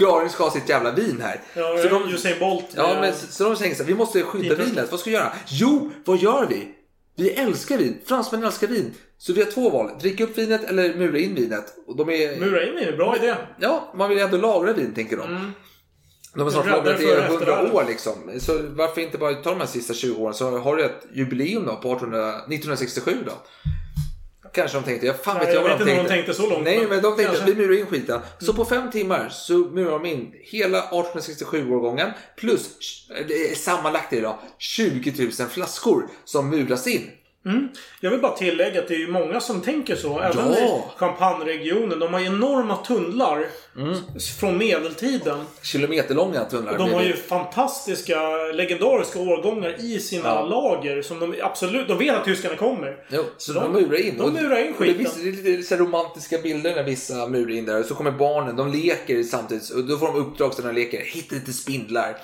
Göring 0.00 0.30
ska 0.30 0.44
ha 0.44 0.50
sitt 0.50 0.68
jävla 0.68 0.92
vin 0.92 1.20
här. 1.20 1.40
Ja, 1.54 1.78
så 1.82 1.88
de, 1.88 2.14
Usain 2.14 2.38
Bolt. 2.38 2.66
Ja, 2.76 2.98
men 3.00 3.14
så, 3.14 3.26
så 3.26 3.44
de 3.44 3.56
tänker 3.56 3.76
så 3.76 3.82
här, 3.82 3.88
vi 3.88 3.94
måste 3.94 4.22
skydda 4.22 4.54
vinet. 4.54 4.90
Vad 4.90 5.00
ska 5.00 5.10
vi 5.10 5.16
göra? 5.16 5.32
Jo, 5.46 5.90
vad 6.04 6.18
gör 6.18 6.46
vi? 6.46 6.68
Vi 7.16 7.30
älskar 7.30 7.78
vin. 7.78 8.00
Fransmän 8.06 8.44
älskar 8.44 8.66
vin. 8.66 8.94
Så 9.18 9.32
vi 9.32 9.42
har 9.42 9.50
två 9.50 9.70
val. 9.70 9.90
Dricka 10.00 10.24
upp 10.24 10.38
vinet 10.38 10.64
eller 10.64 10.94
mura 10.94 11.18
in 11.18 11.34
vinet. 11.34 11.64
Och 11.86 11.96
de 11.96 12.10
är... 12.10 12.40
Mura 12.40 12.66
in 12.66 12.78
i 12.78 12.96
bra 12.96 13.16
idé. 13.16 13.34
Ja, 13.60 13.92
man 13.96 14.08
vill 14.08 14.18
ju 14.18 14.24
ändå 14.24 14.36
lagra 14.36 14.72
vin 14.72 14.94
tänker 14.94 15.16
de. 15.16 15.52
De 16.34 16.42
har 16.42 16.50
snart 16.50 16.66
lagrat 16.66 17.00
i 17.00 17.04
för 17.04 17.12
100 17.12 17.34
eftervärlden. 17.34 17.72
år 17.72 17.84
liksom. 17.88 18.12
Så 18.38 18.52
varför 18.68 19.00
inte 19.00 19.18
bara 19.18 19.34
ta 19.34 19.50
de 19.50 19.60
här 19.60 19.66
sista 19.66 19.94
20 19.94 20.22
åren 20.22 20.34
så 20.34 20.58
har 20.58 20.76
du 20.76 20.84
ett 20.84 21.06
jubileum 21.12 21.66
då 21.66 21.76
på 21.76 21.92
1800, 21.92 22.28
1967 22.28 23.16
då. 23.26 23.32
Kanske 24.52 24.78
de 24.78 24.84
tänkte, 24.84 25.06
ja 25.06 25.14
fan 25.14 25.36
Nej, 25.36 25.46
vet 25.46 25.54
jag 25.54 25.64
jag 25.64 25.68
vad 25.68 25.78
vet 25.78 25.88
inte 25.88 26.00
om 26.00 26.06
de 26.06 26.14
tänkte 26.14 26.34
så 26.34 26.50
långt, 26.50 26.64
Nej 26.64 26.86
men 26.88 27.02
de 27.02 27.02
tänkte 27.02 27.24
kanske. 27.24 27.42
att 27.42 27.48
vi 27.48 27.54
murar 27.54 27.78
in 27.78 27.86
skiten. 27.86 28.20
Så 28.38 28.54
på 28.54 28.64
fem 28.64 28.90
timmar 28.90 29.28
så 29.28 29.52
murar 29.58 29.90
de 29.90 30.06
in 30.06 30.34
hela 30.40 30.82
1867-årgången 30.82 32.12
plus 32.36 32.70
är 33.50 33.54
sammanlagt 33.54 34.12
idag 34.12 34.38
20 34.58 35.30
000 35.38 35.48
flaskor 35.48 36.08
som 36.24 36.50
muras 36.50 36.86
in. 36.86 37.10
Jag 38.00 38.10
vill 38.10 38.20
bara 38.20 38.32
tillägga 38.36 38.80
att 38.80 38.88
det 38.88 38.94
är 38.94 38.98
ju 38.98 39.08
många 39.10 39.40
som 39.40 39.60
tänker 39.60 39.96
så. 39.96 40.20
Även 40.20 40.52
Ja. 40.52 40.58
i 40.58 40.82
Champagne-regionen. 40.98 41.98
De 41.98 42.12
har 42.14 42.20
ju 42.20 42.26
enorma 42.26 42.76
tunnlar 42.76 43.46
Mm. 43.76 43.94
från 44.40 44.58
medeltiden. 44.58 45.38
Kilometerlånga 45.62 46.44
tunnlar. 46.44 46.78
De 46.78 46.92
har 46.92 47.02
ju 47.02 47.16
fantastiska, 47.16 48.20
legendariska 48.54 49.18
årgångar 49.18 49.74
i 49.84 50.00
sina 50.00 50.28
Ja. 50.28 50.42
lager. 50.46 51.02
Som 51.02 51.18
de 51.20 51.34
absolut... 51.42 51.88
De 51.88 51.98
vet 51.98 52.14
att 52.16 52.24
tyskarna 52.24 52.56
kommer. 52.56 52.96
Jo, 53.10 53.24
så 53.38 53.52
de- 53.52 53.72
de, 53.72 53.72
murar 53.82 54.00
in. 54.00 54.14
de 54.18 54.22
Och- 54.24 54.32
murar 54.32 54.58
in 54.58 54.72
och 54.78 54.84
det, 54.84 54.92
skiten. 54.92 54.98
vissa, 54.98 55.18
det 55.18 55.28
är 55.28 55.56
lite 55.56 55.62
så 55.62 55.76
romantiska 55.76 56.38
bilder 56.38 56.74
när 56.74 56.82
vissa 56.82 57.26
murar 57.26 57.50
in 57.50 57.64
där. 57.64 57.80
Och 57.80 57.86
så 57.86 57.94
kommer 57.94 58.10
barnen, 58.10 58.56
de 58.56 58.72
leker 58.72 59.22
samtidigt. 59.22 59.70
Och 59.70 59.84
då 59.84 59.98
får 59.98 60.06
de 60.06 60.16
uppdrag 60.16 60.54
så 60.54 60.62
de 60.62 60.72
leker. 60.74 61.00
Hitta 61.04 61.34
lite 61.34 61.52
spindlar. 61.52 62.16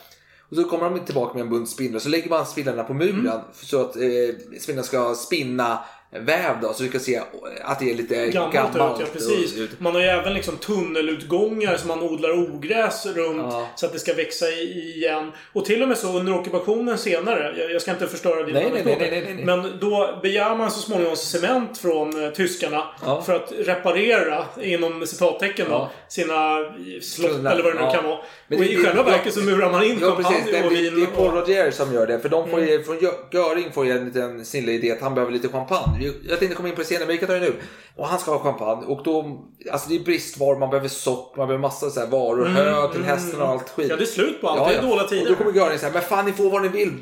Och 0.51 0.57
så 0.57 0.64
kommer 0.64 0.90
de 0.90 1.01
tillbaka 1.01 1.34
med 1.34 1.42
en 1.42 1.51
bunt 1.51 1.68
spindlar. 1.68 2.01
Så 2.01 2.09
lägger 2.09 2.30
man 2.30 2.47
spindlarna 2.47 2.84
på 2.84 2.95
muren. 2.95 3.20
Mm. 3.20 3.40
Så 3.53 3.80
att 3.80 3.97
eh, 3.97 4.61
spindlarna 4.61 4.86
ska 4.86 5.14
spinna 5.14 5.78
väv 6.20 6.54
då. 6.62 6.72
Så 6.72 6.82
vi 6.82 6.88
kan 6.88 7.00
se 7.00 7.20
att 7.64 7.78
det 7.80 7.90
är 7.90 7.94
lite 7.94 8.26
Gammalt, 8.30 8.54
gammalt. 8.54 9.00
ut, 9.00 9.06
ja, 9.06 9.12
precis. 9.12 9.56
ut. 9.58 9.80
Man 9.80 9.94
har 9.94 10.00
ju 10.02 10.06
även 10.08 10.34
liksom 10.34 10.56
tunnelutgångar 10.56 11.76
som 11.76 11.88
man 11.88 12.02
odlar 12.02 12.30
ogräs 12.30 13.06
runt 13.06 13.42
Ja. 13.52 13.68
så 13.76 13.86
att 13.86 13.92
det 13.92 13.98
ska 13.98 14.14
växa 14.14 14.48
igen. 14.50 15.32
Och 15.52 15.64
till 15.64 15.82
och 15.82 15.88
med 15.88 15.98
så 15.98 16.18
under 16.18 16.38
ockupationen 16.38 16.98
senare, 16.98 17.68
jag, 17.72 17.82
ska 17.82 17.90
inte 17.90 18.06
förstöra 18.06 18.42
dina 18.42 18.58
Nej, 18.58 18.68
nej, 18.72 18.82
anekdoter, 18.82 19.00
nej, 19.00 19.10
nej, 19.10 19.34
nej, 19.34 19.34
nej. 19.34 19.44
men 19.44 19.78
då 19.80 20.18
begär 20.22 20.56
man 20.56 20.70
så 20.70 20.80
småningom 20.80 21.16
cement 21.16 21.78
från 21.78 22.24
eh, 22.24 22.30
tyskarna 22.30 22.84
Ja. 23.06 23.22
för 23.22 23.34
att 23.34 23.52
reparera, 23.58 24.44
inom 24.62 25.06
citattecken 25.06 25.66
då, 25.68 25.74
Ja. 25.74 25.90
sina 26.08 26.56
slott 27.02 27.30
Tunna, 27.30 27.52
eller 27.52 27.62
vad 27.62 27.74
det 27.76 27.86
nu 27.86 27.92
kan 27.92 28.04
vara. 28.04 28.18
Men 28.48 28.58
och 28.58 28.64
det- 28.64 28.70
i 28.72 28.76
själva 28.76 29.02
verket 29.02 29.34
så 29.34 29.40
murar 29.40 29.70
man 29.70 29.84
in 29.84 29.98
Ja 30.00 30.16
precis, 30.16 30.44
det, 30.52 30.64
och 30.64 30.72
är- 30.72 30.76
vin. 30.76 30.94
det 30.96 31.02
är 31.02 31.06
Paul 31.06 31.28
Mm. 31.28 31.40
Roger 31.40 31.70
som 31.70 31.94
gör 31.94 32.06
det. 32.06 32.18
För 32.20 32.28
de 32.28 32.48
får 32.50 32.60
ju, 32.60 32.82
från 32.84 32.98
Gö- 32.98 33.14
Göring 33.32 33.72
får 33.72 33.86
ju 33.86 33.92
en 33.92 34.04
liten 34.04 34.44
snille 34.44 34.72
idé 34.72 34.90
att 34.92 35.00
han 35.00 35.14
behöver 35.14 35.32
lite 35.32 35.48
champagne. 35.48 36.03
Jag 36.28 36.38
tänkte 36.38 36.57
komma 36.57 36.68
in 36.68 36.74
på 36.74 36.80
det 36.80 36.86
senare, 36.86 37.07
men 37.07 37.12
vi 37.14 37.18
kan 37.18 37.28
ta 37.28 37.34
det 37.34 37.40
nu. 37.40 37.55
Och 37.96 38.07
han 38.09 38.18
ska 38.18 38.30
ha 38.30 38.38
champagne. 38.42 38.86
Och 38.86 39.02
då, 39.05 39.42
alltså 39.72 39.88
det 39.88 39.94
är 39.94 40.00
bristvaror, 40.00 40.59
man 40.59 40.70
behöver 40.70 40.88
socker, 40.88 41.38
man 41.38 41.48
behöver 41.48 41.62
massa 41.62 41.90
så 41.90 42.00
här 42.00 42.07
varor, 42.07 42.44
hö 42.46 42.92
till 42.92 43.05
hästen 43.05 43.40
och 43.42 43.48
allt 43.48 43.68
skit. 43.70 43.84
Mm, 43.84 43.90
Ja, 43.90 43.96
det 43.96 44.02
är 44.02 44.14
slut 44.14 44.40
på 44.40 44.48
allt. 44.48 44.68
Det 44.68 44.74
är 44.74 44.82
dåliga 44.82 45.05
tider. 45.07 45.22
Och 45.22 45.28
då 45.28 45.34
kommer 45.44 45.52
Göring 45.52 45.78
säga, 45.78 45.92
men 45.92 46.02
fan 46.02 46.24
ni 46.26 46.32
får 46.32 46.50
vad 46.50 46.62
ni 46.62 46.68
vill. 46.68 46.92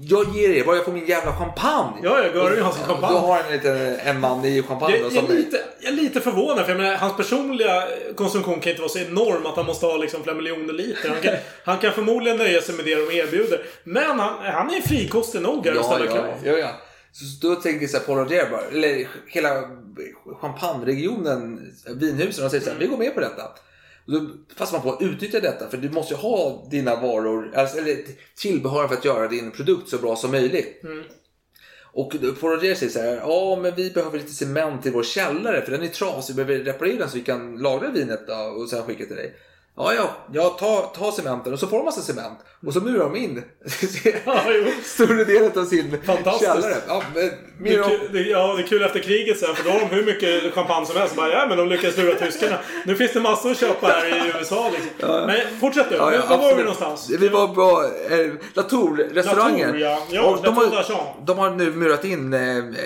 Jag 0.00 0.36
ger 0.36 0.50
er, 0.50 0.64
bara 0.64 0.76
jag 0.76 0.84
får 0.84 0.92
min 0.92 1.06
jävla 1.06 1.32
champagne. 1.36 1.92
Ja, 2.02 2.18
ja, 2.24 2.34
Göring 2.34 2.62
har 2.62 2.72
sin 2.72 2.84
champagne. 2.84 3.14
Då 3.14 3.18
har 3.20 3.34
han 3.36 3.44
en, 3.46 3.52
liten, 3.52 3.76
en 4.06 4.20
man 4.20 4.44
i 4.44 4.62
champagne. 4.62 4.96
Jag, 4.96 5.10
då, 5.10 5.16
jag, 5.16 5.24
är 5.30 5.34
lite, 5.34 5.60
jag 5.80 5.92
är 5.92 5.96
lite 5.96 6.20
förvånad, 6.20 6.64
för 6.64 6.72
jag 6.72 6.80
menar, 6.80 6.96
hans 6.96 7.16
personliga 7.16 7.82
konsumtion 8.16 8.60
kan 8.60 8.70
inte 8.70 8.82
vara 8.82 8.88
så 8.92 8.98
enorm 8.98 9.46
att 9.46 9.56
han 9.56 9.66
måste 9.66 9.86
ha 9.86 9.96
liksom 9.96 10.22
flera 10.22 10.36
miljoner 10.36 10.72
liter. 10.72 11.08
Han 11.08 11.20
kan, 11.20 11.34
han 11.64 11.78
kan 11.78 11.92
förmodligen 11.92 12.38
nöja 12.38 12.60
sig 12.62 12.74
med 12.74 12.84
det 12.84 12.94
de 12.94 13.16
erbjuder. 13.18 13.62
Men 13.84 14.20
han, 14.20 14.34
han 14.44 14.70
är 14.74 14.80
frikostig 14.88 15.42
nog 15.42 15.66
här 15.66 15.74
Ja, 15.74 15.82
ställer 15.82 16.06
ja, 16.06 16.12
krav. 16.12 16.24
ja, 16.44 16.52
ja. 16.52 16.68
Så 17.14 17.48
då 17.48 17.54
tänker 17.54 17.86
så 17.86 17.96
här, 17.96 18.04
Paul 18.04 18.18
Roger 18.18 18.50
bara, 18.50 18.60
eller 18.60 19.08
hela 19.26 19.70
champagneregionen, 20.40 21.72
vinhusen, 21.96 22.44
de 22.44 22.50
säger 22.50 22.64
så 22.64 22.70
här, 22.70 22.78
vi 22.78 22.86
går 22.86 22.96
med 22.96 23.14
på 23.14 23.20
detta. 23.20 23.42
Och 24.06 24.12
då 24.12 24.20
passar 24.58 24.72
man 24.72 24.82
på 24.82 24.92
att 24.92 25.02
utnyttja 25.02 25.40
detta, 25.40 25.70
för 25.70 25.76
du 25.76 25.90
måste 25.90 26.14
ju 26.14 26.20
ha 26.20 26.68
dina 26.70 27.00
varor, 27.00 27.52
alltså, 27.54 27.78
eller 27.78 27.98
tillbehör 28.36 28.88
för 28.88 28.94
att 28.94 29.04
göra 29.04 29.28
din 29.28 29.50
produkt 29.50 29.88
så 29.88 29.98
bra 29.98 30.16
som 30.16 30.30
möjligt. 30.30 30.82
Och 31.92 32.16
Paul 32.40 32.52
Roger 32.52 32.74
säger 32.74 32.92
så 32.92 33.00
här, 33.00 33.16
ja 33.16 33.58
men 33.62 33.74
vi 33.74 33.90
behöver 33.90 34.18
lite 34.18 34.32
cement 34.32 34.86
i 34.86 34.90
vår 34.90 35.02
källare 35.02 35.62
för 35.62 35.70
den 35.70 35.82
är 35.82 35.88
trasig, 35.88 36.36
vi 36.36 36.44
behöver 36.44 36.64
reparera 36.64 36.98
den 36.98 37.10
så 37.10 37.16
vi 37.16 37.24
kan 37.24 37.56
lagra 37.56 37.90
vinet 37.90 38.26
då, 38.26 38.34
och 38.34 38.68
sen 38.68 38.82
skicka 38.82 39.04
till 39.04 39.16
dig. 39.16 39.36
Ja, 39.76 39.94
ja, 39.94 40.10
ja 40.32 40.48
ta, 40.48 40.80
ta 40.80 41.12
cementen 41.12 41.52
och 41.52 41.58
så 41.58 41.66
får 41.66 41.76
de 41.76 41.84
massa 41.84 42.00
cement. 42.00 42.38
Och 42.66 42.72
så 42.72 42.80
murar 42.80 43.04
de 43.04 43.16
in 43.16 43.42
Ja, 44.26 44.40
större 44.84 45.24
delen 45.24 45.58
av 45.58 45.64
sin 45.64 46.02
Fantastiskt. 46.06 46.52
källare. 46.52 46.74
Ja, 46.88 47.02
Det 47.14 47.20
är, 47.74 47.82
kul, 47.82 48.26
ja, 48.26 48.54
det 48.56 48.62
är 48.62 48.66
kul 48.66 48.82
efter 48.82 49.00
kriget 49.00 49.38
sen, 49.38 49.54
för 49.54 49.64
då 49.64 49.70
har 49.70 49.80
de 49.80 49.86
hur 49.86 50.04
mycket 50.06 50.54
champagne 50.54 50.86
som 50.86 50.96
helst. 50.96 51.16
Bara, 51.16 51.32
ja, 51.32 51.46
men 51.48 51.58
de 51.58 51.68
lyckades 51.68 51.96
lura 51.96 52.14
tyskarna. 52.14 52.58
Nu 52.86 52.96
finns 52.96 53.12
det 53.12 53.20
massor 53.20 53.50
att 53.50 53.58
köpa 53.60 53.86
här 53.86 54.06
i 54.26 54.32
USA. 54.38 54.70
Liksom. 54.72 55.26
Men 55.26 55.40
fortsätt 55.60 55.90
du. 55.90 55.96
Ja, 55.96 56.14
ja, 56.14 56.22
Var 56.28 56.38
var 56.38 56.54
vi 56.54 56.62
någonstans? 56.62 57.10
Vi 57.10 57.28
var 57.28 57.48
på 57.48 57.82
eh, 58.14 58.30
Latour-restaurangen. 58.54 59.66
Latour, 59.66 59.80
ja. 59.80 59.98
Ja, 60.10 60.22
Och 60.22 60.42
de, 60.44 60.54
har, 60.56 61.26
de 61.26 61.38
har 61.38 61.50
nu 61.50 61.70
murat 61.70 62.04
in 62.04 62.34
eh, 62.34 62.40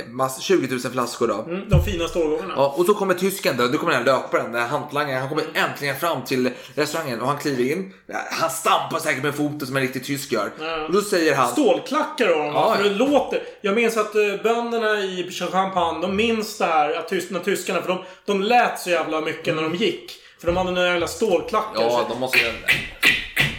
mass, 0.07 0.41
20 0.41 0.69
000 0.71 0.81
flaskor. 0.93 1.29
Då. 1.29 1.35
Mm, 1.35 1.69
de 1.69 1.85
finaste 1.85 2.19
årgångarna. 2.19 2.53
Ja, 2.57 2.75
och 2.77 2.87
så 2.87 2.95
kommer 2.95 3.15
tysken 3.15 3.57
då, 3.57 3.67
då 3.67 3.79
kommer 3.79 3.93
den 3.93 4.07
här 4.07 4.13
löparen, 4.13 4.53
den 4.53 4.63
här 4.63 4.69
hantlangaren. 4.69 5.21
Han 5.21 5.29
kommer 5.29 5.45
äntligen 5.55 5.97
fram 5.97 6.25
till 6.25 6.51
restaurangen 6.79 7.21
och 7.21 7.29
han 7.29 7.39
kliver 7.39 7.73
in. 7.73 7.93
Han 8.31 8.51
stampar 8.51 8.99
säkert 8.99 9.23
med 9.23 9.35
foten 9.35 9.67
som 9.67 9.77
en 9.77 9.83
riktig 9.83 10.05
tysk 10.05 10.33
gör. 10.33 10.51
Ja. 10.61 10.87
Och 10.87 10.93
då 10.93 11.01
säger 11.01 11.35
han... 11.35 11.53
Stålklackar 11.53 12.29
de 12.29 12.47
Ja? 12.47 12.75
För 12.77 12.85
det 12.85 12.91
låter... 12.91 13.43
Jag 13.61 13.75
minns 13.75 13.97
att 13.97 14.17
uh, 14.17 14.43
bönderna 14.43 15.01
i 15.01 15.31
Champagne, 15.31 16.01
de 16.01 16.17
minns 16.17 16.59
det 16.59 16.65
här. 16.65 16.99
Att 16.99 17.09
tys, 17.09 17.31
när 17.31 17.41
tyskarna, 17.41 17.83
för 17.83 17.89
de, 17.89 18.05
de 18.25 18.43
lät 18.43 18.81
så 18.81 18.91
jävla 18.91 19.21
mycket 19.21 19.55
när 19.55 19.63
de 19.63 19.75
gick. 19.75 20.13
För 20.41 20.47
de 20.47 20.57
hade 20.57 20.71
några 20.71 20.89
jävla 20.89 21.07
stålklackar. 21.07 21.83
Ja, 21.83 22.07
de 22.09 22.21
måste... 22.21 22.39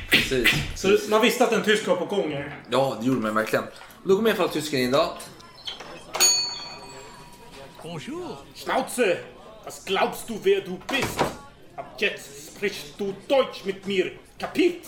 precis. 0.09 0.49
Så 0.75 0.97
man 1.09 1.21
visste 1.21 1.43
att 1.43 1.51
en 1.51 1.63
tysk 1.63 1.87
var 1.87 1.95
på 1.95 2.05
gång 2.05 2.31
här. 2.31 2.55
Ja, 2.69 2.97
det 2.99 3.07
gjorde 3.07 3.21
man 3.21 3.35
verkligen. 3.35 3.65
Då 4.03 4.15
kommer 4.15 4.29
i 4.29 4.31
alla 4.31 4.37
fall 4.37 4.49
tysken 4.49 4.79
in 4.79 4.91
då. 4.91 5.13
Schnauze! 8.55 9.17
Was 9.65 9.85
glaubst 9.85 10.27
du, 10.27 10.33
wer 10.43 10.61
du 10.61 10.95
bist? 10.95 11.23
Ab 11.75 11.85
jetzt 11.97 12.48
sprichst 12.59 12.93
du 12.97 13.13
Deutsch 13.27 13.65
mit 13.65 13.87
mir. 13.87 14.11
Kapiert? 14.37 14.83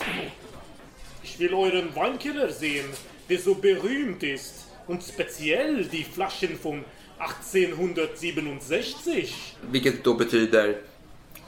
Ich 1.24 1.40
will 1.40 1.54
euren 1.54 1.96
Weinkeller 1.96 2.52
sehen, 2.52 2.90
der 3.30 3.40
so 3.40 3.56
berühmt 3.56 4.24
ist. 4.24 4.54
Und 4.88 5.02
speziell 5.04 5.86
die 5.86 6.04
Flaschen 6.04 6.60
von 6.64 6.84
1867. 7.18 9.56
Vilket 9.72 10.04
då 10.04 10.14
betyder 10.14 10.76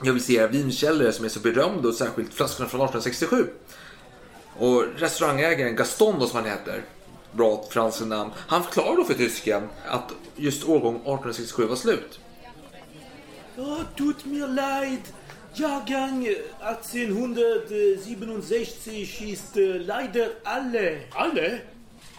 jag 0.03 0.13
vill 0.13 0.23
se 0.23 0.33
era 0.33 0.47
vinkällare 0.47 1.11
som 1.11 1.25
är 1.25 1.29
så 1.29 1.39
berömda 1.39 1.87
och 1.87 1.95
särskilt 1.95 2.33
flaskorna 2.33 2.69
från 2.69 2.81
1867. 2.81 3.47
Och 4.59 4.83
restaurangägaren 4.97 5.75
Gaston 5.75 6.19
då 6.19 6.27
som 6.27 6.35
han 6.35 6.45
heter, 6.45 6.83
bra 7.31 7.65
franska 7.69 8.05
namn, 8.05 8.31
han 8.37 8.63
förklarar 8.63 8.97
då 8.97 9.05
för 9.05 9.13
tysken 9.13 9.69
att 9.87 10.11
just 10.35 10.63
årgång 10.63 10.95
1867 10.95 11.65
var 11.65 11.75
slut. 11.75 12.19
Oh, 13.57 13.81
tut 13.97 14.25
mir 14.25 14.47
leid. 14.47 15.01
Jahrgang 15.55 16.25
1867 16.61 19.31
ist 19.31 19.55
äh, 19.55 19.77
leider 19.77 20.31
alle. 20.43 21.03
Alle? 21.15 21.61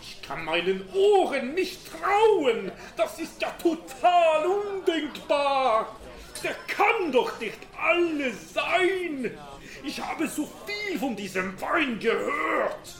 Ich 0.00 0.22
kann 0.22 0.44
meinen 0.44 0.88
Ohren 0.94 1.54
nicht 1.54 1.80
trauen. 1.90 2.70
Das 2.96 3.18
ist 3.18 3.42
ja 3.42 3.50
total 3.60 4.46
undenkbar. 4.46 5.96
Der 6.44 6.54
kann 6.68 7.10
doch 7.10 7.40
nicht 7.40 7.58
alle 7.76 8.32
sein. 8.32 9.36
Ich 9.82 10.00
habe 10.00 10.28
so 10.28 10.48
viel 10.64 10.96
von 10.98 11.16
diesem 11.16 11.60
Wein 11.60 11.98
gehört. 11.98 12.94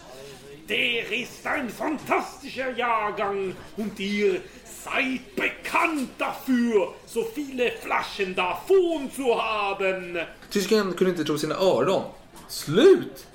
Der 0.68 1.12
ist 1.12 1.46
ein 1.46 1.70
fantastischer 1.70 2.70
Jahrgang 2.70 3.54
und 3.76 4.00
ihr 4.00 4.40
seid 4.84 5.20
bekannt 5.36 6.10
dafür, 6.18 6.94
so 7.06 7.24
viele 7.34 7.70
Flaschen 7.82 8.34
davon 8.34 9.10
zu 9.16 9.42
haben. 9.42 10.18
Tysken 10.50 10.92
kunde 10.94 11.10
inte 11.10 11.24
tro 11.24 11.38
sina 11.38 11.54
öron. 11.54 12.02
Slut! 12.48 13.26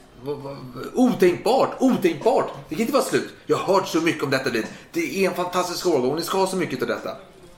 Otänkbart! 0.93 1.69
Otänkbart! 1.79 2.51
Det 2.69 2.75
kan 2.75 2.81
inte 2.81 2.93
vara 2.93 3.03
slut. 3.03 3.33
Jag 3.45 3.57
har 3.57 3.73
hört 3.73 3.87
så 3.87 4.01
mycket 4.01 4.23
om 4.23 4.29
detta 4.29 4.49
vin. 4.49 4.65
Det 4.91 5.25
är 5.25 5.29
en 5.29 5.35
fantastisk 5.35 5.87
årgång 5.87 6.11
och 6.11 6.15
ni 6.15 6.21
ska 6.21 6.37
ha 6.37 6.47
så 6.47 6.55
mycket 6.55 6.81
av 6.81 6.87
detta. 6.87 7.11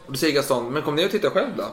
Och 0.05 0.11
då 0.11 0.17
säger 0.17 0.33
Gaston, 0.33 0.73
men 0.73 0.83
kom 0.83 0.95
ner 0.95 1.05
och 1.05 1.11
titta 1.11 1.29
själv 1.29 1.51
då. 1.57 1.63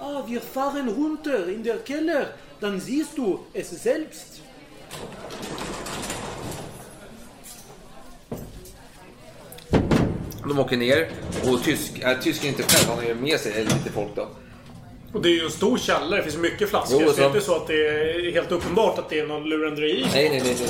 Ah, 0.00 0.22
wir 0.26 0.40
fahren 0.40 0.90
runter 0.90 1.50
in 1.50 1.62
der 1.62 1.78
Keller, 1.84 2.26
dann 2.60 2.80
siehst 2.80 3.16
du 3.16 3.38
es 3.52 3.82
selbst. 3.82 4.42
De 10.48 10.58
åker 10.58 10.76
ner 10.76 11.08
och 11.44 11.64
tysk, 11.64 11.98
äh, 11.98 12.20
tysken 12.20 12.48
inte 12.48 12.62
själv, 12.62 12.88
han 12.88 12.98
har 12.98 13.04
ju 13.04 13.14
med 13.14 13.40
sig 13.40 13.64
lite 13.64 13.92
folk 13.94 14.16
då. 14.16 14.28
Och 15.12 15.22
det 15.22 15.28
är 15.28 15.32
ju 15.32 15.44
en 15.44 15.50
stor 15.50 15.78
källare, 15.78 16.16
det 16.16 16.22
finns 16.22 16.36
mycket 16.36 16.70
flaskor. 16.70 17.02
Jo, 17.02 17.08
så 17.08 17.16
det 17.16 17.22
är 17.22 17.26
inte 17.26 17.40
så 17.40 17.56
att 17.56 17.66
det 17.66 17.86
är 17.88 18.32
helt 18.32 18.52
uppenbart 18.52 18.98
att 18.98 19.08
det 19.08 19.18
är 19.18 19.26
någon 19.26 19.48
lurendrejeri. 19.48 20.06
Nej, 20.12 20.28
nej, 20.28 20.40
nej. 20.44 20.56
nej. 20.60 20.68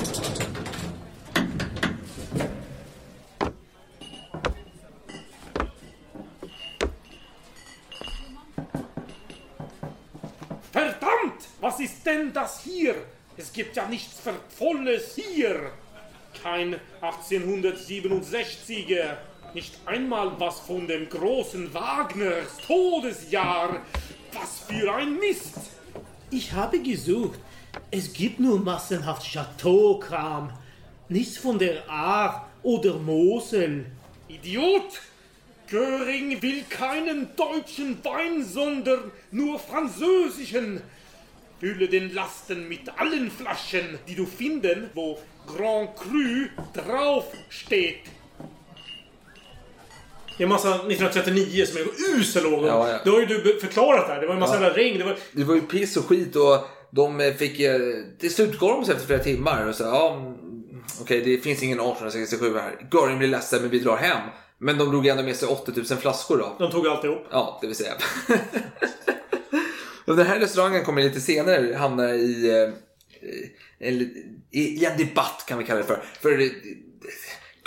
Verdammt! 10.72 11.49
Was 11.61 11.81
ist 11.81 12.05
denn 12.05 12.33
das 12.33 12.64
hier? 12.64 12.95
Es 13.37 13.53
gibt 13.53 13.77
ja 13.77 13.89
nichts 13.89 14.27
Vervolles 14.27 15.16
hier. 15.16 15.70
Kein 16.43 16.77
1867er. 17.01 19.16
Nicht 19.55 19.75
einmal 19.87 20.39
was 20.39 20.61
von 20.61 20.87
dem 20.87 21.09
großen 21.09 21.73
Wagners 21.73 22.59
Todesjahr. 22.67 23.81
Was 24.33 24.61
für 24.69 24.95
ein 24.95 25.19
Mist! 25.19 25.55
Ich 26.31 26.53
habe 26.53 26.81
gesucht. 26.81 27.39
Es 27.91 28.13
gibt 28.13 28.41
nur 28.41 28.59
massenhaft 28.59 29.23
Chateau-Kram. 29.31 30.51
Nichts 31.09 31.39
von 31.39 31.59
der 31.59 31.89
Aar 31.89 32.49
oder 32.63 32.95
Mosel. 32.99 33.87
Idiot! 34.29 35.01
Göring 35.69 36.41
will 36.43 36.63
keinen 36.69 37.35
deutschen 37.35 38.05
Wein, 38.05 38.45
sondern 38.45 39.11
nur 39.31 39.59
französischen. 39.59 40.81
Fülle 41.59 41.89
den 41.89 42.13
Lasten 42.13 42.69
mit 42.69 42.89
allen 42.99 43.31
Flaschen, 43.31 43.99
die 44.07 44.15
du 44.15 44.27
finden, 44.27 44.91
wo 44.95 45.19
Grand 45.47 45.97
Cru 45.97 46.49
drauf 46.73 47.33
steht. 47.49 48.03
Det 50.37 50.45
är 50.45 50.49
massa 50.49 50.68
1939 50.74 51.66
som 51.66 51.76
är 51.78 51.87
usel 52.20 52.47
årgång. 52.47 52.66
Ja, 52.66 52.91
ja. 52.91 52.99
Det 53.05 53.11
har 53.11 53.20
ju 53.20 53.26
du 53.26 53.59
förklarat 53.61 54.07
där. 54.09 54.20
Det 54.20 54.26
var 54.26 54.34
en 54.34 54.41
massa 54.41 54.55
Ja. 54.55 54.62
jävla 54.62 54.76
regn. 54.78 54.99
Det 54.99 55.05
var... 55.05 55.16
Det 55.32 55.45
var 55.45 55.55
ju 55.55 55.61
piss 55.61 55.97
och 55.97 56.05
skit 56.05 56.37
och 56.37 56.66
de 56.91 57.20
eh, 57.20 57.34
fick... 57.34 57.61
eh, 57.61 57.80
Till 58.20 58.34
slut 58.34 58.59
gav 58.59 58.70
de 58.70 58.84
sig 58.84 58.95
efter 58.95 59.07
flera 59.07 59.22
timmar 59.22 59.66
och 59.68 59.74
sa 59.74 59.84
ja, 59.84 60.14
mm, 60.16 60.34
okej 61.01 61.20
det 61.20 61.39
finns 61.39 61.62
ingen 61.62 61.78
1867 61.80 62.55
här. 62.59 62.89
Göring 62.93 63.18
blir 63.18 63.28
ledsen 63.28 63.61
men 63.62 63.70
vi 63.70 63.78
drar 63.78 63.97
hem. 63.97 64.18
Men 64.59 64.78
de 64.78 64.91
drog 64.91 65.07
ändå 65.07 65.22
med 65.22 65.37
sig 65.37 65.49
80 65.49 65.72
000 65.76 65.84
flaskor 65.87 66.37
då. 66.39 66.57
De 66.59 66.70
tog 66.72 66.87
alltihop. 66.87 67.26
Ja, 67.30 67.59
det 67.61 67.66
vill 67.66 67.76
säga. 67.76 67.93
och 70.07 70.16
den 70.16 70.26
här 70.26 70.41
restaurangen 70.41 70.84
kommer 70.84 71.03
lite 71.03 71.20
senare 71.20 71.74
hamna 71.74 72.14
i, 72.14 72.51
eh, 72.51 73.89
i, 73.89 74.11
i, 74.51 74.61
i 74.61 74.84
en 74.84 74.99
debatt 74.99 75.45
kan 75.49 75.59
vi 75.59 75.64
kalla 75.64 75.80
det 75.80 75.87
för. 75.87 76.03
För 76.20 76.51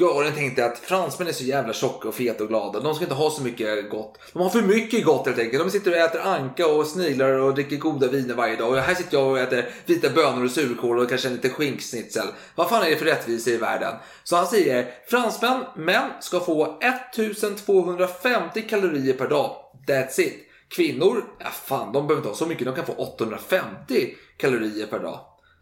eh, 0.02 0.08
Göran 0.08 0.34
tänkte 0.34 0.66
att 0.66 0.80
fransmän 0.80 1.28
är 1.28 1.32
så 1.32 1.44
jävla 1.44 1.74
tjocka 1.74 2.08
och 2.08 2.16
feta 2.16 2.44
och 2.44 2.50
glada. 2.50 2.80
De 2.80 2.96
ska 2.96 3.04
inte 3.04 3.16
ha 3.16 3.30
så 3.30 3.44
mycket 3.44 3.90
gott. 3.90 4.20
De 4.34 4.42
har 4.42 4.50
för 4.50 4.62
mycket 4.62 5.06
gott 5.06 5.26
helt 5.26 5.40
enkelt. 5.40 5.64
De 5.64 5.72
sitter 5.72 5.92
och 5.92 5.98
äter 5.98 6.22
anka 6.22 6.68
och 6.68 6.88
sniglar 6.88 7.30
och 7.30 7.54
dricker 7.54 7.78
goda 7.78 8.08
viner 8.08 8.34
varje 8.34 8.56
dag. 8.56 8.70
Och 8.70 8.78
här 8.78 8.96
sitter 8.96 9.18
jag 9.18 9.28
och 9.28 9.40
äter 9.40 9.70
vita 9.86 10.10
bönor 10.10 10.46
och 10.46 10.52
surkål 10.52 11.00
och 11.00 11.10
kanske 11.10 11.28
en 11.28 11.34
lite 11.34 11.50
skinksnitsel. 11.50 12.28
Vad 12.56 12.70
fan 12.70 12.84
är 12.84 12.90
det 12.90 12.98
för 12.98 13.06
rättvisa 13.06 13.50
i 13.50 13.58
världen? 13.58 13.94
Så 14.24 14.36
han 14.36 14.48
säger 14.48 14.88
fransmän, 15.08 15.64
män 15.76 16.10
ska 16.20 16.40
få 16.40 16.80
1250 16.82 18.62
kalorier 18.62 19.14
per 19.14 19.28
dag. 19.28 19.56
That's 19.88 20.20
it. 20.22 20.46
Kvinnor, 20.70 21.24
ja 21.40 21.50
fan 21.50 21.94
de 21.94 22.08
behöver 22.08 22.16
inte 22.16 22.30
ha 22.30 22.36
så 22.36 22.46
mycket. 22.46 22.66
De 22.66 22.76
kan 22.76 22.86
få 22.86 22.94
850 22.94 24.16
kalorier 24.38 24.88
per 24.88 25.00
dag. 25.00 25.20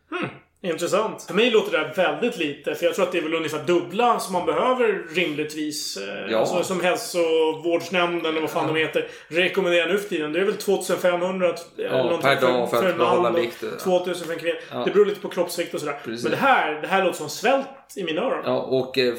Hmm. 0.10 0.30
Intressant. 0.62 1.24
För 1.24 1.34
mig 1.34 1.52
låter 1.52 1.72
det 1.72 1.78
här 1.78 1.96
väldigt 1.96 2.38
lite. 2.38 2.76
För 2.76 2.86
jag 2.86 2.96
tror 2.96 3.06
att 3.06 3.12
det 3.12 3.18
är 3.18 3.22
väl 3.22 3.34
ungefär 3.34 3.64
dubbla 3.64 4.20
som 4.20 4.34
man 4.34 4.46
behöver 4.46 5.06
rimligtvis. 5.16 5.98
Eh, 5.98 6.32
Ja. 6.32 6.38
Alltså, 6.40 6.64
som 6.64 6.82
hälsovårdsnämnden 6.82 8.26
eller 8.26 8.42
vad 8.42 8.50
fan 8.50 8.74
de 8.74 8.80
heter 8.80 9.08
rekommenderar 9.28 9.88
nu 9.88 9.98
för 9.98 10.10
tiden. 10.10 10.34
Det 10.34 10.40
är 10.40 10.44
väl 10.46 10.58
2500 10.58 11.56
ja, 11.76 12.20
per 12.22 12.42
dag 12.42 12.70
för 12.70 12.90
att 12.90 12.98
behålla 12.98 13.32
vikten. 13.32 13.70
2000 13.84 14.28
för 14.28 14.34
en 14.34 14.40
kvinna. 14.40 14.84
Det 14.86 14.92
beror 14.92 15.06
lite 15.06 15.22
på 15.22 15.30
kroppsvikt 15.30 15.74
och 15.74 15.80
sådär. 15.80 16.00
Precis. 16.04 16.24
Men 16.24 16.32
det 16.32 16.38
här, 16.38 16.82
det 16.82 16.88
här 16.88 17.04
låter 17.04 17.18
som 17.18 17.30
svält 17.30 17.68
i 17.96 18.04
mina 18.04 18.22
öron. 18.22 18.42
Ja, 18.46 18.62
och 18.62 18.98
eh, 18.98 19.14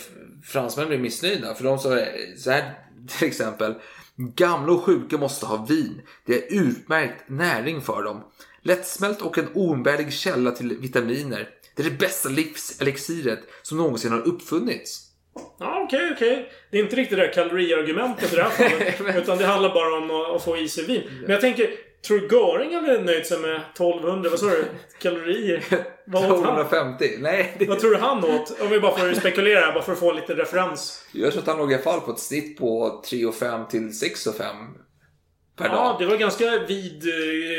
fransmän 0.45 0.89
blir 0.89 0.99
missnöjda. 0.99 1.55
För 1.55 1.65
de 1.65 1.79
sa 1.79 1.99
så 2.37 2.51
här 2.51 2.75
till 3.19 3.29
exempel. 3.29 3.75
Gamla 4.17 4.73
och 4.73 4.83
sjuka 4.85 5.19
måste 5.19 5.47
ha 5.47 5.67
vin. 5.69 6.01
Det 6.27 6.35
är 6.35 6.61
utmärkt 6.63 7.25
näring 7.29 7.81
för 7.81 8.03
dem. 8.03 8.25
Lättsmält 8.69 9.23
och 9.23 9.39
en 9.39 9.49
oumbärlig 9.55 10.13
källa 10.13 10.51
till 10.51 10.77
vitaminer. 10.81 11.49
Det 11.77 11.83
är 11.83 11.91
det 11.91 11.99
bästa 11.99 12.29
livselixiret 12.29 13.39
som 13.63 13.79
någonsin 13.79 14.13
har 14.13 14.29
uppfunnits. 14.29 15.01
Ja, 15.59 15.83
okej, 15.85 16.13
okej. 16.15 16.53
Det 16.71 16.79
är 16.79 16.83
inte 16.83 16.97
riktigt 16.97 17.19
det 17.19 17.27
där 17.27 17.33
kaloriargumentet 17.33 18.33
i 18.33 18.37
det 18.37 18.43
här 18.43 18.51
fallet. 18.51 19.17
utan 19.23 19.39
det 19.39 19.45
handlar 19.45 19.75
bara 19.75 19.97
om 19.97 20.37
att, 20.37 20.45
få 20.45 20.57
i 20.57 20.69
sig 20.69 20.85
vin. 20.85 21.03
Men 21.21 21.31
jag 21.31 21.41
tänker, 21.41 21.71
tror 22.07 22.19
du 22.19 22.27
Göring 22.27 22.75
hade 22.75 23.01
nöjt 23.01 23.27
sig 23.27 23.39
med 23.39 23.57
1200, 23.57 24.31
vad 24.31 24.39
sa 24.39 24.47
du? 24.47 24.65
Kalorier? 24.99 25.65
Vad 26.11 26.25
åt 26.33 26.45
han? 26.45 26.67
250? 26.69 27.05
Nej, 27.19 27.57
det, 27.59 27.67
Vad 27.67 27.79
tror 27.79 27.91
du 27.91 27.97
han 27.97 28.25
åt? 28.25 28.61
Om 28.61 28.69
vi 28.71 28.81
bara 28.81 28.99
får 28.99 29.21
spekulera 29.21 29.61
här, 29.61 29.73
bara 29.73 29.83
för 29.83 29.93
att 29.93 29.99
få 29.99 30.11
en 30.11 30.17
liten 30.17 30.37
referens. 30.37 31.05
jag 31.13 31.33
tror 31.33 31.43
att 31.43 31.49
han 31.49 31.59
låg 31.59 31.73
i 31.73 31.75
alla 31.75 31.83
fall 31.83 32.01
på 32.01 32.11
ett 32.11 32.19
snitt 32.19 32.59
på 32.59 33.03
3,5 33.07 33.67
till 33.67 33.89
6,5 33.89 34.43
per 35.59 35.65
Ja, 35.69 35.75
dag. 35.75 35.97
det 35.99 36.07
var 36.07 36.17
ganska 36.17 36.45
vid 36.69 37.03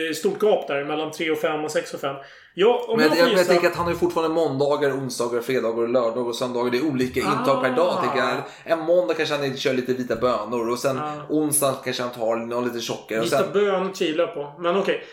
eh, 0.10 0.14
stort 0.14 0.42
gap 0.44 0.68
där 0.68 0.84
mellan 0.84 1.12
3 1.12 1.32
och 1.32 1.38
5 1.38 1.64
och 1.66 1.72
6 1.72 1.94
och 1.94 2.00
5. 2.00 2.16
Ja, 2.54 2.86
om 2.88 2.98
Men 2.98 3.06
jag 3.08 3.12
jag, 3.12 3.18
får 3.20 3.28
jag, 3.30 3.38
gissa... 3.40 3.52
tänker 3.52 3.68
att 3.68 3.76
han 3.76 3.86
har 3.86 3.92
ju 3.94 3.98
fortfarande 4.00 4.36
måndagar, 4.36 4.92
onsdagar, 4.92 5.42
fredagar, 5.42 5.88
lördagar 5.88 6.28
och 6.28 6.36
söndagar. 6.36 6.72
Det 6.72 6.78
är 6.78 6.86
olika 6.86 7.20
intag 7.20 7.64
per 7.64 7.72
dag. 7.76 7.94
Ah. 7.98 8.02
Tänker 8.02 8.18
jag. 8.18 8.30
En 8.64 8.80
måndag 8.80 9.14
kanske 9.14 9.36
han 9.36 9.58
kör 9.58 9.74
lite 9.74 9.94
vita 9.94 10.16
bönor 10.16 10.70
och 10.70 10.80
sen 10.80 11.00
Ah. 11.00 11.12
onsdag 11.30 11.76
kanske 11.84 12.04
han 12.04 12.12
tar 12.12 12.36
någon 12.36 12.64
lite 12.66 12.80
tjockare. 12.80 13.20
Vita 13.22 13.38
sen, 13.38 13.48
bönor 13.54 13.92
tvivlar 13.94 14.24
jag 14.26 14.34
på. 14.34 14.62
Men 14.62 14.78
okej. 14.78 15.04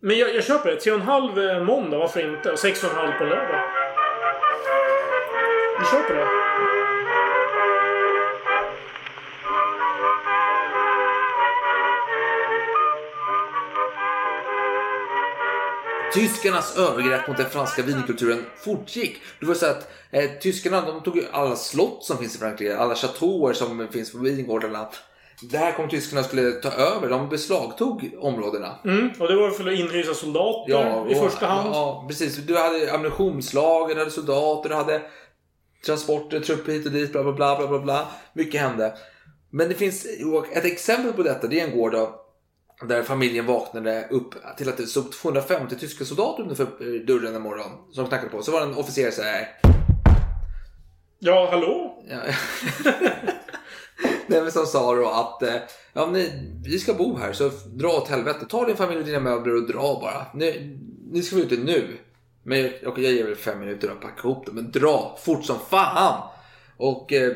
Men 0.00 0.18
jag, 0.18 0.34
jag 0.34 0.44
köper 0.44 0.70
det. 0.70 0.76
3,5 0.90 1.64
måndag, 1.64 1.98
varför 1.98 2.36
inte? 2.36 2.50
Och 2.52 2.58
6,5 2.58 3.18
på 3.18 3.24
lördag. 3.24 3.60
Vi 5.80 5.86
köper 5.86 6.14
det. 6.14 6.45
Tyskarnas 16.16 16.76
övergrepp 16.76 17.28
mot 17.28 17.36
den 17.36 17.50
franska 17.50 17.82
vinkulturen 17.82 18.44
fortgick. 18.64 19.16
Det 19.40 19.46
var 19.46 19.54
så 19.54 19.66
att 19.66 19.88
eh, 20.10 20.30
tyskarna 20.40 20.80
de 20.80 21.02
tog 21.02 21.26
alla 21.32 21.56
slott 21.56 22.04
som 22.04 22.18
finns 22.18 22.34
i 22.36 22.38
Frankrike, 22.38 22.76
alla 22.78 22.94
chateauer 22.94 23.52
som 23.52 23.88
finns 23.90 24.12
på 24.12 24.18
vingårdarna. 24.18 24.88
Där 25.42 25.72
kom 25.72 25.88
tyskarna 25.88 26.22
skulle 26.22 26.50
ta 26.52 26.68
över. 26.72 27.08
De 27.08 27.28
beslagtog 27.28 28.10
områdena. 28.18 28.78
Mm, 28.84 29.10
och 29.18 29.28
det 29.28 29.36
var 29.36 29.50
för 29.50 29.68
att 29.72 29.78
inhysa 29.78 30.14
soldater 30.14 31.10
i 31.10 31.14
och- 31.14 31.30
första 31.30 31.46
hand. 31.46 31.70
Ja, 31.74 32.04
precis. 32.08 32.36
Du 32.36 32.56
hade 32.56 32.92
ammunitionslager, 32.94 33.94
du 33.94 34.00
hade 34.00 34.10
soldater, 34.10 34.68
du 34.68 34.74
hade 34.74 35.02
transporter, 35.86 36.40
trupper 36.40 36.72
hit 36.72 36.86
och 36.86 36.92
dit, 36.92 37.12
bla 37.12 37.22
bla 37.22 37.32
bla 37.56 37.66
bla 37.68 37.78
bla. 37.78 38.06
Mycket 38.32 38.60
hände. 38.60 38.94
Men 39.50 39.68
det 39.68 39.74
finns 39.74 40.06
ett 40.52 40.64
exempel 40.64 41.12
på 41.12 41.22
detta, 41.22 41.46
det 41.46 41.60
är 41.60 41.64
en 41.68 41.78
gård 41.78 41.92
då, 41.92 42.20
där 42.82 43.02
familjen 43.02 43.46
vaknade 43.46 44.08
upp 44.10 44.34
till 44.56 44.68
att 44.68 44.76
det 44.76 44.86
stod 44.86 45.12
250 45.12 45.76
tyska 45.78 46.04
soldater 46.04 46.42
utanför 46.42 46.64
eh, 46.64 47.06
dörren 47.06 47.34
en 47.34 47.42
morgon 47.42 47.70
som 47.92 48.06
knackade 48.06 48.30
på. 48.30 48.42
Så 48.42 48.52
var 48.52 48.60
det 48.60 48.66
en 48.66 48.74
officer 48.74 49.10
så 49.10 49.22
här. 49.22 49.48
Ja, 51.18 51.48
hallå? 51.50 52.02
Ja. 52.08 52.16
Nej, 54.26 54.42
men 54.42 54.52
som 54.52 54.66
sa 54.66 54.94
då 54.94 55.08
att 55.08 55.42
eh, 55.42 55.54
ja, 55.92 56.06
ni, 56.06 56.52
vi 56.64 56.78
ska 56.78 56.94
bo 56.94 57.16
här 57.16 57.32
så 57.32 57.50
dra 57.66 57.88
åt 57.88 58.08
helvete. 58.08 58.46
Ta 58.48 58.66
din 58.66 58.76
familj 58.76 59.00
och 59.00 59.06
dina 59.06 59.20
möbler 59.20 59.54
och 59.54 59.66
dra 59.66 60.00
bara. 60.00 60.26
Ni, 60.34 60.78
ni 61.12 61.22
ska 61.22 61.36
vara 61.36 61.46
ute 61.46 61.56
nu. 61.56 61.96
Men 62.42 62.58
jag, 62.58 62.72
jag 62.82 63.12
ger 63.12 63.24
väl 63.24 63.36
fem 63.36 63.60
minuter 63.60 63.88
att 63.88 64.00
packa 64.00 64.28
ihop 64.28 64.46
det. 64.46 64.52
Men 64.52 64.70
dra 64.70 65.18
fort 65.22 65.44
som 65.44 65.56
fan. 65.70 66.28
Och 66.76 67.12
eh, 67.12 67.32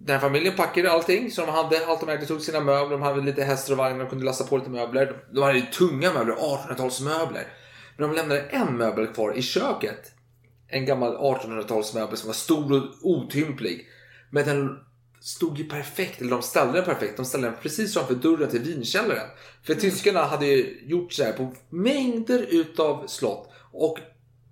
den 0.00 0.14
här 0.14 0.18
familjen 0.18 0.56
packade 0.56 0.90
allting 0.90 1.30
som 1.30 1.46
de 1.46 1.52
hade. 1.52 1.86
Allt 1.86 2.00
de 2.00 2.08
ägde 2.08 2.26
tog 2.26 2.40
sina 2.40 2.60
möbler. 2.60 2.90
De 2.90 3.02
hade 3.02 3.20
lite 3.20 3.44
hästar 3.44 3.72
och 3.72 3.78
vagnar. 3.78 3.98
De 3.98 4.10
kunde 4.10 4.24
lasta 4.24 4.44
på 4.44 4.56
lite 4.56 4.70
möbler. 4.70 5.24
De 5.32 5.42
hade 5.42 5.58
ju 5.58 5.66
tunga 5.66 6.12
möbler. 6.12 6.34
1800-talsmöbler. 6.34 7.44
Men 7.96 8.08
de 8.08 8.16
lämnade 8.16 8.40
en 8.40 8.76
möbel 8.76 9.06
kvar 9.06 9.32
i 9.36 9.42
köket. 9.42 10.12
En 10.68 10.86
gammal 10.86 11.16
1800-talsmöbel 11.16 12.14
som 12.14 12.26
var 12.26 12.34
stor 12.34 12.72
och 12.72 13.10
otymplig. 13.10 13.86
Men 14.30 14.44
den 14.44 14.78
stod 15.20 15.58
ju 15.58 15.64
perfekt, 15.64 16.20
eller 16.20 16.30
de 16.30 16.42
ställde 16.42 16.72
den 16.72 16.84
perfekt. 16.84 17.16
De 17.16 17.24
ställde 17.24 17.46
den 17.46 17.56
precis 17.62 17.94
framför 17.94 18.14
dörren 18.14 18.50
till 18.50 18.60
vinkällaren. 18.60 19.28
För 19.62 19.74
tyskarna 19.74 20.24
hade 20.24 20.46
ju 20.46 20.80
gjort 20.86 21.12
så 21.12 21.24
här 21.24 21.32
på 21.32 21.52
mängder 21.68 22.46
utav 22.50 23.06
slott 23.06 23.52
och 23.72 23.98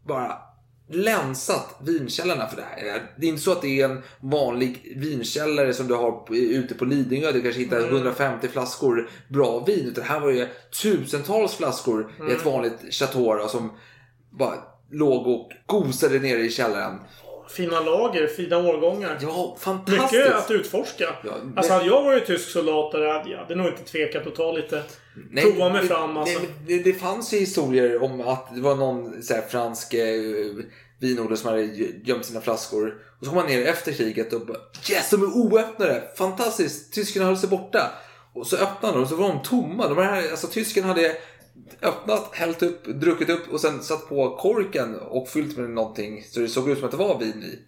bara 0.06 0.47
länsat 0.90 1.76
vinkällarna 1.82 2.46
för 2.46 2.56
det 2.56 2.62
här. 2.62 3.02
Det 3.16 3.26
är 3.26 3.28
inte 3.30 3.42
så 3.42 3.52
att 3.52 3.62
det 3.62 3.80
är 3.80 3.84
en 3.84 4.02
vanlig 4.20 4.92
vinkällare 4.96 5.74
som 5.74 5.88
du 5.88 5.94
har 5.94 6.24
ute 6.34 6.74
på 6.74 6.84
Lidingö. 6.84 7.32
Du 7.32 7.42
kanske 7.42 7.60
hittar 7.60 7.80
150 7.80 8.48
flaskor 8.48 9.08
bra 9.28 9.64
vin. 9.66 9.86
Utan 9.86 10.04
här 10.04 10.20
var 10.20 10.32
det 10.32 10.48
tusentals 10.82 11.54
flaskor 11.54 12.12
i 12.30 12.32
ett 12.32 12.44
vanligt 12.44 12.94
chateau 12.94 13.48
som 13.48 13.72
bara 14.30 14.54
låg 14.90 15.26
och 15.26 15.50
gosade 15.66 16.18
nere 16.18 16.38
i 16.40 16.50
källaren. 16.50 16.98
Fina 17.48 17.80
lager, 17.80 18.26
fina 18.26 18.58
årgångar. 18.58 19.18
Ja, 19.20 19.56
fantastiskt! 19.60 20.12
Mycket 20.12 20.34
att 20.34 20.50
utforska. 20.50 21.04
Ja, 21.24 21.30
men- 21.42 21.58
Alltså 21.58 21.72
hade 21.72 21.86
jag 21.86 22.02
varit 22.02 22.26
tysk 22.26 22.48
soldat 22.50 22.92
där 22.92 23.06
hade 23.06 23.30
jag 23.48 23.58
nog 23.58 23.66
inte 23.66 23.82
tvekat 23.84 24.26
att 24.26 24.34
ta 24.34 24.52
lite... 24.52 24.82
prova 25.42 25.68
mig 25.68 25.82
det- 25.82 25.88
fram 25.88 26.16
alltså. 26.16 26.38
nej, 26.38 26.48
men 26.48 26.66
det, 26.66 26.82
det 26.82 26.92
fanns 26.98 27.34
ju 27.34 27.38
historier 27.38 28.02
om 28.02 28.20
att 28.20 28.54
det 28.54 28.60
var 28.60 28.76
någon 28.76 29.22
så 29.22 29.34
här, 29.34 29.42
fransk 29.42 29.94
eh, 29.94 30.22
vinodlare 31.00 31.36
som 31.36 31.48
hade 31.50 31.62
gömt 32.04 32.24
sina 32.24 32.40
flaskor. 32.40 32.94
Och 33.20 33.24
så 33.24 33.30
kom 33.30 33.38
han 33.38 33.46
ner 33.46 33.66
efter 33.66 33.92
kriget 33.92 34.32
och 34.32 34.46
bara 34.46 34.58
Yes, 34.90 35.10
de 35.10 35.22
är 35.22 35.36
oöppnade! 35.36 36.02
Fantastiskt! 36.16 36.92
Tyskarna 36.92 37.26
höll 37.26 37.36
sig 37.38 37.48
borta. 37.48 37.90
Och 38.34 38.46
så 38.46 38.56
öppnade 38.56 38.94
de 38.94 39.02
och 39.02 39.08
så 39.08 39.16
var 39.16 39.28
de 39.28 39.42
tomma. 39.42 39.88
De 39.88 39.96
här, 39.98 40.30
alltså, 40.30 40.46
tyskarna 40.46 40.86
hade 40.86 41.16
öppnat, 41.82 42.30
hällt 42.32 42.62
upp, 42.62 42.84
druckit 42.86 43.28
upp 43.28 43.52
och 43.52 43.60
sen 43.60 43.82
satt 43.82 44.08
på 44.08 44.36
korken 44.36 44.94
och 44.98 45.28
fyllt 45.28 45.56
med 45.56 45.70
någonting 45.70 46.24
så 46.30 46.40
det 46.40 46.48
såg 46.48 46.70
ut 46.70 46.78
som 46.78 46.84
att 46.84 46.90
det 46.90 46.96
var 46.96 47.18
vin 47.18 47.42
i. 47.42 47.58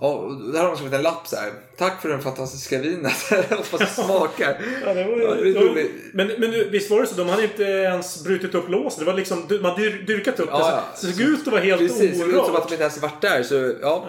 Ja, 0.00 0.38
där 0.52 0.60
har 0.60 0.66
de 0.68 0.76
skrivit 0.76 0.94
en 0.94 1.02
lapp 1.02 1.26
så 1.26 1.36
här. 1.36 1.52
Tack 1.78 2.02
för 2.02 2.08
den 2.08 2.22
fantastiska 2.22 2.78
vinet. 2.78 3.12
Hoppas 3.50 3.80
det 3.96 4.02
smakar. 4.02 4.60
Ja, 4.86 4.94
det 4.94 5.04
var, 5.04 5.20
Ja, 5.20 5.34
det 5.34 5.52
det 5.52 5.58
var, 5.60 5.86
men, 6.12 6.26
men 6.38 6.70
visst 6.70 6.90
var 6.90 7.00
det 7.00 7.06
så? 7.06 7.14
De 7.14 7.28
hade 7.28 7.42
inte 7.42 7.62
ens 7.64 8.24
brutit 8.24 8.54
upp 8.54 8.68
låset. 8.68 8.98
Det 8.98 9.04
var 9.04 9.14
liksom, 9.14 9.46
man 9.62 9.80
dyr, 9.80 10.04
dyrkat 10.06 10.40
upp 10.40 10.48
Ja, 10.52 10.58
det. 10.58 10.64
ja. 10.64 10.84
Så 10.94 11.06
det 11.06 11.12
såg 11.12 11.22
ut 11.22 11.40
att 11.46 11.52
vara 11.52 11.60
helt 11.62 11.78
Precis, 11.80 11.98
det 12.12 12.18
såg 12.18 12.28
ut 12.28 12.34
som 12.34 12.44
att 12.44 12.50
orört. 12.50 12.68
de 12.68 12.74
inte 12.74 12.82
ens 12.84 13.02
varit 13.02 13.20
där. 13.20 13.42
Så, 13.42 13.54
ja. 13.54 14.06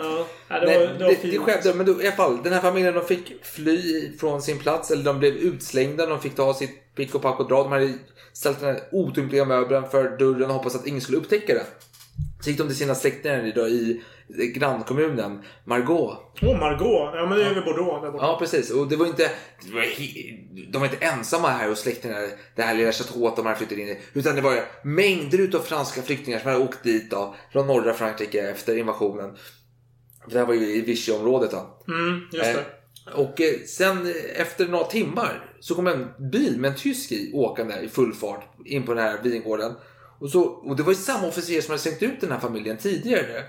Ja, 0.50 0.60
det 0.60 0.66
var, 0.66 0.74
det, 0.74 0.94
det 0.98 1.04
var 1.04 1.10
det, 1.12 1.16
fint. 1.16 1.42
skedde, 1.44 1.74
men 1.74 1.86
då, 1.86 2.02
i 2.02 2.08
alla 2.08 2.16
fall, 2.16 2.44
den 2.44 2.54
här 2.54 2.62
familjen 2.62 2.94
de 2.94 3.06
fick 3.06 3.46
fly 3.46 4.12
från 4.20 4.42
sin 4.42 4.60
plats 4.60 4.92
eller 4.92 5.04
de 5.04 5.20
blev 5.20 5.34
utslängda. 5.36 6.06
De 6.06 6.20
fick 6.22 6.36
ta 6.36 6.54
sitt 6.54 6.96
pick 6.96 7.16
och 7.16 7.22
pack 7.22 7.40
och 7.40 7.48
dra. 7.48 7.64
De 7.64 7.72
hade 7.72 7.94
ställt 8.34 8.60
den 8.60 8.70
här 8.70 8.84
otympliga 8.92 9.46
möbeln 9.46 9.90
för 9.90 10.18
dörren 10.18 10.44
och 10.50 10.54
hoppats 10.56 10.76
att 10.76 10.88
ingen 10.88 11.02
skulle 11.02 11.18
upptäcka 11.18 11.54
det. 11.54 11.64
Så 12.42 12.50
gick 12.50 12.60
de 12.60 12.68
till 12.68 12.78
sina 12.78 12.96
släktingar 12.96 13.52
då 13.56 13.68
i 13.68 14.02
grannkommunen 14.56 15.44
Margaux. 15.66 16.18
Åh, 16.42 16.60
Margot. 16.60 17.12
Ja, 17.16 17.26
men 17.30 17.38
det 17.38 17.46
är 17.46 17.54
väl 17.54 17.64
Bordeaux 17.64 18.02
där 18.04 18.12
borta. 18.12 18.26
Ja, 18.26 18.38
precis. 18.40 18.72
Och 18.72 18.88
det 18.88 18.96
var 18.96 19.06
inte, 19.06 19.32
det 19.66 19.74
var, 19.74 19.84
de 20.72 20.78
var 20.80 20.86
inte 20.88 21.06
ensamma 21.06 21.48
här 21.48 21.70
hos 21.70 21.80
släktingarna, 21.80 22.28
det 22.56 22.62
här 22.62 22.76
lilla 22.76 22.92
chateauet 22.92 23.36
de 23.36 23.46
hade 23.46 23.58
flyttat 23.58 23.78
in 23.78 23.88
i. 23.88 24.00
Utan 24.14 24.36
det 24.36 24.42
var 24.42 24.64
mängder 24.84 25.40
utav 25.40 25.60
franska 25.60 26.02
flyktingar 26.02 26.40
som 26.40 26.52
hade 26.52 26.64
åkt 26.64 26.84
dit 26.84 27.12
då, 27.12 27.36
från 27.52 27.68
norra 27.68 27.94
Frankrike 27.94 28.50
efter 28.50 28.78
invasionen. 28.78 29.38
Det 30.30 30.38
här 30.40 30.46
var 30.46 30.54
ju 30.54 30.76
i 30.76 30.82
Vichy-området 30.82 31.52
då. 31.52 31.84
Mm, 31.94 32.22
just 32.32 32.44
det. 32.44 32.52
Eh, 33.12 33.16
Och 33.20 33.42
eh, 33.42 33.54
sen 33.66 34.14
efter 34.36 34.68
några 34.68 34.86
timmar 34.86 35.56
så 35.60 35.76
kom 35.76 35.88
en 35.88 36.08
bil 36.32 36.60
med 36.60 36.72
en 36.72 36.78
tysk 36.78 37.12
i 37.12 37.32
åkande 37.34 37.76
i 37.80 37.90
full 37.90 38.14
fart 38.14 38.44
in 38.66 38.84
på 38.86 38.94
den 38.94 39.04
här 39.04 39.18
vingården. 39.24 39.74
Och, 40.20 40.30
så, 40.30 40.44
och 40.44 40.76
det 40.76 40.84
var 40.84 40.92
ju 40.92 40.98
samma 40.98 41.28
officer 41.28 41.62
som 41.62 41.72
hade 41.72 41.82
slängt 41.82 42.04
ut 42.04 42.22
den 42.22 42.32
här 42.32 42.40
familjen 42.40 42.78
tidigare. 42.78 43.44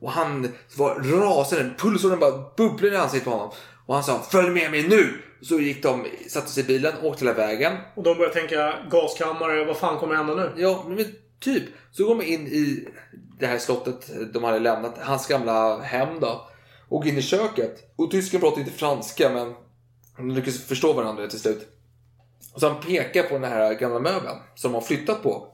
Och 0.00 0.10
han 0.10 0.52
var 0.76 0.94
rasande, 0.94 1.74
pulsen 1.78 2.18
bara 2.18 2.44
bubblade 2.56 2.94
i 2.94 2.98
ansiktet 2.98 3.24
på 3.24 3.30
honom. 3.30 3.50
Och 3.86 3.94
han 3.94 4.04
sa 4.04 4.18
följ 4.18 4.50
med 4.50 4.70
mig 4.70 4.88
nu! 4.88 5.22
Så 5.42 5.60
gick 5.60 5.82
de, 5.82 6.06
satte 6.28 6.50
sig 6.50 6.64
i 6.64 6.66
bilen, 6.66 6.94
åkte 7.02 7.24
hela 7.24 7.36
vägen. 7.36 7.76
Och 7.94 8.02
de 8.02 8.16
började 8.16 8.34
tänka 8.34 8.74
gaskammare, 8.90 9.64
vad 9.64 9.76
fan 9.76 9.98
kommer 9.98 10.14
hända 10.14 10.34
nu? 10.34 10.52
Ja, 10.56 10.84
men 10.88 11.06
typ. 11.40 11.62
Så 11.92 12.04
går 12.04 12.14
man 12.14 12.24
in 12.24 12.46
i 12.46 12.88
det 13.38 13.46
här 13.46 13.58
slottet 13.58 14.10
de 14.32 14.44
hade 14.44 14.58
lämnat, 14.58 14.98
hans 15.00 15.26
gamla 15.26 15.80
hem 15.80 16.20
då. 16.20 16.48
Och 16.88 17.06
in 17.06 17.18
i 17.18 17.22
köket. 17.22 17.94
Och 17.96 18.10
tysken 18.10 18.40
pratar 18.40 18.60
inte 18.60 18.72
franska 18.72 19.30
men 19.30 19.54
de 20.16 20.30
lyckas 20.30 20.58
förstå 20.58 20.92
varandra 20.92 21.26
till 21.26 21.40
slut. 21.40 21.68
Och 22.54 22.60
så 22.60 22.68
han 22.68 22.80
pekar 22.80 23.22
på 23.22 23.34
den 23.34 23.44
här 23.44 23.74
gamla 23.74 23.98
möbeln 23.98 24.38
som 24.54 24.72
de 24.72 24.74
har 24.74 24.82
flyttat 24.82 25.22
på. 25.22 25.53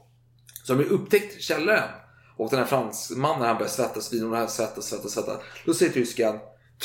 Så 0.71 0.77
de 0.77 0.85
har 0.85 0.93
upptäckt 0.93 1.43
källaren. 1.43 1.89
Och 2.37 2.51
den 2.51 2.59
här 2.59 2.67
fransmannen 2.67 3.47
han 3.49 3.57
börjar 3.57 3.71
svettas 3.71 4.13
vid 4.13 4.25
och 4.25 4.51
svettas, 4.51 4.89
svettas, 4.89 5.13
svettas. 5.13 5.41
Då 5.65 5.75
säger 5.75 5.93
tysken. 5.93 6.35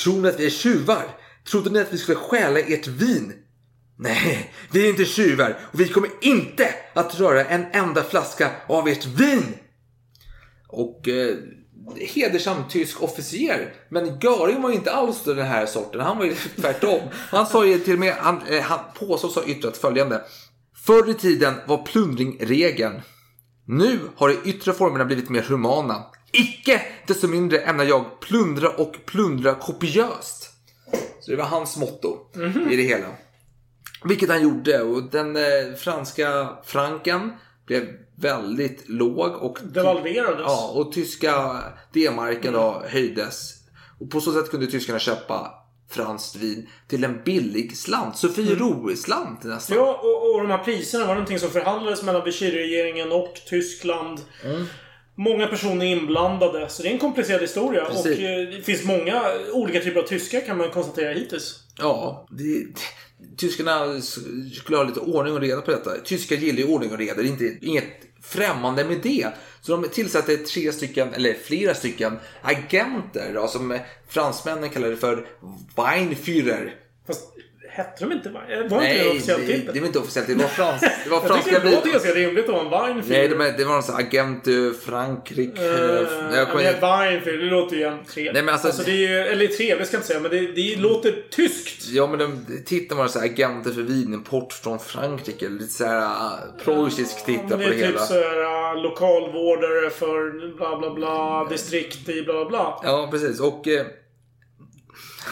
Tror 0.04 0.22
ni 0.22 0.30
att 0.30 0.40
vi 0.40 0.46
är 0.46 0.50
tjuvar? 0.50 1.04
Trodde 1.52 1.70
ni 1.70 1.80
att 1.80 1.94
vi 1.94 1.98
skulle 1.98 2.18
stjäla 2.18 2.60
ert 2.60 2.88
vin? 2.88 3.34
Nej, 3.98 4.54
vi 4.72 4.86
är 4.86 4.90
inte 4.90 5.06
tjuvar 5.06 5.60
och 5.72 5.80
vi 5.80 5.88
kommer 5.88 6.10
inte 6.22 6.70
att 6.94 7.20
röra 7.20 7.46
en 7.46 7.66
enda 7.72 8.04
flaska 8.04 8.52
av 8.68 8.88
ert 8.88 9.06
vin! 9.06 9.44
Och 10.68 11.08
eh, 11.08 11.36
hedersam 11.98 12.64
tysk 12.70 13.04
officer. 13.04 13.74
Men 13.90 14.20
Göring 14.20 14.62
var 14.62 14.70
ju 14.70 14.76
inte 14.76 14.92
alls 14.92 15.24
den 15.24 15.38
här 15.38 15.66
sorten. 15.66 16.02
Han 16.02 16.18
var 16.18 16.26
ju 16.26 16.36
tvärtom. 16.56 17.02
Han 17.14 17.48
sa 17.48 17.66
ju 17.66 17.80
till 17.80 17.94
och 17.94 18.00
med, 18.00 18.14
han, 18.14 18.42
eh, 18.48 18.62
han 18.62 18.80
påstås 19.00 19.36
ha 19.36 19.46
yttrat 19.46 19.78
följande. 19.78 20.22
Förr 20.86 21.10
i 21.10 21.14
tiden 21.14 21.54
var 21.68 21.84
plundring 21.84 22.38
regeln. 22.40 23.02
Nu 23.68 24.00
har 24.16 24.30
de 24.30 24.50
yttre 24.50 24.74
formerna 24.74 25.06
blivit 25.06 25.30
mer 25.30 25.42
humana. 25.42 26.04
Icke 26.32 26.82
desto 27.08 27.28
mindre 27.28 27.58
ämnar 27.60 27.84
jag 27.86 28.20
plundra 28.20 28.70
och 28.70 28.96
plundra 29.06 29.54
kopiöst. 29.56 30.50
Så 31.20 31.32
det 31.32 31.38
var 31.38 31.46
hans 31.46 31.78
motto 31.78 32.18
i 32.72 32.76
det 32.76 32.84
hela. 32.84 33.08
Vilket 34.04 34.30
han 34.30 34.44
gjorde 34.44 34.82
och 34.82 35.04
den 35.04 35.36
eh, 35.36 35.76
franska 35.78 36.50
franken 36.64 37.34
blev 37.66 37.88
väldigt 38.16 38.90
låg 38.90 39.36
och, 39.36 39.58
Devalverades. 39.64 40.42
ja, 40.46 40.72
och 40.76 40.92
tyska 40.92 41.56
D-marken 41.94 42.54
då 42.54 42.84
höjdes. 42.88 43.54
Och 44.00 44.12
på 44.12 44.22
så 44.22 44.32
sätt 44.32 44.52
kunde 44.52 44.68
tyskarna 44.68 45.00
köpa 45.00 45.52
franskt 45.96 46.36
vin 46.36 46.70
till 46.88 47.04
en 47.04 47.24
billig 47.24 47.78
slant. 47.78 48.18
Sofiero-slant 48.18 49.44
nästan. 49.44 49.78
Ja, 49.78 50.02
och, 50.04 50.36
och 50.36 50.42
de 50.42 50.52
här 50.52 50.64
priserna 50.64 51.06
var 51.06 51.14
någonting 51.14 51.40
som 51.40 51.50
förhandlades 51.50 52.04
mellan 52.04 52.24
Vichy-regeringen 52.26 53.12
och 53.12 53.34
Tyskland. 53.50 54.20
Mm. 54.44 54.66
Många 55.18 55.48
personer 55.48 55.86
inblandade, 55.86 56.70
så 56.70 56.84
det 56.84 56.90
är 56.90 56.94
en 56.94 57.00
komplicerad 57.00 57.42
historia. 57.42 57.86
Precis. 57.86 58.06
Och 58.06 58.24
eh, 58.24 58.48
det 58.48 58.62
finns 58.62 58.84
många 58.84 59.22
olika 59.54 59.80
typer 59.80 60.00
av 60.00 60.08
tyskar 60.08 60.42
kan 60.42 60.58
man 60.58 60.70
konstatera 60.70 61.14
hittills. 61.14 61.60
Ja, 61.78 62.28
det, 62.30 62.66
tyskarna 63.38 64.02
skulle 64.54 64.78
ha 64.78 64.84
lite 64.84 65.00
ordning 65.00 65.34
och 65.34 65.42
reda 65.42 65.62
på 65.62 65.72
detta. 65.72 65.92
Tyskar 66.04 66.36
gillar 66.36 66.60
ju 66.60 66.66
ordning 66.66 66.92
och 66.92 66.98
reda, 66.98 67.22
det 67.22 67.28
är 67.28 67.32
inte, 67.32 67.58
inget 67.62 67.84
främmande 68.22 68.86
med 68.86 69.00
det. 69.04 69.28
Så 69.66 69.78
de 69.78 69.90
tillsatte 69.90 70.38
tre 70.38 70.72
stycken, 70.72 71.14
eller 71.14 71.34
flera 71.34 71.74
stycken, 71.74 72.20
agenter 72.42 73.32
då, 73.34 73.48
som 73.48 73.80
fransmännen 74.08 74.70
kallade 74.70 74.98
för 74.98 75.28
Weinführer. 75.76 76.76
Fast 77.08 77.24
Hette 77.76 78.06
de 78.06 78.12
inte 78.12 78.30
Wein? 78.30 78.70
Var 78.70 78.82
inte 78.84 78.94
det 78.98 79.04
Nej, 79.04 79.10
officiellt 79.10 79.48
det, 79.48 79.74
det 79.74 79.80
var 79.80 79.88
inte 79.88 80.00
officiellt. 80.00 80.28
Det 80.28 80.36
var, 80.36 80.48
frans, 80.48 80.82
det 81.04 81.10
var 81.10 81.18
Jag 81.22 81.28
franska 81.28 81.50
tycker 81.50 81.66
det 81.70 81.76
låter 81.76 81.92
ganska 81.92 82.12
rimligt 82.12 82.50
att 82.50 82.72
vara 82.72 82.88
en 82.88 82.98
Nej, 82.98 83.28
Weinfeld. 83.28 83.40
de, 83.40 83.58
det 83.58 83.66
var 83.66 83.74
någon 83.74 83.84
sån 83.84 83.96
här 83.96 84.04
agent 84.04 84.48
Frankrike. 84.86 85.62
Uh, 85.62 85.68
jag 86.36 86.48
kommer- 86.52 86.64
men 87.26 87.40
det 87.40 87.46
låter 87.46 87.76
ju 87.76 87.82
jävligt 87.82 88.08
trevligt. 88.10 88.34
Nej, 88.34 88.44
men 88.44 88.54
alltså- 88.54 88.84
det 88.84 88.92
är 88.92 88.96
ju, 89.10 89.18
eller 89.20 89.48
trevligt 89.48 89.88
ska 89.88 89.96
jag 89.96 90.00
inte 90.00 90.08
säga, 90.08 90.20
men 90.20 90.32
det, 90.32 90.52
det 90.52 90.76
låter 90.76 91.24
tyskt. 91.32 91.86
Ja, 91.90 92.08
men 92.08 92.20
de, 92.20 92.46
titeln 92.66 92.98
var 92.98 93.08
så 93.08 93.20
här, 93.20 93.26
agenter 93.26 93.72
för 93.72 93.82
vinimport 93.82 94.54
från 94.54 94.80
Frankrike. 94.80 95.50
Lite 95.50 95.74
så 95.74 95.86
här 95.86 96.02
uh, 96.02 96.64
preussisk 96.64 97.26
titel 97.26 97.44
Men 97.50 97.58
på 97.58 97.64
det 97.64 97.70
det 97.70 97.76
är 97.76 97.76
typ 97.76 97.86
hela. 97.86 98.00
såhär 98.06 98.76
uh, 98.76 98.82
lokalvårdare 98.84 99.90
för 99.90 100.32
bla 100.58 100.78
bla 100.80 100.94
bla, 100.94 101.48
distrikt 101.50 102.10
i 102.10 102.22
bla 102.24 102.34
bla 102.34 102.46
bla. 102.46 102.80
Ja, 102.84 103.08
precis. 103.12 103.40
Och, 103.40 103.68
eh, 103.68 103.86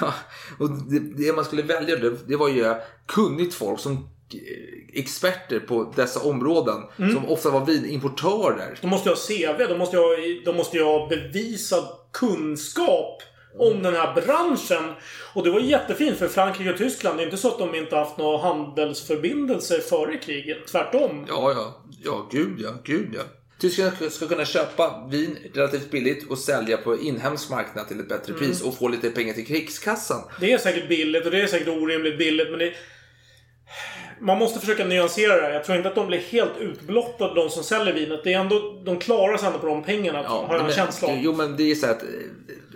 och 0.59 0.69
det, 0.69 0.99
det 0.99 1.35
man 1.35 1.45
skulle 1.45 1.61
välja 1.61 1.95
det, 1.95 2.27
det 2.27 2.35
var 2.35 2.49
ju 2.49 2.73
kunnigt 3.07 3.53
folk 3.53 3.79
som 3.79 3.93
eh, 3.93 4.99
experter 4.99 5.59
på 5.59 5.93
dessa 5.95 6.19
områden. 6.19 6.81
Mm. 6.99 7.13
Som 7.13 7.29
ofta 7.29 7.49
var 7.49 7.65
vinimportörer. 7.65 8.79
De 8.81 8.87
måste 8.87 9.09
ju 9.09 9.15
ha 9.15 9.55
CV, 9.55 9.67
de 9.69 9.77
måste 9.77 9.97
ju 9.97 10.01
ha, 10.01 10.09
de 10.45 10.57
måste 10.57 10.77
ju 10.77 10.83
ha 10.83 11.07
bevisad 11.07 11.83
kunskap 12.11 13.21
om 13.59 13.83
den 13.83 13.95
här 13.95 14.13
branschen. 14.13 14.93
Och 15.33 15.43
det 15.43 15.51
var 15.51 15.59
jättefint 15.59 16.17
för 16.17 16.27
Frankrike 16.27 16.71
och 16.71 16.77
Tyskland. 16.77 17.17
Det 17.17 17.23
är 17.23 17.25
inte 17.25 17.37
så 17.37 17.47
att 17.47 17.59
de 17.59 17.75
inte 17.75 17.95
haft 17.95 18.17
några 18.17 18.37
handelsförbindelser 18.37 19.79
före 19.79 20.17
kriget. 20.17 20.67
Tvärtom. 20.67 21.25
Ja, 21.29 21.51
ja. 21.51 21.83
Ja, 22.03 22.27
gud 22.31 22.59
ja. 22.59 22.69
Gud 22.83 23.09
ja. 23.13 23.21
Tyskarna 23.63 24.09
ska- 24.09 24.27
kunna 24.27 24.45
köpa 24.45 25.07
vin 25.11 25.37
relativt 25.53 25.91
billigt 25.91 26.27
och 26.29 26.37
sälja 26.37 26.77
på 26.77 27.01
inhemsk 27.01 27.49
marknad 27.49 27.87
till 27.87 27.99
ett 27.99 28.09
bättre 28.09 28.33
pris 28.33 28.59
Mm. 28.61 28.67
och 28.71 28.77
få 28.77 28.87
lite 28.87 29.09
pengar 29.09 29.33
till 29.33 29.45
krigskassan. 29.45 30.21
Det 30.39 30.53
är 30.53 30.57
säkert 30.57 30.87
billigt 30.89 31.25
och 31.25 31.31
det 31.31 31.41
är 31.41 31.47
säkert 31.47 31.67
orimligt 31.67 32.17
billigt 32.17 32.49
men 32.49 32.59
det... 32.59 32.73
Man 34.21 34.37
måste 34.37 34.59
försöka 34.59 34.85
nyansera 34.85 35.35
det 35.35 35.41
här. 35.41 35.51
Jag 35.51 35.63
tror 35.63 35.77
inte 35.77 35.89
att 35.89 35.95
de 35.95 36.07
blir 36.07 36.19
helt 36.19 36.57
utblottade, 36.59 37.35
de 37.35 37.49
som 37.49 37.63
säljer 37.63 37.93
vinet. 37.93 38.23
Det 38.23 38.33
är 38.33 38.39
ändå... 38.39 38.81
De 38.85 38.99
klarar 38.99 39.37
sig 39.37 39.47
ändå 39.47 39.59
på 39.59 39.67
de 39.67 39.83
pengarna, 39.83 40.23
har 40.27 40.55
jag 40.55 40.65
en 40.65 40.71
känsla 40.71 41.07
av. 41.07 41.13
Jo, 41.21 41.33
men 41.33 41.57
det 41.57 41.71
är 41.71 41.75
så 41.75 41.85
att 41.87 42.01
eh, 42.03 42.07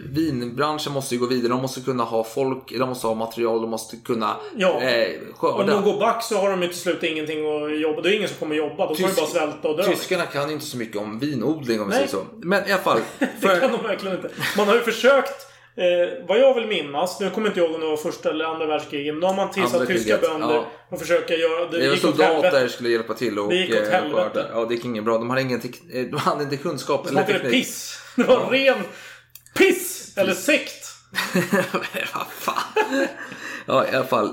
vinbranschen 0.09 0.93
måste 0.93 1.15
ju 1.15 1.22
gå 1.22 1.27
vidare. 1.27 1.49
De 1.49 1.61
måste 1.61 1.81
kunna 1.81 2.03
ha 2.03 2.23
folk, 2.23 2.72
de 2.80 2.89
måste 2.89 3.07
ha 3.07 3.14
material, 3.15 3.61
de 3.61 3.69
måste 3.69 3.97
kunna 3.97 4.35
Ja. 4.55 4.81
eh, 4.81 5.07
Om 5.30 5.34
skörda. 5.38 5.73
de 5.73 5.84
går 5.84 5.99
back 5.99 6.23
så 6.23 6.38
har 6.38 6.49
de 6.49 6.61
ju 6.61 6.68
till 6.68 6.77
slut 6.77 7.03
ingenting 7.03 7.38
att 7.64 7.80
jobba. 7.81 8.01
Det 8.01 8.09
är 8.09 8.15
ingen 8.18 8.27
som 8.30 8.38
kommer 8.38 8.55
jobba. 8.55 8.88
De 8.88 8.95
Tysk- 8.95 9.15
bara 9.15 9.26
svälta 9.27 9.68
och 9.68 9.77
dö. 9.77 9.84
Tyskarna 9.84 10.26
kan 10.26 10.47
ju 10.47 10.53
inte 10.53 10.65
så 10.65 10.77
mycket 10.77 10.97
om 10.97 11.19
vinodling 11.19 11.81
om 11.81 11.88
vi 11.88 11.93
säger 11.93 12.07
så. 12.07 12.23
Men 12.41 12.68
i 12.69 12.72
alla 12.72 12.81
fall. 12.81 12.99
Det 13.19 13.26
kan 13.41 13.59
För, 13.59 13.69
de 13.69 13.84
verkligen 13.84 14.15
inte. 14.15 14.30
Man 14.57 14.68
har 14.68 14.76
ju 14.76 14.81
försökt, 14.81 15.47
eh, 15.78 16.28
vad 16.28 16.40
jag 16.40 16.54
vill 16.54 16.68
minnas, 16.68 17.20
nu 17.20 17.30
kommer 17.30 17.48
inte 17.48 17.60
jag 17.60 17.68
ihåg 17.68 17.76
om 17.76 17.82
det 17.82 17.88
var 17.88 17.98
första 17.98 18.30
eller 18.30 18.45
andra 18.45 18.66
världskriget, 18.66 19.14
men 19.14 19.22
då 19.22 19.28
har 19.28 19.36
man 19.36 19.52
tillsatt 19.52 19.88
tyska 19.88 20.18
bönder 20.18 20.54
ja. 20.54 20.72
och 20.90 20.99
försöka 20.99 21.34
göra... 21.36 21.72
Det, 21.72 21.80
det 21.80 21.90
var 21.90 21.95
soldater 21.95 22.68
skulle 22.68 22.90
hjälpa 22.90 23.14
till 23.14 23.40
och 23.40 23.49
Det 23.49 23.56
gick 23.56 23.72
åt 23.72 23.88
eh, 23.88 23.91
helvete. 23.91 24.45
Ja, 24.54 24.66
det 24.66 24.74
gick 24.74 24.86
inget 24.86 25.04
bra. 25.04 25.18
De 25.18 25.30
hade 25.30 25.41
ingen 25.41 25.62
eh, 25.94 26.06
de 26.06 26.18
hade 26.18 26.44
inte 26.44 26.58
kunskap 26.58 27.04
Det 27.04 27.10
eller 27.10 27.24
teknik. 27.24 27.52
piss. 27.52 27.99
Det 28.16 28.24
var 28.24 28.49
ren 28.49 28.78
piss! 29.58 30.18
Eller 30.18 30.34
sekt. 30.34 30.88
Vad 32.14 32.28
fan. 32.32 33.08
ja, 33.66 33.86
i 33.88 33.95
alla 33.95 34.06
fall. 34.06 34.32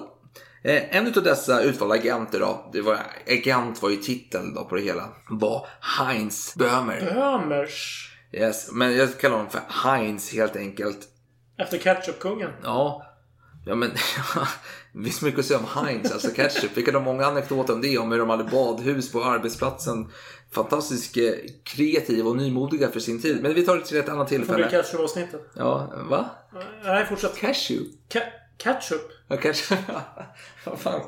Eh, 0.65 0.97
En 0.97 1.07
av 1.07 1.23
dessa 1.23 1.63
utvalda 1.63 1.95
agenter 1.95 2.41
då, 2.41 2.71
det 2.73 2.81
var, 2.81 2.99
agent 3.27 3.83
var 3.83 3.91
ju 3.91 3.97
titeln 3.97 4.55
då 4.55 4.65
på 4.65 4.75
det 4.75 4.83
hela, 4.83 5.09
var 5.31 5.67
Heinz 5.81 6.55
Böhmer. 6.55 7.13
Bömers. 7.15 8.11
Yes, 8.33 8.73
men 8.73 8.97
jag 8.97 9.19
kallar 9.19 9.37
honom 9.37 9.51
för 9.51 9.61
Heinz 9.69 10.33
helt 10.33 10.57
enkelt. 10.57 10.99
Efter 11.57 11.79
ketchupkungen. 11.79 12.51
Ja, 12.63 13.03
ja 13.67 13.75
men 13.75 13.91
det 14.93 15.05
finns 15.05 15.23
mycket 15.23 15.41
att 15.41 15.47
säga 15.47 15.59
om 15.59 15.85
Heinz, 15.85 16.13
alltså 16.13 16.31
ketchup. 16.31 16.71
Vi 16.75 16.83
kan 16.83 16.95
ha 16.95 17.03
många 17.03 17.27
anekdoter 17.27 17.73
om 17.75 17.81
det, 17.81 17.99
om 17.99 18.13
hur 18.13 18.19
de 18.19 18.31
hade 18.31 18.45
badhus 18.45 19.13
på 19.13 19.25
arbetsplatsen. 19.25 20.09
Fantastiskt 20.53 21.17
eh, 21.17 21.23
kreativa 21.65 22.31
och 22.31 22.37
nymodiga 22.37 22.91
för 22.91 23.01
sin 23.01 23.23
tid. 23.23 23.43
Men 23.43 23.55
vi 23.55 23.67
tar 23.67 23.77
det 23.77 23.85
till 23.85 23.97
ett 23.97 24.09
annat 24.09 24.29
Det 24.29 24.39
blir 24.39 24.47
tillfälle. 24.47 24.71
ketchup-avsnittet. 24.71 25.51
Ja, 25.57 25.93
va? 26.11 26.31
Nej, 26.85 27.07
fortsätt. 27.07 27.37
Cashew? 27.37 27.91
Ka- 28.09 28.31
ketchup? 28.59 29.11
Ja, 29.29 29.37
kanske. 29.37 29.79
Vad 30.65 30.79
fan. 30.79 31.01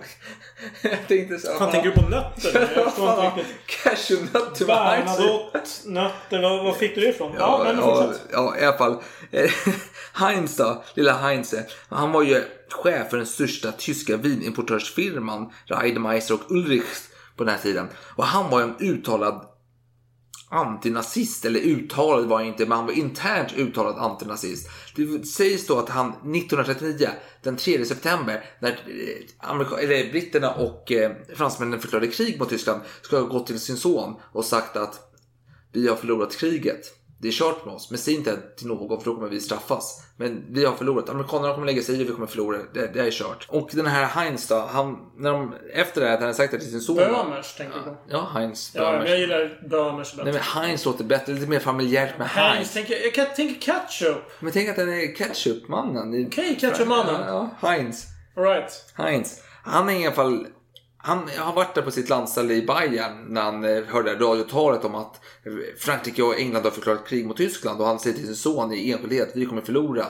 Jag 0.82 1.08
tänkte 1.08 1.38
så. 1.38 1.58
Fan, 1.58 1.70
tänker 1.72 1.90
du 1.90 1.94
på 2.02 2.08
nötter? 2.08 2.70
Jag 2.76 2.84
förstår 2.84 3.24
inte 3.24 3.40
riktigt. 3.40 3.82
Cashewnötter. 3.82 4.66
Bernadotte, 4.66 5.68
nötter. 5.84 6.42
Vad, 6.42 6.64
vad 6.64 6.76
fick 6.76 6.94
du 6.94 7.00
det 7.00 7.08
ifrån? 7.08 7.32
Ja, 7.38 7.72
Ja, 7.72 7.74
ja, 7.76 8.12
ja, 8.32 8.56
i 8.60 8.64
alla 8.64 8.78
fall. 8.78 9.02
Heinz 10.12 10.56
då, 10.56 10.84
lilla 10.94 11.12
Heinz. 11.12 11.54
Han 11.88 12.12
var 12.12 12.22
ju 12.22 12.44
chef 12.70 13.10
för 13.10 13.16
den 13.16 13.26
största 13.26 13.72
tyska 13.72 14.16
vinimportörsfirman 14.16 15.52
Reidemeister 15.64 16.34
och 16.34 16.50
Ulrichs 16.50 17.08
på 17.36 17.44
den 17.44 17.54
här 17.54 17.62
tiden. 17.62 17.88
Och 18.16 18.24
han 18.24 18.50
var 18.50 18.60
ju 18.60 18.64
en 18.64 18.76
uttalad 18.78 19.55
antinazist, 20.48 21.44
eller 21.44 21.60
uttalad 21.60 22.26
var 22.26 22.36
han 22.36 22.46
inte, 22.46 22.66
men 22.66 22.78
han 22.78 22.86
var 22.86 22.92
internt 22.92 23.52
uttalad 23.56 23.98
antinazist. 23.98 24.68
Det 24.96 25.26
sägs 25.26 25.66
då 25.66 25.78
att 25.78 25.88
han 25.88 26.08
1939, 26.08 27.08
den 27.42 27.56
3 27.56 27.84
september, 27.84 28.44
när 28.60 28.70
eh, 28.70 29.50
Amerika- 29.50 29.78
eller 29.78 30.10
britterna 30.10 30.54
och 30.54 30.92
eh, 30.92 31.12
fransmännen 31.34 31.80
förklarade 31.80 32.06
krig 32.06 32.38
mot 32.38 32.48
Tyskland, 32.48 32.80
ska 33.02 33.18
ha 33.18 33.26
gått 33.26 33.46
till 33.46 33.60
sin 33.60 33.76
son 33.76 34.14
och 34.32 34.44
sagt 34.44 34.76
att 34.76 35.00
vi 35.72 35.88
har 35.88 35.96
förlorat 35.96 36.36
kriget. 36.36 36.92
Det 37.18 37.28
är 37.28 37.32
kört 37.32 37.64
med 37.64 37.74
oss, 37.74 37.90
men 37.90 37.98
säg 37.98 38.14
inte 38.14 38.36
till 38.56 38.66
någon 38.66 39.00
för 39.00 39.10
då 39.10 39.14
kommer 39.14 39.28
vi 39.28 39.40
straffas. 39.40 40.02
Men 40.16 40.44
vi 40.48 40.64
har 40.64 40.72
förlorat. 40.72 41.08
Amerikanerna 41.08 41.54
kommer 41.54 41.66
lägga 41.66 41.82
sig 41.82 41.94
i 42.00 42.04
och 42.04 42.08
vi 42.08 42.12
kommer 42.12 42.26
förlora. 42.26 42.58
Det, 42.74 42.86
det 42.94 43.00
är 43.00 43.10
kört. 43.10 43.46
Och 43.48 43.68
den 43.72 43.86
här 43.86 44.04
Heinz 44.04 44.48
då, 44.48 44.68
han, 44.72 45.10
när 45.16 45.32
de, 45.32 45.54
efter 45.74 46.00
det 46.00 46.06
här, 46.06 46.14
att 46.14 46.22
han 46.22 46.34
sagt 46.34 46.52
det 46.52 46.58
till 46.58 46.70
sin 46.70 46.80
son. 46.80 46.96
Bömers, 46.96 47.54
tänker 47.56 47.78
du 47.78 47.82
på. 47.84 47.96
Ja, 48.08 48.28
Heinz. 48.34 48.72
Ja, 48.74 48.82
men 48.82 48.92
Böhmers. 48.92 49.10
jag 49.10 49.18
gillar 49.18 49.68
Bömers 49.70 50.12
bättre. 50.12 50.24
Nej 50.24 50.32
men 50.32 50.62
Heinz 50.62 50.84
låter 50.84 51.04
bättre, 51.04 51.32
lite 51.32 51.46
mer 51.46 51.58
familjärt 51.58 52.18
med 52.18 52.28
Heinz, 52.28 52.54
Heinz. 52.56 52.72
tänker, 52.72 53.04
jag 53.04 53.14
kan- 53.14 53.34
tänker 53.36 53.60
ketchup. 53.60 54.22
Men 54.40 54.52
tänk 54.52 54.68
att 54.68 54.76
den 54.76 54.88
är 54.92 55.14
ketchupmannen. 55.14 56.26
Okej, 56.26 56.56
ketchupmannen. 56.60 57.20
Ja, 57.26 57.50
ja, 57.60 57.68
Heinz. 57.68 58.06
Alright. 58.36 58.92
Heinz. 58.94 59.42
Han 59.64 59.88
är 59.88 60.00
i 60.00 60.06
alla 60.06 60.14
fall... 60.16 60.46
Han 61.06 61.28
har 61.38 61.52
varit 61.52 61.74
där 61.74 61.82
på 61.82 61.90
sitt 61.90 62.08
landställe 62.08 62.54
i 62.54 62.66
Bayern 62.66 63.26
när 63.28 63.42
han 63.42 63.64
eh, 63.64 63.84
hörde 63.84 64.14
radiotalet 64.14 64.84
om 64.84 64.94
att 64.94 65.20
Frankrike 65.78 66.22
och 66.22 66.38
England 66.38 66.64
har 66.64 66.70
förklarat 66.70 67.08
krig 67.08 67.26
mot 67.26 67.36
Tyskland 67.36 67.80
och 67.80 67.86
han 67.86 67.98
säger 67.98 68.16
till 68.16 68.26
sin 68.26 68.36
son 68.36 68.72
i 68.72 68.92
enskildhet 68.92 69.32
vi 69.34 69.46
kommer 69.46 69.62
förlora. 69.62 70.06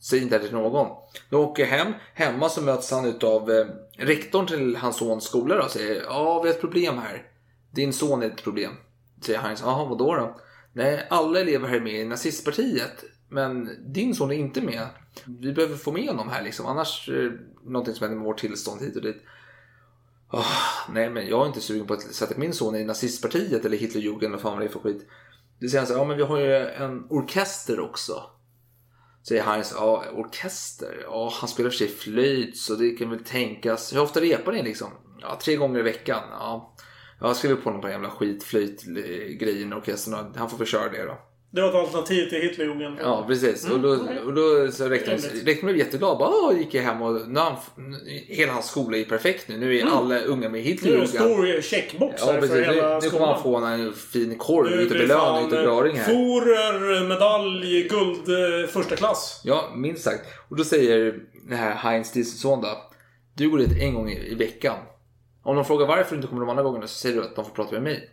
Säg 0.00 0.22
inte 0.22 0.38
det 0.38 0.44
till 0.44 0.56
någon. 0.56 0.96
Då 1.30 1.44
åker 1.44 1.62
jag 1.62 1.70
hem. 1.70 1.92
Hemma 2.14 2.48
så 2.48 2.62
möts 2.62 2.90
han 2.90 3.18
av 3.22 3.50
eh, 3.50 3.66
rektorn 3.98 4.46
till 4.46 4.76
hans 4.76 4.96
sons 4.96 5.24
skola 5.24 5.56
då 5.56 5.62
och 5.62 5.70
säger 5.70 6.02
ja 6.02 6.42
vi 6.42 6.48
har 6.48 6.54
ett 6.54 6.60
problem 6.60 6.98
här. 6.98 7.22
Din 7.70 7.92
son 7.92 8.22
är 8.22 8.26
ett 8.26 8.44
problem. 8.44 8.72
Säger 9.22 9.38
Heinz. 9.38 9.60
Jaha, 9.64 9.84
vadå 9.84 10.14
då? 10.14 10.40
Nej, 10.72 11.06
alla 11.10 11.40
elever 11.40 11.68
här 11.68 11.76
är 11.76 11.80
med 11.80 12.00
i 12.00 12.04
nazistpartiet. 12.04 13.04
Men 13.28 13.68
din 13.92 14.14
son 14.14 14.30
är 14.30 14.36
inte 14.36 14.60
med. 14.60 14.86
Vi 15.24 15.52
behöver 15.52 15.76
få 15.76 15.92
med 15.92 16.08
honom 16.08 16.28
här 16.28 16.42
liksom. 16.42 16.66
Annars 16.66 17.08
eh, 17.08 17.32
någonting 17.64 17.94
som 17.94 18.04
händer 18.04 18.16
med 18.16 18.26
vårt 18.26 18.38
tillstånd 18.38 18.80
hit 18.80 18.96
och 18.96 19.02
dit. 19.02 19.22
Oh, 20.32 20.46
nej, 20.88 21.10
men 21.10 21.28
jag 21.28 21.42
är 21.42 21.46
inte 21.46 21.60
sugen 21.60 21.86
på 21.86 21.94
att 21.94 22.02
sätta 22.02 22.38
min 22.38 22.52
son 22.52 22.76
i 22.76 22.84
nazistpartiet 22.84 23.64
eller 23.64 23.76
Hitlerjugend 23.76 24.34
eller 24.34 24.42
fan 24.42 24.52
vad 24.52 24.60
det 24.60 24.66
är 24.66 24.72
för 24.72 24.80
skit. 24.80 25.06
Det 25.60 25.68
säger 25.68 25.80
han 25.80 25.86
så 25.86 25.92
här, 25.92 26.00
ja 26.00 26.04
men 26.04 26.16
vi 26.16 26.22
har 26.22 26.38
ju 26.38 26.56
en 26.56 27.06
orkester 27.10 27.80
också. 27.80 28.22
Säger 29.28 29.42
Heinz, 29.42 29.72
ja 29.76 30.04
orkester? 30.12 31.00
Ja, 31.02 31.32
han 31.40 31.48
spelar 31.48 31.70
för 31.70 31.76
sig 31.76 31.88
flöjt 31.88 32.56
så 32.56 32.74
det 32.74 32.90
kan 32.90 33.10
väl 33.10 33.24
tänkas. 33.24 33.94
Hur 33.94 34.00
ofta 34.00 34.20
repar 34.20 34.52
ni 34.52 34.62
liksom? 34.62 34.88
Ja, 35.20 35.38
tre 35.42 35.56
gånger 35.56 35.78
i 35.78 35.82
veckan. 35.82 36.22
Ja, 36.30 36.76
jag 37.20 37.36
skriver 37.36 37.56
på 37.56 37.64
honom 37.64 37.80
på 37.80 37.86
den 37.86 37.94
jävla 37.94 38.10
skitflöjtgrejen 38.10 39.72
i 39.72 39.74
orkestern 39.74 40.14
och 40.14 40.36
han 40.36 40.50
får 40.50 40.58
väl 40.58 40.66
köra 40.66 40.88
det 40.88 41.04
då. 41.04 41.18
Det 41.52 41.60
var 41.60 41.68
ett 41.68 41.74
alternativ 41.74 42.28
till 42.28 42.40
Hitlerjugend. 42.40 42.98
Ja, 43.02 43.24
precis. 43.28 43.70
Och 43.70 43.80
då, 43.80 43.88
och 44.26 44.34
då 44.34 44.72
så 44.72 44.88
rektorn, 44.88 45.18
rektorn 45.44 45.66
blev 45.66 45.76
jätteglad. 45.76 46.18
Bara, 46.18 46.28
Åh, 46.28 46.58
gick 46.58 46.74
jag 46.74 46.82
hem 46.82 47.02
och 47.02 47.28
nu 47.28 47.40
han, 47.40 47.56
hela 48.26 48.52
hans 48.52 48.66
skola 48.66 48.96
är 48.96 49.04
perfekt 49.04 49.48
nu. 49.48 49.58
Nu 49.58 49.78
är 49.78 49.86
alla 49.86 50.20
unga 50.20 50.48
med 50.48 50.64
Nu 50.82 50.92
är 50.92 50.96
det 50.96 51.02
en 51.02 51.08
stor 51.08 51.60
checkbox 51.60 52.14
Ja, 52.26 52.32
här 52.32 52.40
precis. 52.40 52.56
för 52.56 52.62
hela 52.62 52.94
Nu, 52.94 53.00
nu 53.02 53.10
kommer 53.10 53.26
han 53.26 53.42
få 53.42 53.56
en 53.56 53.92
fin 53.92 54.38
korv 54.38 54.76
blir 54.76 54.88
belöning 54.88 55.08
fan, 55.08 55.46
utav 55.46 55.62
Braring 55.64 55.96
här. 55.96 56.04
Forer, 56.04 57.08
medalj, 57.08 57.88
guld, 57.88 58.28
eh, 58.62 58.68
första 58.68 58.96
klass. 58.96 59.40
Ja, 59.44 59.72
minst 59.76 60.02
sagt. 60.02 60.26
Och 60.48 60.56
då 60.56 60.64
säger 60.64 61.14
det 61.48 61.56
här 61.56 61.74
Heinz 61.74 62.12
till 62.12 62.30
sin 62.30 62.38
son 62.38 62.60
då. 62.60 62.68
Du 63.34 63.50
går 63.50 63.58
dit 63.58 63.82
en 63.82 63.94
gång 63.94 64.10
i, 64.10 64.32
i 64.32 64.34
veckan. 64.34 64.76
Om 65.42 65.56
de 65.56 65.64
frågar 65.64 65.86
varför 65.86 66.10
du 66.10 66.16
inte 66.16 66.28
kommer 66.28 66.40
de 66.40 66.50
andra 66.50 66.62
gångerna 66.62 66.86
så 66.86 66.98
säger 66.98 67.16
du 67.16 67.22
att 67.22 67.36
de 67.36 67.44
får 67.44 67.52
prata 67.52 67.72
med 67.72 67.82
mig. 67.82 68.10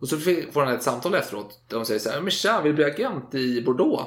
Och 0.00 0.08
så 0.08 0.16
får 0.52 0.60
han 0.64 0.74
ett 0.74 0.82
samtal 0.82 1.14
efteråt. 1.14 1.58
Där 1.68 1.76
de 1.76 1.84
säger 1.84 2.00
så 2.00 2.10
här. 2.10 2.20
Men 2.20 2.30
tja, 2.30 2.60
vill 2.62 2.72
du 2.72 2.76
bli 2.76 2.84
agent 2.84 3.34
i 3.34 3.62
Bordeaux? 3.62 4.02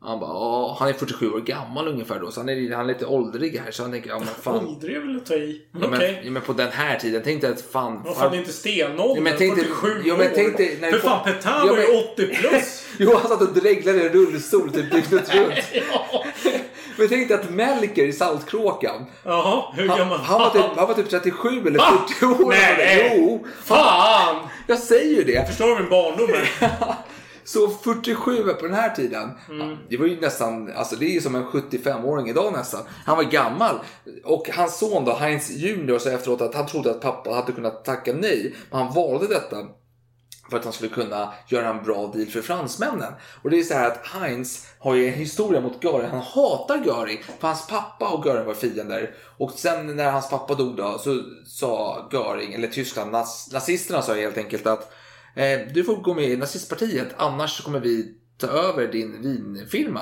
Han 0.00 0.20
bara, 0.20 0.74
han 0.74 0.88
är 0.88 0.92
47 0.92 1.30
år 1.32 1.40
gammal 1.40 1.88
ungefär 1.88 2.20
då. 2.20 2.30
Så 2.30 2.40
han 2.40 2.48
är, 2.48 2.74
han 2.74 2.84
är 2.84 2.92
lite 2.94 3.06
åldrig 3.06 3.58
här. 3.58 3.70
Så 3.70 3.82
han 3.82 3.92
tänker, 3.92 4.08
ja 4.10 4.18
men 4.18 4.28
fan. 4.28 4.66
Åldrig 4.66 4.96
är 4.96 5.00
väl 5.00 5.16
att 5.16 5.26
ta 5.26 5.34
i. 5.34 5.62
Men 5.72 5.82
Ja, 5.82 5.88
men, 5.88 5.98
okej. 5.98 6.20
ja, 6.24 6.30
men 6.30 6.42
på 6.42 6.52
den 6.52 6.70
här 6.70 6.98
tiden. 6.98 7.22
Tänk 7.24 7.40
dig 7.42 7.50
att 7.50 7.60
fan. 7.60 8.02
Vad 8.04 8.16
fan, 8.16 8.30
det 8.30 8.36
är 8.36 8.38
inte 8.38 8.52
stenålder. 8.52 9.14
Ja, 9.16 9.20
men 9.20 9.34
tänk 9.38 9.56
dig- 9.56 9.64
47 9.64 10.02
ja, 10.04 10.16
men 10.16 10.28
tänk 10.34 10.56
dig 10.56 10.78
när 10.80 10.90
För 10.92 10.98
fan, 10.98 11.24
Petain 11.24 11.66
Ja, 11.66 11.72
var 11.72 11.80
ju 11.80 11.86
men- 11.92 12.02
80 12.12 12.26
plus. 12.34 12.82
Jo, 12.98 13.10
han 13.14 13.28
satt 13.30 13.42
och 13.42 13.54
dreglade 13.54 13.98
i 14.02 14.06
en 14.06 14.12
rullstol 14.12 14.70
typ 14.72 14.92
dygnet 14.92 15.34
runt. 15.34 15.54
ja. 15.72 16.15
Men 16.96 17.02
jag 17.02 17.10
tänkte 17.10 17.34
att 17.34 17.50
Melker 17.50 18.04
i 18.04 18.12
Saltkråkan, 18.12 19.06
Jaha, 19.24 19.62
hur 19.74 19.88
han, 19.88 19.98
gammal? 19.98 20.18
han, 20.20 20.40
var 20.40 20.50
typ, 20.50 20.64
han 20.76 20.88
var 20.88 20.94
typ 20.94 21.10
37 21.10 21.48
eller 21.66 21.78
Va? 21.78 21.84
40 22.20 22.26
år. 22.44 22.48
Nej. 22.48 23.12
Jo, 23.16 23.46
Fan! 23.64 24.36
jag 24.66 24.78
säger 24.78 25.16
ju 25.16 25.24
det. 25.24 25.48
Förstår 25.48 25.66
du 25.68 25.74
min 25.74 25.90
barndom? 25.90 26.28
Så 27.44 27.68
47 27.70 28.42
på 28.54 28.66
den 28.66 28.74
här 28.74 28.90
tiden, 28.90 29.30
Mm. 29.50 29.76
det 29.90 29.96
var 29.96 30.06
ju 30.06 30.20
nästan, 30.20 30.70
alltså 30.76 30.96
det 30.96 31.04
är 31.06 31.10
ju 31.10 31.20
som 31.20 31.34
en 31.34 31.44
75-åring 31.46 32.28
idag 32.28 32.52
nästan. 32.52 32.80
Han 33.04 33.16
var 33.16 33.24
gammal. 33.24 33.74
Och 34.24 34.48
hans 34.54 34.78
son 34.78 35.04
då, 35.04 35.12
Heinz 35.14 35.50
Junior, 35.50 35.98
sa 35.98 36.10
efteråt 36.10 36.40
att 36.40 36.54
han 36.54 36.66
trodde 36.66 36.90
att 36.90 37.00
pappa 37.00 37.30
hade 37.30 37.52
kunnat 37.52 37.84
tacka 37.84 38.12
nej. 38.12 38.54
Men 38.70 38.80
han 38.82 38.94
valde 38.94 39.26
detta 39.26 39.56
för 40.50 40.56
att 40.56 40.64
han 40.64 40.72
skulle 40.72 40.90
kunna 40.90 41.32
göra 41.48 41.68
en 41.68 41.82
bra 41.84 42.06
deal 42.14 42.26
för 42.26 42.42
fransmännen. 42.42 43.12
Och 43.42 43.50
det 43.50 43.58
är 43.58 43.62
så 43.62 43.74
här 43.74 43.86
att 43.86 44.06
Heinz 44.06 44.66
har 44.78 44.94
ju 44.94 45.06
en 45.08 45.12
historia 45.14 45.60
mot 45.60 45.84
Göring. 45.84 46.10
Han 46.10 46.20
hatar 46.20 46.82
Göring 46.86 47.22
för 47.40 47.48
hans 47.48 47.66
pappa 47.66 48.08
och 48.08 48.26
Göring 48.26 48.46
var 48.46 48.54
fiender. 48.54 49.14
Och 49.38 49.50
sen 49.50 49.96
när 49.96 50.10
hans 50.10 50.30
pappa 50.30 50.54
dog 50.54 50.76
då 50.76 50.98
så 50.98 51.22
sa 51.46 52.08
Göring, 52.12 52.54
eller 52.54 52.68
Tyskland, 52.68 53.14
nas- 53.14 53.52
nazisterna 53.52 54.02
sa 54.02 54.14
helt 54.14 54.38
enkelt 54.38 54.66
att 54.66 54.92
eh, 55.34 55.58
du 55.74 55.84
får 55.84 55.96
gå 55.96 56.14
med 56.14 56.24
i 56.24 56.36
nazistpartiet 56.36 57.08
annars 57.16 57.60
kommer 57.64 57.80
vi 57.80 58.14
ta 58.38 58.46
över 58.46 58.86
din 58.86 59.22
vinfirma. 59.22 60.00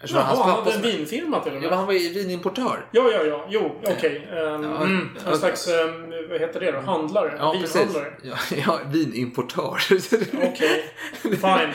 Eftersom 0.00 0.18
Jaha, 0.18 0.36
han 0.44 0.50
hade 0.64 0.72
en 0.76 0.82
vinfirma 0.82 1.40
till 1.40 1.52
och 1.52 1.56
Ja, 1.56 1.60
med. 1.60 1.68
men 1.70 1.78
han 1.78 1.86
var 1.86 1.92
ju 1.94 2.08
vinimportör. 2.08 2.88
Ja, 2.92 3.10
ja, 3.12 3.22
ja. 3.24 3.46
Jo, 3.50 3.80
okej. 3.86 4.28
Ehm, 4.32 4.62
Ja, 4.62 4.82
mm, 4.82 5.08
ja. 5.24 5.30
en 5.32 5.38
slags, 5.38 5.68
um, 5.68 6.07
vad 6.30 6.40
heter 6.40 6.60
det 6.60 6.70
då? 6.72 6.78
Handlare? 6.80 7.32
Ja. 7.38 7.52
Vinhandlare? 7.52 8.12
Ja, 8.22 8.34
ja 8.66 8.80
vinimportör. 8.86 9.78
Okej, 10.32 10.84
fine. 11.22 11.72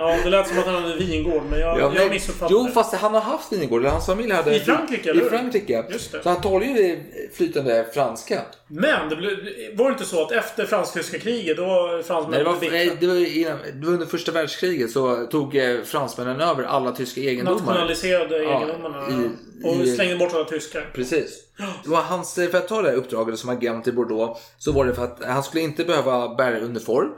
Ja, 0.00 0.16
det 0.24 0.30
lät 0.30 0.48
som 0.48 0.58
att 0.58 0.66
han 0.66 0.74
hade 0.82 0.96
vingård, 0.96 1.42
men 1.50 1.60
jag, 1.60 1.80
Ja, 1.80 1.92
jag 1.96 2.10
missuppfattade. 2.10 2.60
jo, 2.60 2.68
fast 2.74 2.94
han 2.94 3.14
har 3.14 3.20
haft 3.20 3.52
vingård. 3.52 3.80
eller 3.80 3.90
Hans 3.90 4.06
familj 4.06 4.32
hade... 4.32 4.56
I 4.56 4.60
Frankrike, 4.60 5.08
I 5.08 5.10
eller 5.10 5.22
hur? 5.22 5.28
Frankrike. 5.30 5.84
Just 5.90 6.12
det. 6.12 6.22
Så 6.22 6.28
han 6.28 6.40
talar 6.40 6.66
ju 6.66 7.00
flytande 7.34 7.86
franska. 7.94 8.42
Men 8.68 9.08
det 9.08 9.16
blev, 9.16 9.30
var 9.76 9.84
det 9.84 9.92
inte 9.92 10.04
så 10.04 10.22
att 10.22 10.32
efter 10.32 10.66
fransk-tyska 10.66 11.18
kriget, 11.18 11.56
då 11.56 11.64
var 11.66 11.88
Nej, 11.88 11.96
det, 11.98 12.02
fransmännen 12.04 12.44
var, 12.44 12.56
nej, 12.70 12.96
det, 13.00 13.06
var 13.06 13.36
innan, 13.36 13.58
det 13.74 13.86
var 13.86 13.92
under 13.92 14.06
första 14.06 14.32
världskriget 14.32 14.90
så 14.90 15.26
tog 15.26 15.56
eh, 15.56 15.82
fransmännen 15.84 16.40
över 16.40 16.64
alla 16.64 16.92
tyska 16.92 17.20
egendomar. 17.20 17.60
Nationaliserade 17.60 18.38
Ja, 18.42 18.62
egendomarna. 18.64 19.08
i- 19.10 19.30
och 19.64 19.74
i- 19.84 19.94
slängde 19.96 20.16
bort 20.16 20.34
alla 20.34 20.44
tyskar. 20.44 20.90
Precis. 20.94 21.44
Det 21.84 21.90
var 21.90 22.02
hans, 22.02 22.34
för 22.34 22.56
att 22.56 22.68
ta 22.68 22.82
det 22.82 22.88
här 22.88 22.96
uppdraget 22.96 23.38
som 23.38 23.50
agent 23.50 23.86
i 23.86 23.92
Bordeaux 23.92 24.40
så 24.58 24.72
var 24.72 24.84
det 24.84 24.94
för 24.94 25.04
att 25.04 25.24
han 25.24 25.42
skulle 25.42 25.62
inte 25.62 25.84
behöva 25.84 26.34
bära 26.34 26.58
uniform. 26.58 27.08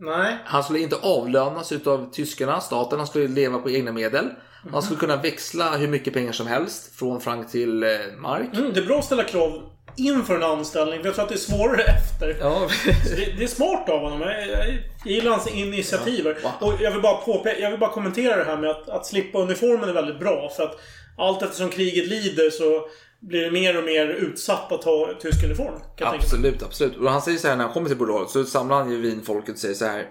Nej. 0.00 0.36
Han 0.44 0.64
skulle 0.64 0.80
inte 0.80 0.96
avlönas 0.96 1.72
utav 1.72 2.10
tyskarna, 2.12 2.60
staten. 2.60 2.98
Han 2.98 3.06
skulle 3.06 3.28
leva 3.28 3.58
på 3.58 3.70
egna 3.70 3.92
medel. 3.92 4.26
Han 4.72 4.82
skulle 4.82 5.00
kunna 5.00 5.16
växla 5.16 5.76
hur 5.76 5.88
mycket 5.88 6.14
pengar 6.14 6.32
som 6.32 6.46
helst 6.46 6.96
från 6.96 7.20
franc 7.20 7.46
till 7.50 7.82
eh, 7.82 7.88
mark. 8.18 8.54
Mm, 8.54 8.72
det 8.72 8.80
är 8.80 8.86
bra 8.86 8.98
att 8.98 9.04
ställa 9.04 9.24
krav 9.24 9.62
inför 9.96 10.36
en 10.36 10.42
anställning, 10.42 11.00
för 11.00 11.06
jag 11.06 11.14
tror 11.14 11.22
att 11.22 11.28
det 11.28 11.34
är 11.34 11.38
svårare 11.38 11.82
efter. 11.98 12.36
Ja, 12.40 12.68
Det, 13.16 13.38
det 13.38 13.44
är 13.44 13.48
smart 13.48 13.88
av 13.88 14.00
honom. 14.00 14.20
Jag, 14.20 14.48
jag, 14.48 14.68
jag 15.04 15.12
gillar 15.12 15.30
hans 15.30 15.46
initiativer. 15.48 16.38
Och 16.60 16.74
jag 16.80 16.90
vill 16.90 17.02
bara 17.02 17.16
påpeka, 17.16 17.60
jag 17.60 17.70
vill 17.70 17.80
bara 17.80 17.92
kommentera 17.92 18.36
det 18.36 18.44
här 18.44 18.56
med 18.56 18.70
att, 18.70 18.88
att 18.88 19.06
slippa 19.06 19.38
uniformen 19.38 19.88
är 19.88 19.92
väldigt 19.92 20.18
bra. 20.20 20.50
För 20.56 20.62
att 20.62 20.80
allt 21.18 21.42
eftersom 21.42 21.68
kriget 21.68 22.06
lider 22.08 22.50
så 22.50 22.88
blir 23.20 23.44
det 23.44 23.50
mer 23.50 23.78
och 23.78 23.84
mer 23.84 24.06
utsatt 24.06 24.72
att 24.72 24.84
ha 24.84 25.14
tysk 25.20 25.44
uniform. 25.44 25.80
Kan 25.96 26.10
tänka 26.10 26.24
absolut, 26.24 26.62
absolut. 26.62 26.96
Och 26.96 27.10
han 27.10 27.22
säger 27.22 27.38
så 27.38 27.48
här 27.48 27.56
när 27.56 27.64
han 27.64 27.72
kommer 27.72 27.88
till 27.88 27.98
Bordeaux 27.98 28.32
så 28.32 28.44
samlar 28.44 28.76
han 28.76 28.90
ju 28.90 29.00
vinfolket 29.00 29.54
och 29.54 29.60
säger 29.60 29.74
så 29.74 29.84
här. 29.84 30.08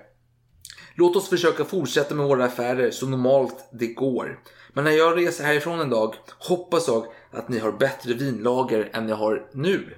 Låt 0.95 1.15
oss 1.15 1.29
försöka 1.29 1.65
fortsätta 1.65 2.15
med 2.15 2.25
våra 2.25 2.45
affärer 2.45 2.91
så 2.91 3.07
normalt 3.07 3.69
det 3.71 3.87
går. 3.87 4.39
Men 4.73 4.83
när 4.83 4.91
jag 4.91 5.17
reser 5.17 5.43
härifrån 5.43 5.79
en 5.79 5.89
dag 5.89 6.15
hoppas 6.39 6.87
jag 6.87 7.05
att 7.31 7.49
ni 7.49 7.59
har 7.59 7.71
bättre 7.71 8.13
vinlager 8.13 8.89
än 8.93 9.05
ni 9.05 9.11
har 9.11 9.49
nu. 9.53 9.95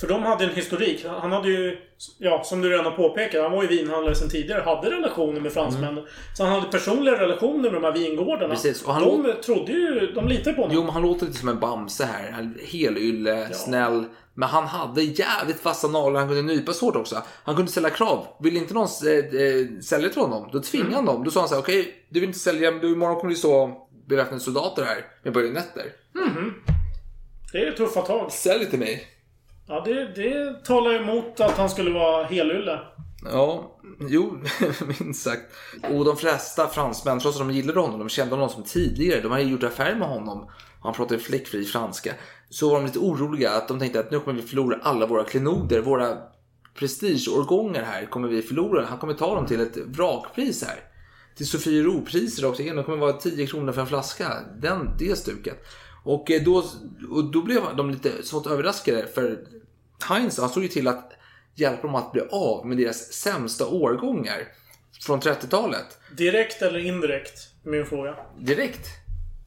För 0.00 0.08
de 0.08 0.22
hade 0.22 0.44
en 0.44 0.54
historik. 0.54 1.06
Han 1.20 1.32
hade 1.32 1.48
ju, 1.48 1.78
ja, 2.18 2.42
som 2.44 2.60
du 2.60 2.70
redan 2.70 2.84
har 2.84 2.92
påpekat, 2.92 3.42
han 3.42 3.52
var 3.52 3.62
ju 3.62 3.68
vinhandlare 3.68 4.14
sedan 4.14 4.28
tidigare. 4.28 4.62
Hade 4.62 4.90
relationer 4.90 5.40
med 5.40 5.52
fransmännen. 5.52 6.04
Så 6.36 6.44
han 6.44 6.52
hade 6.52 6.72
personliga 6.72 7.18
relationer 7.18 7.70
med 7.70 7.72
de 7.72 7.84
här 7.84 7.92
vingårdarna. 7.92 8.44
Mm. 8.44 8.50
Precis, 8.50 8.82
och 8.82 8.94
han 8.94 9.02
de 9.02 9.34
trodde 9.44 9.72
ju, 9.72 10.12
de 10.14 10.28
litade 10.28 10.56
på 10.56 10.62
honom. 10.62 10.76
Jo, 10.76 10.82
men 10.82 10.92
han 10.92 11.02
låter 11.02 11.26
lite 11.26 11.38
som 11.38 11.48
en 11.48 11.60
Bamse 11.60 12.04
här. 12.04 12.54
Helylle, 12.66 13.48
snäll. 13.52 14.04
Men 14.34 14.48
han 14.48 14.66
hade 14.66 15.02
jävligt 15.02 15.60
fasta 15.60 15.88
naglar. 15.88 16.20
Han 16.20 16.28
kunde 16.28 16.54
nypas 16.54 16.80
hårt 16.80 16.96
också. 16.96 17.22
Han 17.44 17.56
kunde 17.56 17.70
ställa 17.70 17.90
krav. 17.90 18.26
Vill 18.40 18.56
inte 18.56 18.74
någon 18.74 18.88
eh, 19.06 19.40
eh, 19.42 19.80
sälja 19.82 20.08
till 20.08 20.20
honom, 20.20 20.48
då 20.52 20.60
tvingade 20.60 20.94
han 20.94 21.04
dem. 21.04 21.24
Då 21.24 21.30
sa 21.30 21.40
han 21.40 21.48
så 21.48 21.54
här, 21.54 21.62
okej, 21.62 21.94
du 22.08 22.20
vill 22.20 22.28
inte 22.28 22.38
sälja, 22.38 22.70
men 22.70 22.80
du, 22.80 22.92
imorgon 22.92 23.20
kommer 23.20 23.30
det 23.30 23.38
stå 23.38 23.86
beväpnade 24.08 24.40
soldater 24.40 24.84
här 24.84 25.04
med 25.22 25.32
bajonetter. 25.32 25.84
Det 27.52 27.66
är 27.66 27.72
tuffa 27.72 28.02
tag. 28.02 28.32
Sälj 28.32 28.70
till 28.70 28.78
mig. 28.78 29.19
Ja, 29.70 29.82
det, 29.84 30.14
det 30.14 30.64
talar 30.64 30.94
emot 30.94 31.40
att 31.40 31.58
han 31.58 31.70
skulle 31.70 31.90
vara 31.90 32.24
helylle. 32.24 32.80
Ja, 33.24 33.78
jo, 34.08 34.38
minst 35.00 35.22
sagt. 35.22 35.42
Och 35.90 36.04
de 36.04 36.16
flesta 36.16 36.68
fransmän, 36.68 37.20
trots 37.20 37.40
att 37.40 37.48
de 37.48 37.54
gillade 37.54 37.80
honom, 37.80 37.98
de 37.98 38.08
kände 38.08 38.34
honom 38.34 38.48
som 38.48 38.62
tidigare. 38.62 39.20
De 39.20 39.32
hade 39.32 39.42
gjort 39.42 39.62
affärer 39.62 39.94
med 39.94 40.08
honom. 40.08 40.50
Han 40.82 40.94
pratade 40.94 41.20
fläckfri 41.20 41.64
franska. 41.64 42.14
Så 42.48 42.70
var 42.70 42.76
de 42.76 42.86
lite 42.86 42.98
oroliga 42.98 43.50
att 43.50 43.68
de 43.68 43.78
tänkte 43.78 44.00
att 44.00 44.10
nu 44.10 44.20
kommer 44.20 44.40
vi 44.40 44.48
förlora 44.48 44.78
alla 44.82 45.06
våra 45.06 45.24
klenoder. 45.24 45.80
Våra 45.80 46.18
prestigeårgångar 46.74 47.82
här 47.82 48.06
kommer 48.06 48.28
vi 48.28 48.42
förlora. 48.42 48.86
Han 48.86 48.98
kommer 48.98 49.14
ta 49.14 49.34
dem 49.34 49.46
till 49.46 49.60
ett 49.60 49.76
vrakpris 49.76 50.64
här. 50.64 50.80
Till 51.36 51.46
Sofiero-priser 51.46 52.46
också 52.46 52.62
igen. 52.62 52.76
Det 52.76 52.82
kommer 52.82 52.98
vara 52.98 53.12
10 53.12 53.46
kronor 53.46 53.72
för 53.72 53.80
en 53.80 53.86
flaska. 53.86 54.32
Den, 54.60 54.90
det 54.98 55.18
stuket. 55.18 55.66
Och 56.04 56.30
eh, 56.30 56.42
då, 56.42 56.64
och 57.10 57.24
då 57.24 57.42
blev 57.42 57.62
de 57.76 57.90
lite 57.90 58.22
smått 58.22 58.46
överraskade. 58.46 59.06
För 59.14 59.38
Heinz 60.08 60.38
han 60.38 60.48
såg 60.48 60.62
ju 60.62 60.68
till 60.68 60.88
att 60.88 61.12
hjälpa 61.54 61.82
dem 61.86 61.94
att 61.94 62.12
bli 62.12 62.22
av 62.30 62.66
med 62.66 62.76
deras 62.78 63.12
sämsta 63.12 63.66
årgångar. 63.66 64.38
Från 65.06 65.20
30-talet. 65.20 65.98
Direkt 66.16 66.62
eller 66.62 66.78
indirekt? 66.86 67.40
Min 67.62 67.86
fråga. 67.86 68.14
Direkt. 68.38 68.86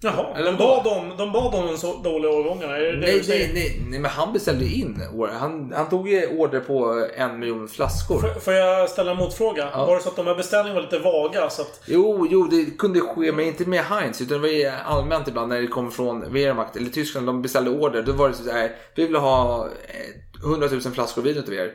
Jaha, 0.05 0.37
Eller 0.37 0.51
de 0.51 0.57
bad, 0.57 0.87
om, 0.87 1.17
de 1.17 1.31
bad 1.31 1.55
om 1.55 1.67
de 1.67 1.77
så 1.77 1.97
dåliga 1.97 2.31
årgångarna? 2.31 2.73
Det 2.73 2.97
Nej, 2.97 3.23
nej, 3.27 3.51
nej, 3.53 3.81
nej, 3.89 3.99
men 3.99 4.11
han 4.11 4.33
beställde 4.33 4.65
in 4.65 5.01
år. 5.15 5.27
Han, 5.27 5.73
han 5.75 5.89
tog 5.89 6.07
order 6.31 6.59
på 6.59 7.07
en 7.15 7.39
miljon 7.39 7.67
flaskor. 7.67 8.19
Får- 8.19 8.39
Får 8.39 8.53
jag 8.53 8.89
ställa 8.89 9.11
en 9.11 9.17
motfråga? 9.17 9.69
Ja. 9.73 9.85
Var 9.85 9.95
det 9.95 10.01
så 10.01 10.09
att 10.09 10.15
de 10.15 10.27
här 10.27 10.35
beställningarna 10.35 10.81
var 10.81 10.91
lite 10.91 10.99
vaga? 11.03 11.49
Så 11.49 11.61
att, 11.61 11.81
Jo, 11.85 12.27
jo, 12.29 12.43
det 12.47 12.77
kunde 12.77 12.99
ske, 12.99 13.31
men 13.31 13.45
inte 13.45 13.65
med 13.69 13.83
Heinz. 13.85 14.21
Utan 14.21 14.41
det 14.41 14.47
var 14.65 14.71
allmänt 14.85 15.27
ibland 15.27 15.49
när 15.49 15.61
det 15.61 15.67
kom 15.67 15.91
från 15.91 16.33
Wehrmacht 16.33 16.75
eller 16.75 16.89
Tyskland. 16.89 17.25
De 17.27 17.41
beställde 17.41 17.69
order. 17.69 18.01
Då 18.03 18.11
var 18.11 18.29
det 18.29 18.35
så 18.35 18.51
här. 18.51 18.71
Vi 18.95 19.05
vill 19.05 19.15
ha 19.15 19.65
eh, 19.65 20.32
100 20.43 20.67
000 20.67 20.81
flaskor 20.81 21.21
vin 21.21 21.37
utav 21.37 21.53
er. 21.53 21.71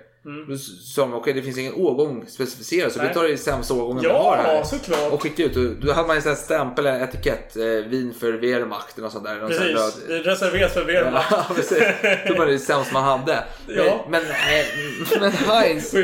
Då 0.49 0.57
sa 0.59 1.03
de 1.03 1.15
okej, 1.15 1.33
det 1.33 1.43
finns 1.43 1.59
ingen 1.59 1.75
årgång 1.75 2.25
specificerad. 2.29 2.93
Så 2.93 2.99
Nej. 2.99 3.09
vi 3.09 3.15
tar 3.15 3.25
det 3.29 3.39
sämsta 3.39 3.75
årgången 3.75 4.03
vi 4.03 4.09
Ja, 4.09 4.23
har 4.23 4.37
här. 4.37 4.63
såklart. 4.63 5.13
Och 5.13 5.23
skickade 5.23 5.49
ut. 5.49 5.57
Och 5.81 5.87
då 5.87 5.93
hade 5.93 6.07
man 6.09 6.17
en 6.17 6.23
sån 6.23 6.29
här 6.33 6.37
stämpel, 6.37 6.87
en 6.87 7.03
etikett. 7.03 7.57
Eh, 7.57 7.65
vin 7.65 8.15
för 8.21 8.33
Wehrmacht 8.33 8.99
eller 8.99 9.09
sånt 9.09 9.25
där. 9.25 9.35
Någon 9.37 9.49
precis. 9.49 9.77
röd- 10.09 10.25
Det 10.25 10.69
för 10.69 10.85
Wehrmacht. 10.85 11.27
Ja, 11.31 11.47
precis. 11.55 11.79
Det 12.27 12.35
var 12.39 12.47
det 12.47 12.59
sämsta 12.59 12.93
man 12.93 13.05
hade. 13.05 13.45
Ja. 13.69 14.07
Men, 14.11 14.23
men, 14.23 15.21
men 15.21 15.31
Heinz. 15.33 15.95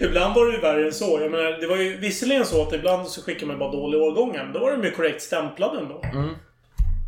Ibland 0.00 0.34
var 0.34 0.46
det 0.46 0.52
ju 0.52 0.60
värre 0.60 0.86
än 0.86 0.92
så. 0.92 1.18
Jag 1.22 1.30
menar, 1.30 1.60
det 1.60 1.66
var 1.66 1.76
ju 1.76 1.96
visserligen 1.96 2.44
så 2.44 2.62
att 2.62 2.72
ibland 2.72 3.08
så 3.08 3.22
skickade 3.22 3.46
man 3.46 3.58
bara 3.58 3.72
dåliga 3.72 4.02
årgångar. 4.02 4.44
Men 4.44 4.52
då 4.52 4.58
var 4.60 4.70
de 4.70 4.84
ju 4.84 4.90
korrekt 4.90 5.22
stämplade 5.22 5.78
ändå. 5.78 6.02
Mm. 6.12 6.28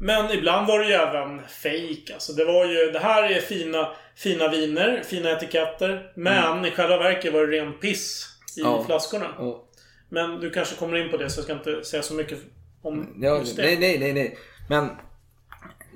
Men 0.00 0.30
ibland 0.30 0.66
var 0.66 0.78
det 0.78 0.84
ju 0.86 0.92
även 0.92 1.40
fake. 1.62 2.14
Alltså 2.14 2.32
det 2.32 2.44
var 2.44 2.64
ju... 2.66 2.90
Det 2.92 2.98
här 2.98 3.22
är 3.30 3.40
fina, 3.40 3.88
fina 4.16 4.48
viner, 4.48 5.02
fina 5.06 5.30
etiketter. 5.30 6.12
Men 6.16 6.64
i 6.64 6.70
själva 6.70 6.98
verket 6.98 7.32
var 7.32 7.46
det 7.46 7.58
ren 7.60 7.72
piss 7.72 8.28
i 8.56 8.60
Mm. 8.60 8.72
Ja. 8.72 8.84
flaskorna. 8.84 9.26
Ja. 9.38 9.64
Men 10.08 10.40
du 10.40 10.50
kanske 10.50 10.76
kommer 10.76 10.96
in 11.04 11.10
på 11.10 11.16
det 11.16 11.30
så 11.30 11.38
jag 11.38 11.44
ska 11.44 11.52
inte 11.52 11.84
säga 11.84 12.02
så 12.02 12.14
mycket 12.14 12.38
om 12.82 13.14
Ja, 13.20 13.38
just 13.38 13.56
det. 13.56 13.62
nej, 13.62 13.78
nej, 13.78 13.98
nej, 13.98 14.12
nej. 14.12 14.38
Men 14.68 14.88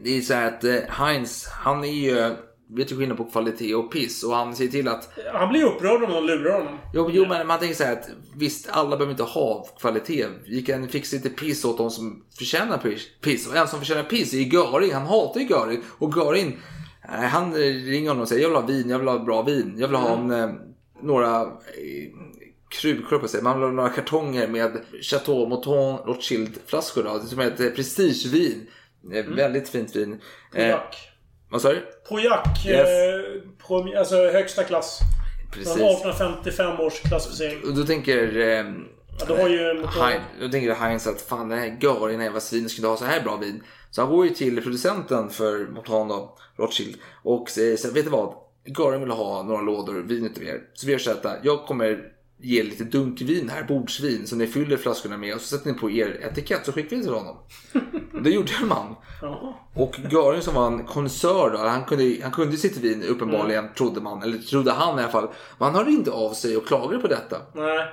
det 0.04 0.16
är 0.16 0.20
så 0.20 0.34
här 0.34 0.48
att 0.48 0.64
eh, 0.64 0.74
Heinz, 0.88 1.46
han 1.48 1.84
är 1.84 1.88
ju, 1.92 2.14
vet 2.76 2.92
ju 2.92 2.96
skillnad 2.96 3.16
på 3.16 3.24
kvalitet 3.24 3.74
och 3.74 3.92
piss. 3.92 4.22
Och 4.24 4.34
han 4.36 4.56
ser 4.56 4.68
till 4.68 4.88
att, 4.88 5.08
Han 5.32 5.48
blir 5.48 5.64
upprörd 5.64 6.02
om 6.02 6.10
någon 6.10 6.26
lurar 6.26 6.52
honom. 6.58 6.78
jo, 6.94 7.10
jo 7.12 7.26
men 7.28 7.46
man 7.46 7.58
tänker 7.58 7.74
så 7.74 7.84
här 7.84 7.92
att 7.92 8.08
visst, 8.36 8.68
alla 8.70 8.96
behöver 8.96 9.10
inte 9.10 9.22
ha 9.22 9.66
kvalitet. 9.80 10.26
Vi 10.46 10.62
kan 10.62 10.88
fixa 10.88 11.16
lite 11.16 11.30
piss 11.30 11.64
åt 11.64 11.78
de 11.78 11.90
som 11.90 12.24
förtjänar 12.38 12.78
piss-. 13.22 13.46
Och 13.48 13.56
en 13.56 13.68
som 13.68 13.78
förtjänar 13.78 14.02
piss 14.02 14.32
är 14.34 14.38
ju 14.38 14.44
Göring. 14.44 14.92
Han 14.92 15.06
hatar 15.06 15.40
ju 15.40 15.46
Göring. 15.46 15.82
Och 15.98 16.12
Göring, 16.16 16.58
han 17.08 17.54
ringer 17.54 18.08
honom 18.08 18.22
och 18.22 18.28
säger 18.28 18.42
jag 18.42 18.48
vill 18.48 18.56
ha 18.56 18.66
vin, 18.66 18.90
jag 18.90 18.98
vill 18.98 19.08
ha 19.08 19.18
bra 19.18 19.42
vin. 19.42 19.74
Jag 19.78 19.88
vill 19.88 19.96
ha 19.96 20.14
en, 20.14 20.30
eh, 20.30 20.50
några 21.02 21.40
eh, 21.40 21.46
krukor 22.80 23.18
på 23.18 23.28
sig. 23.28 23.42
Man 23.42 23.54
vill 23.60 23.68
ha 23.68 23.72
några 23.74 23.88
kartonger 23.88 24.48
med 24.48 24.80
Chateau 25.02 25.48
Mouton 25.48 25.98
Rothschild 25.98 26.58
flaskor 26.66 27.02
då. 27.02 27.18
Som 27.20 27.38
är 27.40 27.46
ett 27.46 27.60
eh, 27.60 27.68
prestigevin. 27.68 28.66
Eh, 29.12 29.24
Väldigt 29.24 29.68
fint 29.68 29.96
vin. 29.96 30.20
Pojak. 30.52 30.96
vad 31.50 31.62
sa 31.62 31.68
du? 31.72 31.82
Yes. 32.66 32.88
Eh, 32.88 33.40
prom- 33.66 33.98
alltså 33.98 34.16
högsta 34.16 34.64
klass. 34.64 34.98
Från 35.52 35.64
Precis. 35.64 35.76
1855 35.82 36.80
års 36.80 37.00
klassificering. 37.00 37.58
Och 37.64 37.74
då 37.74 37.84
tänker 37.84 38.38
eh, 38.38 38.64
Ja, 39.18 39.24
då 39.28 39.36
har 39.36 39.48
ju. 39.48 39.86
Hein, 39.86 40.20
då 40.40 40.48
tänker 40.48 40.74
Heinz 40.74 41.06
att 41.06 41.20
fan 41.22 41.48
den 41.48 41.58
här 41.58 41.78
Göring, 41.80 42.20
jävla 42.20 42.40
svin, 42.40 42.68
skulle 42.68 42.86
ha 42.88 42.96
så 42.96 43.04
här 43.04 43.20
bra 43.20 43.36
vin. 43.36 43.62
Så 43.90 44.02
han 44.02 44.10
går 44.10 44.26
ju 44.26 44.34
till 44.34 44.62
producenten 44.62 45.30
för 45.30 45.66
Montan 45.66 46.08
då, 46.08 46.36
Rothschild. 46.56 46.96
Och 47.22 47.50
säger 47.50 47.76
så 47.76 47.90
vet 47.90 48.04
du 48.04 48.10
vad? 48.10 48.34
Göring 48.78 49.00
vill 49.00 49.10
ha 49.10 49.42
några 49.42 49.60
lådor 49.62 49.94
vin 49.94 50.24
utav 50.26 50.44
er. 50.44 50.62
Så 50.74 50.86
vi 50.86 50.92
gör 50.92 50.98
så 50.98 51.10
här, 51.10 51.40
jag 51.42 51.66
kommer 51.66 52.12
ge 52.38 52.62
lite 52.62 52.84
dunkvin 52.84 53.48
här, 53.48 53.62
bordsvin, 53.62 54.26
som 54.26 54.38
ni 54.38 54.46
fyller 54.46 54.76
flaskorna 54.76 55.16
med. 55.16 55.34
Och 55.34 55.40
så 55.40 55.56
sätter 55.56 55.72
ni 55.72 55.78
på 55.78 55.90
er 55.90 56.20
etikett 56.30 56.66
så 56.66 56.72
skickar 56.72 56.96
vi 56.96 57.02
till 57.02 57.12
honom. 57.12 57.36
det 58.24 58.30
gjorde 58.30 58.52
man. 58.68 58.94
Och 59.74 59.96
Göring 60.10 60.42
som 60.42 60.54
var 60.54 60.66
en 60.66 60.84
konnässör 60.84 61.50
då, 61.50 61.58
han 61.58 61.84
kunde, 61.84 62.16
han 62.22 62.32
kunde 62.32 62.56
sitt 62.56 62.76
vin 62.76 63.02
uppenbarligen, 63.02 63.64
Mm. 63.64 63.74
trodde 63.74 64.00
man. 64.00 64.22
Eller 64.22 64.38
trodde 64.38 64.72
han 64.72 64.98
i 64.98 65.02
alla 65.02 65.12
fall. 65.12 65.28
Man 65.58 65.74
hörde 65.74 65.90
inte 65.90 66.10
av 66.10 66.32
sig 66.32 66.56
och 66.56 66.66
klagade 66.66 66.98
på 66.98 67.08
detta. 67.08 67.36
Nej. 67.54 67.86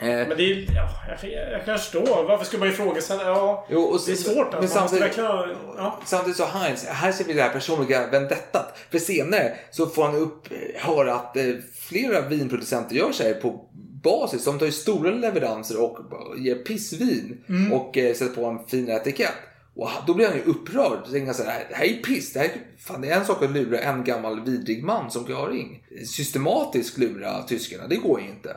Eh, 0.00 0.06
Men 0.08 0.28
det 0.28 0.52
är... 0.52 0.66
Ja, 0.74 0.88
jag, 1.22 1.52
jag 1.52 1.64
kan 1.64 1.78
förstå. 1.78 2.24
Varför 2.28 2.44
ska 2.44 2.58
man 2.58 2.68
ifrågasätta? 2.68 3.24
Ja. 3.24 3.66
Jo, 3.70 3.80
och 3.80 4.00
det 4.06 4.12
är 4.12 4.16
svårt. 4.16 4.36
men 4.36 4.54
Att 4.54 4.60
måste 4.62 4.78
samtidigt- 4.78 5.16
ha- 5.16 5.46
Ja. 5.76 6.00
Samtidigt 6.06 6.36
så 6.36 6.44
Heinz, 6.44 6.84
här 6.84 7.12
ser 7.12 7.24
vi 7.24 7.32
det 7.32 7.42
här 7.42 7.52
personliga 7.52 8.06
vendettat. 8.06 8.78
För 8.90 8.98
senare 8.98 9.52
så 9.70 9.86
får 9.86 10.04
han 10.04 10.14
upp, 10.16 10.48
höra 10.76 11.14
att 11.14 11.36
eh, 11.36 11.44
flera 11.80 12.20
vinproducenter 12.20 12.96
gör 12.96 13.12
här 13.22 13.34
på 13.34 13.68
basis. 14.02 14.44
De 14.44 14.58
tar 14.58 14.66
ju 14.66 14.72
stora 14.72 15.10
leveranser 15.10 15.82
och 15.82 15.98
ger 16.38 16.54
pissvin 16.54 17.44
och 17.72 17.98
eh, 17.98 18.14
sätter 18.14 18.34
på 18.34 18.44
en 18.44 18.66
fin 18.66 18.88
etikett. 18.90 19.32
Och 19.76 19.88
då 20.06 20.14
blir 20.14 20.26
han 20.28 20.36
ju 20.36 20.42
upprörd. 20.42 20.98
Så 21.04 21.10
tänker 21.12 21.26
han 21.26 21.34
så 21.34 21.44
här, 21.44 21.66
det 21.68 21.74
här 21.74 21.84
är 21.84 22.02
piss. 22.02 22.32
Det, 22.32 22.38
här, 22.38 22.46
är- 22.46 22.82
fan, 22.86 23.00
det 23.00 23.08
är 23.10 23.16
en 23.20 23.24
sak 23.26 23.42
att 23.42 23.50
lura 23.50 23.78
en 23.78 24.04
gammal 24.04 24.44
vidrig 24.44 24.84
man 24.84 25.10
som 25.10 25.26
Göring. 25.28 25.82
Systematiskt 26.06 26.98
lura 26.98 27.42
tyskarna, 27.42 27.86
det 27.86 27.96
går 27.96 28.20
ju 28.20 28.26
inte. 28.26 28.56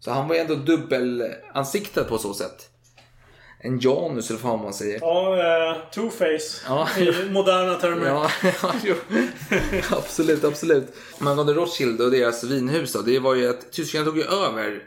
Så 0.00 0.10
han 0.10 0.28
var 0.28 0.34
ju 0.34 0.40
ändå 0.40 0.54
dubbelansiktad 0.54 2.04
på 2.04 2.18
så 2.18 2.34
sätt. 2.34 2.70
En 3.60 3.78
Janus 3.80 4.30
eller 4.30 4.40
vad 4.40 4.58
man 4.58 4.74
säger. 4.74 4.98
Ja, 5.00 5.36
eh, 5.36 5.76
two-face. 5.94 6.62
Ja. 6.68 6.88
I 6.98 7.30
moderna 7.30 7.74
termer. 7.74 8.06
Ja, 8.06 8.30
ja, 8.86 8.94
absolut, 9.90 10.44
absolut. 10.44 10.94
Men 11.18 11.28
angående 11.28 11.52
Rothschild 11.52 12.00
och 12.00 12.10
deras 12.10 12.44
vinhus 12.44 12.92
då, 12.92 13.02
det 13.02 13.18
var 13.18 13.34
ju 13.34 13.50
att 13.50 13.72
tyskarna 13.72 14.04
tog 14.04 14.18
ju 14.18 14.24
över 14.24 14.82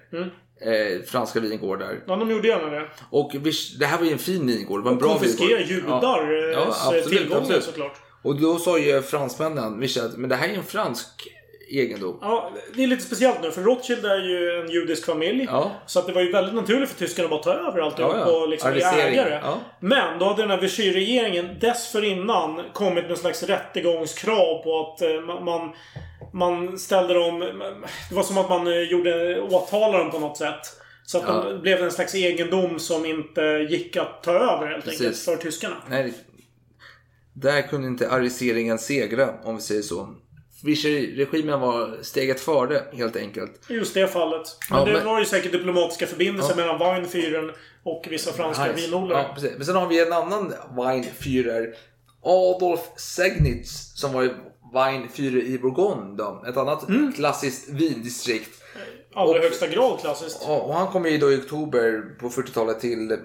eh, 0.62 1.02
franska 1.06 1.40
vingårdar. 1.40 2.00
Ja, 2.08 2.16
de 2.16 2.32
gjorde 2.32 2.48
gärna 2.48 2.70
det. 2.70 2.90
Och 3.10 3.32
det 3.80 3.86
här 3.86 3.98
var 3.98 4.06
ju 4.06 4.12
en 4.12 4.20
fin 4.20 4.48
vingård, 4.48 4.80
det 4.80 4.86
var 4.86 4.92
en 4.92 4.98
bra 4.98 5.18
vingård. 5.18 5.50
judar 5.68 6.02
Ja. 6.02 6.22
eh, 6.22 6.52
Ja, 6.52 6.68
absolut, 6.68 7.08
tillgångar 7.10 7.42
absolut. 7.42 7.64
såklart. 7.64 7.96
Och 8.22 8.42
då 8.42 8.60
sa 8.60 8.78
ju 8.80 9.02
fransmännen, 9.02 9.84
att, 9.84 10.18
men 10.18 10.30
det 10.30 10.36
här 10.36 10.50
är 10.50 10.54
en 10.54 10.64
fransk 10.64 11.08
egendom. 11.72 12.18
Ja, 12.22 12.52
det 12.76 12.84
är 12.84 12.88
lite 12.88 13.04
speciellt 13.04 13.42
nu 13.42 13.52
för 13.52 13.62
Rothschild 13.62 14.06
är 14.06 14.18
ju 14.30 14.62
en 14.62 14.70
judisk 14.72 15.06
familj. 15.06 15.46
Ja. 15.50 15.72
Så 15.86 16.00
att 16.00 16.08
det 16.08 16.14
var 16.14 16.22
ju 16.22 16.32
väldigt 16.32 16.56
naturligt 16.56 16.90
för 16.90 17.00
tyskarna 17.00 17.26
att 17.26 17.30
bara 17.32 17.44
ta 17.44 17.54
över 17.54 17.80
alltihop 17.82 18.12
Ja, 18.16 18.24
ja. 18.32 18.42
och 18.42 18.50
liksom 18.50 18.72
bli 18.72 18.82
ägare. 18.82 19.40
Ja. 19.44 19.58
Men 19.80 20.20
då 20.20 20.26
hade 20.26 20.42
den 20.42 20.50
här 20.52 20.62
Vichy-regeringen 20.62 21.60
dessförinnan 21.62 22.62
kommit 22.74 23.04
med 23.04 23.12
en 23.12 23.18
slags 23.18 23.44
rättegångskrav 23.44 24.64
på 24.64 24.80
att 24.80 25.02
eh, 25.02 25.08
ma- 25.08 25.44
man, 25.44 25.72
man 26.34 26.80
ställde 26.80 27.14
dem... 27.14 27.40
Det 28.10 28.16
var 28.16 28.24
som 28.24 28.38
att 28.38 28.50
man 28.50 28.68
eh, 28.68 28.80
gjorde 28.82 29.42
åtalade 29.42 29.98
dem 29.98 30.12
på 30.12 30.20
något 30.20 30.38
sätt. 30.38 30.60
Så 31.06 31.18
att 31.18 31.24
Ja. 31.28 31.44
de 31.50 31.62
blev 31.62 31.84
en 31.84 31.92
slags 31.92 32.16
egendom 32.16 32.80
som 32.80 33.06
inte 33.06 33.42
gick 33.70 33.98
att 33.98 34.24
ta 34.24 34.32
över 34.32 34.68
helt 34.68 34.86
Precis. 34.86 35.02
enkelt 35.02 35.18
för 35.18 35.36
tyskarna. 35.36 35.76
Nej, 35.90 36.14
där 37.34 37.62
kunde 37.62 37.88
inte 37.88 38.10
arresteringen 38.10 38.80
segra, 38.80 39.30
om 39.44 39.56
vi 39.56 39.62
säger 39.62 39.82
så. 39.82 40.10
Vichy-regimen 40.64 41.60
var 41.60 41.98
steget 42.02 42.40
före, 42.40 42.84
helt 42.94 43.16
enkelt. 43.16 43.52
Just 43.70 43.94
det 43.94 44.08
fallet. 44.08 44.48
Men 44.70 44.80
Ja, 44.80 44.86
det 44.86 44.92
men- 44.94 45.06
var 45.06 45.20
ju 45.20 45.26
säkert 45.26 45.52
diplomatiska 45.52 46.08
förbindelser 46.08 46.56
mellan 46.56 46.80
Weinführen 46.80 47.52
och 47.84 48.08
vissa 48.10 48.32
franska 48.34 48.64
Heinz. 48.64 48.88
vinodlare. 48.88 49.22
Ja, 49.28 49.34
precis. 49.34 49.52
Men 49.58 49.66
sen 49.66 49.76
har 49.76 49.88
vi 49.88 50.00
en 50.08 50.14
annan 50.14 50.54
Weinführer. 50.78 51.74
Adolf 52.24 52.82
Segnitz 52.98 53.92
som 53.96 54.14
var 54.14 54.34
Weinführer 54.74 55.42
i 55.44 55.60
Bourgogne. 55.60 56.18
Då. 56.18 56.44
Ett 56.48 56.58
annat 56.58 56.86
klassiskt 57.16 57.70
vindistrikt. 57.70 58.50
Allra 59.14 59.38
Och- 59.38 59.44
högsta 59.44 59.68
grad 59.68 60.00
klassiskt. 60.00 60.42
Ja, 60.48 60.58
Och 60.60 60.74
han 60.74 60.88
kom 60.88 61.06
ju 61.06 61.18
då 61.18 61.32
i 61.32 61.38
oktober 61.38 62.02
på 62.20 62.30
40-talet 62.30 62.80
till 62.80 63.18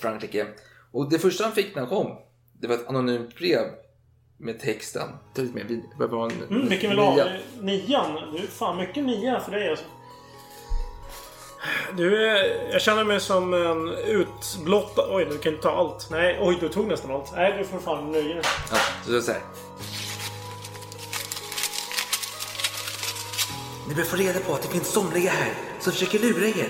Frankrike. 0.00 0.46
Och 0.92 1.10
det 1.10 1.18
första 1.18 1.44
han 1.44 1.52
fick 1.52 1.74
när 1.74 1.82
han 1.82 1.88
kom, 1.90 2.16
det 2.60 2.66
var 2.66 2.74
ett 2.74 2.88
anonymt 2.88 3.36
brev 3.36 3.64
med 4.40 4.60
texten. 4.60 5.08
Ta 5.34 5.42
lite 5.42 5.54
mer 5.54 5.64
vin. 5.64 5.82
Det 5.98 6.06
var 6.06 6.24
en 6.30 6.42
Mm, 6.50 6.68
vilken 6.68 6.90
vill 6.90 6.98
du 6.98 7.02
ha? 7.04 7.14
nia. 7.14 7.26
Nian? 7.60 8.18
Du, 8.32 8.46
fan 8.46 8.76
mycket 8.76 9.04
nia 9.04 9.40
för 9.40 9.52
dig 9.52 9.70
alltså. 9.70 9.84
Du, 11.96 12.22
jag 12.72 12.82
känner 12.82 13.04
mig 13.04 13.20
som 13.20 13.54
en 13.54 13.88
utblottad... 13.88 15.06
Oj, 15.10 15.26
du 15.30 15.38
kan 15.38 15.52
inte 15.52 15.62
ta 15.62 15.70
allt. 15.70 16.08
Nej, 16.10 16.38
oj, 16.40 16.56
du 16.60 16.68
tog 16.68 16.86
nästan 16.86 17.10
allt. 17.10 17.32
Nej, 17.36 17.54
du 17.58 17.64
får 17.64 17.78
fan 17.78 18.12
nöja 18.12 18.34
dig. 18.34 18.42
Ja, 19.08 19.20
så 19.20 19.32
här. 19.32 19.40
Ni 23.88 23.94
bör 23.94 24.02
få 24.02 24.16
reda 24.16 24.40
på 24.40 24.54
att 24.54 24.62
det 24.62 24.68
finns 24.68 24.92
somliga 24.92 25.30
här 25.30 25.52
som 25.80 25.92
försöker 25.92 26.18
lura 26.18 26.46
er. 26.46 26.68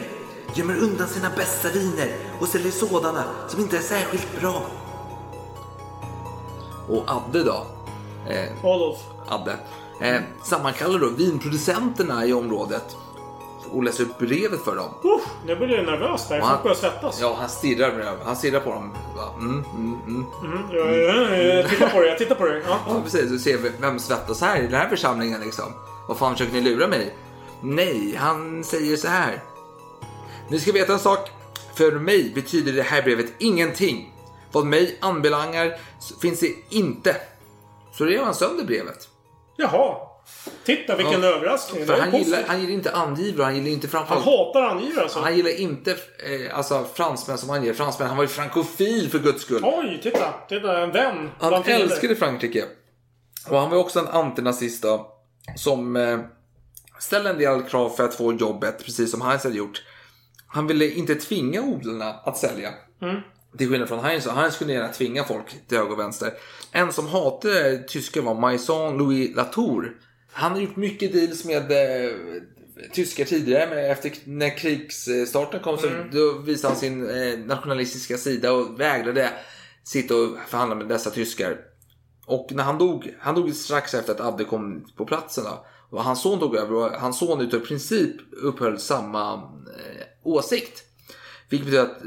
Gömmer 0.54 0.76
undan 0.76 1.08
sina 1.08 1.30
bästa 1.36 1.68
viner 1.68 2.08
och 2.40 2.48
säljer 2.48 2.72
sådana 2.72 3.24
som 3.48 3.60
inte 3.60 3.76
är 3.76 3.80
särskilt 3.82 4.40
bra. 4.40 4.62
Och 6.90 7.04
Adde 7.06 7.44
då? 7.44 7.66
Eh, 8.28 8.64
Adolf. 8.64 8.98
Adde. 9.28 9.56
Eh, 10.00 10.20
sammankallar 10.42 10.98
då 10.98 11.08
vinproducenterna 11.08 12.26
i 12.26 12.32
området. 12.32 12.96
Och 13.72 13.84
läser 13.84 14.04
upp 14.04 14.18
brevet 14.18 14.64
för 14.64 14.76
dem. 14.76 14.88
Uff, 15.02 15.22
nu 15.46 15.56
blir 15.56 15.68
jag 15.68 15.84
nervös 15.84 16.28
där. 16.28 16.40
Folk 16.40 16.62
börjar 16.62 16.76
svettas. 16.76 17.20
Ja, 17.20 17.36
han 17.40 17.48
stirrar, 17.48 18.16
han 18.24 18.36
stirrar 18.36 18.60
på 18.60 18.70
dem. 18.70 18.92
Mm, 19.38 19.64
mm, 19.74 19.98
mm. 20.06 20.26
Mm, 20.44 20.62
ja, 20.72 20.78
ja, 20.78 21.36
ja, 21.36 21.36
jag 21.36 21.68
tittar 21.70 21.88
på 21.88 22.00
det, 22.00 22.08
jag 22.08 22.18
tittar 22.18 22.34
på 22.34 22.46
det. 22.46 22.62
Ja. 22.68 22.78
Ja, 22.88 23.00
precis. 23.04 23.32
Och 23.32 23.40
ser 23.40 23.58
vem 23.80 23.98
svettas 23.98 24.40
här 24.40 24.58
i 24.58 24.62
den 24.62 24.80
här 24.80 24.88
församlingen 24.88 25.40
liksom. 25.40 25.72
Vad 26.08 26.18
fan 26.18 26.32
försöker 26.32 26.52
ni 26.52 26.60
lura 26.60 26.88
mig? 26.88 27.14
Nej, 27.60 28.14
han 28.18 28.64
säger 28.64 28.96
så 28.96 29.08
här. 29.08 29.42
Ni 30.48 30.60
ska 30.60 30.72
veta 30.72 30.92
en 30.92 30.98
sak. 30.98 31.30
För 31.74 31.92
mig 31.92 32.32
betyder 32.34 32.72
det 32.72 32.82
här 32.82 33.02
brevet 33.02 33.32
ingenting. 33.38 34.09
Vad 34.52 34.66
mig 34.66 34.98
anbelangar 35.00 35.76
finns 36.22 36.40
det 36.40 36.54
inte. 36.70 37.16
Så 37.92 38.04
rev 38.04 38.24
han 38.24 38.34
sönder 38.34 38.64
brevet. 38.64 39.08
Jaha. 39.56 39.96
Titta 40.64 40.96
vilken 40.96 41.22
Ja. 41.22 41.28
överraskning. 41.28 41.86
För 41.86 42.00
han 42.00 42.18
gillar, 42.18 42.42
han 42.46 42.60
gillar 42.60 42.72
inte 42.74 42.92
angivare, 42.92 43.44
han 43.44 43.56
gillar 43.56 43.68
inte 43.70 43.86
han 43.86 44.06
framförallt... 44.06 44.24
hatar 44.24 44.62
angivare 44.62 45.02
alltså. 45.02 45.20
Han 45.20 45.36
gillar 45.36 45.60
inte 45.60 45.90
eh, 45.90 46.56
alltså, 46.58 46.86
fransmän 46.94 47.38
som 47.38 47.50
anger 47.50 47.72
fransmän. 47.74 48.08
Han 48.08 48.16
var 48.16 48.24
ju 48.24 48.28
frankofil 48.28 49.10
för 49.10 49.18
guds 49.18 49.42
skull. 49.42 49.62
Oj, 49.64 50.00
titta. 50.02 50.34
Titta, 50.48 50.82
en 50.82 50.92
vän. 50.92 51.30
Han 51.38 51.62
älskade 51.64 52.16
Frankrike. 52.16 52.64
Och 53.48 53.58
han 53.58 53.70
var 53.70 53.78
också 53.78 53.98
en 53.98 54.08
antinazist 54.08 54.82
då, 54.82 55.12
som 55.56 55.96
eh, 55.96 56.18
ställde 56.98 57.30
en 57.30 57.38
del 57.38 57.62
krav 57.62 57.90
för 57.90 58.04
att 58.04 58.14
få 58.14 58.32
jobbet, 58.32 58.84
precis 58.84 59.10
som 59.10 59.20
Heinz 59.22 59.44
hade 59.44 59.56
gjort. 59.56 59.82
Han 60.46 60.66
ville 60.66 60.90
inte 60.90 61.14
tvinga 61.14 61.62
odlarna 61.62 62.10
att 62.10 62.36
sälja. 62.38 62.70
Till 63.58 63.68
skillnad 63.68 63.88
från 63.88 64.04
Heinz. 64.04 64.26
Heinz 64.26 64.58
kunde 64.58 64.74
gärna 64.74 64.88
tvinga 64.88 65.24
folk 65.24 65.46
till 65.68 65.78
höger 65.78 65.92
och 65.92 65.98
vänster. 65.98 66.32
En 66.72 66.92
som 66.92 67.06
hatade 67.06 67.78
tyskar 67.78 68.22
var 68.22 68.40
Maison 68.40 68.98
Louis 68.98 69.36
Latour. 69.36 69.96
Han 70.32 70.52
har 70.52 70.60
gjort 70.60 70.76
mycket 70.76 71.12
deals 71.12 71.44
med 71.44 71.72
eh, 71.72 72.12
tyskar 72.92 73.24
tidigare, 73.24 73.66
men 73.70 73.90
efter 73.90 74.12
när 74.24 74.58
krigsstarten 74.58 75.60
kom 75.60 75.78
så 75.78 75.88
då 76.12 76.38
visade 76.38 76.74
han 76.74 76.80
sin 76.80 77.10
eh, 77.10 77.38
nationalistiska 77.38 78.18
sida 78.18 78.52
och 78.52 78.80
vägrade 78.80 79.30
sitta 79.84 80.16
och 80.16 80.36
förhandla 80.48 80.76
med 80.76 80.88
dessa 80.88 81.10
tyskar. 81.10 81.56
Och 82.26 82.48
när 82.50 82.64
han 82.64 82.78
dog, 82.78 83.14
han 83.20 83.34
dog 83.34 83.54
strax 83.54 83.94
efter 83.94 84.12
att 84.12 84.20
Abde 84.20 84.44
kom 84.44 84.86
på 84.96 85.04
platsen. 85.06 85.44
Då, 85.44 85.66
och 85.90 86.04
hans 86.04 86.22
son 86.22 86.38
tog 86.38 86.56
över 86.56 86.74
och 86.74 86.90
hans 86.90 87.18
son 87.18 87.40
utav 87.40 87.60
princip 87.60 88.16
upphöll 88.32 88.78
samma 88.78 89.32
eh, 89.34 90.06
åsikt. 90.22 90.82
Vilket 91.48 91.66
betyder 91.66 91.82
att 91.82 92.02
eh, 92.02 92.06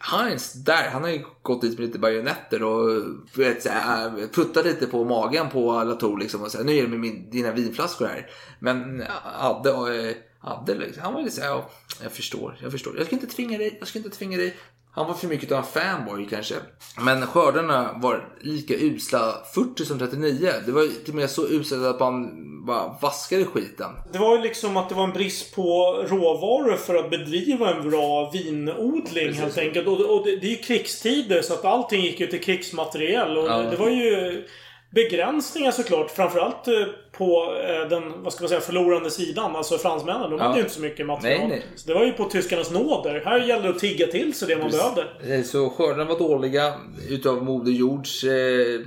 Heinz 0.00 0.52
där, 0.52 0.90
han 0.92 1.02
har 1.02 1.10
ju 1.10 1.24
gått 1.42 1.62
dit 1.62 1.78
med 1.78 1.86
lite 1.86 1.98
bajonetter 1.98 2.62
och 2.62 2.88
du 3.34 3.44
vet, 3.44 3.62
så 3.62 3.68
här, 3.68 4.28
puttat 4.32 4.64
lite 4.64 4.86
på 4.86 5.04
magen 5.04 5.50
på 5.50 5.84
Latour 5.84 6.18
liksom 6.18 6.42
och 6.42 6.50
säga 6.50 6.64
nu 6.64 6.76
är 6.76 6.82
det 6.82 6.88
med 6.88 7.00
min, 7.00 7.30
dina 7.30 7.52
vinflaskor 7.52 8.06
här. 8.06 8.30
Men 8.58 9.04
Adde, 9.40 9.70
eh, 9.70 10.16
Adde 10.40 10.74
liksom, 10.74 11.02
han 11.02 11.14
var 11.14 11.22
lite 11.22 11.36
såhär, 11.36 11.48
ja, 11.48 11.70
jag 12.02 12.12
förstår, 12.12 12.58
jag 12.62 12.72
förstår. 12.72 12.96
Jag 12.96 13.06
ska 13.06 13.16
inte 13.16 13.26
tvinga 13.26 13.58
dig, 13.58 13.76
jag 13.78 13.88
ska 13.88 13.98
inte 13.98 14.10
tvinga 14.10 14.36
dig. 14.36 14.56
Han 14.98 15.06
var 15.06 15.14
för 15.14 15.26
mycket 15.26 15.52
av 15.52 15.58
en 15.58 15.64
fanboy 15.64 16.26
kanske. 16.30 16.54
Men 17.00 17.26
skördarna 17.26 17.90
var 17.96 18.28
lika 18.40 18.74
usla 18.74 19.34
40 19.54 19.84
som 19.84 19.98
39. 19.98 20.52
Det 20.66 20.72
var 20.72 20.82
till 21.04 21.12
och 21.12 21.14
med 21.14 21.30
så 21.30 21.48
uselt 21.48 21.84
att 21.86 22.00
man 22.00 22.30
bara 22.66 22.96
vaskade 23.02 23.44
skiten. 23.44 23.90
Det 24.12 24.18
var 24.18 24.36
ju 24.36 24.42
liksom 24.42 24.76
att 24.76 24.88
det 24.88 24.94
var 24.94 25.04
en 25.04 25.12
brist 25.12 25.54
på 25.54 25.96
råvaror 26.08 26.76
för 26.76 26.94
att 26.94 27.10
bedriva 27.10 27.74
en 27.74 27.90
bra 27.90 28.30
vinodling 28.30 29.32
helt 29.32 29.58
enkelt. 29.58 29.86
Och, 29.88 30.00
och 30.00 30.24
det, 30.26 30.36
det 30.36 30.46
är 30.46 30.50
ju 30.50 30.56
krigstider 30.56 31.42
så 31.42 31.54
att 31.54 31.64
allting 31.64 32.00
gick 32.02 32.20
ju 32.20 32.26
till 32.26 32.42
krigsmateriel. 32.42 33.38
Och 33.38 33.48
Ja. 33.48 33.58
det, 33.58 33.70
det 33.70 33.76
var 33.76 33.88
ju... 33.90 34.44
begränsningar 34.90 35.70
såklart. 35.70 36.10
Framförallt 36.10 36.68
eh, 36.68 36.74
på 37.12 37.54
eh, 37.62 37.88
den, 37.88 38.22
vad 38.22 38.32
ska 38.32 38.42
man 38.42 38.48
säga, 38.48 38.60
förlorande 38.60 39.10
sidan. 39.10 39.56
Alltså 39.56 39.78
fransmännen. 39.78 40.30
De 40.30 40.40
hade 40.40 40.54
ju 40.54 40.60
inte 40.60 40.74
så 40.74 40.80
mycket 40.80 41.06
material. 41.06 41.38
Nej, 41.38 41.48
nej. 41.48 41.64
Så 41.76 41.88
det 41.88 41.94
var 41.94 42.04
ju 42.04 42.12
på 42.12 42.24
tyskarnas 42.24 42.70
nåder. 42.70 43.22
Här 43.24 43.38
gäller 43.38 43.62
det 43.62 43.68
att 43.68 43.78
tigga 43.78 44.06
till 44.06 44.34
sig 44.34 44.48
det 44.48 44.58
man 44.58 44.70
behövde. 44.70 45.34
Eh, 45.36 45.42
Så 45.42 45.70
skördarna 45.70 46.04
var 46.04 46.18
dåliga 46.18 46.74
utav 47.08 47.44
Moder 47.44 47.72
Jords 47.72 48.24
eh, 48.24 48.80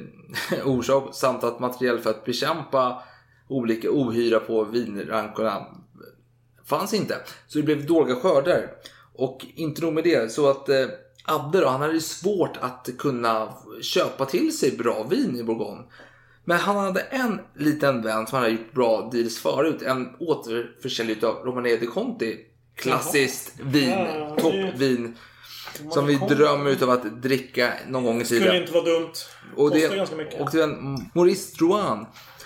orsak 0.66 1.10
samt 1.16 1.44
att 1.44 1.60
material 1.60 2.00
för 2.00 2.10
att 2.10 2.26
bekämpa 2.26 3.04
olika 3.50 3.90
ohyra 3.92 4.40
på 4.40 4.64
vinrankorna 4.64 5.66
fanns 6.66 6.94
inte. 6.94 7.16
Så 7.48 7.58
det 7.60 7.64
blev 7.64 7.86
dåliga 7.86 8.16
skördar. 8.16 8.68
Och 9.14 9.46
inte 9.56 9.82
nog 9.82 9.94
med 9.94 10.04
det, 10.04 10.32
så 10.32 10.50
att 10.50 10.70
eh, 10.70 10.86
Abbe 11.26 11.60
då, 11.60 11.68
han 11.68 11.82
hade 11.82 12.02
svårt 12.02 12.58
att 12.62 12.90
kunna 12.98 13.54
köpa 13.82 14.26
till 14.26 14.58
sig 14.58 14.72
bra 14.78 15.04
vin 15.04 15.38
i 15.40 15.44
Bourgogne. 15.44 15.84
Men 16.46 16.58
han 16.58 16.76
hade 16.78 17.00
en 17.02 17.40
liten 17.56 18.02
vän 18.02 18.28
som 18.28 18.36
han 18.36 18.42
hade 18.44 18.52
gjort 18.56 18.74
bra 18.74 19.10
deals 19.14 19.40
förut. 19.40 19.82
En 19.82 20.10
återförsäljare 20.20 21.28
av 21.28 21.36
Romanée 21.46 21.78
de 21.78 21.88
Conti. 21.88 22.38
Klassiskt 22.76 23.54
vin, 23.64 23.90
Ja, 23.90 24.36
toppvin. 24.40 25.18
Som 25.92 26.08
vi 26.08 26.16
drömmer 26.16 26.72
utav 26.72 26.90
att 26.90 27.22
dricka 27.22 27.74
någon 27.90 28.04
gång 28.04 28.22
i 28.22 28.26
Skulle 28.26 28.40
tiden. 28.42 28.56
inte 28.56 28.72
vara 28.74 28.84
dumt. 28.84 29.12
Och 29.56 29.72
Kostar 29.72 29.90
det, 29.90 29.96
ganska 29.96 30.16
mycket. 30.16 30.42
och 30.42 30.50
det 30.52 30.58
var 30.58 30.64
en 30.68 31.10
Maurice 31.16 31.58
Drouin 31.58 32.06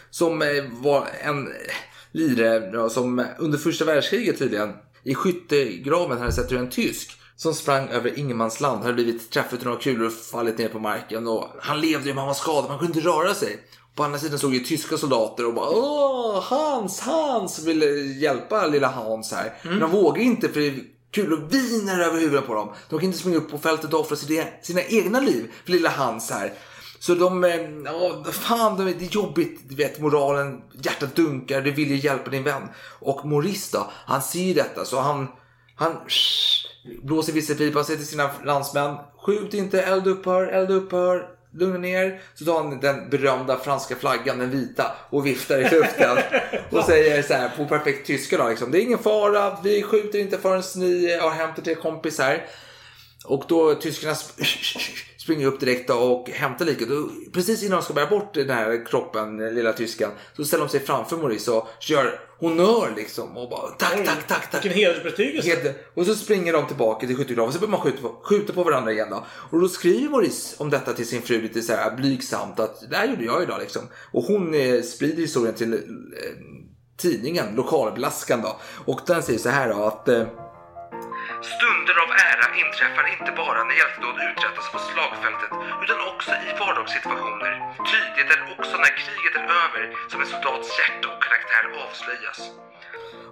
som 0.10 0.42
eh, 0.42 0.48
var 0.72 1.08
en 1.22 1.50
lirare 2.12 2.90
som 2.90 3.26
under 3.40 3.58
första 3.58 3.86
världskriget 3.86 4.40
tydligen 4.40 4.74
i 5.04 5.16
skyttegraven 5.16 6.18
hade 6.18 6.32
sett 6.32 6.52
hur 6.52 6.58
en 6.58 6.70
tysk 6.70 7.20
som 7.36 7.54
sprang 7.54 7.88
över 7.88 8.20
ingenmansland 8.20 8.82
hade 8.82 8.94
blivit 8.94 9.32
träffad 9.32 9.60
av 9.60 9.66
några 9.66 9.80
kulor 9.80 10.08
och 10.08 10.14
fallit 10.14 10.58
ner 10.58 10.70
på 10.70 10.80
marken. 10.80 11.28
Och 11.28 11.48
han 11.62 11.82
levde 11.82 12.08
ju 12.08 12.14
men 12.14 12.18
han 12.18 12.28
var 12.28 12.34
skadad, 12.34 12.70
man 12.70 12.80
kunde 12.80 12.98
inte 12.98 13.10
röra 13.10 13.34
sig. 13.34 13.60
På 13.96 14.04
andra 14.04 14.20
sidan 14.20 14.38
stod 14.38 14.54
ju 14.54 14.60
tyska 14.60 14.98
soldater 14.98 15.46
och 15.46 15.54
bara 15.54 15.70
Åh, 15.70 16.44
Hans, 16.44 17.00
Hans! 17.00 17.64
Ville 17.64 17.86
hjälpa 17.96 18.68
lilla 18.68 18.88
Hans 18.88 19.32
här. 19.32 19.54
Men 19.64 19.80
de 19.80 19.92
vågade 19.92 20.24
inte 20.24 20.50
för 20.50 20.80
kulor 21.12 21.48
viner 21.50 22.00
över 22.00 22.20
huvudet 22.20 22.48
på 22.48 22.54
dem. 22.54 22.74
De 22.90 23.00
kan 23.00 23.06
inte 23.06 23.18
springa 23.18 23.38
upp 23.38 23.52
på 23.52 23.58
fältet 23.58 23.94
och 23.94 24.00
offra 24.00 24.16
sina, 24.16 24.44
sina 24.62 24.82
egna 24.82 25.20
liv 25.20 25.52
för 25.66 25.72
lilla 25.72 25.90
Hans 25.90 26.32
här. 26.32 26.54
Så 27.00 27.16
de, 27.16 27.44
eh, 27.44 27.56
ja, 27.86 28.24
fan 28.32 28.78
de, 28.78 28.84
det 28.84 29.06
är 29.06 29.16
jobbigt, 29.16 29.62
du 29.70 29.76
vet 29.76 30.00
moralen, 30.00 30.62
hjärtat 30.84 31.16
dunkar, 31.16 31.62
du 31.62 31.72
vill 31.72 31.90
ju 31.90 31.96
hjälpa 31.96 32.30
din 32.30 32.44
vän. 32.44 32.64
Och 33.00 33.26
Maurice 33.26 33.78
då, 33.78 33.92
han 33.92 34.22
ser 34.22 34.40
ju 34.40 34.54
detta 34.54 34.86
så 34.86 35.00
han, 35.00 35.28
han 35.76 35.98
blåser 37.04 37.34
visselpipa 37.34 37.80
och 37.80 37.86
säger 37.86 37.98
till 37.98 38.08
sina 38.08 38.30
landsmän, 38.46 38.96
skjut 39.18 39.54
inte, 39.54 39.82
eld 39.82 40.08
upphör, 40.08 40.48
eld 40.48 40.72
upphör, 40.72 41.30
lugna 41.54 41.78
ner. 41.78 42.22
Så 42.36 42.46
tar 42.46 42.64
han 42.64 42.80
den 42.80 43.10
berömda 43.10 43.60
franska 43.60 43.96
flaggan, 43.96 44.40
den 44.40 44.50
vita, 44.50 44.92
och 45.10 45.26
viftar 45.26 45.58
i 45.58 45.70
luften. 45.70 46.18
och 46.72 46.84
säger 46.84 47.22
så 47.24 47.34
här 47.34 47.50
på 47.58 47.66
perfekt 47.66 48.08
tyska 48.08 48.38
då 48.38 48.50
liksom, 48.50 48.72
det 48.72 48.80
är 48.80 48.82
ingen 48.82 49.00
fara, 49.00 49.58
vi 49.64 49.84
skjuter 49.84 50.20
inte 50.20 50.38
förrän 50.38 50.64
ni 50.76 51.18
har 51.18 51.30
hämtat 51.30 51.68
er 51.68 51.76
kompis 51.76 52.20
här. 52.20 52.46
Och 53.26 53.44
då 53.48 53.76
tyskarna 53.76 54.16
springer 55.26 55.48
upp 55.48 55.60
direkt 55.60 55.90
och 55.90 56.30
hämtar 56.30 56.66
liket. 56.66 56.90
Och 56.92 57.10
precis 57.34 57.64
innan 57.64 57.78
de 57.78 57.84
ska 57.84 57.94
bära 57.94 58.10
bort 58.10 58.34
den 58.34 58.50
här 58.50 58.86
kroppen, 58.86 59.38
den 59.38 59.56
lilla 59.56 59.74
tyskan, 59.74 60.12
så 60.38 60.46
ställer 60.46 60.64
de 60.66 60.70
sig 60.70 60.80
framför 60.80 61.18
Maurice 61.18 61.52
och 61.52 61.68
gör 61.82 62.20
honör 62.40 62.94
liksom. 62.96 63.38
Och 63.38 63.50
bara 63.50 63.68
tack, 63.68 64.06
tack, 64.06 64.28
tack, 64.28 64.52
tack. 64.52 64.66
Vilken 64.66 64.80
hedersbetygelse. 64.82 65.50
Helt- 65.50 65.76
Och 65.94 66.06
så 66.06 66.16
springer 66.16 66.54
de 66.54 66.68
tillbaka 66.68 67.08
till 67.08 67.16
skyttegraven 67.18 67.54
så 67.54 67.60
börjar 67.60 67.72
man 67.72 67.80
skjuta 67.80 68.02
på, 68.02 68.16
skjuta 68.24 68.54
på 68.54 68.64
varandra 68.64 68.92
igen 68.92 69.08
då. 69.10 69.26
Och 69.52 69.62
då 69.62 69.68
skriver 69.68 70.10
Maurice 70.10 70.56
om 70.58 70.70
detta 70.70 70.94
till 70.94 71.08
sin 71.08 71.22
fru 71.22 71.42
lite 71.42 71.62
så 71.62 71.74
här 71.74 71.96
blygsamt 71.96 72.60
att 72.60 72.90
det 72.90 72.96
här 72.96 73.08
gjorde 73.08 73.24
jag 73.26 73.44
idag 73.44 73.60
liksom. 73.62 73.82
Och 74.12 74.24
hon 74.24 74.54
eh, 74.54 74.82
sprider 74.82 75.22
historien 75.22 75.56
till 75.56 75.74
eh, 75.74 75.80
tidningen, 76.98 77.56
lokalblaskan 77.56 78.42
då. 78.42 78.56
Och 78.86 79.00
den 79.08 79.24
säger 79.24 79.40
så 79.40 79.50
här 79.50 79.70
då 79.74 79.84
att 79.84 80.08
eh, 80.08 80.24
Stunder 81.54 81.96
av 82.04 82.10
ära 82.30 82.48
inträffar 82.64 83.06
inte 83.16 83.32
bara 83.42 83.60
när 83.68 83.76
hjältedåd 83.82 84.18
uträttas 84.30 84.68
på 84.74 84.80
slagfältet 84.90 85.52
utan 85.84 86.00
också 86.12 86.32
i 86.48 86.50
vardagssituationer. 86.62 87.52
Ty 87.88 87.98
det 88.16 88.24
är 88.34 88.42
också 88.56 88.76
när 88.84 88.94
kriget 89.02 89.36
är 89.40 89.46
över 89.64 89.84
som 90.12 90.20
en 90.22 90.30
soldats 90.34 90.70
hjärta 90.80 91.06
och 91.12 91.20
karaktär 91.26 91.64
avslöjas. 91.84 92.40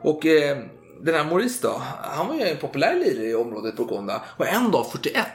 Och 0.10 0.22
eh, 0.26 0.58
den 1.06 1.16
här 1.16 1.26
Maurice 1.30 1.60
då, 1.68 1.82
han 2.18 2.28
var 2.28 2.36
ju 2.36 2.42
en 2.42 2.58
populär 2.58 2.96
lirare 2.96 3.30
i 3.34 3.36
området 3.36 3.76
Bourgogne. 3.76 4.22
Och 4.38 4.48
en 4.48 4.72
dag 4.72 4.86
41, 4.92 5.26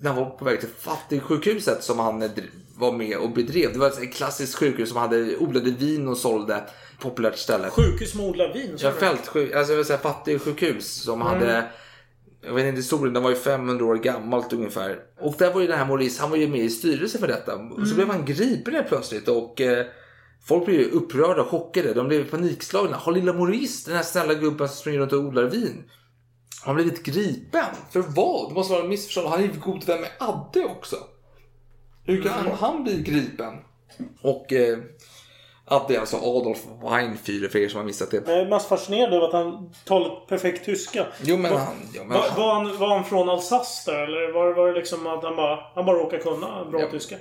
när 0.00 0.10
han 0.10 0.24
var 0.24 0.30
på 0.30 0.44
väg 0.44 0.60
till 0.60 0.74
fattigsjukhuset 0.88 1.84
som 1.84 1.98
han 1.98 2.22
eh, 2.22 2.30
var 2.76 2.92
med 2.92 3.16
och 3.16 3.30
bedrev. 3.30 3.72
Det 3.72 3.78
var 3.78 3.88
ett 3.88 4.14
klassiskt 4.14 4.54
sjukhus 4.54 4.88
som 4.88 4.98
hade 4.98 5.36
odlade 5.36 5.70
vin 5.70 6.08
och 6.08 6.16
sålde. 6.16 6.64
Populärt 7.00 7.38
ställe. 7.38 7.70
Sjukhus 7.70 8.14
med 8.14 8.26
odlad 8.26 8.52
vin. 8.52 8.76
Ja, 8.78 8.90
du? 8.90 8.96
fältsjuk, 8.96 9.54
alltså 9.54 9.72
jag 9.72 9.76
vill 9.76 9.86
säga 9.86 9.98
fattigsjukhus 9.98 11.02
som 11.02 11.20
hade 11.20 11.70
jag 12.46 12.54
vet 12.54 12.66
inte 12.66 12.76
historien, 12.76 13.14
den 13.14 13.22
var 13.22 13.30
ju 13.30 13.36
500 13.36 13.84
år 13.84 13.96
gammalt 13.96 14.52
ungefär. 14.52 14.98
Och 15.20 15.34
där 15.38 15.52
var 15.52 15.60
ju 15.60 15.66
den 15.66 15.78
här 15.78 15.86
Maurice, 15.86 16.20
han 16.20 16.30
var 16.30 16.36
ju 16.36 16.48
med 16.48 16.60
i 16.60 16.70
styrelsen 16.70 17.20
för 17.20 17.28
detta. 17.28 17.56
Och 17.56 17.88
så 17.88 17.94
blev 17.94 18.08
han 18.08 18.24
gripen 18.24 18.74
helt 18.74 18.88
plötsligt 18.88 19.28
och 19.28 19.60
eh, 19.60 19.86
folk 20.46 20.64
blev 20.64 20.80
ju 20.80 20.90
upprörda 20.90 21.42
och 21.42 21.48
chockade. 21.48 21.94
De 21.94 22.08
blev 22.08 22.30
panikslagna. 22.30 22.96
Har 22.96 23.12
lilla 23.12 23.32
Maurice, 23.32 23.90
den 23.90 23.96
här 23.96 24.02
snälla 24.02 24.34
gubben 24.34 24.68
som 24.68 24.76
springer 24.76 24.98
runt 24.98 25.12
och 25.12 25.18
odlar 25.18 25.44
vin, 25.44 25.84
har 26.64 26.74
blivit 26.74 27.02
gripen? 27.02 27.74
För 27.90 28.00
vad? 28.00 28.50
Det 28.50 28.54
måste 28.54 28.72
vara 28.72 28.82
en 28.82 28.88
missförstånd. 28.88 29.28
Han 29.28 29.40
är 29.40 29.44
ju 29.44 29.52
god 29.60 29.84
vän 29.84 30.00
med 30.00 30.10
Adde 30.18 30.64
också. 30.64 30.96
Hur 32.04 32.22
kan 32.22 32.32
han 32.32 32.84
bli 32.84 33.02
gripen? 33.02 33.54
Och 34.22 34.52
eh, 34.52 34.78
Adde 35.66 35.94
är 35.96 36.00
alltså 36.00 36.16
Adolf 36.16 36.58
Weinführer 36.82 37.48
för 37.48 37.58
er 37.58 37.68
som 37.68 37.78
har 37.78 37.84
missat 37.84 38.10
det. 38.10 38.22
Jag 38.28 38.38
är 38.40 38.46
mest 38.46 38.68
fascinerad 38.68 39.14
över 39.14 39.26
att 39.26 39.32
han 39.32 39.74
talar 39.84 40.26
perfekt 40.28 40.64
tyska. 40.64 41.06
Jo 41.22 41.36
men 41.36 41.52
Va- 41.52 41.58
han... 41.58 41.74
Ja, 41.94 42.04
men 42.04 42.18
Va, 42.18 42.24
han 42.28 42.38
var, 42.40 42.54
han, 42.54 42.78
var 42.78 42.88
han 42.88 43.04
från 43.04 43.28
Alsace 43.28 43.90
där, 43.92 44.02
eller 44.02 44.32
var, 44.32 44.54
var 44.54 44.68
det 44.68 44.74
liksom 44.74 45.06
att 45.06 45.24
han 45.24 45.36
bara, 45.36 45.58
han 45.74 45.86
bara 45.86 45.96
råkade 45.96 46.22
kunna 46.22 46.64
bra 46.64 46.80
Ja. 46.80 46.86
tyska? 46.90 47.16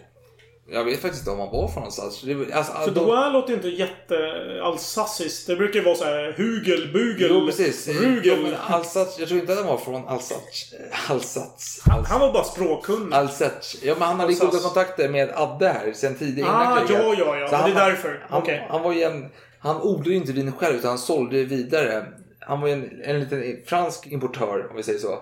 Jag 0.71 0.83
vet 0.83 1.01
faktiskt 1.01 1.21
inte 1.21 1.31
om 1.31 1.39
han 1.39 1.51
var 1.51 1.67
från 1.67 1.75
någonstans. 1.81 2.23
Alltså, 2.53 2.73
För 2.73 2.91
de- 2.91 2.99
Drouin 3.05 3.33
låter 3.33 3.53
inte 3.53 3.67
jätte 3.67 4.17
alsaciskt. 4.63 5.47
Det 5.47 5.55
brukar 5.55 5.79
ju 5.79 5.85
vara 5.85 5.95
så 5.95 6.03
här 6.03 6.33
hugel, 6.37 6.89
bugel, 6.93 7.27
Jo, 7.31 7.45
precis. 7.45 7.87
Jo, 7.91 8.01
rugel. 8.09 8.43
men 8.43 8.55
Alsace, 8.67 9.19
jag 9.19 9.27
tror 9.29 9.39
inte 9.39 9.53
att 9.53 9.59
han 9.59 9.67
var 9.67 9.77
från 9.77 10.07
Alsace. 10.07 10.75
Alsace. 11.09 11.81
Han 12.09 12.19
var 12.19 12.33
bara 12.33 12.43
språkkunnig. 12.43 13.13
Alsace. 13.15 13.77
Ja, 13.81 13.93
men 13.99 14.07
han 14.07 14.19
hade 14.19 14.29
Alsace. 14.33 14.45
goda 14.45 14.59
kontakter 14.59 15.09
med 15.09 15.29
Adde 15.35 15.67
här 15.69 15.93
sen 15.93 16.15
tidigare 16.15 16.49
Ah, 16.51 16.81
ja, 16.89 17.15
ja, 17.17 17.37
ja. 17.37 17.47
Så 17.47 17.55
Men 17.55 17.63
det 17.69 17.79
han- 17.79 17.87
är 17.87 17.89
därför. 17.89 18.25
Han, 18.29 18.41
Okej. 18.41 18.67
han 18.69 18.81
var 18.83 18.93
ju 18.93 19.03
en... 19.03 19.29
Han 19.59 19.81
odlade 19.81 20.09
ju 20.09 20.15
inte 20.15 20.31
vin 20.31 20.51
själv 20.51 20.75
utan 20.75 20.89
han 20.89 20.97
sålde 20.97 21.43
vidare. 21.43 22.05
Han 22.39 22.61
var 22.61 22.67
ju 22.67 22.73
en, 22.73 23.01
en 23.03 23.19
liten 23.19 23.57
fransk 23.65 24.07
importör 24.07 24.67
om 24.69 24.75
vi 24.75 24.83
säger 24.83 24.99
så. 24.99 25.19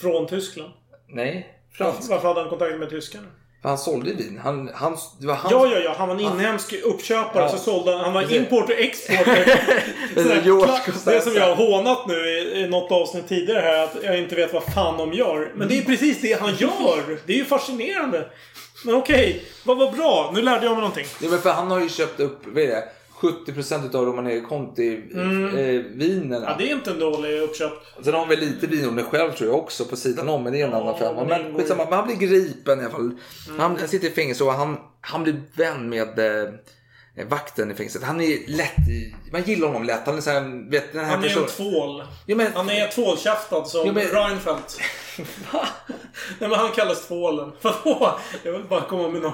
Från 0.00 0.26
Tyskland. 0.26 0.72
Nej, 1.08 1.46
fransk. 1.72 2.10
Varför 2.10 2.28
hade 2.28 2.40
han 2.40 2.48
kontakt 2.50 2.78
med 2.78 2.90
tyskarna? 2.90 3.26
Han 3.62 3.78
sålde 3.78 4.10
ju 4.10 4.16
vin. 4.16 4.40
Han, 4.44 4.70
han, 4.74 4.96
det 5.18 5.26
var 5.26 5.34
han 5.34 5.52
Ja, 5.52 5.66
ja, 5.66 5.78
ja. 5.78 5.94
Han 5.98 6.08
var 6.08 6.14
en 6.14 6.20
inhemsk 6.20 6.72
uppköpare. 6.84 7.42
Ja. 7.42 7.48
Så 7.48 7.58
sålde 7.58 7.92
han. 7.92 8.00
Han 8.00 8.12
var 8.12 8.32
import 8.34 8.64
och 8.64 8.78
export. 8.78 9.26
Det 11.04 11.20
som 11.20 11.34
jag 11.34 11.46
har 11.46 11.54
hånat 11.54 12.06
nu 12.06 12.14
i, 12.14 12.60
i 12.60 12.68
något 12.68 12.92
avsnitt 12.92 13.28
tidigare 13.28 13.60
här. 13.60 13.84
Att 13.84 13.96
jag 14.02 14.18
inte 14.18 14.34
vet 14.34 14.52
vad 14.52 14.62
fan 14.64 14.98
de 14.98 15.12
gör. 15.12 15.52
Men 15.54 15.68
det 15.68 15.78
är 15.78 15.82
precis 15.82 16.20
det 16.20 16.40
han 16.40 16.54
gör. 16.54 17.18
Det 17.26 17.32
är 17.32 17.36
ju 17.36 17.44
fascinerande. 17.44 18.28
Men 18.84 18.94
okej. 18.94 19.44
Vad 19.64 19.78
var 19.78 19.92
bra. 19.92 20.30
Nu 20.34 20.42
lärde 20.42 20.64
jag 20.66 20.72
mig 20.72 20.80
någonting. 20.80 21.06
Ja, 21.20 21.28
men 21.30 21.38
för 21.38 21.50
han 21.50 21.70
har 21.70 21.80
ju 21.80 21.88
köpt 21.88 22.20
upp, 22.20 22.40
vad 22.46 22.62
är 22.62 22.66
det? 22.68 22.84
70% 23.22 23.96
av 23.96 24.06
Romanée 24.06 24.40
Conti 24.40 25.02
eh, 25.14 25.96
vinerna. 25.96 26.36
Mm. 26.36 26.42
Ja, 26.42 26.54
det 26.58 26.70
är 26.70 26.74
inte 26.74 26.90
en 26.90 26.98
dålig 26.98 27.40
uppköp. 27.40 27.72
Sen 28.04 28.14
har 28.14 28.26
väl 28.26 28.38
lite 28.38 28.66
vinodling 28.66 29.04
själv 29.04 29.32
tror 29.32 29.50
jag 29.50 29.58
också 29.58 29.84
på 29.84 29.96
sidan 29.96 30.28
om. 30.28 30.42
Men 30.42 30.52
det 30.52 30.60
är 30.60 30.66
en 30.66 30.74
annan 30.74 30.98
femma. 30.98 31.24
Men 31.24 31.54
skitsamma. 31.54 31.84
Men 31.84 31.92
han 31.92 32.06
blir 32.06 32.16
gripen 32.16 32.78
i 32.78 32.82
alla 32.82 32.90
fall. 32.90 33.00
Mm. 33.00 33.60
Han, 33.60 33.76
han 33.76 33.88
sitter 33.88 34.08
i 34.08 34.10
fängelse 34.10 34.44
och 34.44 34.52
han, 34.52 34.76
han 35.00 35.22
blir 35.22 35.42
vän 35.56 35.88
med 35.88 36.18
eh, 36.18 36.50
vakten 37.28 37.70
i 37.70 37.74
fängelset. 37.74 38.02
Han 38.02 38.20
är 38.20 38.38
lätt 38.50 38.76
Man 39.32 39.42
gillar 39.42 39.66
honom 39.66 39.84
lätt. 39.84 40.00
Han 40.06 40.16
är 40.16 40.20
så 40.20 40.30
här, 40.30 40.70
vet, 40.70 40.92
den 40.92 41.04
här 41.04 41.10
Han 41.10 41.24
är 41.24 41.28
en 41.28 41.34
personen- 41.44 41.72
tvål. 41.72 42.02
Ja, 42.26 42.36
men, 42.36 42.52
Han 42.54 42.70
är 42.70 42.86
tvålkäftad 42.88 43.64
som 43.64 43.86
Jo, 43.86 43.92
men- 43.92 44.06
Reinfeldt. 44.08 44.78
Nej 46.38 46.48
men 46.50 46.52
han 46.58 46.70
kallas 46.72 47.06
tvålen. 47.06 47.52
Vadå? 47.62 48.18
Jag 48.42 48.52
vill 48.52 48.64
bara 48.64 48.80
komma 48.80 49.08
med 49.08 49.22
någon 49.22 49.32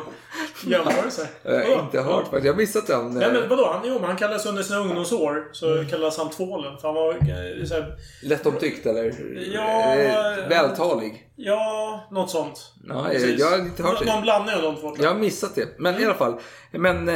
jämförelse. 0.67 1.29
jag 1.43 1.77
har 1.77 1.83
inte 1.83 2.01
hört 2.01 2.23
faktiskt. 2.23 2.45
Jag 2.45 2.53
har 2.53 2.57
missat 2.59 2.87
den. 2.87 3.11
Nej 3.15 3.27
eh, 3.27 3.33
men 3.33 3.49
vadå? 3.49 3.71
Han, 3.73 3.81
jo 3.89 3.95
men 3.95 4.05
han 4.05 4.17
kallas 4.17 4.47
under 4.47 4.63
sina 4.63 4.79
ungdomsår 4.79 5.49
så 5.53 5.73
Mm. 5.75 5.89
kallas 5.89 6.19
han 6.19 6.31
tvålen. 6.31 6.79
För 6.79 6.89
han 6.89 6.95
var 6.95 7.13
eh, 7.13 7.65
så 7.67 7.75
här, 7.75 7.97
Lättomtyckt 8.23 8.87
eller? 8.87 9.15
Ja, 9.55 9.95
Eh, 9.95 10.49
Vältalig. 10.49 11.29
Ja, 11.37 12.09
något 12.11 12.31
sånt. 12.31 12.73
Ja, 12.89 13.13
jag, 13.13 13.47
har 13.47 13.59
inte 13.59 13.83
hört 13.83 13.99
det. 13.99 14.05
Någon 14.13 14.23
blandning 14.23 14.55
av 14.55 14.63
de 14.63 14.77
två. 14.77 14.95
Jag 14.97 15.05
jag. 15.05 15.11
har 15.11 15.19
missat 15.19 15.55
det. 15.55 15.69
Men 15.79 16.01
i 16.01 16.05
alla 16.05 16.15
fall. 16.15 16.41
Men 16.73 17.09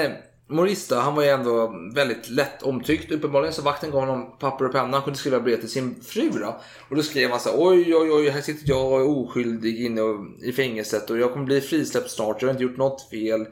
då, 0.48 0.94
han 0.96 1.14
var 1.14 1.22
ju 1.22 1.28
ändå 1.28 1.74
väldigt 1.94 2.28
lätt 2.28 2.62
omtyckt. 2.62 3.12
Uppenbarligen 3.12 3.52
så 3.54 3.62
vakten 3.62 3.90
gav 3.90 4.00
honom 4.00 4.36
papper 4.38 4.64
och 4.64 4.72
penna. 4.72 4.96
Han 4.96 5.02
kunde 5.02 5.18
skriva 5.18 5.40
brev 5.40 5.56
till 5.60 5.70
sin 5.70 6.00
fru 6.04 6.30
då. 6.30 6.60
Och 6.88 6.96
då 6.96 7.02
skrev 7.02 7.30
han 7.30 7.40
så 7.40 7.50
här, 7.50 7.56
oj 7.60 7.96
oj 7.96 8.10
oj, 8.12 8.28
här 8.28 8.40
sitter 8.40 8.68
jag 8.70 8.92
och 8.92 9.00
är 9.00 9.08
oskyldig 9.08 9.84
inne 9.84 10.00
i 10.42 10.52
fängelset 10.52 11.10
och 11.10 11.18
jag 11.18 11.32
kommer 11.32 11.46
bli 11.46 11.60
frisläppt 11.60 12.10
snart. 12.10 12.42
Jag 12.42 12.48
har 12.48 12.52
inte 12.52 12.62
gjort 12.64 12.76
något 12.76 13.10
fel. 13.10 13.46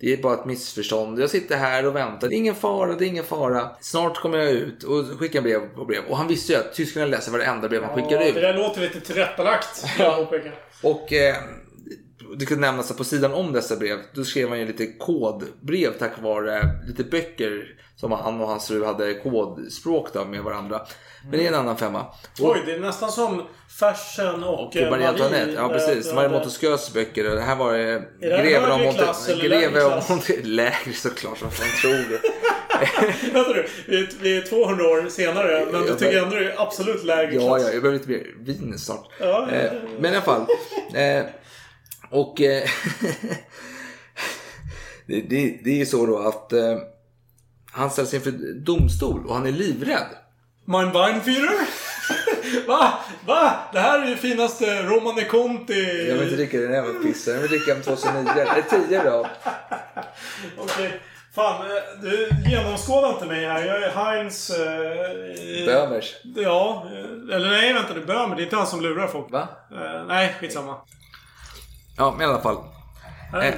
Det 0.00 0.12
är 0.12 0.16
bara 0.22 0.34
ett 0.34 0.44
missförstånd. 0.44 1.20
Jag 1.20 1.30
sitter 1.30 1.56
här 1.56 1.86
och 1.86 1.96
väntar. 1.96 2.28
Det 2.28 2.34
är 2.34 2.38
ingen 2.38 2.54
fara, 2.54 2.92
det 2.94 3.04
är 3.04 3.08
ingen 3.08 3.24
fara. 3.24 3.70
Snart 3.80 4.18
kommer 4.20 4.38
jag 4.38 4.50
ut 4.50 4.82
och 4.82 5.04
skickar 5.18 5.40
brev 5.42 5.60
på 5.74 5.84
brev. 5.84 6.02
Och 6.08 6.16
han 6.16 6.28
visste 6.28 6.52
ju 6.52 6.58
att 6.58 6.74
tyskarna 6.74 7.06
läser 7.06 7.32
varenda 7.32 7.68
brev 7.68 7.82
han 7.82 7.94
skickar 7.94 8.20
Ja, 8.20 8.28
ut. 8.28 8.34
det 8.34 8.40
där 8.40 8.54
låter 8.54 8.80
lite 8.80 9.00
tillrättalagt. 9.00 9.84
påpeka. 9.98 10.50
Och 10.82 11.12
eh, 11.12 11.36
det 12.38 12.46
kan 12.46 12.60
nämnas 12.60 12.90
att 12.90 12.96
på 12.96 13.04
sidan 13.04 13.32
om 13.32 13.52
dessa 13.52 13.76
brev, 13.76 13.98
då 14.14 14.24
skrev 14.24 14.48
han 14.48 14.58
ju 14.58 14.66
lite 14.66 14.86
kodbrev 14.86 15.90
tack 15.98 16.12
vare 16.22 16.62
lite 16.86 17.04
böcker 17.04 17.74
som 17.96 18.12
han 18.12 18.40
och 18.40 18.48
hans 18.48 18.68
fru 18.68 18.84
hade 18.84 19.14
kodspråk 19.14 20.08
då 20.12 20.24
med 20.24 20.42
varandra. 20.42 20.80
Men 21.30 21.38
det 21.38 21.44
är 21.44 21.48
en 21.48 21.54
annan 21.58 21.76
femma. 21.76 22.00
Och, 22.40 22.50
Oj, 22.50 22.62
det 22.66 22.72
är 22.72 22.78
nästan 22.80 23.12
som 23.12 23.42
Fersen 23.80 24.44
och, 24.44 24.66
och 24.66 24.76
eh, 24.76 24.90
Marie 24.90 25.08
Antoinette, 25.08 25.52
ja 25.56 25.68
precis. 25.68 26.06
där- 26.08 26.14
Marie 26.14 26.28
Montesquieus 26.28 26.92
böcker. 26.92 27.24
Det 27.24 27.40
här 27.40 27.56
var 27.56 27.72
det 27.72 28.02
greven 28.20 28.70
av 28.70 28.80
Monte... 28.80 29.12
lägre 29.28 29.48
Greve 29.48 29.84
av 29.84 29.90
klass? 29.90 30.08
Monte... 30.08 30.36
Lägre 30.42 30.92
såklart, 30.94 31.42
vad 31.42 31.52
fan 31.52 31.66
tror 31.82 31.92
du? 32.10 32.20
Vänta 33.32 33.50
nu, 33.52 33.66
vi 33.86 33.96
är, 34.00 34.08
vi 34.20 34.36
är 34.38 34.42
200 34.42 34.84
år 34.84 35.08
senare, 35.08 35.66
men 35.72 35.82
du 35.82 35.94
tycker 35.94 36.22
ändå 36.22 36.36
det 36.36 36.52
är 36.52 36.62
absolut 36.62 37.04
lägre 37.04 37.34
Ja, 37.34 37.40
klass. 37.40 37.62
ja, 37.62 37.72
jag 37.72 37.82
behöver 37.82 37.98
lite 37.98 38.10
mer 38.10 38.34
vin 38.40 38.78
snart. 38.78 39.08
Ja. 39.20 39.48
Eh, 39.50 39.72
men 39.98 40.12
i 40.12 40.16
alla 40.16 40.24
fall. 40.24 40.40
Eh, 40.94 41.24
och 42.10 42.40
eh, 42.40 42.62
det, 45.06 45.20
det, 45.20 45.60
det 45.64 45.70
är 45.70 45.78
ju 45.78 45.86
så 45.86 46.06
då 46.06 46.18
att 46.18 46.52
eh, 46.52 46.78
han 47.70 47.90
ställs 47.90 48.14
inför 48.14 48.30
domstol 48.54 49.26
och 49.26 49.34
han 49.34 49.46
är 49.46 49.52
livrädd. 49.52 50.08
Mein 50.64 50.92
Weinführer? 50.92 51.66
Va? 52.66 52.92
Va? 53.26 53.52
Det 53.72 53.80
här 53.80 54.02
är 54.02 54.06
ju 54.08 54.16
finaste 54.16 54.82
Romane 54.82 55.24
Conti. 55.24 56.06
Jag 56.08 56.14
vill 56.14 56.22
inte 56.22 56.36
dricka 56.36 56.60
den 56.60 56.72
jävla 56.72 57.00
pissen. 57.00 57.34
Jag 57.34 57.40
vill 57.40 57.50
dricka 57.50 57.74
en 57.74 57.82
2009. 57.82 58.30
Eller 58.30 58.86
10 58.88 59.02
då. 59.02 59.26
Okej. 60.58 61.00
Fan, 61.34 61.66
eh, 61.66 61.82
du 62.02 62.30
genomskådar 62.50 63.12
inte 63.12 63.26
mig 63.26 63.46
här. 63.46 63.64
Jag 63.64 63.82
är 63.82 63.90
Heinz... 63.90 64.50
Eh, 64.50 65.66
Böhmers. 65.66 66.14
Ja, 66.36 66.86
eh, 66.86 67.36
eller 67.36 67.50
nej 67.50 67.72
vänta. 67.72 67.94
Det 67.94 68.00
är 68.00 68.06
Böhmer. 68.06 68.36
Det 68.36 68.42
är 68.42 68.44
inte 68.44 68.56
han 68.56 68.66
som 68.66 68.80
lurar 68.80 69.06
folk. 69.06 69.30
Va? 69.30 69.48
Eh, 69.72 70.06
nej, 70.08 70.34
skitsamma. 70.40 70.76
Ja, 71.96 72.14
men 72.18 72.28
i 72.28 72.30
alla 72.30 72.40
fall. 72.40 72.56
Eh. 73.42 73.54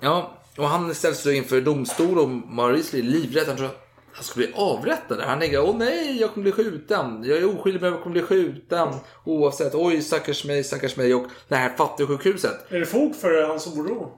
Ja, 0.00 0.30
och 0.56 0.66
han 0.68 0.94
ställs 0.94 1.22
då 1.22 1.32
inför 1.32 1.60
domstol 1.60 2.18
och 2.18 2.28
Maurice 2.28 2.90
blir 2.92 3.02
livrädd. 3.02 3.46
Han 3.46 3.56
tror 3.56 3.66
att 3.66 3.86
han 4.12 4.24
ska 4.24 4.36
bli 4.36 4.52
avrättad. 4.54 5.20
Han 5.20 5.40
tänker, 5.40 5.62
åh 5.62 5.76
nej, 5.76 6.20
jag 6.20 6.34
kommer 6.34 6.42
bli 6.42 6.52
skjuten. 6.52 7.24
Jag 7.24 7.38
är 7.38 7.58
oskyldig 7.58 7.80
men 7.80 7.92
jag 7.92 8.02
kommer 8.02 8.12
bli 8.12 8.22
skjuten. 8.22 8.88
Oavsett, 9.24 9.74
oj 9.74 10.02
stackars 10.02 10.44
mig, 10.44 10.64
stackars 10.64 10.96
mig. 10.96 11.14
Och 11.14 11.26
det 11.48 11.56
här 11.56 11.76
fattigsjukhuset. 11.76 12.72
Är 12.72 12.80
det 12.80 12.86
fog 12.86 13.16
för 13.16 13.42
hans 13.42 13.66
oro? 13.66 14.12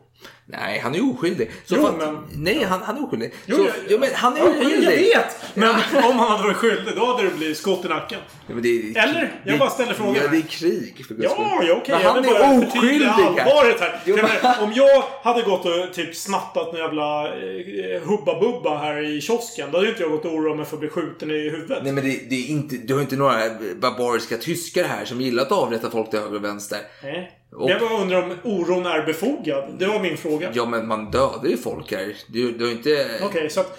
Nej, 0.46 0.78
han 0.78 0.94
är 0.94 1.10
oskyldig. 1.12 1.50
Så 1.64 1.74
Jo, 1.76 1.82
fatt- 1.82 1.94
men- 1.98 2.18
Nej, 2.34 2.62
han, 2.64 2.82
han 2.82 2.96
är 2.96 3.04
oskyldig. 3.04 3.32
Jo, 3.46 3.56
så, 3.56 3.62
jag- 3.62 3.72
jo, 3.88 3.98
men 3.98 4.08
han 4.14 4.36
är 4.36 4.38
Ja, 4.40 4.44
oskyldig. 4.50 4.82
Jag 4.84 4.90
vet! 5.20 5.36
Men 5.54 5.68
om 6.10 6.18
han 6.18 6.30
hade 6.30 6.42
varit 6.42 6.56
skyldig, 6.56 6.94
då 6.96 7.06
hade 7.06 7.28
det 7.28 7.34
blivit 7.36 7.56
skott 7.56 7.84
i 7.84 7.88
nacken. 7.88 8.18
Ja, 8.48 8.54
men 8.54 8.64
är, 8.66 8.98
Eller? 8.98 9.32
Jag 9.44 9.54
det- 9.54 9.58
bara 9.58 9.70
ställer 9.70 9.94
frågan. 9.94 10.14
Ja, 10.16 10.22
det 10.30 10.36
är 10.36 10.42
krig 10.42 11.04
för 11.08 11.14
Ja, 11.18 11.62
ja 11.62 11.74
okej. 11.74 11.94
Men 11.94 12.02
jag 12.02 12.10
han 12.12 12.24
är 12.24 12.66
oskyldig. 12.68 13.06
allvaret 13.06 13.80
här. 13.80 14.00
Jo, 14.04 14.16
men- 14.16 14.24
menar, 14.24 14.62
om 14.62 14.72
jag 14.74 15.02
hade 15.22 15.42
gått 15.42 15.64
och 15.66 15.94
typ 15.94 16.16
snattat 16.16 16.72
en 16.74 16.78
jävla 16.80 17.26
eh, 17.28 18.02
Hubba 18.04 18.40
Bubba 18.40 18.78
här 18.78 19.16
i 19.16 19.20
kiosken. 19.20 19.68
Då 19.72 19.78
hade 19.78 19.88
inte 19.90 20.02
jag 20.02 20.10
gått 20.10 20.24
och 20.24 20.32
oroat 20.34 20.56
mig 20.56 20.66
för 20.66 20.76
att 20.76 20.80
bli 20.80 20.88
skjuten 20.88 21.30
i 21.30 21.50
huvudet. 21.50 21.78
Nej 21.82 21.92
men 21.92 22.04
det, 22.04 22.20
det 22.30 22.34
är 22.34 22.50
inte, 22.50 22.76
du 22.76 22.94
har 22.94 23.00
inte 23.00 23.16
några 23.16 23.38
barbariska 23.80 24.36
tyskar 24.36 24.84
här 24.84 25.04
som 25.04 25.20
gillar 25.20 25.42
att 25.42 25.52
avrätta 25.52 25.90
folk 25.90 26.10
till 26.10 26.18
höger 26.18 26.36
och 26.36 26.44
vänster. 26.44 26.78
Nej. 27.02 27.38
Och- 27.56 27.70
Jag 27.70 27.80
bara 27.80 28.00
undrar 28.02 28.22
om 28.22 28.32
oron 28.44 28.86
är 28.86 29.06
befogad. 29.06 29.64
Det 29.78 29.86
var 29.86 30.00
min 30.00 30.16
fråga. 30.16 30.50
Ja 30.54 30.66
men 30.66 30.86
man 30.88 31.10
dödar 31.10 31.48
ju 31.48 31.56
folk 31.56 31.92
här. 31.92 32.16
Du, 32.26 32.52
du 32.52 32.72
inte... 32.72 33.20
Okej, 33.22 33.50
så 33.50 33.60
att... 33.60 33.78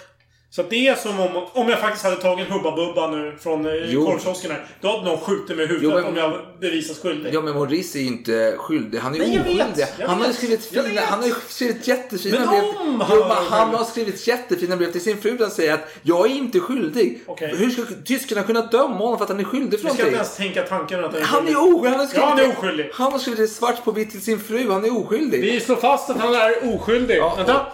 Så 0.55 0.63
det 0.69 0.87
är 0.87 0.95
som 0.95 1.19
om, 1.19 1.29
om 1.53 1.69
jag 1.69 1.79
faktiskt 1.79 2.03
hade 2.05 2.15
tagit 2.15 2.47
Hubba 2.47 2.75
Bubba 2.75 3.07
nu 3.07 3.35
från 3.39 3.65
eh, 3.65 3.71
korvkiosken 4.05 4.51
här. 4.51 4.65
Då 4.81 4.87
hade 4.87 5.03
någon 5.09 5.17
skjutit 5.19 5.57
mig 5.57 5.65
i 5.65 5.67
huvudet 5.67 5.83
Jo, 5.89 5.95
men- 5.95 6.05
om 6.05 6.17
jag 6.17 6.33
bevisas 6.59 6.99
skyldig. 6.99 7.33
Ja 7.33 7.41
men 7.41 7.53
Maurice 7.53 7.95
är 7.99 8.01
ju 8.01 8.07
inte 8.07 8.55
skyldig. 8.57 8.97
Han 8.99 9.15
är 9.15 9.19
vet. 9.19 9.27
oskyldig. 9.29 9.85
Han 10.07 10.19
har 10.21 10.27
ju 10.27 10.33
skrivit 10.33 10.65
fina, 10.65 11.01
han 11.01 11.19
har 11.19 11.27
ju 11.27 11.33
skrivit 11.49 11.87
jättefina 11.87 12.39
Men 12.39 12.47
brev. 12.49 12.63
om 12.63 13.01
han 13.01 13.17
jo, 13.17 13.23
han 13.49 13.75
har 13.75 13.83
skrivit 13.83 14.27
jättefina 14.27 14.75
brev 14.77 14.91
till 14.91 15.01
sin 15.01 15.17
fru 15.21 15.31
där 15.31 15.45
han 15.45 15.51
säger 15.51 15.73
att 15.73 15.93
jag 16.01 16.25
är 16.31 16.35
inte 16.35 16.59
skyldig. 16.59 17.21
Okej. 17.27 17.53
Hur 17.57 17.69
ska 17.69 17.81
tyskarna 18.05 18.43
kunna 18.43 18.61
döma 18.61 18.95
honom 18.95 19.17
för 19.17 19.23
att 19.25 19.29
han 19.31 19.39
är 19.39 19.43
skyldig 19.43 19.79
för 19.79 19.87
Vi 19.89 19.93
ska 19.93 20.03
inte 20.03 20.03
någonting? 20.03 20.15
ens 20.15 20.37
tänka 20.37 20.63
tanken 20.63 21.05
att 21.05 21.21
Han 21.21 21.47
är 21.47 21.53
skyldig. 21.53 21.57
oskyldig. 21.57 21.89
Han 21.89 21.99
har 21.99 22.05
skrivit, 22.07 22.23
Ja, 22.23 22.29
han 22.29 22.39
är 22.39 22.57
oskyldig. 22.57 22.89
Han 22.93 23.11
har 23.11 23.19
skrivit 23.19 23.51
svart 23.51 23.83
på 23.85 23.91
vitt 23.91 24.11
till 24.11 24.21
sin 24.21 24.39
fru. 24.39 24.71
Han 24.71 24.85
är 24.85 24.97
oskyldig. 24.97 25.41
Vi 25.41 25.59
slår 25.59 25.75
fast 25.75 26.09
att 26.09 26.17
han 26.17 26.35
är 26.35 26.75
oskyldig. 26.75 27.17
Ja, 27.17 27.33
Vänta. 27.37 27.65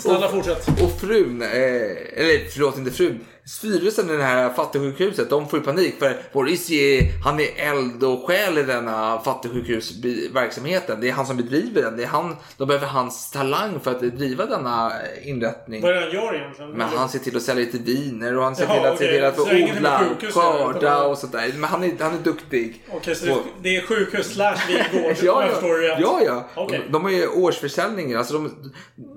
Snälla 0.00 0.28
fortsätt. 0.28 0.68
Och 0.82 1.00
frun, 1.00 1.42
eh, 1.42 1.48
eller 1.48 2.50
förlåt 2.50 2.78
inte 2.78 2.90
frun, 2.90 3.20
styrelsen 3.44 4.10
i 4.10 4.16
det 4.16 4.22
här 4.22 4.50
fattigsjukhuset, 4.50 5.30
de 5.30 5.48
får 5.48 5.58
ju 5.58 5.64
panik 5.64 5.98
för 5.98 6.16
Boris 6.32 6.70
är, 6.70 7.22
han 7.24 7.40
är 7.40 7.48
eld 7.56 8.04
och 8.04 8.26
själ 8.26 8.58
i 8.58 8.62
denna 8.62 9.20
fattigsjukhusverksamheten. 9.20 11.00
Det 11.00 11.08
är 11.08 11.12
han 11.12 11.26
som 11.26 11.36
bedriver 11.36 11.82
den. 11.82 11.96
Det 11.96 12.02
är 12.02 12.06
han, 12.06 12.36
de 12.56 12.68
behöver 12.68 12.86
hans 12.86 13.30
talang 13.30 13.80
för 13.80 13.90
att 13.90 14.00
driva 14.00 14.46
denna 14.46 14.92
inrättning. 15.24 15.82
Vad 15.82 15.90
är 15.90 15.94
det 15.94 16.00
han 16.00 16.12
gör 16.14 16.34
egentligen? 16.34 16.70
Men 16.70 16.88
han 16.88 17.08
ser 17.08 17.18
till 17.18 17.36
att 17.36 17.42
sälja 17.42 17.64
lite 17.64 17.78
viner 17.78 18.36
och 18.36 18.44
han 18.44 18.56
ser 18.56 18.64
Jaha, 18.64 18.74
till 18.76 18.86
att, 18.86 18.98
se 18.98 19.04
okej. 19.04 19.16
till 19.16 19.24
att 19.24 19.36
få 19.36 19.42
odla, 19.76 20.04
skörda 20.32 21.04
och 21.04 21.18
sånt 21.18 21.32
där. 21.32 21.52
Men 21.54 21.64
han 21.64 21.84
är, 21.84 21.92
han 22.00 22.14
är 22.14 22.18
duktig. 22.18 22.82
Okej, 22.90 23.14
så 23.14 23.26
det, 23.26 23.42
det 23.62 23.76
är 23.76 23.82
sjukhus 23.82 24.32
slash 24.32 24.56
vingård? 24.68 25.16
Ja, 25.22 25.46
ja. 25.62 25.98
ja, 26.00 26.20
ja. 26.26 26.48
Okej. 26.54 26.80
De, 26.86 26.92
de 26.92 27.02
har 27.02 27.10
ju 27.10 27.28
årsförsäljningar. 27.28 28.18
Alltså 28.18 28.34
de, 28.34 28.72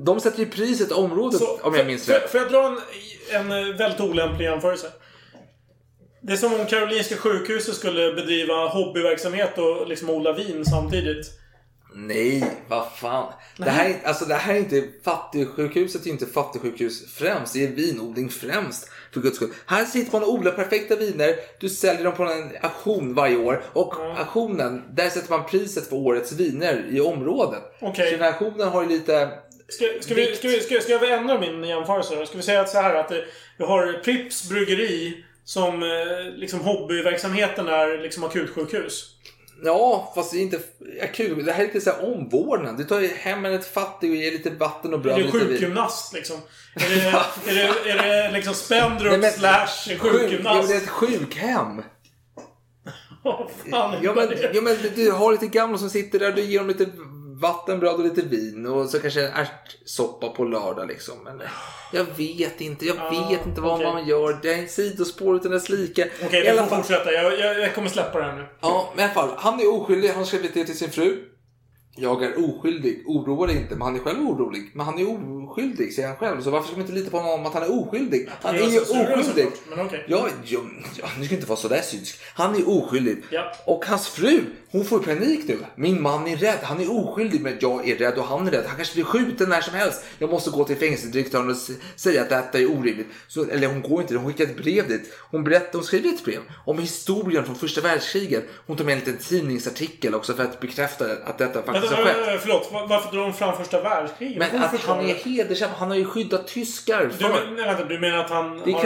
de 0.05 0.19
sätter 0.19 0.39
ju 0.39 0.45
priset 0.45 0.91
området 0.91 1.39
Så, 1.39 1.59
om 1.61 1.75
jag 1.75 1.87
minns 1.87 2.09
rätt. 2.09 2.31
Får 2.31 2.39
jag 2.39 2.51
dra 2.51 2.67
en, 2.67 2.77
en 3.31 3.51
eh, 3.51 3.75
väldigt 3.77 4.01
olämplig 4.01 4.45
jämförelse? 4.45 4.87
Det 6.21 6.33
är 6.33 6.37
som 6.37 6.53
om 6.53 6.65
Karolinska 6.65 7.15
sjukhuset 7.15 7.75
skulle 7.75 8.13
bedriva 8.13 8.67
hobbyverksamhet 8.67 9.57
och 9.57 9.87
liksom 9.87 10.09
odla 10.09 10.33
vin 10.33 10.65
samtidigt. 10.65 11.31
Nej, 11.97 12.51
vad 12.69 12.91
fan. 12.91 13.33
Det 13.57 13.69
här, 13.69 13.89
är- 13.89 14.07
alltså, 14.07 14.25
det 14.25 14.35
här 14.35 14.53
är 14.53 14.57
inte 14.57 14.83
fattigsjukhuset 15.03 16.05
är 16.05 16.09
inte 16.09 16.25
fattigsjukhus 16.25 17.13
främst. 17.13 17.53
Det 17.53 17.63
är 17.63 17.67
vinodling 17.67 18.29
främst. 18.29 18.89
För 19.13 19.21
guds 19.21 19.35
skull. 19.35 19.49
Här 19.65 19.85
sitter 19.85 20.11
man 20.11 20.23
och 20.23 20.29
odlar 20.33 20.51
perfekta 20.51 20.95
viner. 20.95 21.35
Du 21.59 21.69
säljer 21.69 22.03
dem 22.03 22.13
på 22.15 22.23
en 22.23 22.51
auktion 22.61 23.13
varje 23.13 23.37
år. 23.37 23.63
Och 23.73 23.93
auktionen, 24.17 24.83
där 24.95 25.09
sätter 25.09 25.29
man 25.29 25.45
priset 25.45 25.87
för 25.89 25.95
årets 25.95 26.31
viner 26.31 26.85
i 26.91 27.01
området. 27.01 27.63
Okej. 27.81 28.05
Så 28.05 28.11
den 28.11 28.21
här 28.21 28.27
auktionen 28.33 28.67
har 28.67 28.81
ju 28.83 28.89
lite... 28.89 29.29
Ska, 29.67 29.85
ska, 30.01 30.13
vi, 30.15 30.35
ska, 30.35 30.47
vi, 30.47 30.59
ska, 30.59 30.81
ska 30.81 30.91
jag 30.91 31.11
ändra 31.11 31.39
min 31.39 31.63
jämförelse 31.63 32.15
då? 32.15 32.25
Ska 32.25 32.37
vi 32.37 32.43
säga 32.43 32.61
att 32.61 32.69
så 32.69 32.81
här 32.81 32.95
att 32.95 33.11
eh, 33.11 33.17
vi 33.57 33.65
har 33.65 33.93
Pripps 34.03 34.49
bryggeri 34.49 35.23
som 35.43 35.83
eh, 35.83 35.89
liksom 36.35 36.59
hobbyverksamheten 36.59 37.67
är 37.67 37.97
liksom 37.97 38.23
akutsjukhus. 38.23 39.11
Ja, 39.63 40.11
fast 40.15 40.31
det 40.31 40.37
är 40.37 40.41
inte 40.41 40.59
akut. 41.01 41.45
Det 41.45 41.51
här 41.51 41.63
är 41.63 41.67
lite 41.67 41.81
så 41.81 41.89
här 41.91 42.13
omvårdnad. 42.13 42.77
Du 42.77 42.83
tar 42.83 42.99
ju 42.99 43.07
hem 43.07 43.45
en 43.45 43.61
fattig 43.61 44.09
och 44.11 44.15
ger 44.15 44.31
lite 44.31 44.49
vatten 44.49 44.93
och 44.93 44.99
Är 44.99 45.03
bröd 45.03 45.17
lite 45.17 45.37
vin. 45.37 45.47
sjukgymnast 45.47 46.13
liksom? 46.13 46.37
Är 46.75 46.89
det, 46.89 46.95
är 47.51 47.55
det, 47.55 47.91
är 47.91 48.23
det 48.27 48.31
liksom 48.31 48.53
Spendrup 48.53 49.19
Nej, 49.21 49.31
slash 49.31 49.67
Sjuk, 49.87 49.99
sjukgymnast? 49.99 50.69
det 50.69 50.75
är 50.75 50.77
ett 50.77 50.89
sjukhem. 50.89 51.81
Vad 53.23 53.49
fan 53.71 53.95
Ja 54.03 54.13
men, 54.13 54.29
är 54.29 54.51
ja 54.53 54.61
men 54.61 54.77
du 54.95 55.11
har 55.11 55.31
lite 55.31 55.47
gamla 55.47 55.77
som 55.77 55.89
sitter 55.89 56.19
där, 56.19 56.31
du 56.31 56.41
ger 56.41 56.59
dem 56.59 56.67
lite 56.67 56.85
vatten, 57.39 57.79
bröd 57.79 57.93
och 57.93 58.03
lite 58.03 58.21
vin 58.21 58.65
och 58.67 58.89
så 58.89 58.99
kanske 58.99 59.27
en 59.27 59.33
ärtsoppa 59.33 60.29
på 60.29 60.43
lördag 60.43 60.87
liksom. 60.87 61.15
Men 61.23 61.41
jag 61.93 62.05
vet 62.17 62.61
inte, 62.61 62.85
jag 62.85 63.29
vet 63.29 63.45
inte 63.45 63.61
vad 63.61 63.73
okej. 63.73 63.85
man 63.93 64.07
gör. 64.07 64.39
Det 64.41 64.53
är 64.53 64.57
en 64.57 64.69
sidospår 64.69 65.35
utan 65.35 65.51
dess 65.51 65.69
like. 65.69 66.09
Okej, 66.25 66.41
vi 66.41 66.49
alla 66.49 66.61
får 66.63 66.69
fall- 66.69 66.77
fortsätta. 66.83 67.11
Jag, 67.11 67.39
jag, 67.39 67.59
jag 67.59 67.75
kommer 67.75 67.89
släppa 67.89 68.19
det 68.19 68.25
här 68.25 68.35
nu. 68.35 68.45
Ja, 68.61 68.89
men 68.95 68.99
i 68.99 69.03
alla 69.03 69.13
fall. 69.13 69.29
Han 69.37 69.59
är 69.59 69.73
oskyldig. 69.73 70.09
Han 70.09 70.25
skrivit 70.25 70.53
det 70.53 70.65
till 70.65 70.77
sin 70.77 70.91
fru. 70.91 71.23
Jag 71.97 72.23
är 72.23 72.49
oskyldig. 72.49 73.03
Oroa 73.05 73.47
dig 73.47 73.57
inte. 73.57 73.75
Men 73.75 73.81
han 73.81 73.95
är 73.95 73.99
själv 73.99 74.19
orolig. 74.19 74.71
Men 74.73 74.85
han 74.85 74.99
är 74.99 75.05
oskyldig, 75.09 75.93
säger 75.93 76.07
han 76.07 76.17
själv. 76.17 76.41
Så 76.41 76.49
varför 76.49 76.67
ska 76.67 76.77
man 76.77 76.85
inte 76.85 76.99
lita 76.99 77.11
på 77.11 77.19
honom 77.19 77.45
att 77.45 77.53
han 77.53 77.63
är 77.63 77.79
oskyldig? 77.79 78.29
Han 78.41 78.55
är 78.55 78.59
ju 78.59 78.79
oskyldig. 78.79 79.47
Men 79.69 79.85
okej. 79.85 80.05
Ja, 80.07 80.27
ja, 80.45 80.59
ja, 80.95 81.07
nu 81.19 81.25
ska 81.25 81.35
inte 81.35 81.47
vara 81.47 81.59
sådär 81.59 81.81
synsk. 81.81 82.19
Han 82.33 82.55
är 82.55 82.69
oskyldig. 82.69 83.17
Ja. 83.29 83.51
Och 83.65 83.85
hans 83.85 84.07
fru, 84.07 84.41
hon 84.71 84.85
får 84.85 84.99
panik 84.99 85.47
nu. 85.47 85.57
Min 85.75 86.01
man 86.01 86.27
är 86.27 86.37
rädd. 86.37 86.59
Han 86.63 86.81
är 86.81 86.91
oskyldig 86.91 87.41
men 87.41 87.57
jag 87.59 87.89
är 87.89 87.95
rädd 87.95 88.17
och 88.17 88.25
han 88.25 88.47
är 88.47 88.51
rädd. 88.51 88.65
Han 88.67 88.75
kanske 88.75 88.93
blir 88.93 89.03
skjuten 89.03 89.49
när 89.49 89.61
som 89.61 89.73
helst. 89.73 90.03
Jag 90.19 90.29
måste 90.29 90.49
gå 90.49 90.63
till 90.63 90.75
fängelsedirektören 90.75 91.49
och 91.49 91.57
säga 91.95 92.21
att 92.21 92.29
detta 92.29 92.59
är 92.59 92.71
orimligt. 92.71 93.07
Så, 93.27 93.45
eller 93.45 93.67
hon 93.67 93.81
går 93.81 94.01
inte, 94.01 94.15
hon 94.15 94.33
skickar 94.33 94.51
ett 94.51 94.57
brev 94.57 94.87
dit. 94.87 95.13
Hon 95.31 95.43
berättar, 95.43 95.73
hon 95.73 95.83
skriver 95.83 96.09
ett 96.09 96.23
brev 96.23 96.41
om 96.65 96.79
historien 96.79 97.45
från 97.45 97.55
första 97.55 97.81
världskriget. 97.81 98.43
Hon 98.67 98.77
tar 98.77 98.85
med 98.85 98.93
en 98.93 98.99
liten 98.99 99.17
tidningsartikel 99.17 100.15
också 100.15 100.33
för 100.33 100.43
att 100.43 100.59
bekräfta 100.59 101.05
att 101.25 101.37
detta 101.37 101.63
faktiskt 101.63 101.84
som 101.87 101.97
skett. 101.97 102.27
eh, 102.27 102.33
förlåt, 102.41 102.69
var- 102.71 102.87
varför 102.87 103.11
drar 103.15 103.21
de 103.23 103.33
fram 103.33 103.57
första 103.57 103.81
världskriget? 103.81 104.37
Men 104.37 104.49
du 104.51 104.57
att 104.57 104.81
han 104.81 105.09
är 105.09 105.13
hedersam, 105.13 105.69
han 105.77 105.89
har 105.89 105.97
ju 105.97 106.05
skyddat 106.05 106.47
tyskar. 106.47 107.11
Du, 107.19 107.27
men, 107.27 107.55
vänta, 107.67 107.83
du 107.83 107.99
menar 107.99 108.17
att 108.17 108.29
han 108.29 108.61
Det 108.65 108.71
är 108.71 108.73
har 108.73 108.81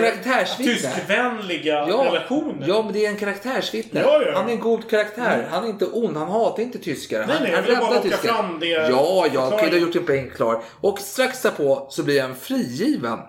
tyskvänliga 0.64 1.88
Ja, 1.88 2.06
relationer? 2.06 2.66
ja, 2.68 2.82
men 2.82 2.94
det 2.94 3.06
är 3.06 3.10
en 3.10 3.18
karaktärsvittne. 3.18 4.02
Ja, 4.02 4.22
ja. 4.26 4.32
Han 4.38 4.48
är 4.50 4.54
en 4.54 4.60
god 4.60 4.90
karaktär. 4.90 5.48
Han 5.52 5.64
är 5.64 5.68
inte 5.68 5.86
ond. 5.86 6.18
Han 6.18 6.28
hatar 6.32 6.64
inte 6.64 6.80
tyskar. 6.80 7.20
Nej, 7.20 7.28
han, 7.30 7.44
nej, 7.44 7.52
jag 7.52 7.58
han 7.58 7.66
vill 7.66 7.78
bara 7.78 8.00
tyskar. 8.02 8.34
fram 8.34 8.60
det- 8.60 8.66
Ja, 8.68 8.88
jag 8.90 9.32
förklaringen. 9.32 9.60
kunde 9.60 9.76
ha 9.80 9.86
gjort 9.88 9.96
en 9.96 10.06
poäng 10.06 10.32
klar. 10.36 10.62
Och 10.82 11.00
strax 11.00 11.42
därpå 11.42 11.88
så 11.90 12.04
blir 12.04 12.22
han 12.22 12.36
frigiven. 12.36 13.20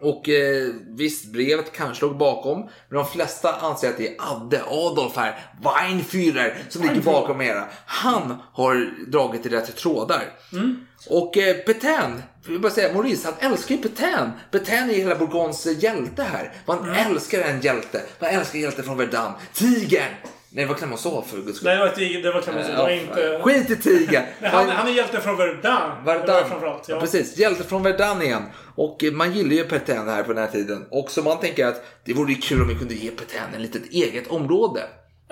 Och 0.00 0.28
eh, 0.28 0.68
visst, 0.88 1.32
brevet 1.32 1.72
kanske 1.72 2.04
låg 2.06 2.16
bakom. 2.16 2.60
Men 2.60 2.98
de 2.98 3.06
flesta 3.06 3.52
anser 3.56 3.88
att 3.88 3.96
det 3.98 4.08
är 4.08 4.14
Adde 4.18 4.62
Adolf 4.68 5.16
här, 5.16 5.38
Weinführer, 5.62 6.58
som 6.68 6.82
ligger 6.82 7.02
bakom 7.02 7.40
hela. 7.40 7.68
Han 7.86 8.36
har 8.52 8.90
dragit 9.10 9.46
i 9.46 9.48
rätt 9.48 9.76
trådar. 9.76 10.22
Mm. 10.52 10.86
Och 11.08 11.36
eh, 11.38 11.56
Petain, 11.56 12.22
jag 12.44 12.50
vill 12.52 12.60
bara 12.60 12.72
säga, 12.72 12.94
Maurice, 12.94 13.24
han 13.40 13.50
älskar 13.52 13.74
ju 13.74 13.82
Petain. 13.82 14.30
Petain 14.50 14.90
är 14.90 14.94
hela 14.94 15.14
Bourgognes 15.16 15.66
hjälte 15.66 16.22
här. 16.22 16.52
Man 16.66 16.78
Mm. 16.78 16.90
älskar 17.12 17.40
en 17.40 17.60
hjälte. 17.60 18.02
Man 18.20 18.30
älskar 18.30 18.58
hjälte 18.58 18.82
från 18.82 18.96
Verdun. 18.98 19.32
Tigern! 19.54 20.12
Nej, 20.52 20.66
vad 20.66 20.76
Clemenceau 20.76 21.22
för 21.22 21.36
guds 21.36 21.56
skull. 21.56 21.68
Nej, 21.68 21.76
det 21.76 21.82
var, 21.82 22.22
det 22.22 22.32
var 22.32 22.40
Clemenceau. 22.40 22.76
Det 22.76 22.82
var 22.82 22.90
inte... 22.90 23.40
Skit 23.42 23.70
i 23.70 23.76
tigern! 23.76 24.24
Nej, 24.40 24.50
han, 24.50 24.68
han 24.68 24.88
är 24.88 24.92
hjälte 24.92 25.20
från 25.20 25.36
Verdun. 25.36 25.60
Det 25.62 25.70
var 26.04 26.18
Verdun. 26.18 26.48
framförallt, 26.48 26.88
ja. 26.88 26.94
ja. 26.94 27.00
precis. 27.00 27.36
Hjälte 27.36 27.64
från 27.64 27.82
Verdun 27.82 28.22
igen. 28.22 28.42
Och 28.74 29.04
eh, 29.04 29.12
man 29.12 29.32
gillar 29.32 29.52
ju 29.52 29.64
Petain 29.64 30.08
här 30.08 30.22
på 30.22 30.32
den 30.32 30.42
här 30.44 30.50
tiden. 30.50 30.86
Och 30.90 31.10
så 31.10 31.22
man 31.22 31.40
tänker 31.40 31.66
att 31.66 31.84
det 32.04 32.12
vore 32.12 32.32
ju 32.32 32.40
kul 32.40 32.62
om 32.62 32.68
vi 32.68 32.74
kunde 32.74 32.94
ge 32.94 33.10
Petain 33.10 33.54
ett 33.54 33.60
litet 33.60 33.90
eget 33.90 34.26
område. 34.26 34.80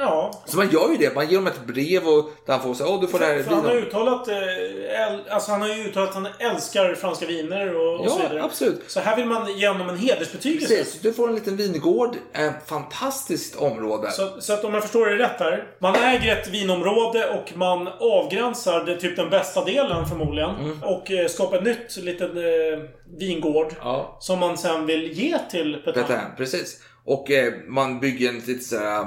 Ja. 0.00 0.42
Så 0.46 0.56
man 0.56 0.70
gör 0.70 0.90
ju 0.90 0.96
det. 0.96 1.14
Man 1.14 1.28
ger 1.28 1.36
honom 1.36 1.52
ett 1.52 1.66
brev 1.66 2.08
och 2.08 2.30
där 2.46 2.52
han 2.52 2.62
får 2.62 2.74
säga 2.74 2.88
åh 2.88 3.00
du 3.00 3.06
får 3.06 3.18
det 3.18 3.24
här 3.24 3.42
För 3.42 3.54
han 3.54 3.64
har 3.64 3.74
uttalat, 3.74 4.28
eh, 4.28 5.02
äl, 5.02 5.20
alltså 5.30 5.50
han 5.50 5.60
har 5.60 5.68
ju 5.68 5.84
uttalat 5.84 6.08
att 6.08 6.14
han 6.14 6.28
älskar 6.38 6.94
franska 6.94 7.26
viner 7.26 7.76
och, 7.76 8.00
och 8.00 8.10
så 8.10 8.18
Ja, 8.20 8.28
vidare. 8.28 8.44
absolut. 8.44 8.84
Så 8.86 9.00
här 9.00 9.16
vill 9.16 9.26
man 9.26 9.58
ge 9.58 9.68
honom 9.68 9.88
en 9.88 9.98
hedersbetygelse. 9.98 10.76
Precis, 10.76 11.00
du 11.00 11.12
får 11.12 11.28
en 11.28 11.34
liten 11.34 11.56
vingård. 11.56 12.16
Ett 12.32 12.68
fantastiskt 12.68 13.56
område. 13.56 14.10
Så, 14.10 14.28
så 14.40 14.52
att 14.52 14.64
om 14.64 14.74
jag 14.74 14.82
förstår 14.82 15.06
det 15.06 15.18
rätt 15.18 15.38
här. 15.40 15.64
Man 15.80 15.94
äger 15.94 16.36
ett 16.36 16.48
vinområde 16.48 17.28
och 17.30 17.56
man 17.56 17.88
avgränsar 18.00 18.84
det, 18.84 18.96
typ 18.96 19.16
den 19.16 19.30
bästa 19.30 19.64
delen 19.64 20.06
förmodligen. 20.06 20.50
Mm. 20.50 20.82
Och 20.82 21.10
eh, 21.10 21.28
skapar 21.28 21.56
ett 21.56 21.64
nytt 21.64 21.96
litet 21.96 22.30
eh, 22.36 22.82
vingård. 23.18 23.74
Ja. 23.80 24.16
Som 24.20 24.38
man 24.38 24.58
sen 24.58 24.86
vill 24.86 25.12
ge 25.12 25.38
till 25.50 25.74
Petain. 25.84 26.06
Petain, 26.06 26.26
precis. 26.36 26.80
Och 27.04 27.30
eh, 27.30 27.52
man 27.66 28.00
bygger 28.00 28.28
en 28.28 28.38
lite 28.38 28.64
såhär, 28.64 29.06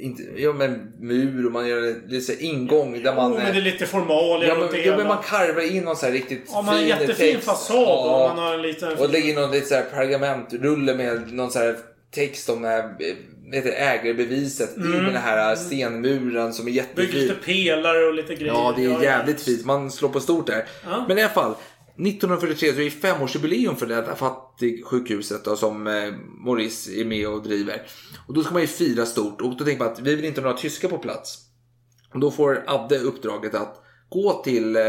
inte, 0.00 0.22
ja 0.36 0.52
men 0.52 0.92
mur 1.00 1.46
och 1.46 1.52
man 1.52 1.68
gör 1.68 1.82
en 1.82 2.02
lite 2.06 2.26
så 2.26 2.32
här 2.32 2.42
ingång 2.42 3.02
där 3.02 3.14
man... 3.14 3.32
oh, 3.32 3.36
men 3.36 3.46
det 3.46 3.52
är 3.52 3.56
eh, 3.56 3.62
lite 3.62 3.86
formalia 3.86 4.48
ja, 4.48 4.54
men, 4.54 4.70
det 4.70 4.78
ja, 4.78 4.96
men 4.96 5.06
man 5.06 5.22
karvar 5.22 5.72
in 5.72 5.84
någon 5.84 5.96
så 5.96 6.06
här 6.06 6.12
riktigt 6.12 6.44
Om 6.48 6.66
man 6.66 6.78
fin 6.78 6.88
jättefin 6.88 7.34
text. 7.34 7.48
fasad 7.48 7.76
Ja. 7.76 8.30
och 8.30 8.36
man 8.36 8.44
har 8.44 8.54
en 8.54 8.62
liten... 8.62 8.98
Och 8.98 9.10
lägger 9.10 9.28
in 9.28 9.34
någon 9.34 9.50
lite 9.50 9.66
så 9.66 9.74
här 9.74 9.82
pergamentrulle 9.82 10.94
med 10.94 11.32
någon 11.32 11.50
så 11.50 11.58
här 11.58 11.76
text 12.14 12.48
om 12.48 12.62
det 12.62 12.68
här 12.68 12.82
eh, 12.82 13.14
heter 13.52 13.70
det, 13.70 13.76
ägarbeviset 13.76 14.76
i 14.76 14.80
den 14.80 15.16
här 15.16 15.56
stenmuren 15.56 16.52
som 16.52 16.68
är 16.68 16.72
jättefin. 16.72 17.20
lite 17.20 17.34
pelare 17.34 18.04
och 18.04 18.14
lite 18.14 18.34
grejer. 18.34 18.52
Ja, 18.52 18.74
det 18.76 18.84
är 18.84 19.02
jävligt 19.02 19.40
fint. 19.40 19.64
Man 19.64 19.90
slår 19.90 20.08
på 20.08 20.20
stort 20.20 20.46
där. 20.46 20.64
Ja. 20.84 21.04
Men 21.08 21.18
i 21.18 21.22
alla 21.22 21.32
fall. 21.32 21.54
1943 22.06 22.72
så 22.72 22.80
är 22.80 22.84
det 22.84 22.90
femårsjubileum 22.90 23.76
för 23.76 23.86
det 23.86 23.94
här 23.94 24.14
fattigsjukhuset 24.14 25.44
då, 25.44 25.56
som 25.56 25.86
eh, 25.86 26.12
Maurice 26.44 27.00
är 27.00 27.04
med 27.04 27.28
och 27.28 27.42
driver. 27.42 27.82
Och 28.26 28.34
då 28.34 28.42
ska 28.42 28.52
man 28.52 28.62
ju 28.62 28.68
fira 28.68 29.06
stort 29.06 29.40
och 29.40 29.56
då 29.56 29.64
tänker 29.64 29.84
man 29.84 29.92
att 29.92 30.00
vi 30.00 30.14
vill 30.14 30.24
inte 30.24 30.40
ha 30.40 30.48
några 30.48 30.58
tyskar 30.58 30.88
på 30.88 30.98
plats. 30.98 31.38
Och 32.14 32.20
då 32.20 32.30
får 32.30 32.64
Adde 32.66 32.98
uppdraget 32.98 33.54
att 33.54 33.82
gå 34.08 34.42
till, 34.42 34.76
eh, 34.76 34.82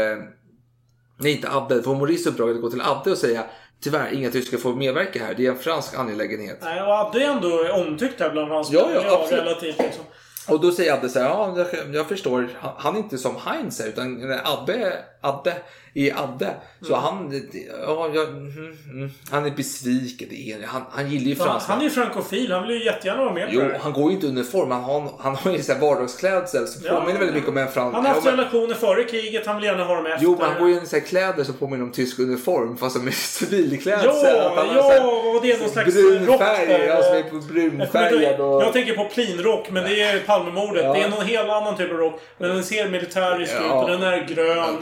nej 1.18 1.32
inte 1.32 1.50
Adde, 1.50 1.82
får 1.82 1.94
Maurice 1.94 2.28
uppdraget 2.28 2.56
att 2.56 2.62
gå 2.62 2.70
till 2.70 2.80
Adde 2.80 3.10
och 3.10 3.18
säga 3.18 3.44
tyvärr 3.80 4.12
inga 4.12 4.30
tyskar 4.30 4.58
får 4.58 4.74
medverka 4.74 5.24
här, 5.24 5.34
det 5.34 5.46
är 5.46 5.50
en 5.50 5.58
fransk 5.58 5.94
angelägenhet. 5.94 6.58
Nej, 6.62 6.82
och 6.82 6.88
Adde 6.88 7.24
är 7.24 7.30
ändå 7.30 7.72
omtyckt 7.72 8.20
här 8.20 8.30
bland 8.30 8.52
hans 8.52 8.70
Ja, 8.70 8.90
ja, 8.94 9.26
relativt 9.30 9.78
liksom. 9.78 10.04
Och 10.48 10.60
då 10.60 10.72
säger 10.72 10.92
Adde 10.92 11.08
så 11.08 11.18
här, 11.18 11.26
ja 11.26 11.54
jag, 11.56 11.94
jag 11.94 12.08
förstår, 12.08 12.48
han, 12.60 12.72
han 12.76 12.94
är 12.94 12.98
inte 12.98 13.18
som 13.18 13.36
Heinz 13.36 13.80
här, 13.80 13.88
utan 13.88 14.32
Adde, 14.44 15.04
Adde 15.20 15.56
är 15.94 16.22
Adde. 16.22 16.54
Så 16.82 16.86
Mm. 16.94 17.00
han, 17.00 17.42
ja, 17.86 18.10
jag, 18.14 18.28
mm, 18.28 18.76
mm, 18.90 19.10
han 19.30 19.46
är 19.46 19.50
besviken, 19.50 20.28
det 20.30 20.52
är, 20.52 20.66
han, 20.66 20.82
han 20.90 21.10
gillar 21.10 21.26
ju 21.26 21.36
fransmän. 21.36 21.60
han 21.68 21.78
är 21.80 21.84
ju 21.84 21.90
frankofil. 21.90 22.52
Han 22.52 22.68
vill 22.68 22.76
ju 22.76 22.84
jättegärna 22.84 23.24
vara 23.24 23.34
med 23.34 23.48
Jo, 23.52 23.60
det 23.60 23.78
han 23.82 23.92
går 23.92 24.10
ju 24.10 24.14
inte 24.14 24.26
i 24.26 24.30
uniform, 24.30 24.70
han 24.70 24.82
har, 24.84 25.10
han 25.18 25.34
har 25.36 25.52
ju 25.52 25.62
så 25.62 25.72
här 25.72 25.80
vardagsklädsel 25.80 26.66
som 26.66 26.82
Ja. 26.86 27.00
påminner 27.00 27.18
väldigt 27.18 27.34
mycket 27.34 27.48
om 27.50 27.56
en 27.56 27.68
fransk. 27.68 27.94
Han 27.94 28.06
har 28.06 28.14
haft 28.14 28.24
ja, 28.26 28.30
men- 28.30 28.38
relationer 28.40 28.74
före 28.74 29.04
kriget. 29.04 29.46
Han 29.46 29.56
vill 29.56 29.64
gärna 29.64 29.84
ha 29.84 29.94
dem 29.94 30.06
efter. 30.06 30.24
Jo, 30.24 30.36
men 30.40 30.50
han 30.50 30.60
går 30.60 30.68
ju 30.68 30.82
i 30.82 30.86
så 30.86 30.96
här 30.96 31.06
kläder 31.06 31.44
som 31.44 31.54
påminner 31.54 31.84
om 31.84 31.92
tysk 31.92 32.18
uniform 32.18 32.76
fast 32.76 32.96
som 32.96 33.06
är 33.06 33.10
civilklädsel. 33.40 34.10
Ja, 34.24 34.64
ja, 34.74 35.32
vad 35.34 35.42
det 35.42 35.52
är 35.52 35.58
någon 35.60 35.68
slags 35.70 35.94
brun 35.94 36.38
färg, 36.38 36.70
ja, 36.86 37.02
som 37.02 37.16
är 37.16 37.48
brunfärgad 37.52 38.40
och... 38.40 38.62
jag 38.62 38.72
tänker 38.72 38.94
på 38.94 39.04
plinrock, 39.04 39.70
men 39.70 39.84
det 39.84 40.00
är 40.02 40.20
Palmemordet. 40.20 40.84
Ja. 40.84 40.92
Det 40.92 41.00
är 41.02 41.08
någon 41.10 41.26
helt 41.26 41.48
annan 41.50 41.76
typ 41.76 41.90
av 41.90 41.96
rock. 41.96 42.20
Men 42.38 42.48
den 42.50 42.64
ser 42.64 42.88
militärisk 42.88 43.52
ut 43.52 43.58
Ja. 43.68 43.82
och 43.82 43.90
den 43.90 44.02
är 44.02 44.24
grön. 44.28 44.76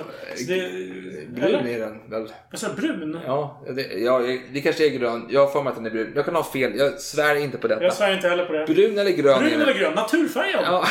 Det, 0.49 0.71
Brun 1.35 1.45
eller? 1.55 1.69
är 1.75 1.79
den 1.79 2.01
väl? 2.11 2.33
Jag 2.51 2.61
sa 2.61 2.69
brun? 2.77 3.21
Ja, 3.27 3.63
det, 3.77 3.83
ja, 3.83 4.19
det 4.53 4.61
kanske 4.61 4.87
är 4.87 4.91
grön. 4.91 5.27
Jag 5.31 5.41
har 5.41 5.53
för 5.53 5.63
mig 5.63 5.71
att 5.71 5.77
den 5.77 5.87
är 5.87 5.91
brun. 5.91 6.13
Jag 6.15 6.25
kan 6.25 6.35
ha 6.35 6.45
fel. 6.45 6.79
Jag 6.79 7.01
svär 7.01 7.35
inte 7.35 7.59
på 7.59 7.69
detta. 7.69 7.83
Jag 7.83 7.93
svär 7.95 8.15
inte 8.15 8.29
heller 8.29 8.45
på 8.45 8.53
det. 8.53 8.67
Brun 8.67 8.99
eller 8.99 9.11
grön 9.11 9.39
Brun 9.39 9.61
eller 9.61 9.75
grön? 9.75 9.93
Naturfärgad? 9.95 10.63
Ja, 10.65 10.85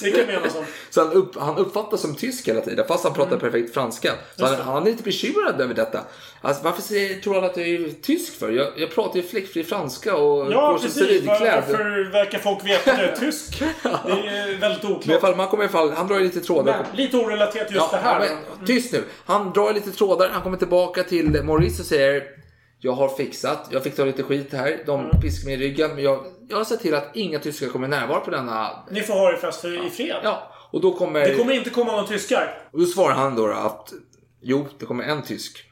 Det 0.00 0.10
kan 0.10 0.26
vi 0.26 0.32
enas 0.32 0.56
om. 0.56 0.64
Så 0.90 1.04
han, 1.04 1.12
upp, 1.12 1.36
han 1.36 1.56
uppfattas 1.56 2.00
som 2.00 2.14
tysk 2.14 2.48
hela 2.48 2.60
tiden, 2.60 2.84
fast 2.88 3.04
han 3.04 3.14
pratar 3.14 3.36
perfekt 3.38 3.74
franska. 3.74 4.12
Så 4.36 4.44
han, 4.44 4.54
Mm. 4.54 4.66
han 4.66 4.82
är 4.82 4.90
lite 4.90 5.02
bekymrad 5.02 5.60
över 5.60 5.74
detta. 5.74 6.00
Alltså, 6.40 6.64
varför 6.64 6.82
säger, 6.82 7.20
tror 7.20 7.36
alla 7.36 7.46
att 7.46 7.56
jag 7.56 7.68
är 7.68 7.90
tysk 8.02 8.38
för? 8.38 8.50
Jag, 8.50 8.66
jag 8.76 8.90
pratar 8.94 9.16
ju 9.16 9.22
fläckfri 9.22 9.64
franska 9.64 10.16
och 10.16 10.52
Ja, 10.52 10.70
går 10.70 10.78
som 10.78 10.86
precis. 10.86 11.00
Var, 11.00 11.06
civilklädd. 11.08 11.64
varför 11.68 12.12
verkar 12.12 12.38
folk 12.38 12.64
veta 12.66 12.90
att 12.92 12.98
du 12.98 13.04
är 13.04 13.16
tysk? 13.16 13.58
Det 13.82 13.88
är 13.88 14.56
väldigt 14.60 14.82
Men 14.82 14.90
i 14.90 14.94
alla 14.94 14.96
oklart. 14.96 15.20
fall, 15.20 15.36
man 15.36 15.48
kommer 15.48 15.64
i 15.64 15.66
alla 15.66 15.72
fall, 15.72 15.90
han 15.92 16.06
drar 16.08 16.16
ju 16.18 16.24
lite 16.24 16.40
trådar. 16.40 16.84
Men, 16.88 16.96
lite 16.96 17.16
orelaterat 17.16 17.70
just 17.70 17.74
Ja, 17.74 17.88
det 17.92 17.96
här. 17.98 18.24
ja, 18.24 18.34
men, 18.58 18.66
tyst 18.66 18.92
nu. 18.92 19.04
Han 19.24 19.52
drar 19.52 19.72
lite 19.72 19.90
trådar, 19.90 20.28
han 20.28 20.42
kommer 20.42 20.56
tillbaka 20.56 21.02
till 21.02 21.42
Maurice 21.44 21.80
och 21.82 21.86
säger 21.86 22.22
Jag 22.80 22.92
har 22.92 23.08
fixat, 23.08 23.68
jag 23.70 23.82
fick 23.84 23.96
ta 23.96 24.04
lite 24.04 24.22
skit 24.22 24.52
här. 24.52 24.78
De 24.86 25.00
Mm. 25.00 25.20
piskar 25.20 25.46
mig 25.46 25.54
i 25.54 25.58
ryggen. 25.58 25.94
Men 25.94 26.04
jag, 26.04 26.24
jag 26.48 26.56
har 26.56 26.64
sett 26.64 26.80
till 26.80 26.94
att 26.94 27.10
inga 27.16 27.38
tyskar 27.38 27.66
kommer 27.68 27.88
närvara 27.88 28.20
på 28.20 28.30
denna... 28.30 28.70
Ni 28.90 29.00
får 29.02 29.14
ha 29.14 29.32
er 29.32 29.36
fest 29.36 29.60
för, 29.60 29.86
i 29.86 29.90
fred. 29.90 30.16
Ja, 30.22 30.52
och 30.70 30.80
då 30.80 30.92
kommer... 30.92 31.20
Det 31.20 31.34
kommer 31.34 31.52
inte 31.52 31.70
komma 31.70 31.92
några 31.92 32.06
tyskar. 32.06 32.58
Och 32.72 32.78
då 32.80 32.86
svarar 32.86 33.14
han 33.14 33.34
då 33.36 33.46
att 33.46 33.92
Jo, 34.42 34.66
det 34.78 34.86
kommer 34.86 35.04
en 35.04 35.22
tysk. 35.22 35.64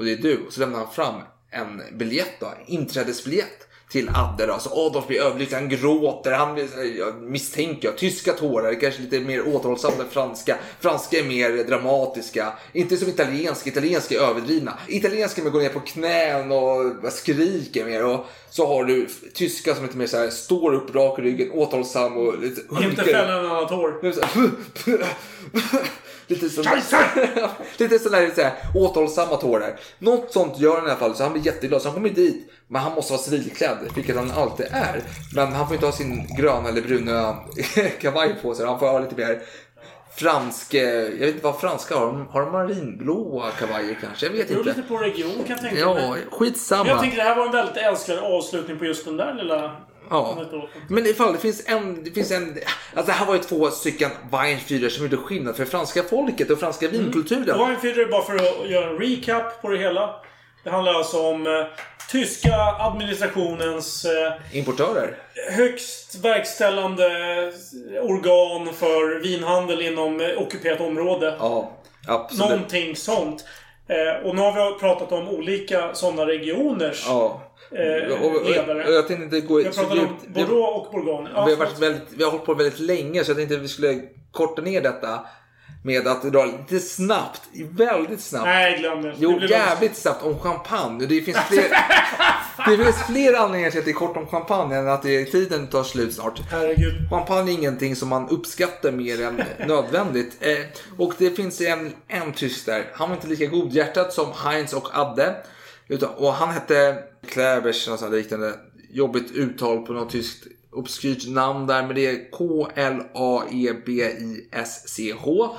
Och 0.00 0.06
det 0.06 0.12
är 0.12 0.16
du. 0.16 0.46
Och 0.46 0.52
så 0.52 0.60
lämnar 0.60 0.78
han 0.78 0.92
fram 0.92 1.14
en 1.50 1.98
biljett 1.98 2.40
då, 2.40 2.54
inträdesbiljett 2.66 3.66
till 3.90 4.10
Adde 4.14 4.46
då. 4.46 4.58
Så 4.58 4.86
Adolf 4.86 5.06
blir 5.06 5.20
överlycklig, 5.20 5.56
han 5.56 5.68
gråter, 5.68 6.32
han 6.32 6.54
blir, 6.54 6.98
jag 6.98 7.22
misstänker 7.22 7.88
jag, 7.88 7.98
tyska 7.98 8.32
tårar, 8.32 8.80
kanske 8.80 9.02
lite 9.02 9.20
mer 9.20 9.48
återhållsamma 9.48 10.02
än 10.02 10.10
franska. 10.10 10.56
Franska 10.80 11.18
är 11.18 11.24
mer 11.24 11.64
dramatiska, 11.64 12.52
inte 12.72 12.96
som 12.96 13.08
italienska, 13.08 13.70
italienska 13.70 14.14
är 14.14 14.20
överdrivna. 14.20 14.78
Italienska 14.88 15.42
mer 15.42 15.50
gå 15.50 15.58
ner 15.58 15.68
på 15.68 15.80
knän 15.80 16.52
och 16.52 17.12
skriker 17.12 17.84
mer. 17.84 18.04
Och 18.04 18.26
så 18.50 18.66
har 18.66 18.84
du 18.84 19.08
tyska 19.34 19.74
som 19.74 19.84
är 19.84 19.86
lite 19.86 19.98
mer 19.98 20.06
så 20.06 20.16
här, 20.16 20.30
står 20.30 20.74
upp 20.74 20.94
rak 20.94 21.18
i 21.18 21.22
ryggen, 21.22 21.50
återhållsam 21.50 22.16
och 22.16 22.38
lite 22.38 22.60
Inte 22.84 23.04
fälla 23.04 23.34
annan 23.34 23.68
tår. 23.68 24.00
Det 26.30 26.42
är 26.42 26.48
så 26.48 26.62
här- 26.62 26.74
Lite 26.76 26.86
som... 27.40 27.48
Lite 27.78 27.98
sådär 27.98 28.30
så 28.34 28.40
här, 28.42 28.52
återhållsamma 28.74 29.36
tårar. 29.36 29.80
Något 29.98 30.32
sånt 30.32 30.58
gör 30.58 30.76
han 30.76 30.86
i 30.86 30.90
alla 30.90 30.98
fall, 30.98 31.14
så 31.16 31.22
han 31.22 31.32
blir 31.32 31.46
jätteglad. 31.46 31.82
Så 31.82 31.88
han 31.88 31.94
kommer 31.94 32.08
dit, 32.08 32.50
men 32.68 32.82
han 32.82 32.92
måste 32.92 33.12
vara 33.12 33.22
civilklädd, 33.22 33.78
vilket 33.94 34.16
han 34.16 34.30
alltid 34.30 34.66
är. 34.70 35.02
Men 35.34 35.52
han 35.52 35.66
får 35.66 35.74
inte 35.74 35.86
ha 35.86 35.92
sin 35.92 36.26
gröna 36.36 36.68
eller 36.68 36.82
bruna 36.82 37.36
kavaj 38.00 38.34
på 38.42 38.54
sig. 38.54 38.66
Han 38.66 38.78
får 38.78 38.86
ha 38.86 38.98
lite 38.98 39.16
mer 39.16 39.42
fransk... 40.16 40.74
eh, 40.74 40.82
Jag 40.82 41.10
vet 41.10 41.28
inte 41.34 41.44
vad 41.44 41.60
franska 41.60 41.94
har. 41.98 42.06
De- 42.06 42.26
Har 42.30 42.40
de 42.42 42.52
marinblåa 42.52 43.50
kavajer 43.50 43.96
kanske? 44.00 44.26
Jag 44.26 44.32
vet 44.32 44.48
Det 44.48 44.54
beror 44.54 44.68
inte. 44.68 44.80
lite 44.80 44.88
på 44.88 44.96
region 44.96 45.32
kan 45.46 45.46
jag 45.48 45.60
tänka 45.60 45.78
Ja, 45.80 45.94
mig. 45.94 46.08
Men 46.10 46.18
skitsamma. 46.30 46.88
jag 46.90 47.00
tänker 47.00 47.16
det 47.16 47.22
här 47.22 47.36
var 47.36 47.46
en 47.46 47.52
väldigt 47.52 47.76
älskvärd 47.76 48.18
avslutning 48.18 48.78
på 48.78 48.84
just 48.84 49.04
den 49.04 49.16
där 49.16 49.34
lilla 49.34 49.76
Ja. 50.10 50.44
Men 50.88 51.06
ifall 51.06 51.32
det 51.32 51.38
finns 51.38 51.62
en, 51.66 52.04
det 52.04 52.10
finns 52.10 52.30
en, 52.30 52.58
alltså 52.94 53.06
det 53.06 53.12
här 53.12 53.26
var 53.26 53.34
ju 53.34 53.40
två 53.40 53.70
stycken 53.70 54.10
Weinführer 54.32 54.88
som 54.88 55.02
gjorde 55.04 55.16
skillnad 55.16 55.56
för 55.56 55.64
franska 55.64 56.02
folket 56.02 56.50
och 56.50 56.60
franska 56.60 56.88
vinkulturen. 56.88 57.58
Weinführer, 57.58 58.06
bara 58.06 58.22
för 58.22 58.34
att 58.34 58.70
göra 58.70 58.90
en 58.90 58.98
recap 58.98 59.62
på 59.62 59.68
det 59.68 59.78
hela. 59.78 60.14
Det 60.64 60.70
handlar 60.70 60.94
alltså 60.94 61.22
om 61.26 61.46
eh, 61.46 61.64
tyska 62.10 62.54
administrationens 62.78 64.04
eh, 64.04 64.32
Importörer. 64.58 65.16
högst 65.50 66.14
verkställande 66.24 67.04
organ 68.02 68.74
för 68.74 69.20
vinhandel 69.20 69.82
inom 69.82 70.20
eh, 70.20 70.42
ockuperat 70.42 70.80
område. 70.80 71.36
Ja, 71.38 71.72
absolut. 72.08 72.50
Någonting 72.50 72.96
sånt. 72.96 73.44
Eh, 73.88 74.26
och 74.26 74.34
nu 74.34 74.42
har 74.42 74.72
vi 74.72 74.78
pratat 74.78 75.12
om 75.12 75.28
olika 75.28 75.94
sådana 75.94 76.26
regioners 76.26 77.04
Ja. 77.06 77.42
Eh, 77.72 78.12
Och, 78.12 78.26
och, 78.26 78.36
och, 78.36 78.50
ledare. 78.50 78.84
och 78.86 78.92
jag 78.92 79.08
tänkte 79.08 79.24
inte 79.24 79.40
gå 79.40 79.54
har 79.54 79.62
pratat 79.64 79.90
om 79.90 79.98
djupt. 79.98 80.28
Bordeaux 80.28 80.86
och 80.86 80.92
Bourgogne. 80.92 81.30
Ja, 81.34 81.44
vi, 81.44 81.52
har 81.52 81.58
varit 81.58 81.78
väldigt, 81.78 82.02
vi 82.16 82.24
har 82.24 82.30
hållit 82.30 82.46
på 82.46 82.54
väldigt 82.54 82.78
länge 82.78 83.24
så 83.24 83.30
jag 83.30 83.36
tänkte 83.38 83.54
att 83.56 83.62
vi 83.62 83.68
skulle 83.68 84.00
korta 84.32 84.62
ner 84.62 84.80
detta. 84.80 85.20
med 85.84 86.06
att 86.06 86.22
dra 86.22 86.44
lite 86.44 86.80
snabbt, 86.80 87.40
väldigt 87.70 88.20
snabbt. 88.20 88.44
Nej, 88.44 88.78
glöm 88.78 89.02
det. 89.02 89.14
Jo, 89.18 89.38
Det 89.38 89.46
jävligt 89.46 89.96
snabbt 89.96 90.22
om 90.22 90.38
champagne. 90.38 91.06
Det 91.06 91.20
finns 91.20 91.36
fler, 91.48 91.68
det 92.66 92.84
finns 92.84 93.06
fler 93.06 93.34
anledningar 93.34 93.70
till 93.70 93.78
att 93.78 93.84
det 93.84 93.90
är 93.90 93.94
kort 93.94 94.16
om 94.16 94.26
champagne 94.26 94.76
än 94.76 94.88
att 94.88 95.02
det, 95.02 95.24
tiden 95.24 95.66
tar 95.66 95.82
slut 95.82 96.14
snart. 96.14 96.40
Herregud. 96.50 97.10
Champagne 97.10 97.50
är 97.50 97.54
ingenting 97.54 97.96
som 97.96 98.08
man 98.08 98.28
uppskattar 98.28 98.90
mer 98.92 99.22
än 99.22 99.42
nödvändigt. 99.68 100.36
Eh, 100.40 100.56
och 100.98 101.14
det 101.18 101.30
finns 101.30 101.60
en, 101.60 101.92
en 102.08 102.32
tysk 102.32 102.66
där. 102.66 102.84
Han 102.94 103.08
var 103.08 103.16
inte 103.16 103.28
lika 103.28 103.46
godhjärtad 103.46 104.12
som 104.12 104.26
Heinz 104.44 104.72
och 104.72 104.88
Adde. 104.98 105.34
Utan, 105.88 106.08
och 106.10 106.32
han 106.32 106.48
hette 106.48 106.98
Kläbers, 107.26 107.88
något 107.88 108.00
sånt 108.00 108.14
liknande. 108.14 108.54
Jobbigt 108.90 109.32
uttal 109.32 109.86
på 109.86 109.92
något 109.92 110.10
tyskt 110.10 110.46
obskyrt 110.72 111.28
namn 111.28 111.66
där. 111.66 111.82
Men 111.86 111.94
det 111.94 112.06
är 112.06 112.30
K-L-A-E-B-I-S-C-H. 112.30 112.76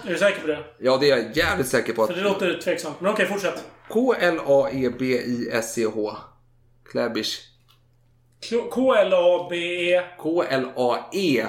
Är 0.06 0.10
du 0.10 0.18
säker 0.18 0.42
på 0.42 0.48
det? 0.48 0.64
Ja, 0.80 0.98
det 0.98 1.12
är 1.12 1.18
jag 1.18 1.38
jävligt 1.38 1.68
säker 1.68 1.94
på. 1.94 2.04
Att 2.04 2.10
För 2.10 2.16
det 2.16 2.24
låter 2.24 2.60
tveksamt. 2.64 3.02
Men 3.02 3.12
okej, 3.12 3.26
fortsätt. 3.26 3.64
K-L-A-E-B-I-S-C-H. 3.90 4.58
Kläbisch. 6.92 7.48
K-L-A-B-E... 8.72 10.04
K-L-A-E. 10.18 11.46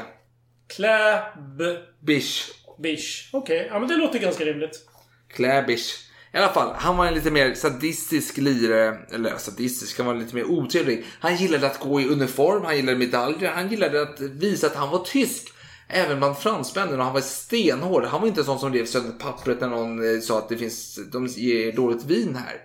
Kläb... 0.67 1.63
Bisch. 2.01 2.53
Bish. 2.79 3.29
Okej, 3.33 3.67
ja 3.71 3.79
men 3.79 3.89
det 3.89 3.97
låter 3.97 4.19
ganska 4.19 4.45
rimligt. 4.45 4.89
Kläbisch. 5.29 6.09
I 6.35 6.39
alla 6.39 6.49
fall, 6.49 6.75
han 6.75 6.97
var 6.97 7.07
en 7.07 7.15
lite 7.15 7.31
mer 7.31 7.55
sadistisk 7.55 8.37
lirare. 8.37 8.99
Eller 9.11 9.37
sadistisk, 9.37 9.99
han 9.99 10.07
var 10.07 10.15
lite 10.15 10.35
mer 10.35 10.45
otrevlig. 10.45 11.05
Han 11.21 11.37
gillade 11.37 11.67
att 11.67 11.81
gå 11.81 12.01
i 12.01 12.09
uniform, 12.09 12.65
han 12.65 12.77
gillade 12.77 12.99
medaljer, 12.99 13.51
han 13.51 13.69
gillade 13.69 14.03
att 14.03 14.21
visa 14.21 14.67
att 14.67 14.75
han 14.77 14.91
var 14.91 15.05
tysk. 15.05 15.49
Även 15.89 16.19
bland 16.19 16.39
fransmännen 16.39 16.99
och 16.99 17.05
han 17.05 17.15
var 17.15 17.21
stenhård. 17.21 18.05
Han 18.05 18.21
var 18.21 18.29
inte 18.29 18.41
en 18.41 18.45
sån 18.45 18.59
som 18.59 18.73
rev 18.73 18.87
sönder 18.87 19.13
pappret 19.13 19.61
när 19.61 19.69
någon 19.69 20.15
eh, 20.15 20.21
sa 20.21 20.39
att 20.39 20.49
det 20.49 20.57
finns, 20.57 20.99
de 21.13 21.27
ger 21.27 21.73
dåligt 21.73 22.05
vin 22.05 22.35
här. 22.37 22.57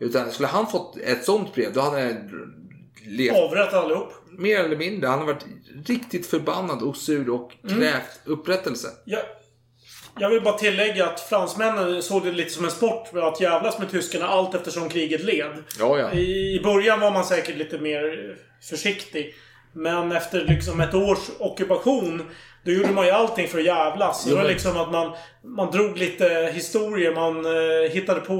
Utan 0.00 0.30
skulle 0.30 0.48
han 0.48 0.66
fått 0.66 0.96
ett 0.96 1.24
sånt 1.24 1.54
brev, 1.54 1.72
då 1.72 1.80
hade 1.80 2.02
han 2.02 2.30
levt 3.06 3.36
Avrätt 3.36 3.72
allihop. 3.72 4.12
mer 4.38 4.64
eller 4.64 4.76
mindre. 4.76 5.08
Han 5.08 5.18
har 5.18 5.26
varit 5.26 5.46
riktigt 5.86 6.26
förbannad 6.26 6.82
och 6.82 6.96
sur 6.96 7.30
och 7.30 7.52
krävt 7.68 8.20
upprättelse. 8.24 8.88
Jag, 9.04 9.22
jag 10.18 10.30
vill 10.30 10.42
bara 10.42 10.58
tillägga 10.58 11.06
att 11.06 11.20
fransmännen 11.20 12.02
såg 12.02 12.24
det 12.24 12.32
lite 12.32 12.50
som 12.50 12.64
en 12.64 12.70
sport 12.70 13.08
att 13.14 13.40
jävlas 13.40 13.78
med 13.78 13.90
tyskarna 13.90 14.26
allt 14.26 14.54
eftersom 14.54 14.88
kriget 14.88 15.24
led. 15.24 15.50
Ja, 15.78 15.98
ja. 15.98 16.12
I, 16.12 16.56
I 16.56 16.60
början 16.64 17.00
var 17.00 17.10
man 17.10 17.24
säkert 17.24 17.56
lite 17.56 17.78
mer 17.78 18.36
försiktig. 18.70 19.34
Men 19.72 20.12
efter 20.12 20.44
liksom 20.44 20.80
ett 20.80 20.94
års 20.94 21.30
ockupation 21.38 22.30
då 22.64 22.70
gjorde 22.72 22.92
man 22.92 23.06
ju 23.06 23.10
allting 23.10 23.48
för 23.48 23.58
att 23.58 23.64
jävlas. 23.64 24.24
Det 24.24 24.34
var 24.34 24.44
liksom 24.44 24.76
att 24.76 24.92
man, 24.92 25.12
man 25.44 25.70
drog 25.70 25.98
lite 25.98 26.50
historier. 26.54 27.14
Man 27.14 27.46
eh, 27.46 27.90
hittade 27.92 28.20
på 28.20 28.34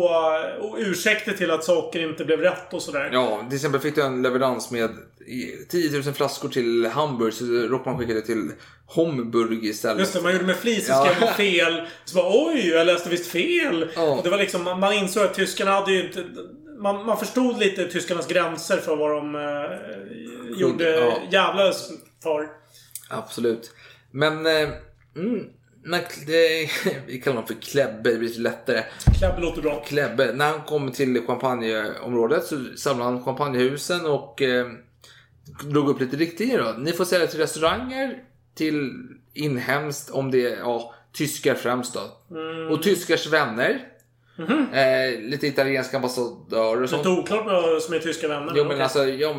uh, 0.79 0.87
ursäkter 0.89 1.33
till 1.33 1.51
att 1.51 1.65
saker 1.65 2.09
inte 2.09 2.25
blev 2.25 2.41
rätt 2.41 2.75
och 2.75 2.83
sådär. 2.83 3.11
Ja, 3.13 3.45
till 3.49 3.57
exempel 3.57 3.81
fick 3.81 3.95
du 3.95 4.03
en 4.03 4.23
leverans 4.23 4.71
med 4.71 4.91
i- 5.27 5.65
10 5.69 5.91
000 6.01 6.03
flaskor 6.15 6.49
till 6.49 6.87
Hamburg 6.87 7.33
så 7.35 7.45
Rockman 7.45 7.99
skickade 7.99 8.21
till 8.23 8.51
Homburg 8.87 9.65
istället. 9.65 9.99
Just 9.99 10.13
det, 10.13 10.21
man 10.21 10.33
gjorde 10.33 10.45
med 10.45 10.57
flis 10.57 10.87
Ja. 10.89 11.05
skrev 11.05 11.21
man 11.21 11.35
fel. 11.35 11.83
Så 12.05 12.17
bara 12.17 12.47
oj, 12.47 12.69
jag 12.69 12.87
läste 12.87 13.09
visst 13.11 13.27
fel. 13.31 13.89
Ja. 13.97 14.21
Det 14.25 14.31
var 14.31 14.39
liksom, 14.39 14.63
man- 14.65 14.81
man 14.81 14.93
insåg 14.93 15.23
att 15.25 15.35
tyskarna 15.35 15.71
hade 15.71 15.93
ju 15.93 16.07
inte... 16.07 16.25
Man, 16.79 17.07
man 17.07 17.19
förstod 17.19 17.59
lite 17.59 17.85
tyskarnas 17.91 18.27
gränser 18.27 18.77
för 18.77 18.97
vad 18.97 19.11
de 19.11 19.35
eh, 19.35 20.61
gjorde 20.61 20.91
Ja. 20.91 21.13
jävlas 21.31 21.91
för. 22.23 22.49
Absolut. 23.11 23.71
Men... 24.13 24.47
Eh, 24.47 24.69
mm, 25.17 25.47
när, 25.85 26.05
det, 26.27 26.71
vi 27.07 27.21
kallar 27.21 27.35
honom 27.37 27.49
för 27.49 27.63
Klebbe, 27.63 28.11
det 28.11 28.19
blir 28.19 28.29
lite 28.29 28.41
lättare. 28.41 28.83
Klebbe 29.19 29.41
låter 29.41 29.63
bra. 29.63 29.85
Klebbe, 29.87 30.33
när 30.33 30.51
han 30.51 30.61
kom 30.61 30.93
till 30.93 31.27
champagneområdet 31.27 32.45
så 32.45 32.65
samlade 32.77 33.11
han 33.11 33.25
champagnehusen 33.25 34.07
och 34.07 34.43
eh, 34.43 34.67
drog 35.65 35.89
upp 35.89 36.01
lite 36.01 36.17
riktlinjer. 36.17 36.63
Då. 36.63 36.75
Ni 36.79 36.93
får 36.93 37.05
sälja 37.05 37.27
till 37.27 37.41
restauranger, 37.41 38.23
till 38.55 38.93
inhemskt, 39.35 40.11
om 40.11 40.31
det 40.31 40.47
är 40.47 40.57
ja, 40.57 40.95
tyskar 41.13 41.55
främst 41.55 41.95
då. 41.95 42.37
Mm. 42.37 42.73
Och 42.73 42.83
tyskars 42.83 43.27
vänner. 43.27 43.89
Eh, 44.39 45.21
lite 45.21 45.47
italienska 45.47 45.97
ambassadörer 45.97 46.83
och 46.83 46.91
sånt. 46.91 47.05
Lite 47.07 47.21
oklart 47.21 47.47
med 47.47 47.55
vad 47.63 47.83
som 47.83 47.95
är 47.95 47.99
tyska 47.99 48.29
vänner. 48.29 48.53
Jo 48.57 48.63
men 48.65 48.73
Okej. 48.73 48.83
alltså, 48.83 49.05
ja, 49.05 49.37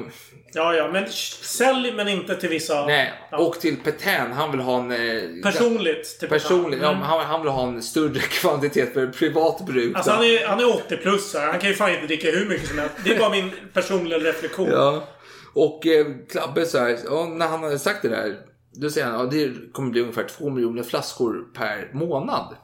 Ja, 0.55 0.73
ja. 0.75 0.89
Men 0.91 1.07
sälj 1.41 1.91
men 1.95 2.07
inte 2.07 2.35
till 2.35 2.49
vissa. 2.49 2.85
nej. 2.85 3.13
Ja. 3.31 3.37
Och 3.37 3.59
till 3.59 3.77
Petain, 3.77 4.31
han 4.31 4.51
vill 4.51 4.59
ha 4.59 4.79
en... 4.79 4.91
Eh, 4.91 5.41
Personligt. 5.43 6.19
Till 6.19 6.29
Personligt, 6.29 6.79
ja, 6.81 6.89
Mm. 6.89 7.01
han, 7.01 7.25
han 7.25 7.41
vill 7.41 7.51
ha 7.51 7.67
en 7.67 7.81
större 7.83 8.19
kvantitet 8.29 8.93
för 8.93 9.07
privat 9.07 9.65
bruk. 9.65 9.95
Alltså 9.95 10.11
då. 10.11 10.15
han 10.17 10.25
är, 10.25 10.47
han 10.47 10.59
är 10.59 10.75
80 10.75 10.97
plus 10.97 11.33
här. 11.33 11.47
Han 11.51 11.59
kan 11.59 11.69
ju 11.69 11.75
fan 11.75 11.91
inte 11.91 12.07
dricka 12.07 12.31
hur 12.31 12.45
mycket 12.45 12.67
som 12.69 12.77
helst. 12.79 12.95
Det 13.03 13.15
är 13.15 13.19
bara 13.19 13.29
min 13.29 13.51
personliga 13.73 14.19
reflektion. 14.19 14.69
Ja. 14.71 15.07
Och 15.53 15.87
eh, 15.87 16.05
Klabbe 16.31 16.65
så 16.65 16.77
här, 16.77 16.97
ja, 17.05 17.25
när 17.25 17.47
han 17.47 17.63
hade 17.63 17.79
sagt 17.79 18.01
det 18.01 18.09
där, 18.09 18.35
då 18.75 18.89
säger 18.89 19.07
han 19.07 19.15
att 19.27 19.33
ja, 19.33 19.39
det 19.39 19.71
kommer 19.73 19.91
bli 19.91 20.01
ungefär 20.01 20.23
två 20.37 20.49
miljoner 20.49 20.83
flaskor 20.83 21.43
per 21.57 21.89
månad. 21.93 22.55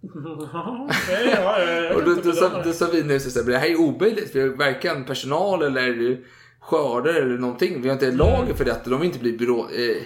Ja, 0.00 0.88
ja, 1.34 1.60
jag 1.60 1.96
Och 1.96 2.04
då, 2.04 2.14
då, 2.14 2.32
sa, 2.32 2.62
då 2.64 2.72
sa 2.72 2.86
vinhuset 2.86 3.32
så 3.32 3.38
här, 3.42 3.46
det 3.50 3.58
här 3.58 3.70
är 3.70 3.80
omöjligt. 3.80 4.36
Vi 4.36 4.40
har 4.40 4.48
varken 4.48 5.04
personal 5.04 5.62
eller 5.62 6.18
skördar 6.60 7.14
eller 7.14 7.38
någonting. 7.38 7.82
Vi 7.82 7.88
har 7.88 7.94
inte 7.94 8.10
lager 8.10 8.54
för 8.54 8.64
detta. 8.64 8.90
De 8.90 9.00
vill 9.00 9.06
inte 9.06 9.18
bli 9.18 9.32
byrå, 9.32 9.60
eh, 9.60 9.96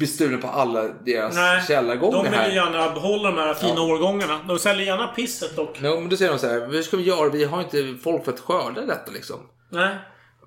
bestulna 0.00 0.38
på 0.38 0.48
alla 0.48 0.82
deras 0.88 1.34
Nej, 1.36 1.62
källargångar 1.68 2.24
de 2.24 2.30
vill 2.30 2.38
här. 2.38 2.50
gärna 2.50 2.90
behålla 2.94 3.30
de 3.30 3.36
här 3.38 3.54
fina 3.54 3.82
årgångarna. 3.82 4.40
De 4.48 4.58
säljer 4.58 4.86
gärna 4.86 5.06
pisset 5.06 5.56
dock. 5.56 5.80
No, 5.80 6.00
men 6.00 6.08
då 6.08 6.16
säger 6.16 6.30
de 6.32 6.38
så 6.38 6.46
här, 6.46 6.66
hur 6.66 6.82
ska 6.82 6.96
vi 6.96 7.02
göra? 7.02 7.28
Vi 7.28 7.44
har 7.44 7.60
inte 7.60 7.94
folk 8.02 8.24
för 8.24 8.32
att 8.32 8.40
skörda 8.40 8.80
detta 8.80 9.12
liksom. 9.12 9.36
Nej. 9.68 9.96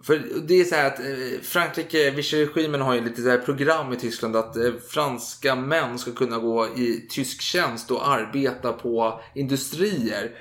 För 0.03 0.22
det 0.48 0.61
är 0.61 0.65
så 0.65 0.76
här 0.76 0.88
att 0.88 0.99
eh, 0.99 1.41
Frankrike, 1.44 2.11
Vichy-regimen 2.11 2.82
har 2.82 2.95
ju 2.95 3.03
lite 3.03 3.22
så 3.22 3.30
här 3.30 3.38
program 3.38 3.94
i 3.94 3.95
Tyskland 3.95 4.36
att 4.36 4.57
eh, 4.57 4.72
franska 4.90 5.56
män 5.56 5.99
ska 5.99 6.11
kunna 6.11 6.38
gå 6.38 6.68
i 6.78 7.07
tysk 7.10 7.41
tjänst 7.41 7.91
och 7.91 8.07
arbeta 8.07 8.73
på 8.73 9.22
industrier. 9.36 10.32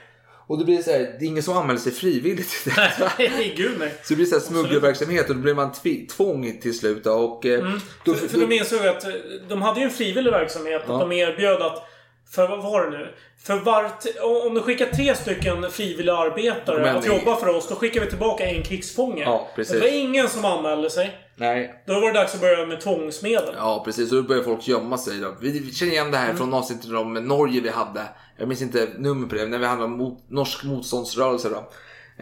Och 0.47 0.59
då 0.59 0.65
blir 0.65 0.77
det 0.77 0.83
så 0.83 0.91
här, 0.91 0.99
det 0.99 1.25
är 1.25 1.29
ingen 1.29 1.43
som 1.43 1.57
anmäler 1.57 1.81
sig 1.81 1.93
frivilligt 1.93 2.51
till 2.51 2.73
detta. 2.73 3.13
Nej, 3.19 3.55
gud 3.57 3.77
nej. 3.79 3.95
Så 4.03 4.09
det 4.09 4.17
blir 4.17 4.27
så 4.27 4.35
här 4.35 4.43
smuggelverksamhet 4.43 5.31
och 5.31 5.37
då 5.37 5.43
blir 5.43 5.55
man 5.55 5.73
tvång 6.17 6.59
till 6.63 6.79
slut. 6.79 7.05
då. 7.05 7.13
Och, 7.13 7.47
eh, 7.47 7.75
då, 8.05 8.15
För, 8.15 8.29
för 8.29 8.41
de 8.41 8.53
insåg 8.53 8.87
att 8.87 9.05
de 9.49 9.63
hade 9.63 9.81
ju 9.81 9.85
en 9.85 9.93
frivillig 9.93 10.31
verksamhet. 10.31 10.83
Att 10.83 11.01
de 11.01 11.13
erbjöd 11.13 11.63
att 11.63 11.90
för 12.31 12.49
vad 12.49 12.63
var 12.63 12.85
det 12.85 12.99
nu? 12.99 13.15
För 13.39 13.57
vart, 13.57 14.05
om 14.47 14.55
du 14.55 14.61
skickar 14.61 14.87
tre 14.87 15.15
stycken 15.15 15.71
frivilliga 15.71 16.17
arbetare 16.17 16.81
Men 16.83 16.97
att 16.97 17.03
det- 17.03 17.09
jobba 17.09 17.37
för 17.37 17.49
oss, 17.49 17.69
då 17.69 17.75
skickar 17.75 18.01
vi 18.01 18.07
tillbaka 18.07 18.45
en 18.45 18.63
krigsfånge. 18.63 19.23
Ja, 19.23 19.49
precis. 19.57 19.73
Det 19.75 19.81
var 19.81 19.95
ingen 19.97 20.29
som 20.29 20.45
anmälde 20.45 20.91
sig. 20.91 21.19
nej, 21.37 21.83
Då 21.87 22.01
var 22.01 22.13
det 22.13 22.13
dags 22.19 22.35
att 22.35 22.41
börja 22.41 22.67
med 22.67 22.81
tvångsmedel. 22.81 23.55
Ja, 23.57 23.83
precis. 23.85 24.11
Då 24.11 24.23
börjar 24.23 24.43
folk 24.43 24.69
gömma 24.69 24.99
sig. 24.99 25.19
Då. 25.21 25.35
Vi 25.41 25.73
känner 25.73 25.93
igen 25.93 26.11
det 26.11 26.17
här 26.19 26.35
från 26.35 26.55
avsnittet 26.55 26.91
om 26.93 27.15
Norge 27.15 27.61
vi 27.61 27.69
hade. 27.69 28.03
Jag 28.39 28.49
minns 28.49 28.63
inte 28.63 28.89
nummer 28.99 29.27
på 29.29 29.35
det, 29.35 29.47
när 29.47 29.59
vi 29.59 29.67
handlade 29.67 29.93
om 29.93 29.99
mot, 29.99 30.31
norsk 30.31 30.65
motståndsrörelse. 30.65 31.49
Då. 31.49 31.71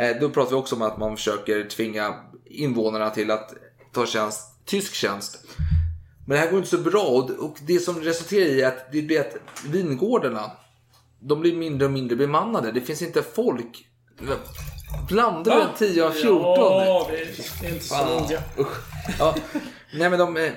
Eh, 0.03 0.17
då 0.21 0.31
pratar 0.31 0.51
vi 0.51 0.57
också 0.57 0.77
om 0.77 0.83
att 0.83 0.99
man 0.99 1.17
försöker 1.17 1.65
tvinga 1.65 2.15
invånarna 2.45 3.11
till 3.11 3.31
att 3.31 3.51
ta 3.95 4.07
tjänst, 4.07 4.41
tysk 4.67 4.95
tjänst. 4.95 5.45
Men 6.29 6.35
det 6.37 6.41
här 6.43 6.51
går 6.51 6.59
inte 6.59 6.71
så 6.71 6.79
bra 6.79 7.29
och 7.39 7.57
det 7.67 7.79
som 7.79 8.01
resulterar 8.01 8.47
i 8.47 8.65
att 8.65 8.93
det 8.93 9.03
blir 9.03 9.21
att 9.21 9.37
vingårdarna 9.67 10.51
de 11.21 11.41
blir 11.41 11.57
mindre 11.57 11.87
och 11.87 11.93
mindre 11.93 12.17
bemannade. 12.17 12.73
Det 12.73 12.81
finns 12.81 13.03
inte 13.03 13.23
folk. 13.23 13.87
Blandar 15.09 15.57
du 15.57 15.63
en 15.63 15.93
10 15.93 16.05
av 16.05 16.11
14? 16.11 16.43
Ja, 16.45 17.07
det, 17.11 17.67
är 17.67 17.73
inte 17.73 17.85
så 17.85 18.05
noga. 18.05 18.43
Ja. 19.19 19.35
Nej 19.95 20.11
men 20.11 20.19
de... 20.19 20.37
eh, 20.37 20.53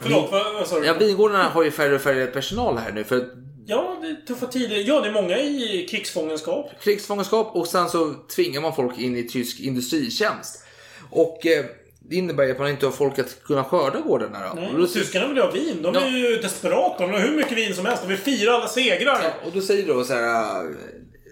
Förlåt, 0.00 0.32
vad, 0.32 0.54
vad 0.54 0.66
sa 0.66 0.80
du? 0.80 0.86
Ja, 0.86 0.94
vingårdarna 0.94 1.44
har 1.44 1.62
ju 1.64 1.70
färre 1.70 1.94
och 1.94 2.00
färre 2.00 2.26
personal 2.26 2.78
här 2.78 2.92
nu 2.92 3.04
för 3.04 3.16
att 3.16 3.28
Ja, 3.66 3.98
det 4.00 4.06
är 4.08 4.26
tuffa 4.26 4.46
tider. 4.46 4.76
Ja, 4.76 5.00
det 5.00 5.08
är 5.08 5.12
många 5.12 5.38
i 5.38 5.86
krigsfångenskap. 5.90 6.70
krigsfångenskap 6.80 7.56
och 7.56 7.66
sen 7.66 7.88
så 7.88 8.14
tvingar 8.14 8.60
man 8.60 8.74
folk 8.74 8.98
in 8.98 9.16
i 9.16 9.28
tysk 9.28 9.60
industritjänst. 9.60 10.64
Och 11.10 11.46
eh, 11.46 11.64
det 12.10 12.16
innebär 12.16 12.44
ju 12.44 12.52
att 12.52 12.58
man 12.58 12.68
inte 12.68 12.86
har 12.86 12.92
folk 12.92 13.18
att 13.18 13.42
kunna 13.44 13.64
skörda 13.64 14.00
gårdarna. 14.00 14.38
Då. 14.48 14.60
Nej, 14.60 14.70
Och, 14.72 14.78
då, 14.80 14.86
tyskarna 14.86 15.26
vill 15.28 15.36
ju 15.36 15.42
ha 15.42 15.50
vin. 15.50 15.82
De 15.82 15.94
Ja. 15.94 16.00
är 16.00 16.08
ju 16.10 16.36
desperata. 16.36 16.98
De 16.98 17.10
vill 17.12 17.20
ha 17.20 17.28
hur 17.28 17.36
mycket 17.36 17.58
vin 17.58 17.74
som 17.74 17.86
helst. 17.86 18.02
De 18.02 18.08
vill 18.08 18.18
fira 18.18 18.52
alla 18.54 18.68
segrar. 18.68 19.18
och 19.46 19.52
då 19.54 19.60
säger 19.60 19.86
då 19.86 20.04
så 20.04 20.14
här 20.14 20.64
eh, 20.64 20.70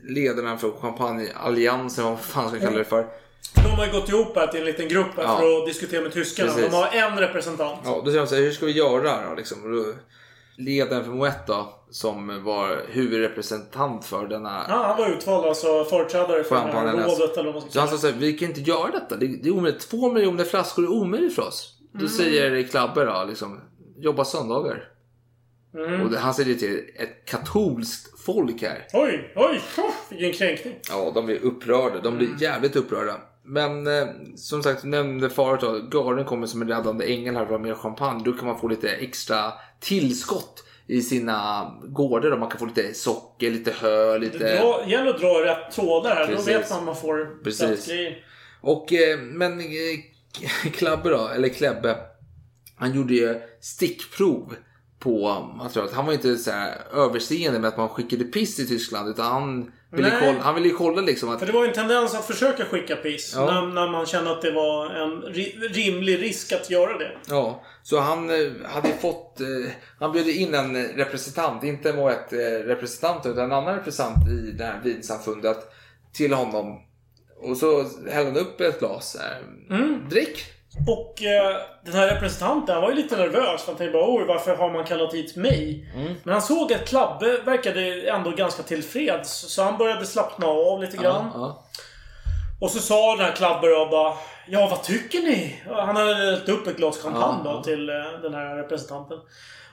ledarna 0.08 0.58
för 0.58 0.70
champagnealliansen, 0.80 2.04
vad 2.04 2.20
fan 2.20 2.48
ska 2.48 2.56
jag 2.56 2.64
kalla 2.64 2.78
det 2.78 2.84
för. 2.84 3.06
De 3.54 3.70
har 3.70 3.86
ju 3.86 3.92
gått 3.92 4.08
ihop 4.08 4.36
här 4.36 4.46
till 4.46 4.60
en 4.60 4.66
liten 4.66 4.88
grupp 4.88 5.16
här 5.16 5.22
Ja. 5.22 5.38
för 5.38 5.58
att 5.58 5.66
diskutera 5.66 6.00
med 6.02 6.12
tyskarna. 6.12 6.52
Precis. 6.52 6.70
De 6.70 6.76
har 6.76 6.86
en 6.94 7.18
representant. 7.18 7.80
Ja, 7.84 8.02
då 8.04 8.10
säger 8.10 8.18
de 8.20 8.26
så 8.26 8.34
här, 8.34 8.42
hur 8.42 8.52
ska 8.52 8.66
vi 8.66 8.72
göra 8.72 9.28
då? 9.28 9.34
Liksom? 9.36 9.76
Då, 9.76 9.92
ledaren 10.56 11.04
för 11.04 11.10
Moet 11.10 11.46
då, 11.46 11.83
som 11.94 12.44
var 12.44 12.82
huvudrepresentant 12.88 14.04
för 14.04 14.26
denna 14.26 14.66
Ja, 14.68 14.74
han 14.86 14.96
var 14.96 15.08
utvald 15.08 15.46
alltså 15.46 15.84
företrädare 15.84 16.44
för 16.44 16.54
det 16.54 16.60
här 16.60 16.92
rådet 16.92 17.36
eller 17.36 17.52
vad 17.52 17.54
man 17.54 17.62
ska 17.62 17.70
Så 17.70 17.78
han 17.78 17.88
säga. 17.88 17.98
sa 17.98 18.06
så 18.08 18.12
här, 18.12 18.20
vi 18.20 18.32
kan 18.32 18.48
inte 18.48 18.60
göra 18.60 18.90
detta. 18.90 19.16
Det, 19.16 19.26
det 19.26 19.48
är 19.48 19.52
omöjligt. 19.52 19.90
Två 19.90 20.12
miljoner 20.12 20.44
flaskor 20.44 20.84
är 20.84 20.88
omöjligt 20.88 21.34
för 21.34 21.42
oss. 21.42 21.78
Då 21.92 22.08
säger 22.08 22.62
Klabbe 22.62 23.04
då, 23.04 23.24
liksom, 23.28 23.60
jobba 23.96 24.24
söndagar. 24.24 24.88
Och 26.04 26.10
det, 26.10 26.18
han 26.18 26.34
säger 26.34 26.54
till 26.54 26.80
ett 26.96 27.24
katolskt 27.24 28.20
folk 28.20 28.62
här. 28.62 28.86
Oj, 28.92 29.32
oj, 29.36 29.60
vilken 30.08 30.32
kränkning. 30.32 30.74
Ja, 30.90 31.12
de 31.14 31.26
blir 31.26 31.42
upprörda. 31.44 32.00
De 32.00 32.16
blir 32.16 32.28
jävligt 32.42 32.76
upprörda. 32.76 33.16
Men 33.44 33.86
eh, 33.86 34.06
som 34.36 34.62
sagt, 34.62 34.84
nämnde 34.84 35.30
förut 35.30 35.60
då, 35.60 36.00
garden 36.00 36.24
kommer 36.24 36.46
som 36.46 36.62
en 36.62 36.68
räddande 36.68 37.04
ängel 37.06 37.36
här 37.36 37.46
för 37.46 37.58
mer 37.58 37.74
champagne. 37.74 38.22
Då 38.24 38.32
kan 38.32 38.46
man 38.46 38.58
få 38.58 38.68
lite 38.68 38.90
extra 38.90 39.52
tillskott 39.80 40.64
i 40.86 41.02
sina 41.02 41.70
gårdar. 41.82 42.30
Då. 42.30 42.36
Man 42.36 42.48
kan 42.50 42.58
få 42.58 42.66
lite 42.66 42.94
socker, 42.94 43.50
lite 43.50 43.72
hö, 43.80 44.18
lite... 44.18 44.38
Det 44.38 44.90
gäller 44.90 45.10
att 45.10 45.20
dra 45.20 45.44
rätt 45.44 45.72
trådar 45.72 46.14
här. 46.14 46.26
Precis. 46.26 46.46
Då 46.46 46.52
vet 46.52 46.70
man 46.70 46.78
om 46.78 46.84
man 46.84 46.96
får 46.96 47.44
Precis. 47.44 47.86
grejer. 47.88 48.24
Och, 48.60 48.92
eh, 48.92 49.18
men 49.18 49.60
eh, 49.60 50.70
Klabbe 50.72 51.10
då, 51.10 51.28
eller 51.28 51.48
Klebbe, 51.48 51.96
han 52.76 52.94
gjorde 52.94 53.14
ju 53.14 53.40
stickprov 53.60 54.54
på 54.98 55.48
materialet. 55.56 55.94
Han 55.94 56.06
var 56.06 56.12
inte 56.12 56.36
så 56.36 56.50
här 56.50 56.78
överseende 56.92 57.58
med 57.58 57.68
att 57.68 57.76
man 57.76 57.88
skickade 57.88 58.24
piss 58.24 58.56
till 58.56 58.68
Tyskland 58.68 59.08
utan 59.08 59.32
han 59.32 59.72
ville, 59.96 60.16
kolla, 60.20 60.40
han 60.40 60.54
ville 60.54 60.68
ju 60.68 60.74
kolla 60.74 61.02
liksom 61.02 61.28
att 61.28 61.38
För 61.38 61.46
det 61.46 61.52
var 61.52 61.62
ju 61.62 61.68
en 61.68 61.74
tendens 61.74 62.14
att 62.14 62.26
försöka 62.26 62.64
skicka 62.64 62.96
piss. 62.96 63.32
Ja. 63.36 63.46
När, 63.46 63.66
när 63.74 63.88
man 63.88 64.06
kände 64.06 64.30
att 64.30 64.42
det 64.42 64.50
var 64.50 64.86
en 64.90 65.22
ri- 65.22 65.68
rimlig 65.68 66.22
risk 66.22 66.52
att 66.52 66.70
göra 66.70 66.98
det. 66.98 67.10
Ja, 67.28 67.62
så 67.82 67.98
han 68.00 68.30
eh, 68.30 68.52
hade 68.64 68.88
fått... 68.88 69.40
Eh, 69.40 69.46
han 70.00 70.12
bjöd 70.12 70.28
in 70.28 70.54
en 70.54 70.86
representant, 70.88 71.64
inte 71.64 71.88
ett 71.88 72.32
eh, 72.32 72.38
representant 72.66 73.26
utan 73.26 73.44
en 73.44 73.52
annan 73.52 73.74
representant 73.74 74.28
i 74.28 74.50
det 74.50 74.64
här 74.64 74.80
vinsamfundet 74.84 75.58
till 76.12 76.32
honom. 76.32 76.80
Och 77.36 77.56
så 77.56 77.82
hällde 78.10 78.30
han 78.30 78.36
upp 78.36 78.60
ett 78.60 78.78
glas. 78.78 79.16
Eh, 79.70 79.76
Drick! 80.10 80.44
Och 80.86 81.22
eh, 81.22 81.56
den 81.84 81.94
här 81.94 82.08
representanten 82.08 82.74
han 82.74 82.82
var 82.82 82.90
ju 82.90 82.96
lite 82.96 83.16
nervös. 83.16 83.62
För 83.62 83.66
han 83.66 83.76
tänkte 83.76 83.98
bara 83.98 84.16
oj, 84.16 84.24
varför 84.24 84.56
har 84.56 84.70
man 84.70 84.84
kallat 84.84 85.14
hit 85.14 85.36
mig? 85.36 85.90
Mm. 85.94 86.14
Men 86.22 86.32
han 86.32 86.42
såg 86.42 86.72
att 86.72 86.88
Klabbe 86.88 87.38
verkade 87.44 88.10
ändå 88.10 88.30
ganska 88.30 88.62
tillfreds. 88.62 89.30
Så 89.30 89.62
han 89.62 89.78
började 89.78 90.06
slappna 90.06 90.46
av 90.46 90.80
lite 90.80 90.96
grann. 90.96 91.30
Ja, 91.34 91.64
Och 92.60 92.70
så 92.70 92.78
sa 92.78 93.16
den 93.16 93.24
här 93.24 93.32
Klabbe 93.32 93.68
då 93.68 93.86
bara 93.86 94.14
Ja, 94.46 94.68
vad 94.70 94.82
tycker 94.82 95.18
ni? 95.18 95.62
Han 95.70 95.96
hade 95.96 96.14
hällt 96.14 96.48
upp 96.48 96.66
ett 96.66 96.76
glas 96.76 97.02
champagne 97.02 97.42
Ja, 97.44 97.52
då 97.52 97.62
till 97.62 97.88
eh, 97.88 97.94
den 98.22 98.34
här 98.34 98.56
representanten. 98.56 99.18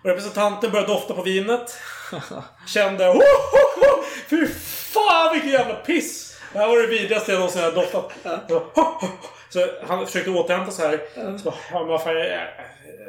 Och 0.03 0.09
representanten 0.09 0.71
började 0.71 0.93
dofta 0.93 1.13
på 1.13 1.21
vinet. 1.21 1.77
Kände 2.67 3.09
oh, 3.09 3.15
oh, 3.15 3.19
oh, 3.19 4.03
Fy 4.29 4.47
fan 4.93 5.33
vilken 5.33 5.51
jävla 5.51 5.75
piss! 5.75 6.37
Det 6.53 6.59
här 6.59 6.67
var 6.67 6.77
det 6.77 6.87
vidrigaste 6.87 7.31
jag 7.31 7.39
någonsin 7.39 7.63
har 7.63 7.71
doftat. 7.71 8.11
Så, 9.53 9.67
han 9.87 10.05
försökte 10.05 10.29
återhämta 10.31 10.71
sig 10.71 10.87
här. 10.87 11.37
Så 11.37 11.43
bara, 11.43 11.55
ja, 11.71 11.79
men 11.79 11.87
vad 11.87 12.03
fan, 12.03 12.15
jag, 12.15 12.27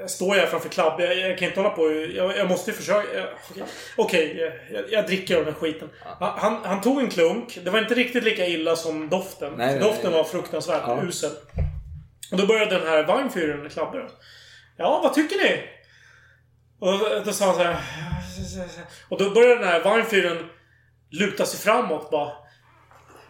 jag, 0.01 0.11
står 0.11 0.37
jag 0.37 0.49
framför 0.49 0.69
Klabb. 0.69 1.01
Jag, 1.01 1.17
jag 1.19 1.39
kan 1.39 1.49
inte 1.49 1.61
hålla 1.61 1.75
på. 1.75 1.91
Jag, 2.15 2.37
jag 2.37 2.49
måste 2.49 2.71
ju 2.71 2.77
försöka. 2.77 3.29
Okej, 3.51 3.65
Okej, 3.97 4.53
jag, 4.73 4.85
jag 4.91 5.07
dricker 5.07 5.37
av 5.37 5.45
den 5.45 5.55
skiten. 5.55 5.91
Han, 6.21 6.61
han 6.65 6.81
tog 6.81 7.01
en 7.01 7.11
klunk. 7.11 7.59
Det 7.65 7.71
var 7.71 7.79
inte 7.79 7.95
riktigt 7.95 8.25
lika 8.25 8.47
illa 8.47 8.77
som 8.77 9.09
doften. 9.09 9.53
Nej, 9.57 9.79
doften 9.79 10.11
nej. 10.11 10.19
var 10.19 10.25
fruktansvärt 10.25 10.83
Ja. 10.87 11.03
usel. 11.03 11.31
Och 12.33 12.39
då 12.39 12.47
började 12.47 12.79
den 12.79 12.87
här 12.89 13.05
vagnfyren 13.05 13.69
klabba. 13.71 13.99
Ja, 14.77 15.01
vad 15.03 15.15
tycker 15.15 15.37
ni? 15.37 15.63
Och 16.81 16.99
då, 16.99 17.23
då 17.25 17.33
sa 17.33 17.47
han 17.47 17.55
så 17.55 17.63
här. 17.63 17.77
Och 19.09 19.19
då 19.19 19.31
började 19.31 19.55
den 19.61 19.69
här 19.69 19.81
vagnfyren 19.81 20.49
luta 21.11 21.47
sig 21.47 21.61
framåt 21.61 22.11
bara. 22.11 22.33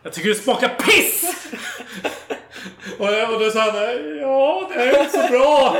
Jag 0.03 0.13
tycker 0.13 0.29
det 0.29 0.35
smakar 0.35 0.69
piss! 0.69 1.35
och, 2.99 3.35
och 3.35 3.41
då 3.41 3.51
sa 3.51 3.61
han 3.61 3.75
Ja, 4.21 4.71
det 4.75 4.81
är 4.83 5.05
inte 5.05 5.23
så 5.23 5.33
bra. 5.33 5.77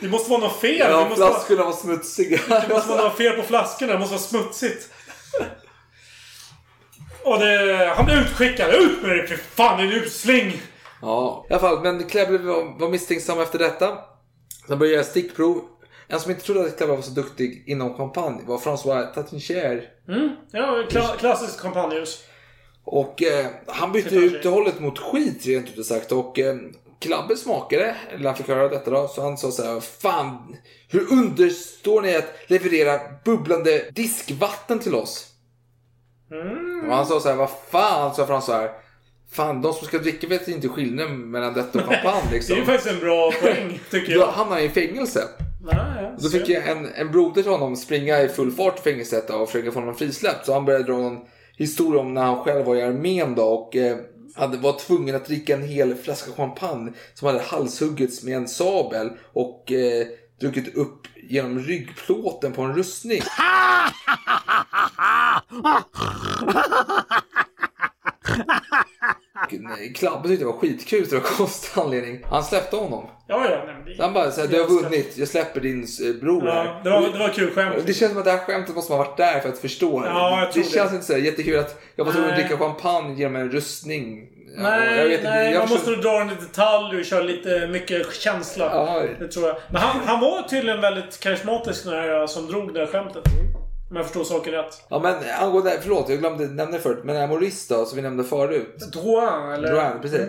Det 0.00 0.08
måste 0.08 0.30
vara 0.30 0.40
något 0.40 0.60
fel. 0.60 0.76
ja 0.78 0.98
det 0.98 1.08
måste 1.08 1.20
vara, 1.20 1.30
flaskorna 1.30 1.64
var 1.64 1.72
smutsiga. 1.72 2.40
det 2.48 2.74
måste 2.74 2.88
vara 2.88 3.02
något 3.02 3.16
fel 3.16 3.36
på 3.36 3.42
flaskorna. 3.42 3.92
Det 3.92 3.98
måste 3.98 4.14
vara 4.14 4.22
smutsigt. 4.22 4.88
Och 7.22 7.38
det, 7.38 7.92
han 7.96 8.04
blev 8.06 8.18
utskickad. 8.18 8.74
Ut 8.74 9.02
med 9.02 9.10
dig 9.10 9.26
för 9.26 9.36
fan 9.36 9.78
din 9.80 9.92
usling! 9.92 10.62
Ja, 11.02 11.46
i 11.50 11.52
alla 11.52 11.60
fall. 11.60 11.80
Men 11.82 12.08
Klebbe 12.08 12.38
var, 12.38 12.80
var 12.80 12.88
misstänksam 12.88 13.40
efter 13.40 13.58
detta. 13.58 13.98
Sen 14.68 14.78
började 14.78 14.96
jag 14.96 15.06
stickprov. 15.06 15.64
En 16.08 16.20
som 16.20 16.30
inte 16.30 16.44
trodde 16.44 16.60
att 16.60 16.76
Klebbe 16.76 16.92
var 16.92 17.02
så 17.02 17.10
duktig 17.10 17.64
inom 17.66 17.96
champagne 17.96 18.42
var 18.46 18.58
François 18.58 19.14
Tatincher. 19.14 19.82
Mm. 20.08 20.30
Ja, 20.50 20.84
kla 20.90 21.16
klassisk 21.18 21.60
kampanjljus. 21.60 22.24
Och 22.90 23.22
eh, 23.22 23.46
han 23.66 23.92
bytte 23.92 24.08
Det 24.14 24.28
sig. 24.30 24.38
ut 24.38 24.44
hållet 24.44 24.80
mot 24.80 24.98
skit 24.98 25.46
rent 25.46 25.78
ut 25.78 25.86
sagt. 25.86 26.12
Och 26.12 26.38
eh, 26.38 26.56
Klabbe 27.00 27.36
smakade, 27.36 27.96
eller 28.14 28.26
han 28.26 28.36
fick 28.36 28.48
höra 28.48 28.68
detta 28.68 28.90
då, 28.90 29.08
så 29.08 29.22
han 29.22 29.38
sa 29.38 29.50
så 29.50 29.62
här, 29.62 29.80
Fan, 29.80 30.56
hur 30.88 31.12
understår 31.12 32.02
ni 32.02 32.16
att 32.16 32.24
leverera 32.46 33.00
bubblande 33.24 33.84
diskvatten 33.94 34.78
till 34.78 34.94
oss? 34.94 35.26
Mm. 36.32 36.88
Och 36.90 36.96
han 36.96 37.06
sa 37.06 37.20
så 37.20 37.28
här, 37.28 37.36
vad 37.36 37.50
fan, 37.70 38.14
sa 38.14 38.26
Frans 38.26 38.44
så 38.44 38.52
här. 38.52 38.70
Fan, 39.32 39.62
de 39.62 39.72
som 39.74 39.86
ska 39.86 39.98
dricka 39.98 40.26
vet 40.26 40.48
inte 40.48 40.68
skillnaden 40.68 41.30
mellan 41.30 41.54
detta 41.54 41.78
och 41.78 41.84
champagne 41.84 42.20
Det 42.30 42.34
är 42.34 42.34
liksom. 42.34 42.56
faktiskt 42.66 42.94
en 42.94 43.00
bra 43.00 43.30
poäng, 43.40 43.80
tycker 43.90 44.14
Då 44.14 44.20
jag. 44.20 44.26
hamnade 44.26 44.60
han 44.60 44.70
i 44.70 44.74
fängelse. 44.74 45.24
Nej, 45.62 46.12
Då 46.18 46.28
fick 46.28 46.48
jag 46.48 46.68
en, 46.68 46.86
en 46.94 47.12
broder 47.12 47.42
till 47.42 47.50
honom 47.52 47.76
springa 47.76 48.22
i 48.22 48.28
full 48.28 48.50
fart 48.52 48.74
till 48.74 48.92
fängelset 48.92 49.30
och 49.30 49.48
försöka 49.50 49.72
få 49.72 49.80
honom 49.80 49.94
frisläppt. 49.94 50.46
Så 50.46 50.52
han 50.54 50.64
började 50.64 50.84
dra 50.84 50.92
någon 50.96 51.18
historia 51.58 52.00
om 52.00 52.14
när 52.14 52.24
han 52.24 52.44
själv 52.44 52.66
var 52.66 52.76
i 52.76 52.82
armén 52.82 53.34
då 53.34 53.44
och 53.44 53.76
eh, 53.76 53.96
hade, 54.34 54.56
var 54.56 54.78
tvungen 54.78 55.16
att 55.16 55.26
dricka 55.26 55.54
en 55.54 55.68
hel 55.68 55.94
flaska 55.94 56.32
champagne 56.32 56.92
som 57.14 57.26
hade 57.26 57.40
halshuggits 57.40 58.22
med 58.22 58.36
en 58.36 58.48
sabel 58.48 59.10
och 59.32 59.72
eh, 59.72 60.06
druckit 60.40 60.74
upp 60.74 61.06
genom 61.28 61.58
ryggplåten 61.58 62.52
på 62.52 62.62
en 62.62 62.74
rustning. 62.74 63.20
Klabbe 69.94 70.28
tyckte 70.28 70.44
det 70.44 70.50
var 70.50 70.58
skitkul 70.58 71.14
en 71.14 71.20
konstig 71.20 71.80
anledning. 71.80 72.24
Han 72.24 72.44
släppte 72.44 72.76
honom. 72.76 73.06
Ja, 73.26 73.44
ja. 73.50 73.64
Nej, 73.66 73.74
men 73.74 73.84
det, 73.84 74.02
Han 74.02 74.12
bara 74.12 74.30
såhär, 74.30 74.48
du 74.48 74.60
har 74.60 74.68
vunnit, 74.68 75.18
jag 75.18 75.28
släpper 75.28 75.60
din 75.60 75.82
eh, 75.82 76.20
bror 76.20 76.42
här. 76.42 76.64
ja, 76.64 76.80
det, 76.84 76.90
var, 76.90 77.00
det 77.12 77.18
var 77.18 77.28
kul 77.28 77.50
skämt. 77.50 77.74
Det 77.86 77.94
känns 77.94 78.10
som 78.12 78.18
att 78.18 78.24
det 78.24 78.30
här 78.30 78.38
skämtet 78.38 78.74
måste 78.74 78.92
man 78.92 78.98
ha 78.98 79.04
varit 79.06 79.16
där 79.16 79.40
för 79.40 79.48
att 79.48 79.58
förstå. 79.58 80.02
Ja, 80.06 80.40
jag 80.40 80.52
tror 80.52 80.62
det 80.62 80.68
det. 80.68 80.74
känns 80.74 80.92
inte 80.92 81.04
så 81.04 81.12
här 81.12 81.20
jättekul 81.20 81.58
att 81.58 81.82
jag 81.96 82.04
var 82.04 82.12
tvungen 82.12 82.30
att 82.30 82.36
dricka 82.36 82.58
champagne 82.58 83.14
genom 83.14 83.36
en 83.36 83.50
rustning. 83.50 84.28
Ja, 84.56 84.62
Nej, 84.62 84.98
jag 84.98 85.08
vet 85.08 85.22
nej 85.22 85.52
jag 85.52 85.58
man 85.60 85.68
måste 85.68 85.90
dra 85.90 86.20
en 86.20 86.28
detalj 86.28 86.98
och 86.98 87.04
köra 87.04 87.22
lite 87.22 87.66
mycket 87.66 88.14
känsla. 88.14 88.64
Ja. 88.64 89.02
Det 89.18 89.28
tror 89.28 89.46
jag. 89.46 89.56
Men 89.72 89.82
han, 89.82 90.00
han 90.06 90.20
var 90.20 90.42
tydligen 90.42 90.80
väldigt 90.80 91.20
karismatisk 91.20 91.84
den 91.84 91.92
här 91.92 92.26
som 92.26 92.46
drog 92.46 92.74
det 92.74 92.80
här 92.80 92.86
skämtet. 92.86 93.22
Om 93.90 93.96
jag 93.96 94.04
förstår 94.06 94.24
saken 94.24 94.52
rätt. 94.52 94.82
Ja 94.88 94.98
men 94.98 95.16
angående, 95.40 95.78
förlåt 95.82 96.08
jag 96.08 96.18
glömde 96.18 96.44
nämna 96.46 96.76
det 96.76 96.80
förut, 96.82 96.98
men 97.04 97.14
den 97.14 97.20
här 97.20 97.28
Maurice 97.28 97.74
då 97.74 97.84
som 97.86 97.96
vi 97.96 98.02
nämnde 98.02 98.24
förut. 98.24 98.76
Drouin, 98.92 99.52
eller? 99.54 99.68
Drouin, 99.72 100.00
precis. 100.02 100.20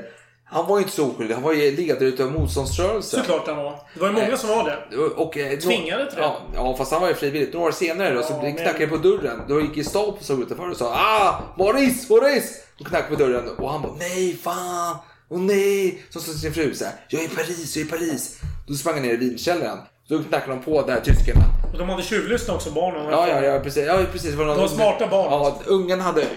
Han 0.52 0.68
var 0.68 0.78
ju 0.78 0.84
inte 0.84 0.96
så 0.96 1.06
oskyldig, 1.08 1.34
han 1.36 1.44
var 1.44 1.54
ju 1.54 1.72
ledare 1.72 2.06
utav 2.06 2.32
motståndsrörelsen. 2.32 3.20
Såklart 3.20 3.48
han 3.48 3.58
var. 3.58 3.80
Det 3.94 4.00
var 4.00 4.08
ju 4.08 4.14
många 4.14 4.38
som 4.38 4.50
var 4.50 4.64
det. 4.64 4.98
Och, 4.98 5.38
eh, 5.38 5.52
då- 5.52 5.62
Tvingade 5.62 6.06
till 6.10 6.16
det. 6.16 6.22
ja, 6.24 6.38
ja, 6.56 6.76
fast 6.78 6.92
han 6.92 7.02
var 7.02 7.08
ju 7.08 7.14
frivilligt. 7.16 7.54
Några 7.54 7.68
år 7.68 7.72
senare 7.72 8.14
då, 8.14 8.24
så 8.24 8.34
Ja, 8.34 8.42
men- 8.42 8.56
knackade 8.56 8.80
det 8.80 8.88
på 8.88 8.98
dörren. 8.98 9.42
Då 9.48 9.62
gick 9.62 9.76
Gestapo 9.78 10.12
och 10.12 10.24
såg 10.24 10.40
utanför 10.42 10.70
och 10.70 10.78
sa 10.78 10.94
Ah! 10.96 11.42
Maurice! 11.58 12.06
Maurice! 12.14 12.54
Då 12.78 12.86
knackade 12.86 13.16
på 13.16 13.24
dörren 13.24 13.50
och 13.58 13.72
han 13.72 13.82
bara 13.82 13.94
Nej, 14.00 14.38
fan! 14.44 14.96
Åh 15.30 15.40
nej! 15.40 16.04
Så 16.10 16.20
sa 16.20 16.32
sin 16.32 16.54
fru 16.54 16.76
så 16.76 16.86
här, 16.86 16.94
Jag 17.10 17.22
är 17.22 17.26
i 17.26 17.30
Paris, 17.30 17.78
jag 17.78 17.82
är 17.84 17.88
i 17.88 17.92
Paris. 17.92 18.40
Då 18.68 18.74
sprang 18.74 18.94
han 18.94 19.04
ner 19.04 19.14
i 19.14 19.18
vinkällaren. 19.18 19.78
Då 20.10 20.24
knackade 20.24 20.52
de 20.54 20.64
på 20.64 20.82
där 20.82 21.02
tyskarna. 21.02 21.42
Och 21.72 21.78
de 21.78 21.90
hade 21.90 22.04
tjuvlyssnat 22.04 22.56
också, 22.56 22.72
barnen. 22.72 23.06
Ja, 23.12 23.28
ja, 23.28 23.42
ja, 23.42 23.60
precis. 23.60 23.86
Ja, 23.88 24.00
precis. 24.12 24.36
Var, 24.36 24.46
De 24.46 24.58
var 24.58 24.68
smarta 24.68 25.08
barn. 25.08 25.32
Ja, 25.32 25.60
ungen 25.66 26.00
hade 26.02 26.28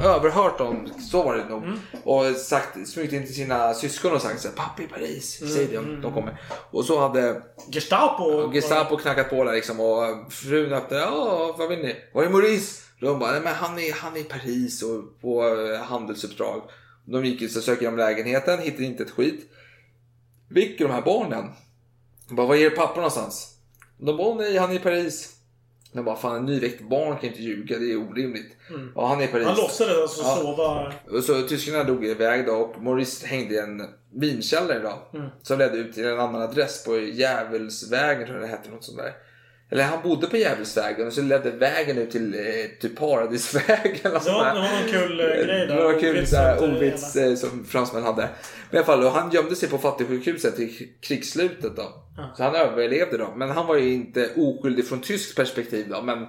överhört 0.00 0.58
dem, 0.58 0.88
så 1.10 1.22
var 1.22 1.36
det 1.36 1.44
nog. 1.44 1.62
Mm. 1.64 1.78
Och 2.04 2.36
sagt, 2.36 2.88
smugit 2.88 3.12
in 3.12 3.26
till 3.26 3.34
sina 3.34 3.74
syskon 3.74 4.12
och 4.12 4.22
sagt 4.22 4.40
så 4.40 4.48
här, 4.48 4.54
pappa 4.54 4.82
i 4.82 4.86
Paris, 4.86 5.40
Mm, 5.40 5.54
säg 5.54 5.66
det 5.66 5.78
om 5.78 6.00
de 6.00 6.12
kommer. 6.12 6.40
Och 6.70 6.84
så 6.84 7.00
hade 7.00 7.42
Gestapo. 7.72 8.52
Gestapo 8.52 8.96
knackat 8.96 9.30
på 9.30 9.44
där 9.44 9.52
liksom 9.52 9.80
och 9.80 10.32
frun 10.32 10.72
öppnade, 10.72 11.02
ja 11.02 11.54
vad 11.58 11.68
vill 11.68 11.78
ni? 11.78 11.96
Var 12.14 12.22
är 12.22 12.28
Maurice? 12.28 12.82
De 13.00 13.18
bara, 13.18 13.32
nej 13.32 13.40
men 13.40 13.54
han 13.54 13.78
är, 13.78 13.92
han 13.92 14.16
är 14.16 14.20
i 14.20 14.24
Paris 14.24 14.82
och 14.82 15.20
på 15.20 15.44
eh, 15.48 15.80
handelsuppdrag. 15.80 16.62
De 17.04 17.24
gick 17.24 17.42
ut 17.42 17.56
och 17.56 17.62
sökte 17.62 17.84
igenom 17.84 17.98
lägenheten, 17.98 18.58
hittade 18.58 18.84
inte 18.84 19.02
ett 19.02 19.10
skit. 19.10 19.50
Vilka 20.50 20.84
de 20.86 20.92
här 20.92 21.02
barnen? 21.02 21.44
De 22.28 22.34
bara, 22.34 22.46
var 22.46 22.56
är 22.56 22.70
pappa 22.70 22.94
någonstans? 22.96 23.56
De 24.00 24.16
bara, 24.16 24.26
"Åh, 24.28 24.36
nej 24.36 24.56
han 24.56 24.70
är 24.70 24.74
i 24.74 24.78
Paris. 24.78 25.36
De 25.92 26.04
bara, 26.04 26.16
fan 26.16 26.36
en 26.36 26.44
nyväckt 26.46 26.80
barn 26.88 27.16
kan 27.18 27.28
inte 27.28 27.42
ljuga, 27.42 27.78
det 27.78 27.92
är 27.92 27.96
orimligt. 28.10 28.56
Ja, 28.94 29.06
han 29.06 29.20
är 29.20 29.24
i 29.24 29.26
Paris. 29.28 29.46
Han 29.46 29.56
låtsades 29.56 29.96
alltså 29.98 30.22
Ja. 30.22 30.36
sova. 30.36 30.92
Och 31.10 31.24
så 31.24 31.42
tyskarna 31.42 31.84
drog 31.84 32.04
iväg 32.04 32.46
då 32.46 32.52
och 32.52 32.82
Maurice 32.82 33.26
hängde 33.26 33.54
i 33.54 33.58
en 33.58 33.82
vinkällare 34.14 34.78
då. 34.78 35.18
Mm. 35.18 35.30
Som 35.42 35.58
ledde 35.58 35.76
ut 35.78 35.94
till 35.94 36.06
en 36.06 36.20
annan 36.20 36.42
adress 36.42 36.84
på 36.84 36.96
Djävulsvägen 36.98 38.26
tror 38.26 38.38
jag 38.38 38.48
det 38.48 38.50
hette. 38.56 38.70
Något 38.70 38.84
sånt 38.84 38.98
där. 38.98 39.12
Eller 39.70 39.84
han 39.84 40.02
bodde 40.02 40.26
på 40.26 40.36
Djävulsvägen 40.36 41.06
och 41.06 41.12
så 41.12 41.22
ledde 41.22 41.50
vägen 41.50 41.98
ut 41.98 42.10
till, 42.10 42.34
eh, 42.34 42.40
till 42.80 42.96
Paradisvägen. 42.96 43.98
Det 44.02 44.08
var, 44.08 44.54
någon 44.54 44.90
kul 44.90 45.20
eh, 45.20 45.26
grej 45.26 45.66
där. 45.66 45.76
Var 45.76 46.00
kul 46.00 46.26
Ordvits 46.70 47.16
eh, 47.16 47.34
som 47.34 47.64
fransmän 47.64 48.02
hade. 48.02 48.28
Men 48.70 48.74
i 48.74 48.76
alla 48.76 48.86
fall, 48.86 49.04
och 49.04 49.10
han 49.10 49.30
gömde 49.30 49.56
sig 49.56 49.68
på 49.68 49.78
fattigsjukhuset 49.78 50.56
till 50.56 50.88
krigsslutet 51.00 51.76
då. 51.76 52.04
Så 52.36 52.42
han 52.42 52.54
överlevde 52.54 53.18
då. 53.18 53.32
Men 53.36 53.50
han 53.50 53.66
var 53.66 53.76
ju 53.76 53.92
inte 53.92 54.30
oskyldig 54.36 54.88
från 54.88 55.00
tyskt 55.00 55.36
perspektiv 55.36 55.88
då. 55.88 56.02
Men 56.02 56.26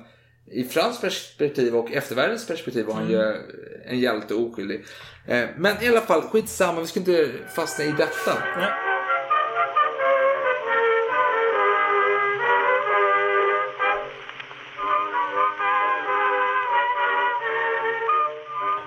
i 0.51 0.63
franskt 0.63 1.01
perspektiv 1.01 1.75
och 1.75 1.91
eftervärldens 1.91 2.47
perspektiv 2.47 2.85
var 2.85 2.93
han 2.93 3.07
Mm. 3.07 3.13
ju 3.19 3.35
en 3.85 3.99
hjälte 3.99 4.33
oskyldig. 4.33 4.85
Eh, 5.27 5.45
Men 5.57 5.83
i 5.83 5.87
alla 5.87 6.01
fall, 6.01 6.21
skitsamma. 6.21 6.81
Vi 6.81 6.87
ska 6.87 6.99
inte 6.99 7.29
fastna 7.55 7.85
i 7.85 7.91
detta. 7.97 8.33
Nej. 8.57 8.69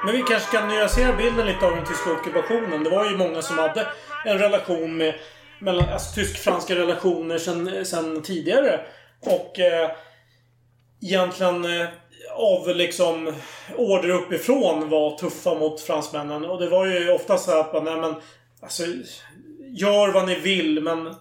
Men 0.05 0.14
vi 0.14 0.22
kanske 0.22 0.56
kan 0.56 0.68
nyansera 0.68 1.16
bilden 1.16 1.47
lite 1.47 1.66
av 1.66 1.76
den 1.76 1.86
tyska 1.86 2.12
ockupationen. 2.12 2.85
Det 2.85 2.90
var 2.90 3.10
ju 3.10 3.16
många 3.16 3.43
som 3.43 3.59
hade 3.59 3.86
en 4.24 4.39
relation 4.39 4.97
med 4.97 5.14
mellan, 5.59 5.89
alltså, 5.89 6.14
tysk-franska 6.14 6.74
relationer 6.74 7.39
sen, 7.39 7.86
sen 7.86 8.22
tidigare. 8.22 8.81
Och 9.20 9.60
eh, 9.60 9.90
egentligen 11.02 11.64
eh, 11.64 11.86
av 12.36 12.68
liksom 12.68 13.35
order 13.76 14.09
uppifrån 14.10 14.89
var 14.89 15.18
tuffa 15.18 15.55
mot 15.55 15.81
fransmännen. 15.81 16.44
Och 16.44 16.60
det 16.60 16.68
var 16.68 16.86
ju 16.86 17.10
ofta 17.10 17.39
så 17.39 17.60
att 17.60 17.72
man, 17.72 17.85
nej 17.85 17.97
men, 17.97 18.14
alltså, 18.62 18.82
gör 19.76 20.12
vad 20.12 20.26
ni 20.26 20.35
vill 20.35 20.81
men 20.82 21.14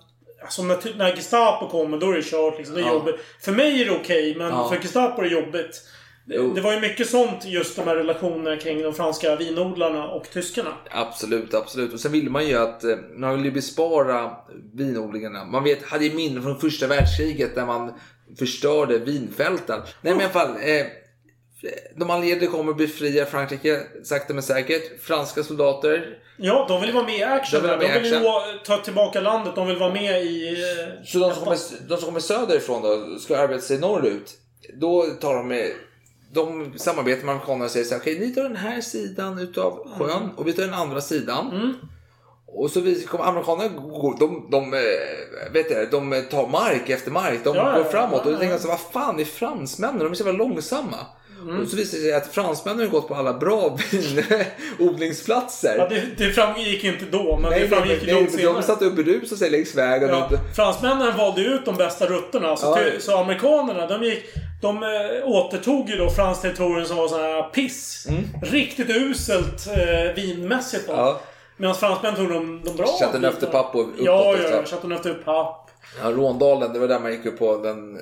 Alltså 0.43 0.63
när, 0.63 0.97
när 0.97 1.15
Gestapo 1.15 1.67
kommer 1.67 1.97
då 1.97 2.11
är 2.11 2.15
det 2.15 2.23
kört 2.23 2.57
liksom. 2.57 2.75
Det 2.75 2.81
är 2.81 2.85
Ja. 2.85 2.93
jobbigt. 2.93 3.15
För 3.41 3.51
mig 3.51 3.81
är 3.81 3.85
det 3.85 3.91
okej 3.91 4.35
men 4.35 4.47
Ja. 4.47 4.69
för 4.69 4.75
Gestapo 4.77 5.21
är 5.21 5.25
det 5.25 5.35
jobbigt. 5.35 5.81
Det, 6.25 6.61
var 6.61 6.73
ju 6.73 6.79
mycket 6.79 7.09
sånt 7.09 7.45
just 7.45 7.75
de 7.75 7.81
här 7.87 7.95
relationerna 7.95 8.57
kring 8.57 8.81
de 8.81 8.93
franska 8.93 9.35
vinodlarna 9.35 10.07
och 10.07 10.29
tyskarna. 10.33 10.73
Absolut, 10.91 11.53
absolut. 11.53 11.93
Och 11.93 11.99
sen 11.99 12.11
vill 12.11 12.29
man 12.29 12.47
ju 12.47 12.57
att 12.57 12.83
eh, 12.83 12.95
man 13.15 13.35
vill 13.35 13.45
ju 13.45 13.51
bespara 13.51 14.31
vinodlingarna. 14.73 15.45
Man 15.45 15.63
vet, 15.63 15.83
hade 15.83 16.05
ju 16.05 16.13
minnen 16.15 16.43
från 16.43 16.59
första 16.59 16.87
världskriget 16.87 17.55
där 17.55 17.65
man 17.65 17.93
förstörde 18.39 18.97
vinfälten. 18.97 19.81
Nej 20.01 20.13
men 20.13 20.21
i 20.21 20.23
alla 20.23 20.33
fall. 20.33 20.49
Eh, 20.49 20.85
de 21.95 22.09
allierade 22.09 22.47
kommer 22.47 22.73
befria 22.73 23.25
Frankrike 23.25 23.79
sakta 24.03 24.33
men 24.33 24.43
säkert. 24.43 25.01
Franska 25.03 25.43
soldater. 25.43 26.17
Ja, 26.37 26.65
de 26.69 26.81
vill 26.81 26.91
vara 26.93 27.05
med 27.05 27.17
i 27.17 27.23
action. 27.23 27.61
De 27.61 27.69
vill 27.69 27.79
de 27.79 27.99
vill 27.99 28.13
action. 28.13 28.23
ju 28.23 28.59
ta 28.65 28.77
tillbaka 28.77 29.21
landet. 29.21 29.55
De 29.55 29.67
vill 29.67 29.77
vara 29.77 29.93
med 29.93 30.23
i... 30.23 30.51
eh, 30.51 31.03
Så 31.05 31.19
de 31.19 31.33
som 31.33 31.43
kommer, 31.43 31.57
de 31.89 31.97
som 31.97 32.05
kommer 32.05 32.19
söderifrån 32.19 32.81
då, 32.81 33.19
ska 33.19 33.37
arbeta 33.37 33.61
sig 33.61 33.79
norrut. 33.79 34.31
Då 34.73 35.05
tar 35.21 35.35
de 35.35 35.47
med 35.47 35.71
de 36.33 36.73
samarbetar 36.77 37.25
med 37.25 37.33
amerikanerna 37.35 37.65
och 37.65 37.71
säger 37.71 37.85
så 37.85 37.93
här, 37.93 38.01
okej 38.01 38.19
ni 38.19 38.33
tar 38.35 38.43
den 38.43 38.55
här 38.55 38.81
sidan 38.81 39.39
utav 39.39 39.87
sjön 39.97 40.29
och 40.37 40.47
vi 40.47 40.53
tar 40.53 40.63
den 40.63 40.73
andra 40.73 41.01
sidan. 41.01 41.73
Och 42.47 42.71
så 42.71 42.81
vi, 42.81 43.03
kommer 43.03 43.25
amerikanerna, 43.25 43.69
de, 44.19 44.47
de, 44.51 44.73
eh, 44.73 45.51
vet 45.53 45.71
jag, 45.71 45.91
de 45.91 46.23
tar 46.31 46.47
mark 46.47 46.89
efter 46.89 47.11
mark, 47.11 47.39
de 47.43 47.55
Ja, 47.55 47.71
ja, 47.71 47.77
går 47.83 47.89
framåt. 47.89 48.11
ja, 48.13 48.25
och 48.25 48.31
då 48.31 48.37
tänker 48.37 48.55
jag 48.55 48.67
vad 48.67 48.79
fan 48.79 49.19
är 49.19 49.25
fransmännen? 49.25 49.99
De 49.99 50.11
är 50.11 50.15
så 50.15 50.23
jävla 50.25 50.37
långsamma. 50.45 50.97
Och 51.61 51.67
så 51.67 51.75
visar 51.75 51.97
det 51.97 52.03
sig 52.03 52.13
att 52.13 52.27
fransmännen 52.33 52.79
har 52.79 52.87
gått 52.87 53.07
på 53.07 53.15
alla 53.15 53.33
bra 53.33 53.77
vinodlingsplatser. 54.77 55.75
Ja, 55.77 55.87
det, 55.89 56.03
det 56.17 56.31
framgick 56.33 56.83
inte 56.83 57.05
då, 57.05 57.37
men 57.41 57.51
det 57.51 57.57
nej, 57.59 57.69
framgick 57.69 58.01
nej, 58.05 58.13
långt 58.13 58.29
nej, 58.29 58.39
senare. 58.39 58.53
de 58.55 58.63
satt 58.63 58.81
och 58.81 58.93
berusade 58.93 59.39
sig 59.39 59.49
längs 59.49 59.75
vägen. 59.75 60.09
Ja, 60.09 60.25
Och, 60.31 60.55
fransmännen 60.55 61.17
valde 61.17 61.41
ut 61.41 61.65
de 61.65 61.75
bästa 61.75 62.05
rutterna. 62.05 62.57
Så, 62.57 62.65
Ja. 62.65 62.99
så 62.99 63.17
amerikanerna, 63.17 63.87
de, 63.87 64.03
gick, 64.03 64.23
de 64.61 64.83
eh, 64.83 64.89
återtog 65.27 65.89
ju 65.89 65.95
då 65.95 66.09
franskt 66.09 66.41
territorium 66.41 66.85
som 66.85 66.97
var 66.97 67.07
sån 67.07 67.19
här 67.21 67.43
piss. 67.43 68.07
Riktigt 68.41 68.89
uselt 68.89 69.67
eh, 69.67 70.13
vinmässigt 70.15 70.87
då. 70.87 70.93
Mm. 70.93 71.05
ja. 71.05 71.21
Medan 71.57 71.75
fransmännen 71.75 72.15
tog 72.19 72.29
de, 72.29 72.61
de 72.65 72.75
bra 72.75 72.85
Chateauneuf-de-Pape 72.87 73.77
och 73.77 73.83
uppåt 73.83 73.95
Ja, 74.05 74.35
ja, 74.51 74.63
Chateauneuf-de-Pape. 74.65 75.59
Ja, 76.03 76.11
Råndalen, 76.11 76.73
det 76.73 76.79
var 76.79 76.87
där 76.87 76.99
man 76.99 77.11
gick 77.11 77.25
upp 77.25 77.39
på 77.39 77.57
den 77.57 77.97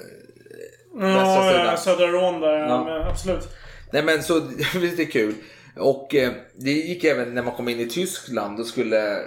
västra 0.94 1.22
Ja, 1.22 1.50
sidan. 1.52 1.66
ja, 1.66 1.78
södra 1.78 2.08
Rån 2.08 2.42
där. 2.42 2.54
Ja. 2.58 2.84
Men, 2.84 3.02
absolut. 3.08 3.48
Nej 3.92 4.04
men 4.04 4.24
så, 4.24 4.42
lite 4.82 5.06
kul. 5.06 5.34
Och 5.78 6.16
eh, 6.16 6.32
det 6.56 6.72
gick 6.72 7.04
även 7.04 7.36
när 7.36 7.42
man 7.44 7.54
kom 7.56 7.70
in 7.70 7.80
i 7.80 7.90
Tyskland 7.90 8.60
och 8.60 8.66
skulle 8.66 9.18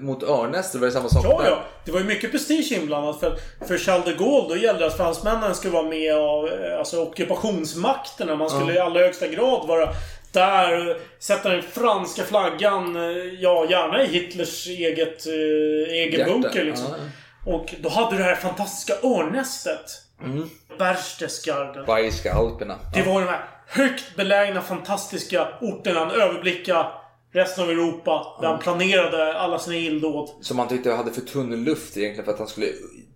mot 0.00 0.22
Örnäs, 0.22 0.72
det 0.72 0.78
var 0.78 0.86
det 0.86 0.92
samma 0.92 1.08
sak 1.08 1.24
Mm. 1.24 1.36
Ja, 1.36 1.42
där. 1.42 1.50
ja. 1.50 1.64
Det 1.84 1.92
var 1.92 2.00
ju 2.00 2.06
mycket 2.06 2.30
prestige 2.32 2.72
inblandat. 2.72 3.20
För, 3.20 3.36
för 3.68 3.78
Charles 3.78 4.04
de 4.04 4.12
Gaulle, 4.12 4.48
då 4.48 4.56
gällde 4.56 4.80
det 4.80 4.86
att 4.86 4.96
fransmännen 4.96 5.54
skulle 5.54 5.72
vara 5.72 5.88
med 5.88 6.14
av 6.14 6.48
eh, 6.48 6.78
alltså, 6.78 7.02
ockupationsmakterna. 7.02 8.36
Man 8.36 8.50
skulle 8.50 8.74
i 8.74 8.78
allra 8.78 9.00
högsta 9.00 9.26
grad 9.28 9.68
vara 9.68 9.88
där, 10.32 10.96
sätta 11.18 11.48
den 11.48 11.62
franska 11.62 12.22
flaggan, 12.22 12.96
eh, 12.96 13.02
ja 13.40 13.66
gärna 13.70 14.02
i 14.04 14.06
Hitlers 14.06 14.66
eget, 14.68 15.26
eh, 15.26 15.94
egen 15.94 16.26
bunker 16.42 16.64
liksom. 16.64 16.86
Ja. 16.90 17.52
Och 17.52 17.74
då 17.80 17.88
hade 17.88 18.10
du 18.16 18.18
det 18.18 18.24
här 18.28 18.34
fantastiska 18.36 18.94
örnästet. 19.08 20.02
Berchtesgaden. 20.78 21.86
Bayerska 21.86 22.32
alperna. 22.32 22.78
Det 22.94 23.02
var 23.02 23.20
de 23.20 23.26
här 23.26 23.44
högt 23.66 24.16
belägna, 24.16 24.62
fantastiska 24.62 25.48
orterna. 25.60 26.00
Han 26.00 26.10
överblickade 26.10 26.88
resten 27.32 27.64
av 27.64 27.70
Europa. 27.70 28.38
Där 28.40 28.48
han 28.48 28.58
planerade 28.58 29.34
alla 29.34 29.58
sina 29.58 29.76
illdåd. 29.76 30.28
Som 30.40 30.56
man 30.56 30.68
tyckte 30.68 30.92
hade 30.92 31.12
för 31.12 31.20
tunn 31.20 31.64
luft 31.64 31.96
egentligen 31.96 32.24
för 32.24 32.32
att 32.32 32.38
han 32.38 32.48
skulle 32.48 32.66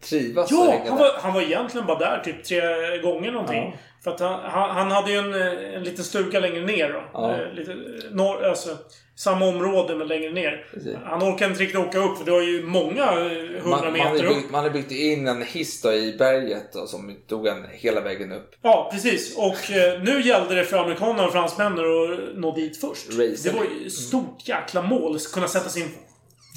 trivas 0.02 0.50
Ja, 0.50 0.82
han 0.88 0.98
var, 0.98 1.10
han 1.22 1.34
var 1.34 1.42
egentligen 1.42 1.86
bara 1.86 1.98
där 1.98 2.20
typ 2.24 2.44
tre 2.44 2.60
gånger 2.98 3.32
någonting. 3.32 3.76
För 4.04 4.10
att 4.10 4.20
han, 4.20 4.40
han, 4.42 4.70
han 4.70 4.90
hade 4.90 5.10
ju 5.12 5.18
en, 5.18 5.34
eh, 5.34 5.74
en 5.76 5.82
liten 5.84 6.04
stuga 6.04 6.40
längre 6.40 6.64
ner 6.64 6.92
då. 6.92 7.02
Ja. 7.12 7.32
Eh, 7.34 7.52
Lite, 7.54 7.76
norr, 8.10 8.44
alltså, 8.44 8.76
samma 9.16 9.46
område 9.46 9.96
men 9.96 10.08
längre 10.08 10.32
ner. 10.32 10.66
Precis. 10.74 10.96
Han 11.04 11.22
orkade 11.22 11.50
inte 11.50 11.62
riktigt 11.62 11.80
åka 11.80 11.98
upp 11.98 12.18
för 12.18 12.24
det 12.24 12.30
var 12.30 12.40
ju 12.42 12.62
många 12.62 13.02
eh, 13.02 13.62
hundra 13.62 13.68
Man, 13.70 13.80
man, 13.84 13.92
meter 13.92 14.24
upp. 14.24 14.34
byggt, 14.36 14.50
man 14.50 14.64
hade 14.64 14.70
byggt 14.70 14.92
in 14.92 15.28
en 15.28 15.42
hiss 15.42 15.82
då 15.82 15.92
i 15.92 16.16
berget 16.18 16.72
då, 16.72 16.86
som 16.86 17.16
tog 17.28 17.46
en 17.46 17.66
hela 17.72 18.00
vägen 18.00 18.32
upp. 18.32 18.50
Ja, 18.62 18.88
precis. 18.92 19.36
Och 19.36 19.70
eh, 19.70 20.02
nu 20.02 20.22
gällde 20.22 20.54
det 20.54 20.64
för 20.64 20.78
amerikanerna 20.78 21.26
och 21.26 21.32
fransmännen 21.32 21.78
att 21.78 22.36
nå 22.36 22.54
dit 22.54 22.80
först. 22.80 23.06
Race. 23.08 23.50
Det 23.50 23.56
var 23.56 23.64
ju 23.82 23.90
stort 23.90 24.48
jäkla 24.48 24.82
mål. 24.82 25.16
Att 25.16 25.32
kunna 25.32 25.48
sätta 25.48 25.68
sin, 25.68 25.88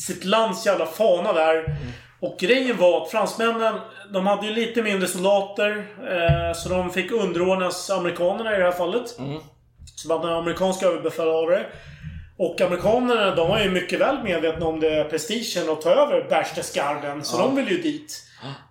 sitt 0.07 0.25
lands 0.25 0.65
jävla 0.65 0.85
fana 0.85 1.33
där. 1.33 1.75
Och 2.25 2.39
grejen 2.39 2.77
var 2.77 3.01
att 3.01 3.11
fransmännen, 3.11 3.73
de 4.13 4.27
hade 4.27 4.47
ju 4.47 4.53
lite 4.53 4.81
mindre 4.81 5.07
soldater. 5.07 5.85
Eh, 6.11 6.53
så 6.55 6.69
de 6.69 6.89
fick 6.89 7.11
underordnas 7.11 7.89
amerikanerna 7.89 8.55
i 8.55 8.57
det 8.57 8.63
här 8.63 8.71
fallet. 8.71 9.19
Så 9.95 10.07
man 10.07 10.17
hade 10.17 10.31
en 10.31 10.39
amerikansk 10.39 10.83
överbefälhavare. 10.83 11.65
Och 12.37 12.61
amerikanerna, 12.61 13.35
de 13.35 13.49
var 13.49 13.59
ju 13.59 13.71
mycket 13.71 13.99
väl 13.99 14.23
medvetna 14.23 14.65
om 14.65 14.79
det 14.79 15.09
prestigen 15.09 15.69
att 15.69 15.81
ta 15.81 15.89
över 15.89 16.25
Berchtesgaden. 16.29 17.23
Så 17.23 17.37
de 17.37 17.55
ville 17.55 17.71
ju 17.71 17.81
dit. 17.81 18.21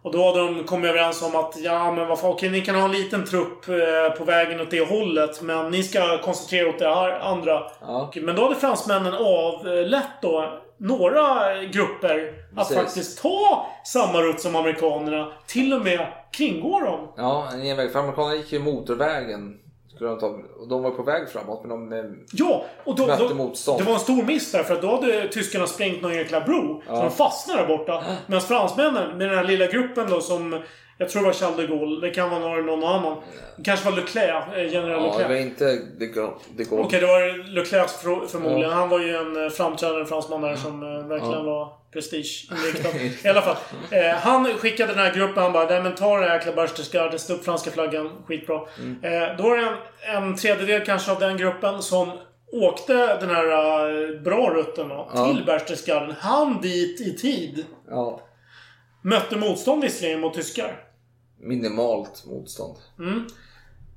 Och 0.03 0.13
då 0.13 0.27
hade 0.27 0.39
de 0.39 0.65
kommit 0.65 0.91
överens 0.91 1.23
om 1.23 1.37
att 1.37 1.55
ja 1.59 1.93
men 1.93 2.09
vad 2.09 2.21
fan, 2.21 2.31
okej 2.31 2.51
ni 2.51 2.61
kan 2.61 2.75
ha 2.75 2.85
en 2.85 2.93
liten 2.93 3.25
trupp 3.25 3.69
eh, 3.69 4.19
på 4.19 4.25
vägen 4.25 4.61
åt 4.61 4.71
det 4.71 4.89
hållet. 4.89 5.43
Men 5.43 5.71
ni 5.71 5.83
ska 5.83 6.19
koncentrera 6.19 6.69
åt 6.69 6.79
det 6.79 6.95
här 6.95 7.11
andra. 7.21 7.63
Ja. 7.81 8.13
Men 8.15 8.37
då 8.37 8.43
hade 8.43 8.57
fransmännen 8.57 9.15
avlett 9.15 10.23
då 10.23 10.61
några 10.79 11.55
grupper 11.65 12.33
att 12.57 12.69
Precis. 12.69 12.77
faktiskt 12.85 13.23
ta 13.23 13.67
samma 13.85 14.21
rutt 14.21 14.41
som 14.41 14.57
amerikanerna. 14.57 15.33
Till 15.47 15.73
och 15.75 15.85
med 15.85 16.07
kringgå 16.33 16.81
dem. 16.81 17.09
Ja, 17.17 17.49
en 17.53 17.63
genväg. 17.63 17.93
För 17.93 17.99
amerikanerna 17.99 18.35
gick 18.35 18.53
ju 18.53 18.59
motorvägen. 18.59 19.59
Skulle 19.95 20.11
de, 20.11 20.19
ta, 20.19 20.27
och 20.61 20.69
de 20.69 20.83
var 20.83 20.91
på 20.91 21.03
väg 21.03 21.29
framåt 21.29 21.65
men 21.65 21.71
de... 21.91 21.93
eh, 21.99 22.05
Ja, 22.33 22.65
och 22.85 22.97
då, 22.97 23.07
Mötte 23.07 23.29
då, 23.29 23.35
motstånd. 23.35 23.81
det 23.81 23.85
var 23.85 23.95
en 23.95 24.01
stor 24.01 24.23
miss 24.23 24.53
där 24.53 24.63
för 24.63 24.75
att 24.75 24.83
då 24.83 24.91
hade 24.95 25.29
tyskarna 25.29 25.67
sprängt 25.67 26.03
någon 26.03 26.15
jäkla 26.15 26.41
bro. 26.41 26.83
Så 26.87 26.93
de 26.93 27.11
fastnade 27.11 27.61
där 27.61 27.69
borta. 27.79 28.05
Medan 28.27 28.43
fransmännen, 28.43 29.19
med 29.19 29.29
den 29.29 29.39
här 29.39 29.45
lilla 29.45 29.67
gruppen 29.67 30.11
då 30.11 30.21
som... 30.21 30.63
Jag 30.99 31.09
tror 31.09 31.23
det 31.23 31.27
var 31.27 31.35
Charles 31.35 31.57
de 31.57 31.67
Gaulle. 31.67 32.07
Det 32.07 32.15
kan 32.15 32.31
vara 32.31 32.57
någon, 32.63 32.85
annan. 32.85 33.17
Det 33.57 33.63
kanske 33.65 33.91
var 33.91 33.97
Leclerc, 33.97 34.45
eh, 34.57 34.73
general 34.73 34.91
Ja, 34.91 34.99
det 34.99 35.07
Leclerc. 35.07 35.29
var 35.29 35.37
inte 35.37 35.79
det 35.99 36.07
går, 36.07 36.39
det 36.57 36.65
går. 36.65 36.81
Okej, 36.81 37.01
det 37.01 37.07
var 37.07 37.49
Leclerc 37.55 37.93
för, 37.93 38.27
förmodligen. 38.27 38.73
Han 38.73 38.89
var 38.89 39.01
ju 39.01 39.17
en 39.17 39.45
eh, 39.45 39.51
framträdande 39.51 40.07
fransman 40.07 40.43
där 40.43 40.57
som 40.57 40.83
eh, 40.83 41.07
verkligen 41.07 41.45
var 41.45 41.73
prestigeinriktad. 41.93 42.89
I 43.29 43.29
alla 43.29 43.43
fall. 43.43 43.57
Eh, 43.91 44.17
han 44.17 44.47
skickade 44.47 44.93
den 44.93 44.99
här 44.99 45.15
gruppen. 45.15 45.43
Han 45.43 45.53
bara, 45.53 45.69
nej 45.69 45.83
men 45.83 45.95
ta 45.95 46.19
det 46.21 46.27
här 46.27 46.35
jäkla 46.35 46.53
Berchtesgaden, 46.53 47.19
sätt 47.19 47.37
upp 47.37 47.45
franska 47.45 47.71
flaggan. 47.71 48.11
Skitbra. 48.27 48.57
Eh, 49.03 49.37
då 49.37 49.43
var 49.43 49.57
det 49.57 49.63
en, 49.63 50.25
en 50.25 50.37
tredjedel 50.37 50.85
kanske 50.87 51.13
av 51.13 51.21
den 51.21 51.37
gruppen 51.37 51.83
som 51.83 52.11
åkte 52.53 53.17
den 53.21 53.31
här 53.31 54.21
bra 54.23 54.51
rutten 54.55 54.89
då, 54.89 55.11
till 55.27 55.45
Berchtesgaden. 55.47 56.15
Han 56.19 56.61
dit 56.61 57.01
i 57.01 57.17
tid. 57.17 57.65
Ja, 57.91 58.21
Mötte 59.03 59.37
motstånd 59.37 59.83
visserligen 59.83 60.21
mot 60.21 60.35
tyskar. 60.35 60.84
Minimalt 61.45 62.25
motstånd. 62.27 62.77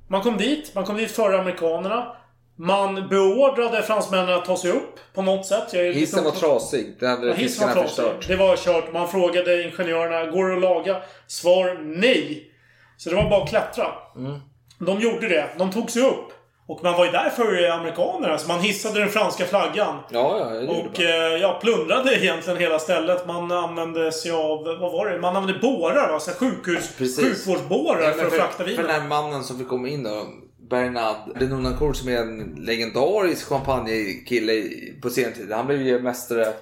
Man 0.07 0.21
kom 0.21 0.37
dit. 0.37 0.75
Man 0.75 0.85
kom 0.85 0.97
dit 0.97 1.11
före 1.11 1.39
amerikanerna. 1.39 2.15
Man 2.59 3.07
beordrade 3.09 3.83
fransmännen 3.83 4.29
att 4.29 4.45
ta 4.45 4.57
sig 4.57 4.71
upp 4.71 4.99
på 5.13 5.21
något 5.21 5.45
sätt. 5.45 5.73
Hissen 5.73 6.23
var 6.23 6.31
trasig. 6.31 6.95
Det 6.99 7.07
hade 7.07 7.27
Ja, 7.27 7.33
hissen 7.33 7.67
var 7.67 7.73
tyskarna 7.73 7.87
förstört. 7.87 8.27
Det 8.27 8.35
var 8.35 8.57
kört. 8.57 8.93
Man 8.93 9.07
frågade 9.07 9.63
ingenjörerna, 9.63 10.31
går 10.31 10.47
det 10.47 10.55
att 10.55 10.61
laga? 10.61 11.01
Svar 11.27 11.79
nej. 11.83 12.51
Så 12.97 13.09
det 13.09 13.15
var 13.15 13.29
bara 13.29 13.43
att 13.43 13.49
klättra. 13.49 13.87
Mm. 14.15 14.39
De 14.79 14.99
gjorde 14.99 15.27
det. 15.27 15.49
De 15.57 15.71
tog 15.71 15.91
sig 15.91 16.01
upp. 16.01 16.33
Och 16.67 16.83
man 16.83 16.93
var 16.93 17.05
ju 17.05 17.11
där 17.11 17.29
för 17.29 17.69
amerikaner. 17.69 18.29
Alltså 18.29 18.47
man 18.47 18.59
hissade 18.59 18.99
den 18.99 19.09
franska 19.09 19.45
flaggan. 19.45 19.95
Ja, 20.11 20.37
ja, 20.39 20.59
det 20.59 20.67
Och 20.67 20.85
man. 20.99 21.05
eh, 21.05 21.41
ja, 21.41 21.59
plundrade 21.61 22.15
egentligen 22.23 22.59
hela 22.59 22.79
stället. 22.79 23.27
Man 23.27 23.51
använde 23.51 24.11
sig 24.11 24.31
av, 24.31 24.63
vad 24.63 24.91
var 24.91 25.09
det? 25.09 25.19
Man 25.19 25.35
använde 25.35 25.59
bårar 25.59 26.11
va? 26.11 26.19
Så 26.19 26.31
här 26.31 26.37
sjukhus, 26.37 26.89
Precis. 26.97 27.23
sjukvårdsbårar 27.25 28.01
Ja, 28.01 28.09
för 28.11 28.17
men 28.17 28.25
att 28.27 28.33
frakta 28.33 28.57
för 28.57 28.63
vinen. 28.65 28.85
den 28.85 29.01
här 29.01 29.07
mannen 29.07 29.43
som 29.43 29.57
fick 29.59 29.67
komma 29.67 29.87
in 29.87 30.03
då, 30.03 30.25
Bernard 30.69 31.15
de 31.39 31.45
Nonancourt 31.45 31.95
som 31.95 32.09
är 32.09 32.17
en 32.17 32.55
legendarisk 32.59 33.47
champagnekille 33.47 34.63
på 35.01 35.09
sen 35.09 35.33
tid. 35.33 35.51
Han 35.51 35.67
blev 35.67 35.81
ju 35.81 35.99
mästare 35.99 36.53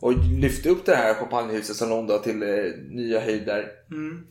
och 0.00 0.12
lyfte 0.40 0.68
upp 0.68 0.86
det 0.86 0.94
här 0.96 1.14
champagnehuset 1.14 1.76
Salon 1.76 2.06
då 2.06 2.18
till 2.18 2.42
eh, 2.42 2.48
nya 2.90 3.20
höjder. 3.20 3.66
Mm. 3.90 4.24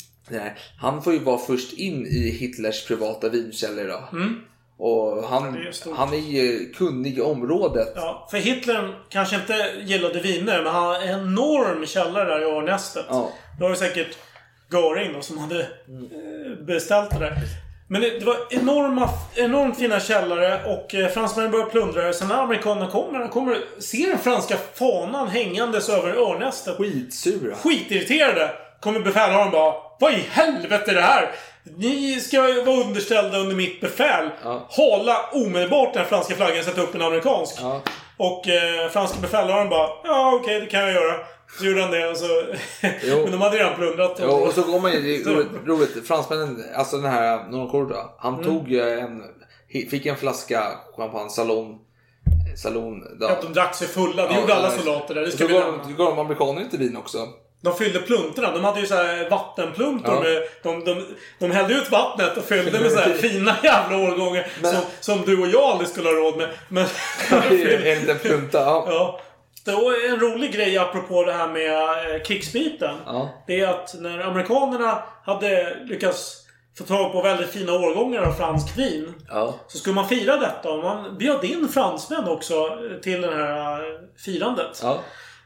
Han 0.80 1.04
får 1.04 1.14
ju 1.14 1.20
vara 1.20 1.38
först 1.38 1.74
in 1.74 2.06
i 2.06 2.30
Hitlers 2.30 2.88
privata 2.88 3.30
vinkällor 3.30 3.88
då. 3.88 4.18
Mm. 4.18 4.36
Och 4.78 5.24
han, 5.24 5.44
är 5.44 5.96
han 5.96 6.14
är 6.14 6.18
ju 6.18 6.74
kunnig 6.74 7.18
i 7.18 7.22
området. 7.22 7.94
Ja, 7.96 8.28
för 8.32 8.38
Hitler 8.38 8.96
kanske 9.10 9.36
inte 9.36 9.72
gillade 9.84 10.20
viner, 10.20 10.64
men 10.64 10.74
han 10.74 10.84
har 10.84 10.96
en 10.96 11.10
enorm 11.10 11.86
källare 11.86 12.30
där 12.30 12.42
i 12.42 12.44
Örnästet. 12.44 13.06
Ja. 13.10 13.32
Det 13.58 13.64
var 13.64 13.70
ju 13.70 13.76
säkert 13.76 14.18
Göring 14.72 15.14
då 15.14 15.22
som 15.22 15.38
hade 15.38 15.62
eh, 15.62 16.66
beställt 16.66 17.10
det 17.10 17.20
där. 17.20 17.38
Men 17.88 18.02
det, 18.02 18.20
det 18.20 18.26
var 18.26 18.38
enorma, 18.50 19.10
enormt 19.36 19.78
fina 19.78 20.00
källare 20.00 20.64
och 20.66 20.96
eh, 20.96 21.08
fransmännen 21.08 21.52
började 21.52 21.72
plundra 21.72 22.02
det. 22.02 22.14
Sen 22.14 22.28
när 22.28 22.36
amerikanerna 22.36 22.92
kommer, 22.92 23.20
de 23.20 23.30
kommer 23.30 23.58
ser 23.80 24.08
den 24.08 24.18
franska 24.18 24.58
fanan 24.74 25.28
hängandes 25.28 25.90
över 25.90 26.10
Örnästet. 26.10 26.78
Skitsura. 26.78 27.56
Skitirriterade. 27.56 28.52
Kommer 28.82 29.00
befälhavaren 29.00 29.52
bara 29.52 29.74
Vad 30.00 30.14
i 30.14 30.26
helvete 30.30 30.92
är 30.92 30.96
det 30.96 31.02
här? 31.02 31.32
Ni 31.78 32.20
ska 32.20 32.42
vara 32.42 32.78
underställda 32.82 33.38
under 33.38 33.56
mitt 33.56 33.82
befäl. 33.82 34.30
Ja. 34.44 34.68
Hala 34.78 35.18
omedelbart 35.32 35.94
den 35.94 36.06
franska 36.06 36.36
flaggan 36.36 36.60
och 36.60 36.66
sätta 36.66 36.82
upp 36.82 36.96
en 36.96 37.02
amerikansk. 37.02 37.56
Ja. 37.62 37.82
Och 38.18 38.48
eh, 38.50 38.90
franska 38.90 39.18
befälhavaren 39.22 39.70
bara 39.70 39.90
Ja 40.04 40.40
okej, 40.42 40.60
det 40.60 40.66
kan 40.66 40.80
jag 40.82 40.94
göra. 40.94 41.16
Så 41.60 41.66
gjorde 41.66 41.82
han 41.82 41.92
det 41.92 42.08
och 42.10 42.18
så... 42.18 42.26
Men 43.24 43.32
de 43.32 43.42
hade 43.42 43.58
redan 43.58 43.76
plundrat. 43.76 44.18
Ja, 44.22 44.28
och 44.28 44.54
så 44.54 44.62
går 44.64 44.80
man 44.80 44.92
ju, 44.92 45.24
roligt, 45.24 45.48
roligt, 45.66 46.08
fransmännen, 46.08 46.64
alltså 46.76 46.98
den 46.98 47.12
här 47.12 47.52
då, 47.52 48.16
han 48.20 48.34
Mm. 48.34 48.46
tog 48.46 48.68
ju 48.72 48.90
en, 49.00 49.24
fick 49.90 50.06
en 50.06 50.18
flaska 50.18 50.64
champagne 50.98 51.30
Salon, 51.30 51.80
Salon 52.58 53.04
då. 53.20 53.28
Att 53.28 53.42
de 53.42 53.54
drack 53.54 53.76
sig 53.76 53.88
fulla. 53.88 54.28
Det 54.28 54.34
Ja, 54.34 54.40
gjorde 54.42 54.56
alla 54.56 54.70
soldater 54.72 55.14
där. 55.16 55.22
Det 55.22 55.28
Och 55.28 55.34
ska 55.34 55.48
så 55.48 55.54
nämna. 55.60 55.84
de, 55.98 56.20
amerikaner 56.20 56.62
lite 56.62 56.78
vin 56.78 56.98
också. 56.98 57.28
De 57.64 57.74
fyllde 57.74 58.00
pluntorna. 58.00 58.52
De 58.52 58.64
hade 58.64 58.80
ju 58.80 58.86
så 58.86 58.96
här 58.96 59.30
vattenpluntor. 59.30 60.14
Ja. 60.16 60.22
Med, 60.22 60.44
de, 60.64 60.86
de, 60.86 61.06
de 61.40 61.52
hällde 61.52 61.74
ut 61.74 61.92
vattnet 61.92 62.38
och 62.38 62.44
fyllde 62.44 62.80
med 62.80 62.92
så 62.92 63.00
här 63.00 63.14
fina 63.22 63.56
jävla 63.64 63.98
årgångar. 63.98 64.48
Men- 64.62 64.72
Som, 64.72 64.82
som 65.00 65.22
du 65.26 65.42
och 65.42 65.48
jag 65.48 65.62
aldrig 65.64 65.90
skulle 65.90 66.10
ha 66.10 66.16
råd 66.16 66.38
med. 66.38 66.50
Men, 66.70 66.86
en 67.50 68.00
liten 68.00 68.20
plunta. 68.20 68.60
Ja. 68.60 68.86
Ja. 68.88 69.20
Var 69.66 70.10
en 70.10 70.20
rolig 70.20 70.54
grej 70.54 70.78
apropå 70.78 71.24
det 71.24 71.34
här 71.34 71.48
med 71.48 71.72
eh, 72.16 72.22
krigsbiten. 72.22 72.96
Ja. 73.06 73.44
Det 73.48 73.60
är 73.60 73.68
att 73.68 73.96
när 74.00 74.20
amerikanerna 74.20 75.04
hade 75.26 75.78
lyckats 75.86 76.40
få 76.78 76.84
tag 76.84 77.12
på 77.12 77.22
väldigt 77.22 77.50
fina 77.50 77.74
årgångar 77.74 78.22
av 78.22 78.34
fransk 78.34 78.78
vin. 78.78 79.14
Ja. 79.30 79.54
Så 79.68 79.78
skulle 79.78 79.96
man 79.96 80.08
fira 80.10 80.38
detta 80.38 80.70
och 80.70 80.84
man 80.84 81.18
bjöd 81.18 81.44
in 81.44 81.70
fransmän 81.74 82.28
också 82.28 82.78
till 83.04 83.22
det 83.22 83.36
här 83.36 83.80
eh, 83.80 84.00
firandet. 84.26 84.80
Ja. 84.84 85.00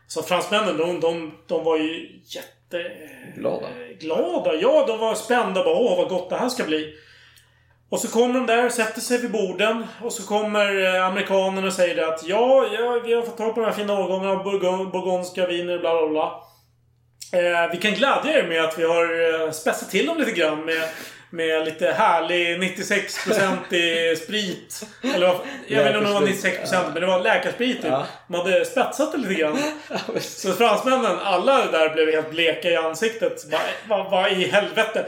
Så 0.07 0.23
fransmännen 0.23 0.77
de, 0.77 0.99
de, 0.99 1.31
de 1.47 1.63
var 1.63 1.77
ju 1.77 2.21
jätte... 2.25 2.91
Glada. 3.35 3.67
eh, 3.67 3.97
glada. 3.99 4.53
Ja, 4.53 4.85
de 4.87 4.99
var 4.99 5.15
spända. 5.15 5.63
Bara, 5.63 5.75
Åh, 5.75 5.97
vad 5.97 6.09
gott 6.09 6.29
det 6.29 6.35
här 6.35 6.49
ska 6.49 6.63
bli. 6.63 6.93
Och 7.89 7.99
så 7.99 8.07
kommer 8.07 8.33
de 8.33 8.45
där, 8.45 8.69
sätter 8.69 9.01
sig 9.01 9.17
vid 9.17 9.31
borden 9.31 9.85
och 10.03 10.13
så 10.13 10.27
kommer 10.27 10.95
eh, 10.95 11.05
amerikanen 11.05 11.65
och 11.65 11.73
säger 11.73 11.95
det 11.95 12.07
att 12.07 12.27
ja, 12.27 12.67
ja, 12.73 13.01
vi 13.05 13.13
har 13.13 13.21
fått 13.21 13.37
tag 13.37 13.53
på 13.55 13.59
den 13.61 13.69
här 13.69 13.77
fina 13.77 13.99
årgången 13.99 14.29
av 14.29 14.43
bourgondska 14.43 15.47
viner, 15.47 15.79
bla 15.79 15.97
bla 15.97 16.07
bla. 16.07 16.43
Eh, 17.39 17.71
vi 17.71 17.77
kan 17.77 17.93
glädja 17.93 18.39
er 18.39 18.47
med 18.47 18.63
att 18.63 18.79
vi 18.79 18.83
har 18.83 19.33
eh, 19.45 19.51
spetsat 19.51 19.89
till 19.89 20.05
dem 20.05 20.17
lite 20.17 20.31
grann 20.31 20.65
med, 20.65 20.83
med 21.37 21.65
lite 21.65 21.91
härlig 21.91 22.59
96% 22.59 23.73
i 23.73 24.15
sprit. 24.15 24.85
Eller 25.15 25.27
vad- 25.27 25.37
jag 25.67 25.77
vet 25.83 25.87
inte 25.87 25.97
om 25.97 26.05
det 26.05 26.13
var 26.13 26.21
96% 26.27 26.91
men 26.93 27.01
det 27.01 27.07
var 27.07 27.19
läkarsprit 27.19 27.81
typ. 27.81 27.91
Ja. 27.91 28.05
De 28.27 28.37
hade 28.37 28.65
spetsat 28.65 29.11
det 29.11 29.17
lite 29.17 29.33
grann. 29.33 29.57
Så 30.19 30.53
fransmännen, 30.53 31.19
alla 31.23 31.65
där 31.71 31.89
blev 31.93 32.11
helt 32.11 32.29
bleka 32.31 32.69
i 32.69 32.75
ansiktet. 32.75 33.45
Vad 33.87 34.11
va, 34.11 34.29
i 34.29 34.47
helvete? 34.47 35.05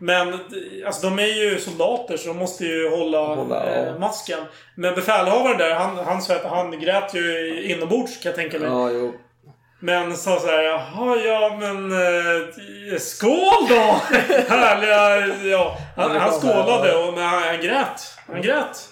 Men 0.00 0.38
alltså, 0.86 1.06
de 1.06 1.18
är 1.18 1.26
ju 1.44 1.58
soldater 1.60 2.16
så 2.16 2.28
de 2.28 2.36
måste 2.36 2.64
ju 2.64 2.90
hålla, 2.90 3.18
Hålla, 3.34 3.66
ja. 3.70 3.86
eh, 3.86 3.98
masken. 3.98 4.38
Men 4.74 4.94
befälhavaren 4.94 5.58
där, 5.58 5.74
han, 5.74 5.96
han, 5.98 6.22
svett, 6.22 6.44
han 6.44 6.80
grät 6.80 7.14
ju 7.14 7.62
inombords 7.64 8.16
kan 8.22 8.30
jag 8.30 8.36
tänka 8.36 8.58
mig. 8.58 8.68
Ja, 8.68 8.90
jo. 8.90 9.14
Men 9.80 10.16
sa 10.16 10.40
såhär, 10.40 10.62
jaha 10.62 11.16
ja 11.16 11.56
men... 11.60 11.92
Eh, 11.92 12.98
skål 12.98 13.66
då! 13.68 13.74
Härliga... 14.48 15.26
Ja. 15.44 15.78
Han, 15.96 16.16
han 16.16 16.40
skålade 16.40 16.96
och 16.96 17.14
men 17.14 17.22
han, 17.22 17.42
han 17.42 17.60
grät. 17.60 18.00
Han 18.26 18.42
grät. 18.42 18.88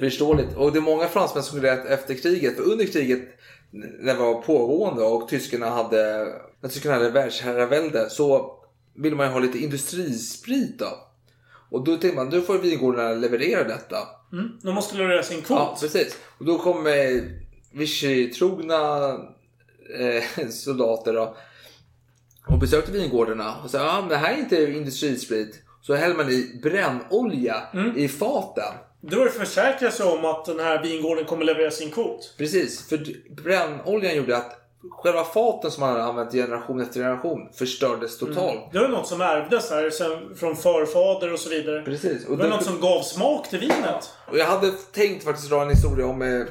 Förståeligt. 0.00 0.56
Och 0.56 0.72
det 0.72 0.78
är 0.78 0.82
många 0.82 1.08
fransmän 1.08 1.42
som 1.42 1.60
grät 1.60 1.86
efter 1.86 2.14
kriget. 2.14 2.56
För 2.56 2.62
under 2.62 2.84
kriget, 2.86 3.20
när 3.70 4.14
det 4.14 4.20
var 4.20 4.42
pågående 4.42 5.02
och 5.02 5.28
tyskarna 5.28 5.70
hade, 5.70 6.28
när 6.60 6.68
tyskarna 6.68 6.94
hade 6.94 7.10
världsherravälde 7.10 8.10
så 8.10 8.56
ville 8.96 9.16
man 9.16 9.26
ju 9.26 9.32
ha 9.32 9.38
lite 9.38 9.58
industrisprit 9.58 10.78
då. 10.78 11.10
Och 11.70 11.84
då 11.84 11.96
tänkte 11.96 12.16
man, 12.16 12.30
då 12.30 12.40
får 12.40 12.58
vingårdarna 12.58 13.12
leverera 13.12 13.64
detta. 13.64 13.96
Mm. 14.32 14.58
De 14.62 14.74
måste 14.74 14.96
leverera 14.96 15.22
sin 15.22 15.42
kvot. 15.42 15.58
Ja, 15.58 15.76
precis. 15.80 16.18
Och 16.38 16.44
då 16.44 16.58
kom 16.58 16.86
eh, 16.86 16.92
Vichy-trogna 17.72 19.14
eh, 19.98 20.48
soldater 20.50 21.12
då, 21.12 21.36
och 22.46 22.58
besökte 22.58 22.92
vingårdarna 22.92 23.54
och 23.64 23.70
sa 23.70 23.78
ja, 23.78 24.00
men 24.00 24.08
det 24.08 24.16
här 24.16 24.32
är 24.34 24.38
inte 24.38 24.62
industrisprit. 24.62 25.62
Så 25.82 25.94
häller 25.94 26.14
man 26.14 26.28
i 26.30 26.60
brännolja 26.62 27.62
i 27.96 28.08
faten. 28.08 28.72
Då 29.00 29.20
är 29.20 29.24
det 29.24 29.30
försäkra 29.30 29.90
sig 29.90 30.06
om 30.06 30.24
att 30.24 30.44
den 30.44 30.60
här 30.60 30.82
vingården 30.82 31.24
kommer 31.24 31.44
leverera 31.44 31.70
sin 31.70 31.90
kvot. 31.90 32.34
Precis, 32.38 32.88
för 32.88 33.06
brännoljan 33.30 34.16
gjorde 34.16 34.36
att 34.36 34.56
själva 34.90 35.24
faten 35.24 35.70
som 35.70 35.80
man 35.80 35.90
hade 35.90 36.04
använt 36.04 36.32
generation 36.32 36.80
efter 36.80 37.00
generation 37.00 37.48
förstördes 37.54 38.18
totalt. 38.18 38.72
Det 38.72 38.78
var 38.78 38.88
något 38.88 39.08
som 39.08 39.20
ärvdes 39.20 39.70
här 39.70 39.90
sen, 39.90 40.36
från 40.36 40.56
förfader 40.56 41.32
och 41.32 41.38
så 41.38 41.50
vidare. 41.50 41.82
Precis. 41.82 42.26
Och, 42.26 42.36
Det 42.36 42.42
var 42.42 42.50
då, 42.50 42.56
något 42.56 42.64
som 42.64 42.80
gav 42.80 43.02
smak 43.02 43.50
till 43.50 43.58
vinet. 43.58 44.10
och 44.30 44.38
jag 44.38 44.46
hade 44.46 44.70
tänkt 44.70 45.24
faktiskt 45.24 45.50
dra 45.50 45.62
en 45.62 45.70
historia 45.70 46.06
om 46.06 46.22
eh, 46.22 46.42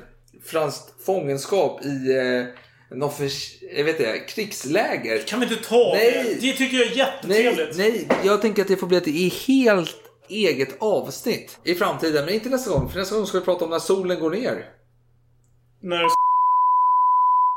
franskt 0.46 1.06
fångenskap 1.06 1.86
i 1.86 2.18
eh, 2.18 2.46
en 2.92 3.04
offers, 3.04 3.54
jag 3.78 3.84
vet 3.84 4.00
inte, 4.00 4.20
krigsläger. 4.20 5.20
Kan 5.28 5.40
vi 5.40 5.46
inte 5.46 5.70
ta 5.70 5.94
Nej. 5.94 6.24
det? 6.42 6.48
Det 6.48 6.54
tycker 6.58 6.78
jag 6.78 6.86
är 6.88 6.90
Nej, 7.28 7.44
jättetrevligt. 7.44 7.78
nej, 7.78 8.08
jag 8.24 8.42
tänker 8.42 8.62
att 8.62 8.68
det 8.68 8.78
får 8.78 8.88
bli 8.88 8.98
ett 8.98 9.08
i 9.08 9.30
helt 9.48 9.96
eget 10.30 10.76
avsnitt 10.80 11.58
i 11.64 11.76
framtiden. 11.76 12.26
Men 12.26 12.34
inte 12.34 12.50
nästa 12.50 12.72
gång, 12.72 12.90
för 12.90 13.00
nästa 13.00 13.16
gång 13.16 13.26
ska 13.28 13.40
vi 13.40 13.46
prata 13.46 13.66
om 13.66 13.72
när 13.72 13.80
solen 13.80 14.20
går 14.20 14.30
ner. 14.32 14.66
När... 15.82 16.08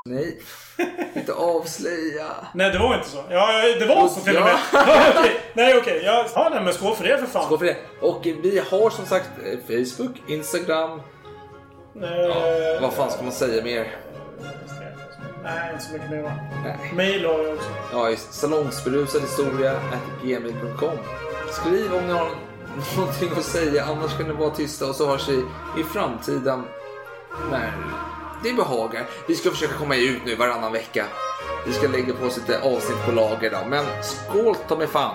Nej, 0.04 0.38
inte 1.14 1.32
avslöja. 1.32 2.26
Nej, 2.54 2.70
det 2.70 2.78
var 2.78 2.94
inte 2.94 3.08
så. 3.08 3.24
Ja, 3.30 3.62
det 3.78 3.86
var 3.86 4.08
så 4.08 4.20
till 4.20 4.36
och 4.36 4.42
med. 4.42 4.58
Ja. 4.72 4.84
Ja. 5.14 5.24
Nej, 5.54 5.78
okej. 5.78 6.02
Ja, 6.04 6.26
ja, 6.34 6.48
nej, 6.54 6.64
men 6.64 6.74
skål 6.74 6.96
för 6.96 7.04
det 7.04 7.18
för 7.18 7.26
fan. 7.26 7.44
Skål 7.46 7.58
för 7.58 7.66
det. 7.66 7.76
Och 8.00 8.26
vi 8.42 8.62
har 8.70 8.90
som 8.90 9.06
sagt 9.06 9.30
eh, 9.44 9.58
Facebook, 9.66 10.16
Instagram. 10.28 10.90
Eh, 12.02 12.80
Vad 12.82 12.92
fan 12.92 13.10
ska 13.10 13.22
man 13.22 13.32
säga 13.32 13.64
mer? 13.64 13.96
Nej, 15.42 15.72
inte 15.72 15.84
så 15.84 15.92
mycket 15.92 16.10
mer 16.10 16.22
va? 16.22 16.32
Mail 16.94 17.24
har 17.24 17.32
jag 17.32 17.54
också. 17.54 17.68
Ja, 17.92 18.10
just 18.10 18.34
salongsberusad 18.34 19.20
historia 19.20 19.80
gmail.com. 20.22 20.98
Skriv 21.50 21.94
om 21.94 22.06
ni 22.06 22.12
har 22.12 22.30
någonting 22.96 23.30
att 23.36 23.44
säga, 23.44 23.84
annars 23.84 24.16
kan 24.16 24.26
ni 24.26 24.32
vara 24.32 24.50
tysta 24.50 24.88
och 24.88 24.94
så 24.94 25.06
hörs 25.06 25.28
vi 25.28 25.44
i 25.80 25.84
framtiden 25.84 26.62
när 27.50 27.72
det 28.42 28.52
behagar. 28.52 29.06
Vi 29.28 29.34
ska 29.34 29.50
försöka 29.50 29.74
komma 29.74 29.96
ut 29.96 30.24
nu 30.26 30.34
varannan 30.34 30.72
vecka. 30.72 31.04
Vi 31.66 31.72
ska 31.72 31.88
lägga 31.88 32.14
på 32.14 32.26
oss 32.26 32.36
lite 32.36 32.60
avsnitt 32.60 33.04
på 33.06 33.12
lager 33.12 33.50
då, 33.50 33.58
men 33.68 33.84
skål 34.02 34.56
ta 34.68 34.76
mig 34.76 34.86
fan! 34.86 35.14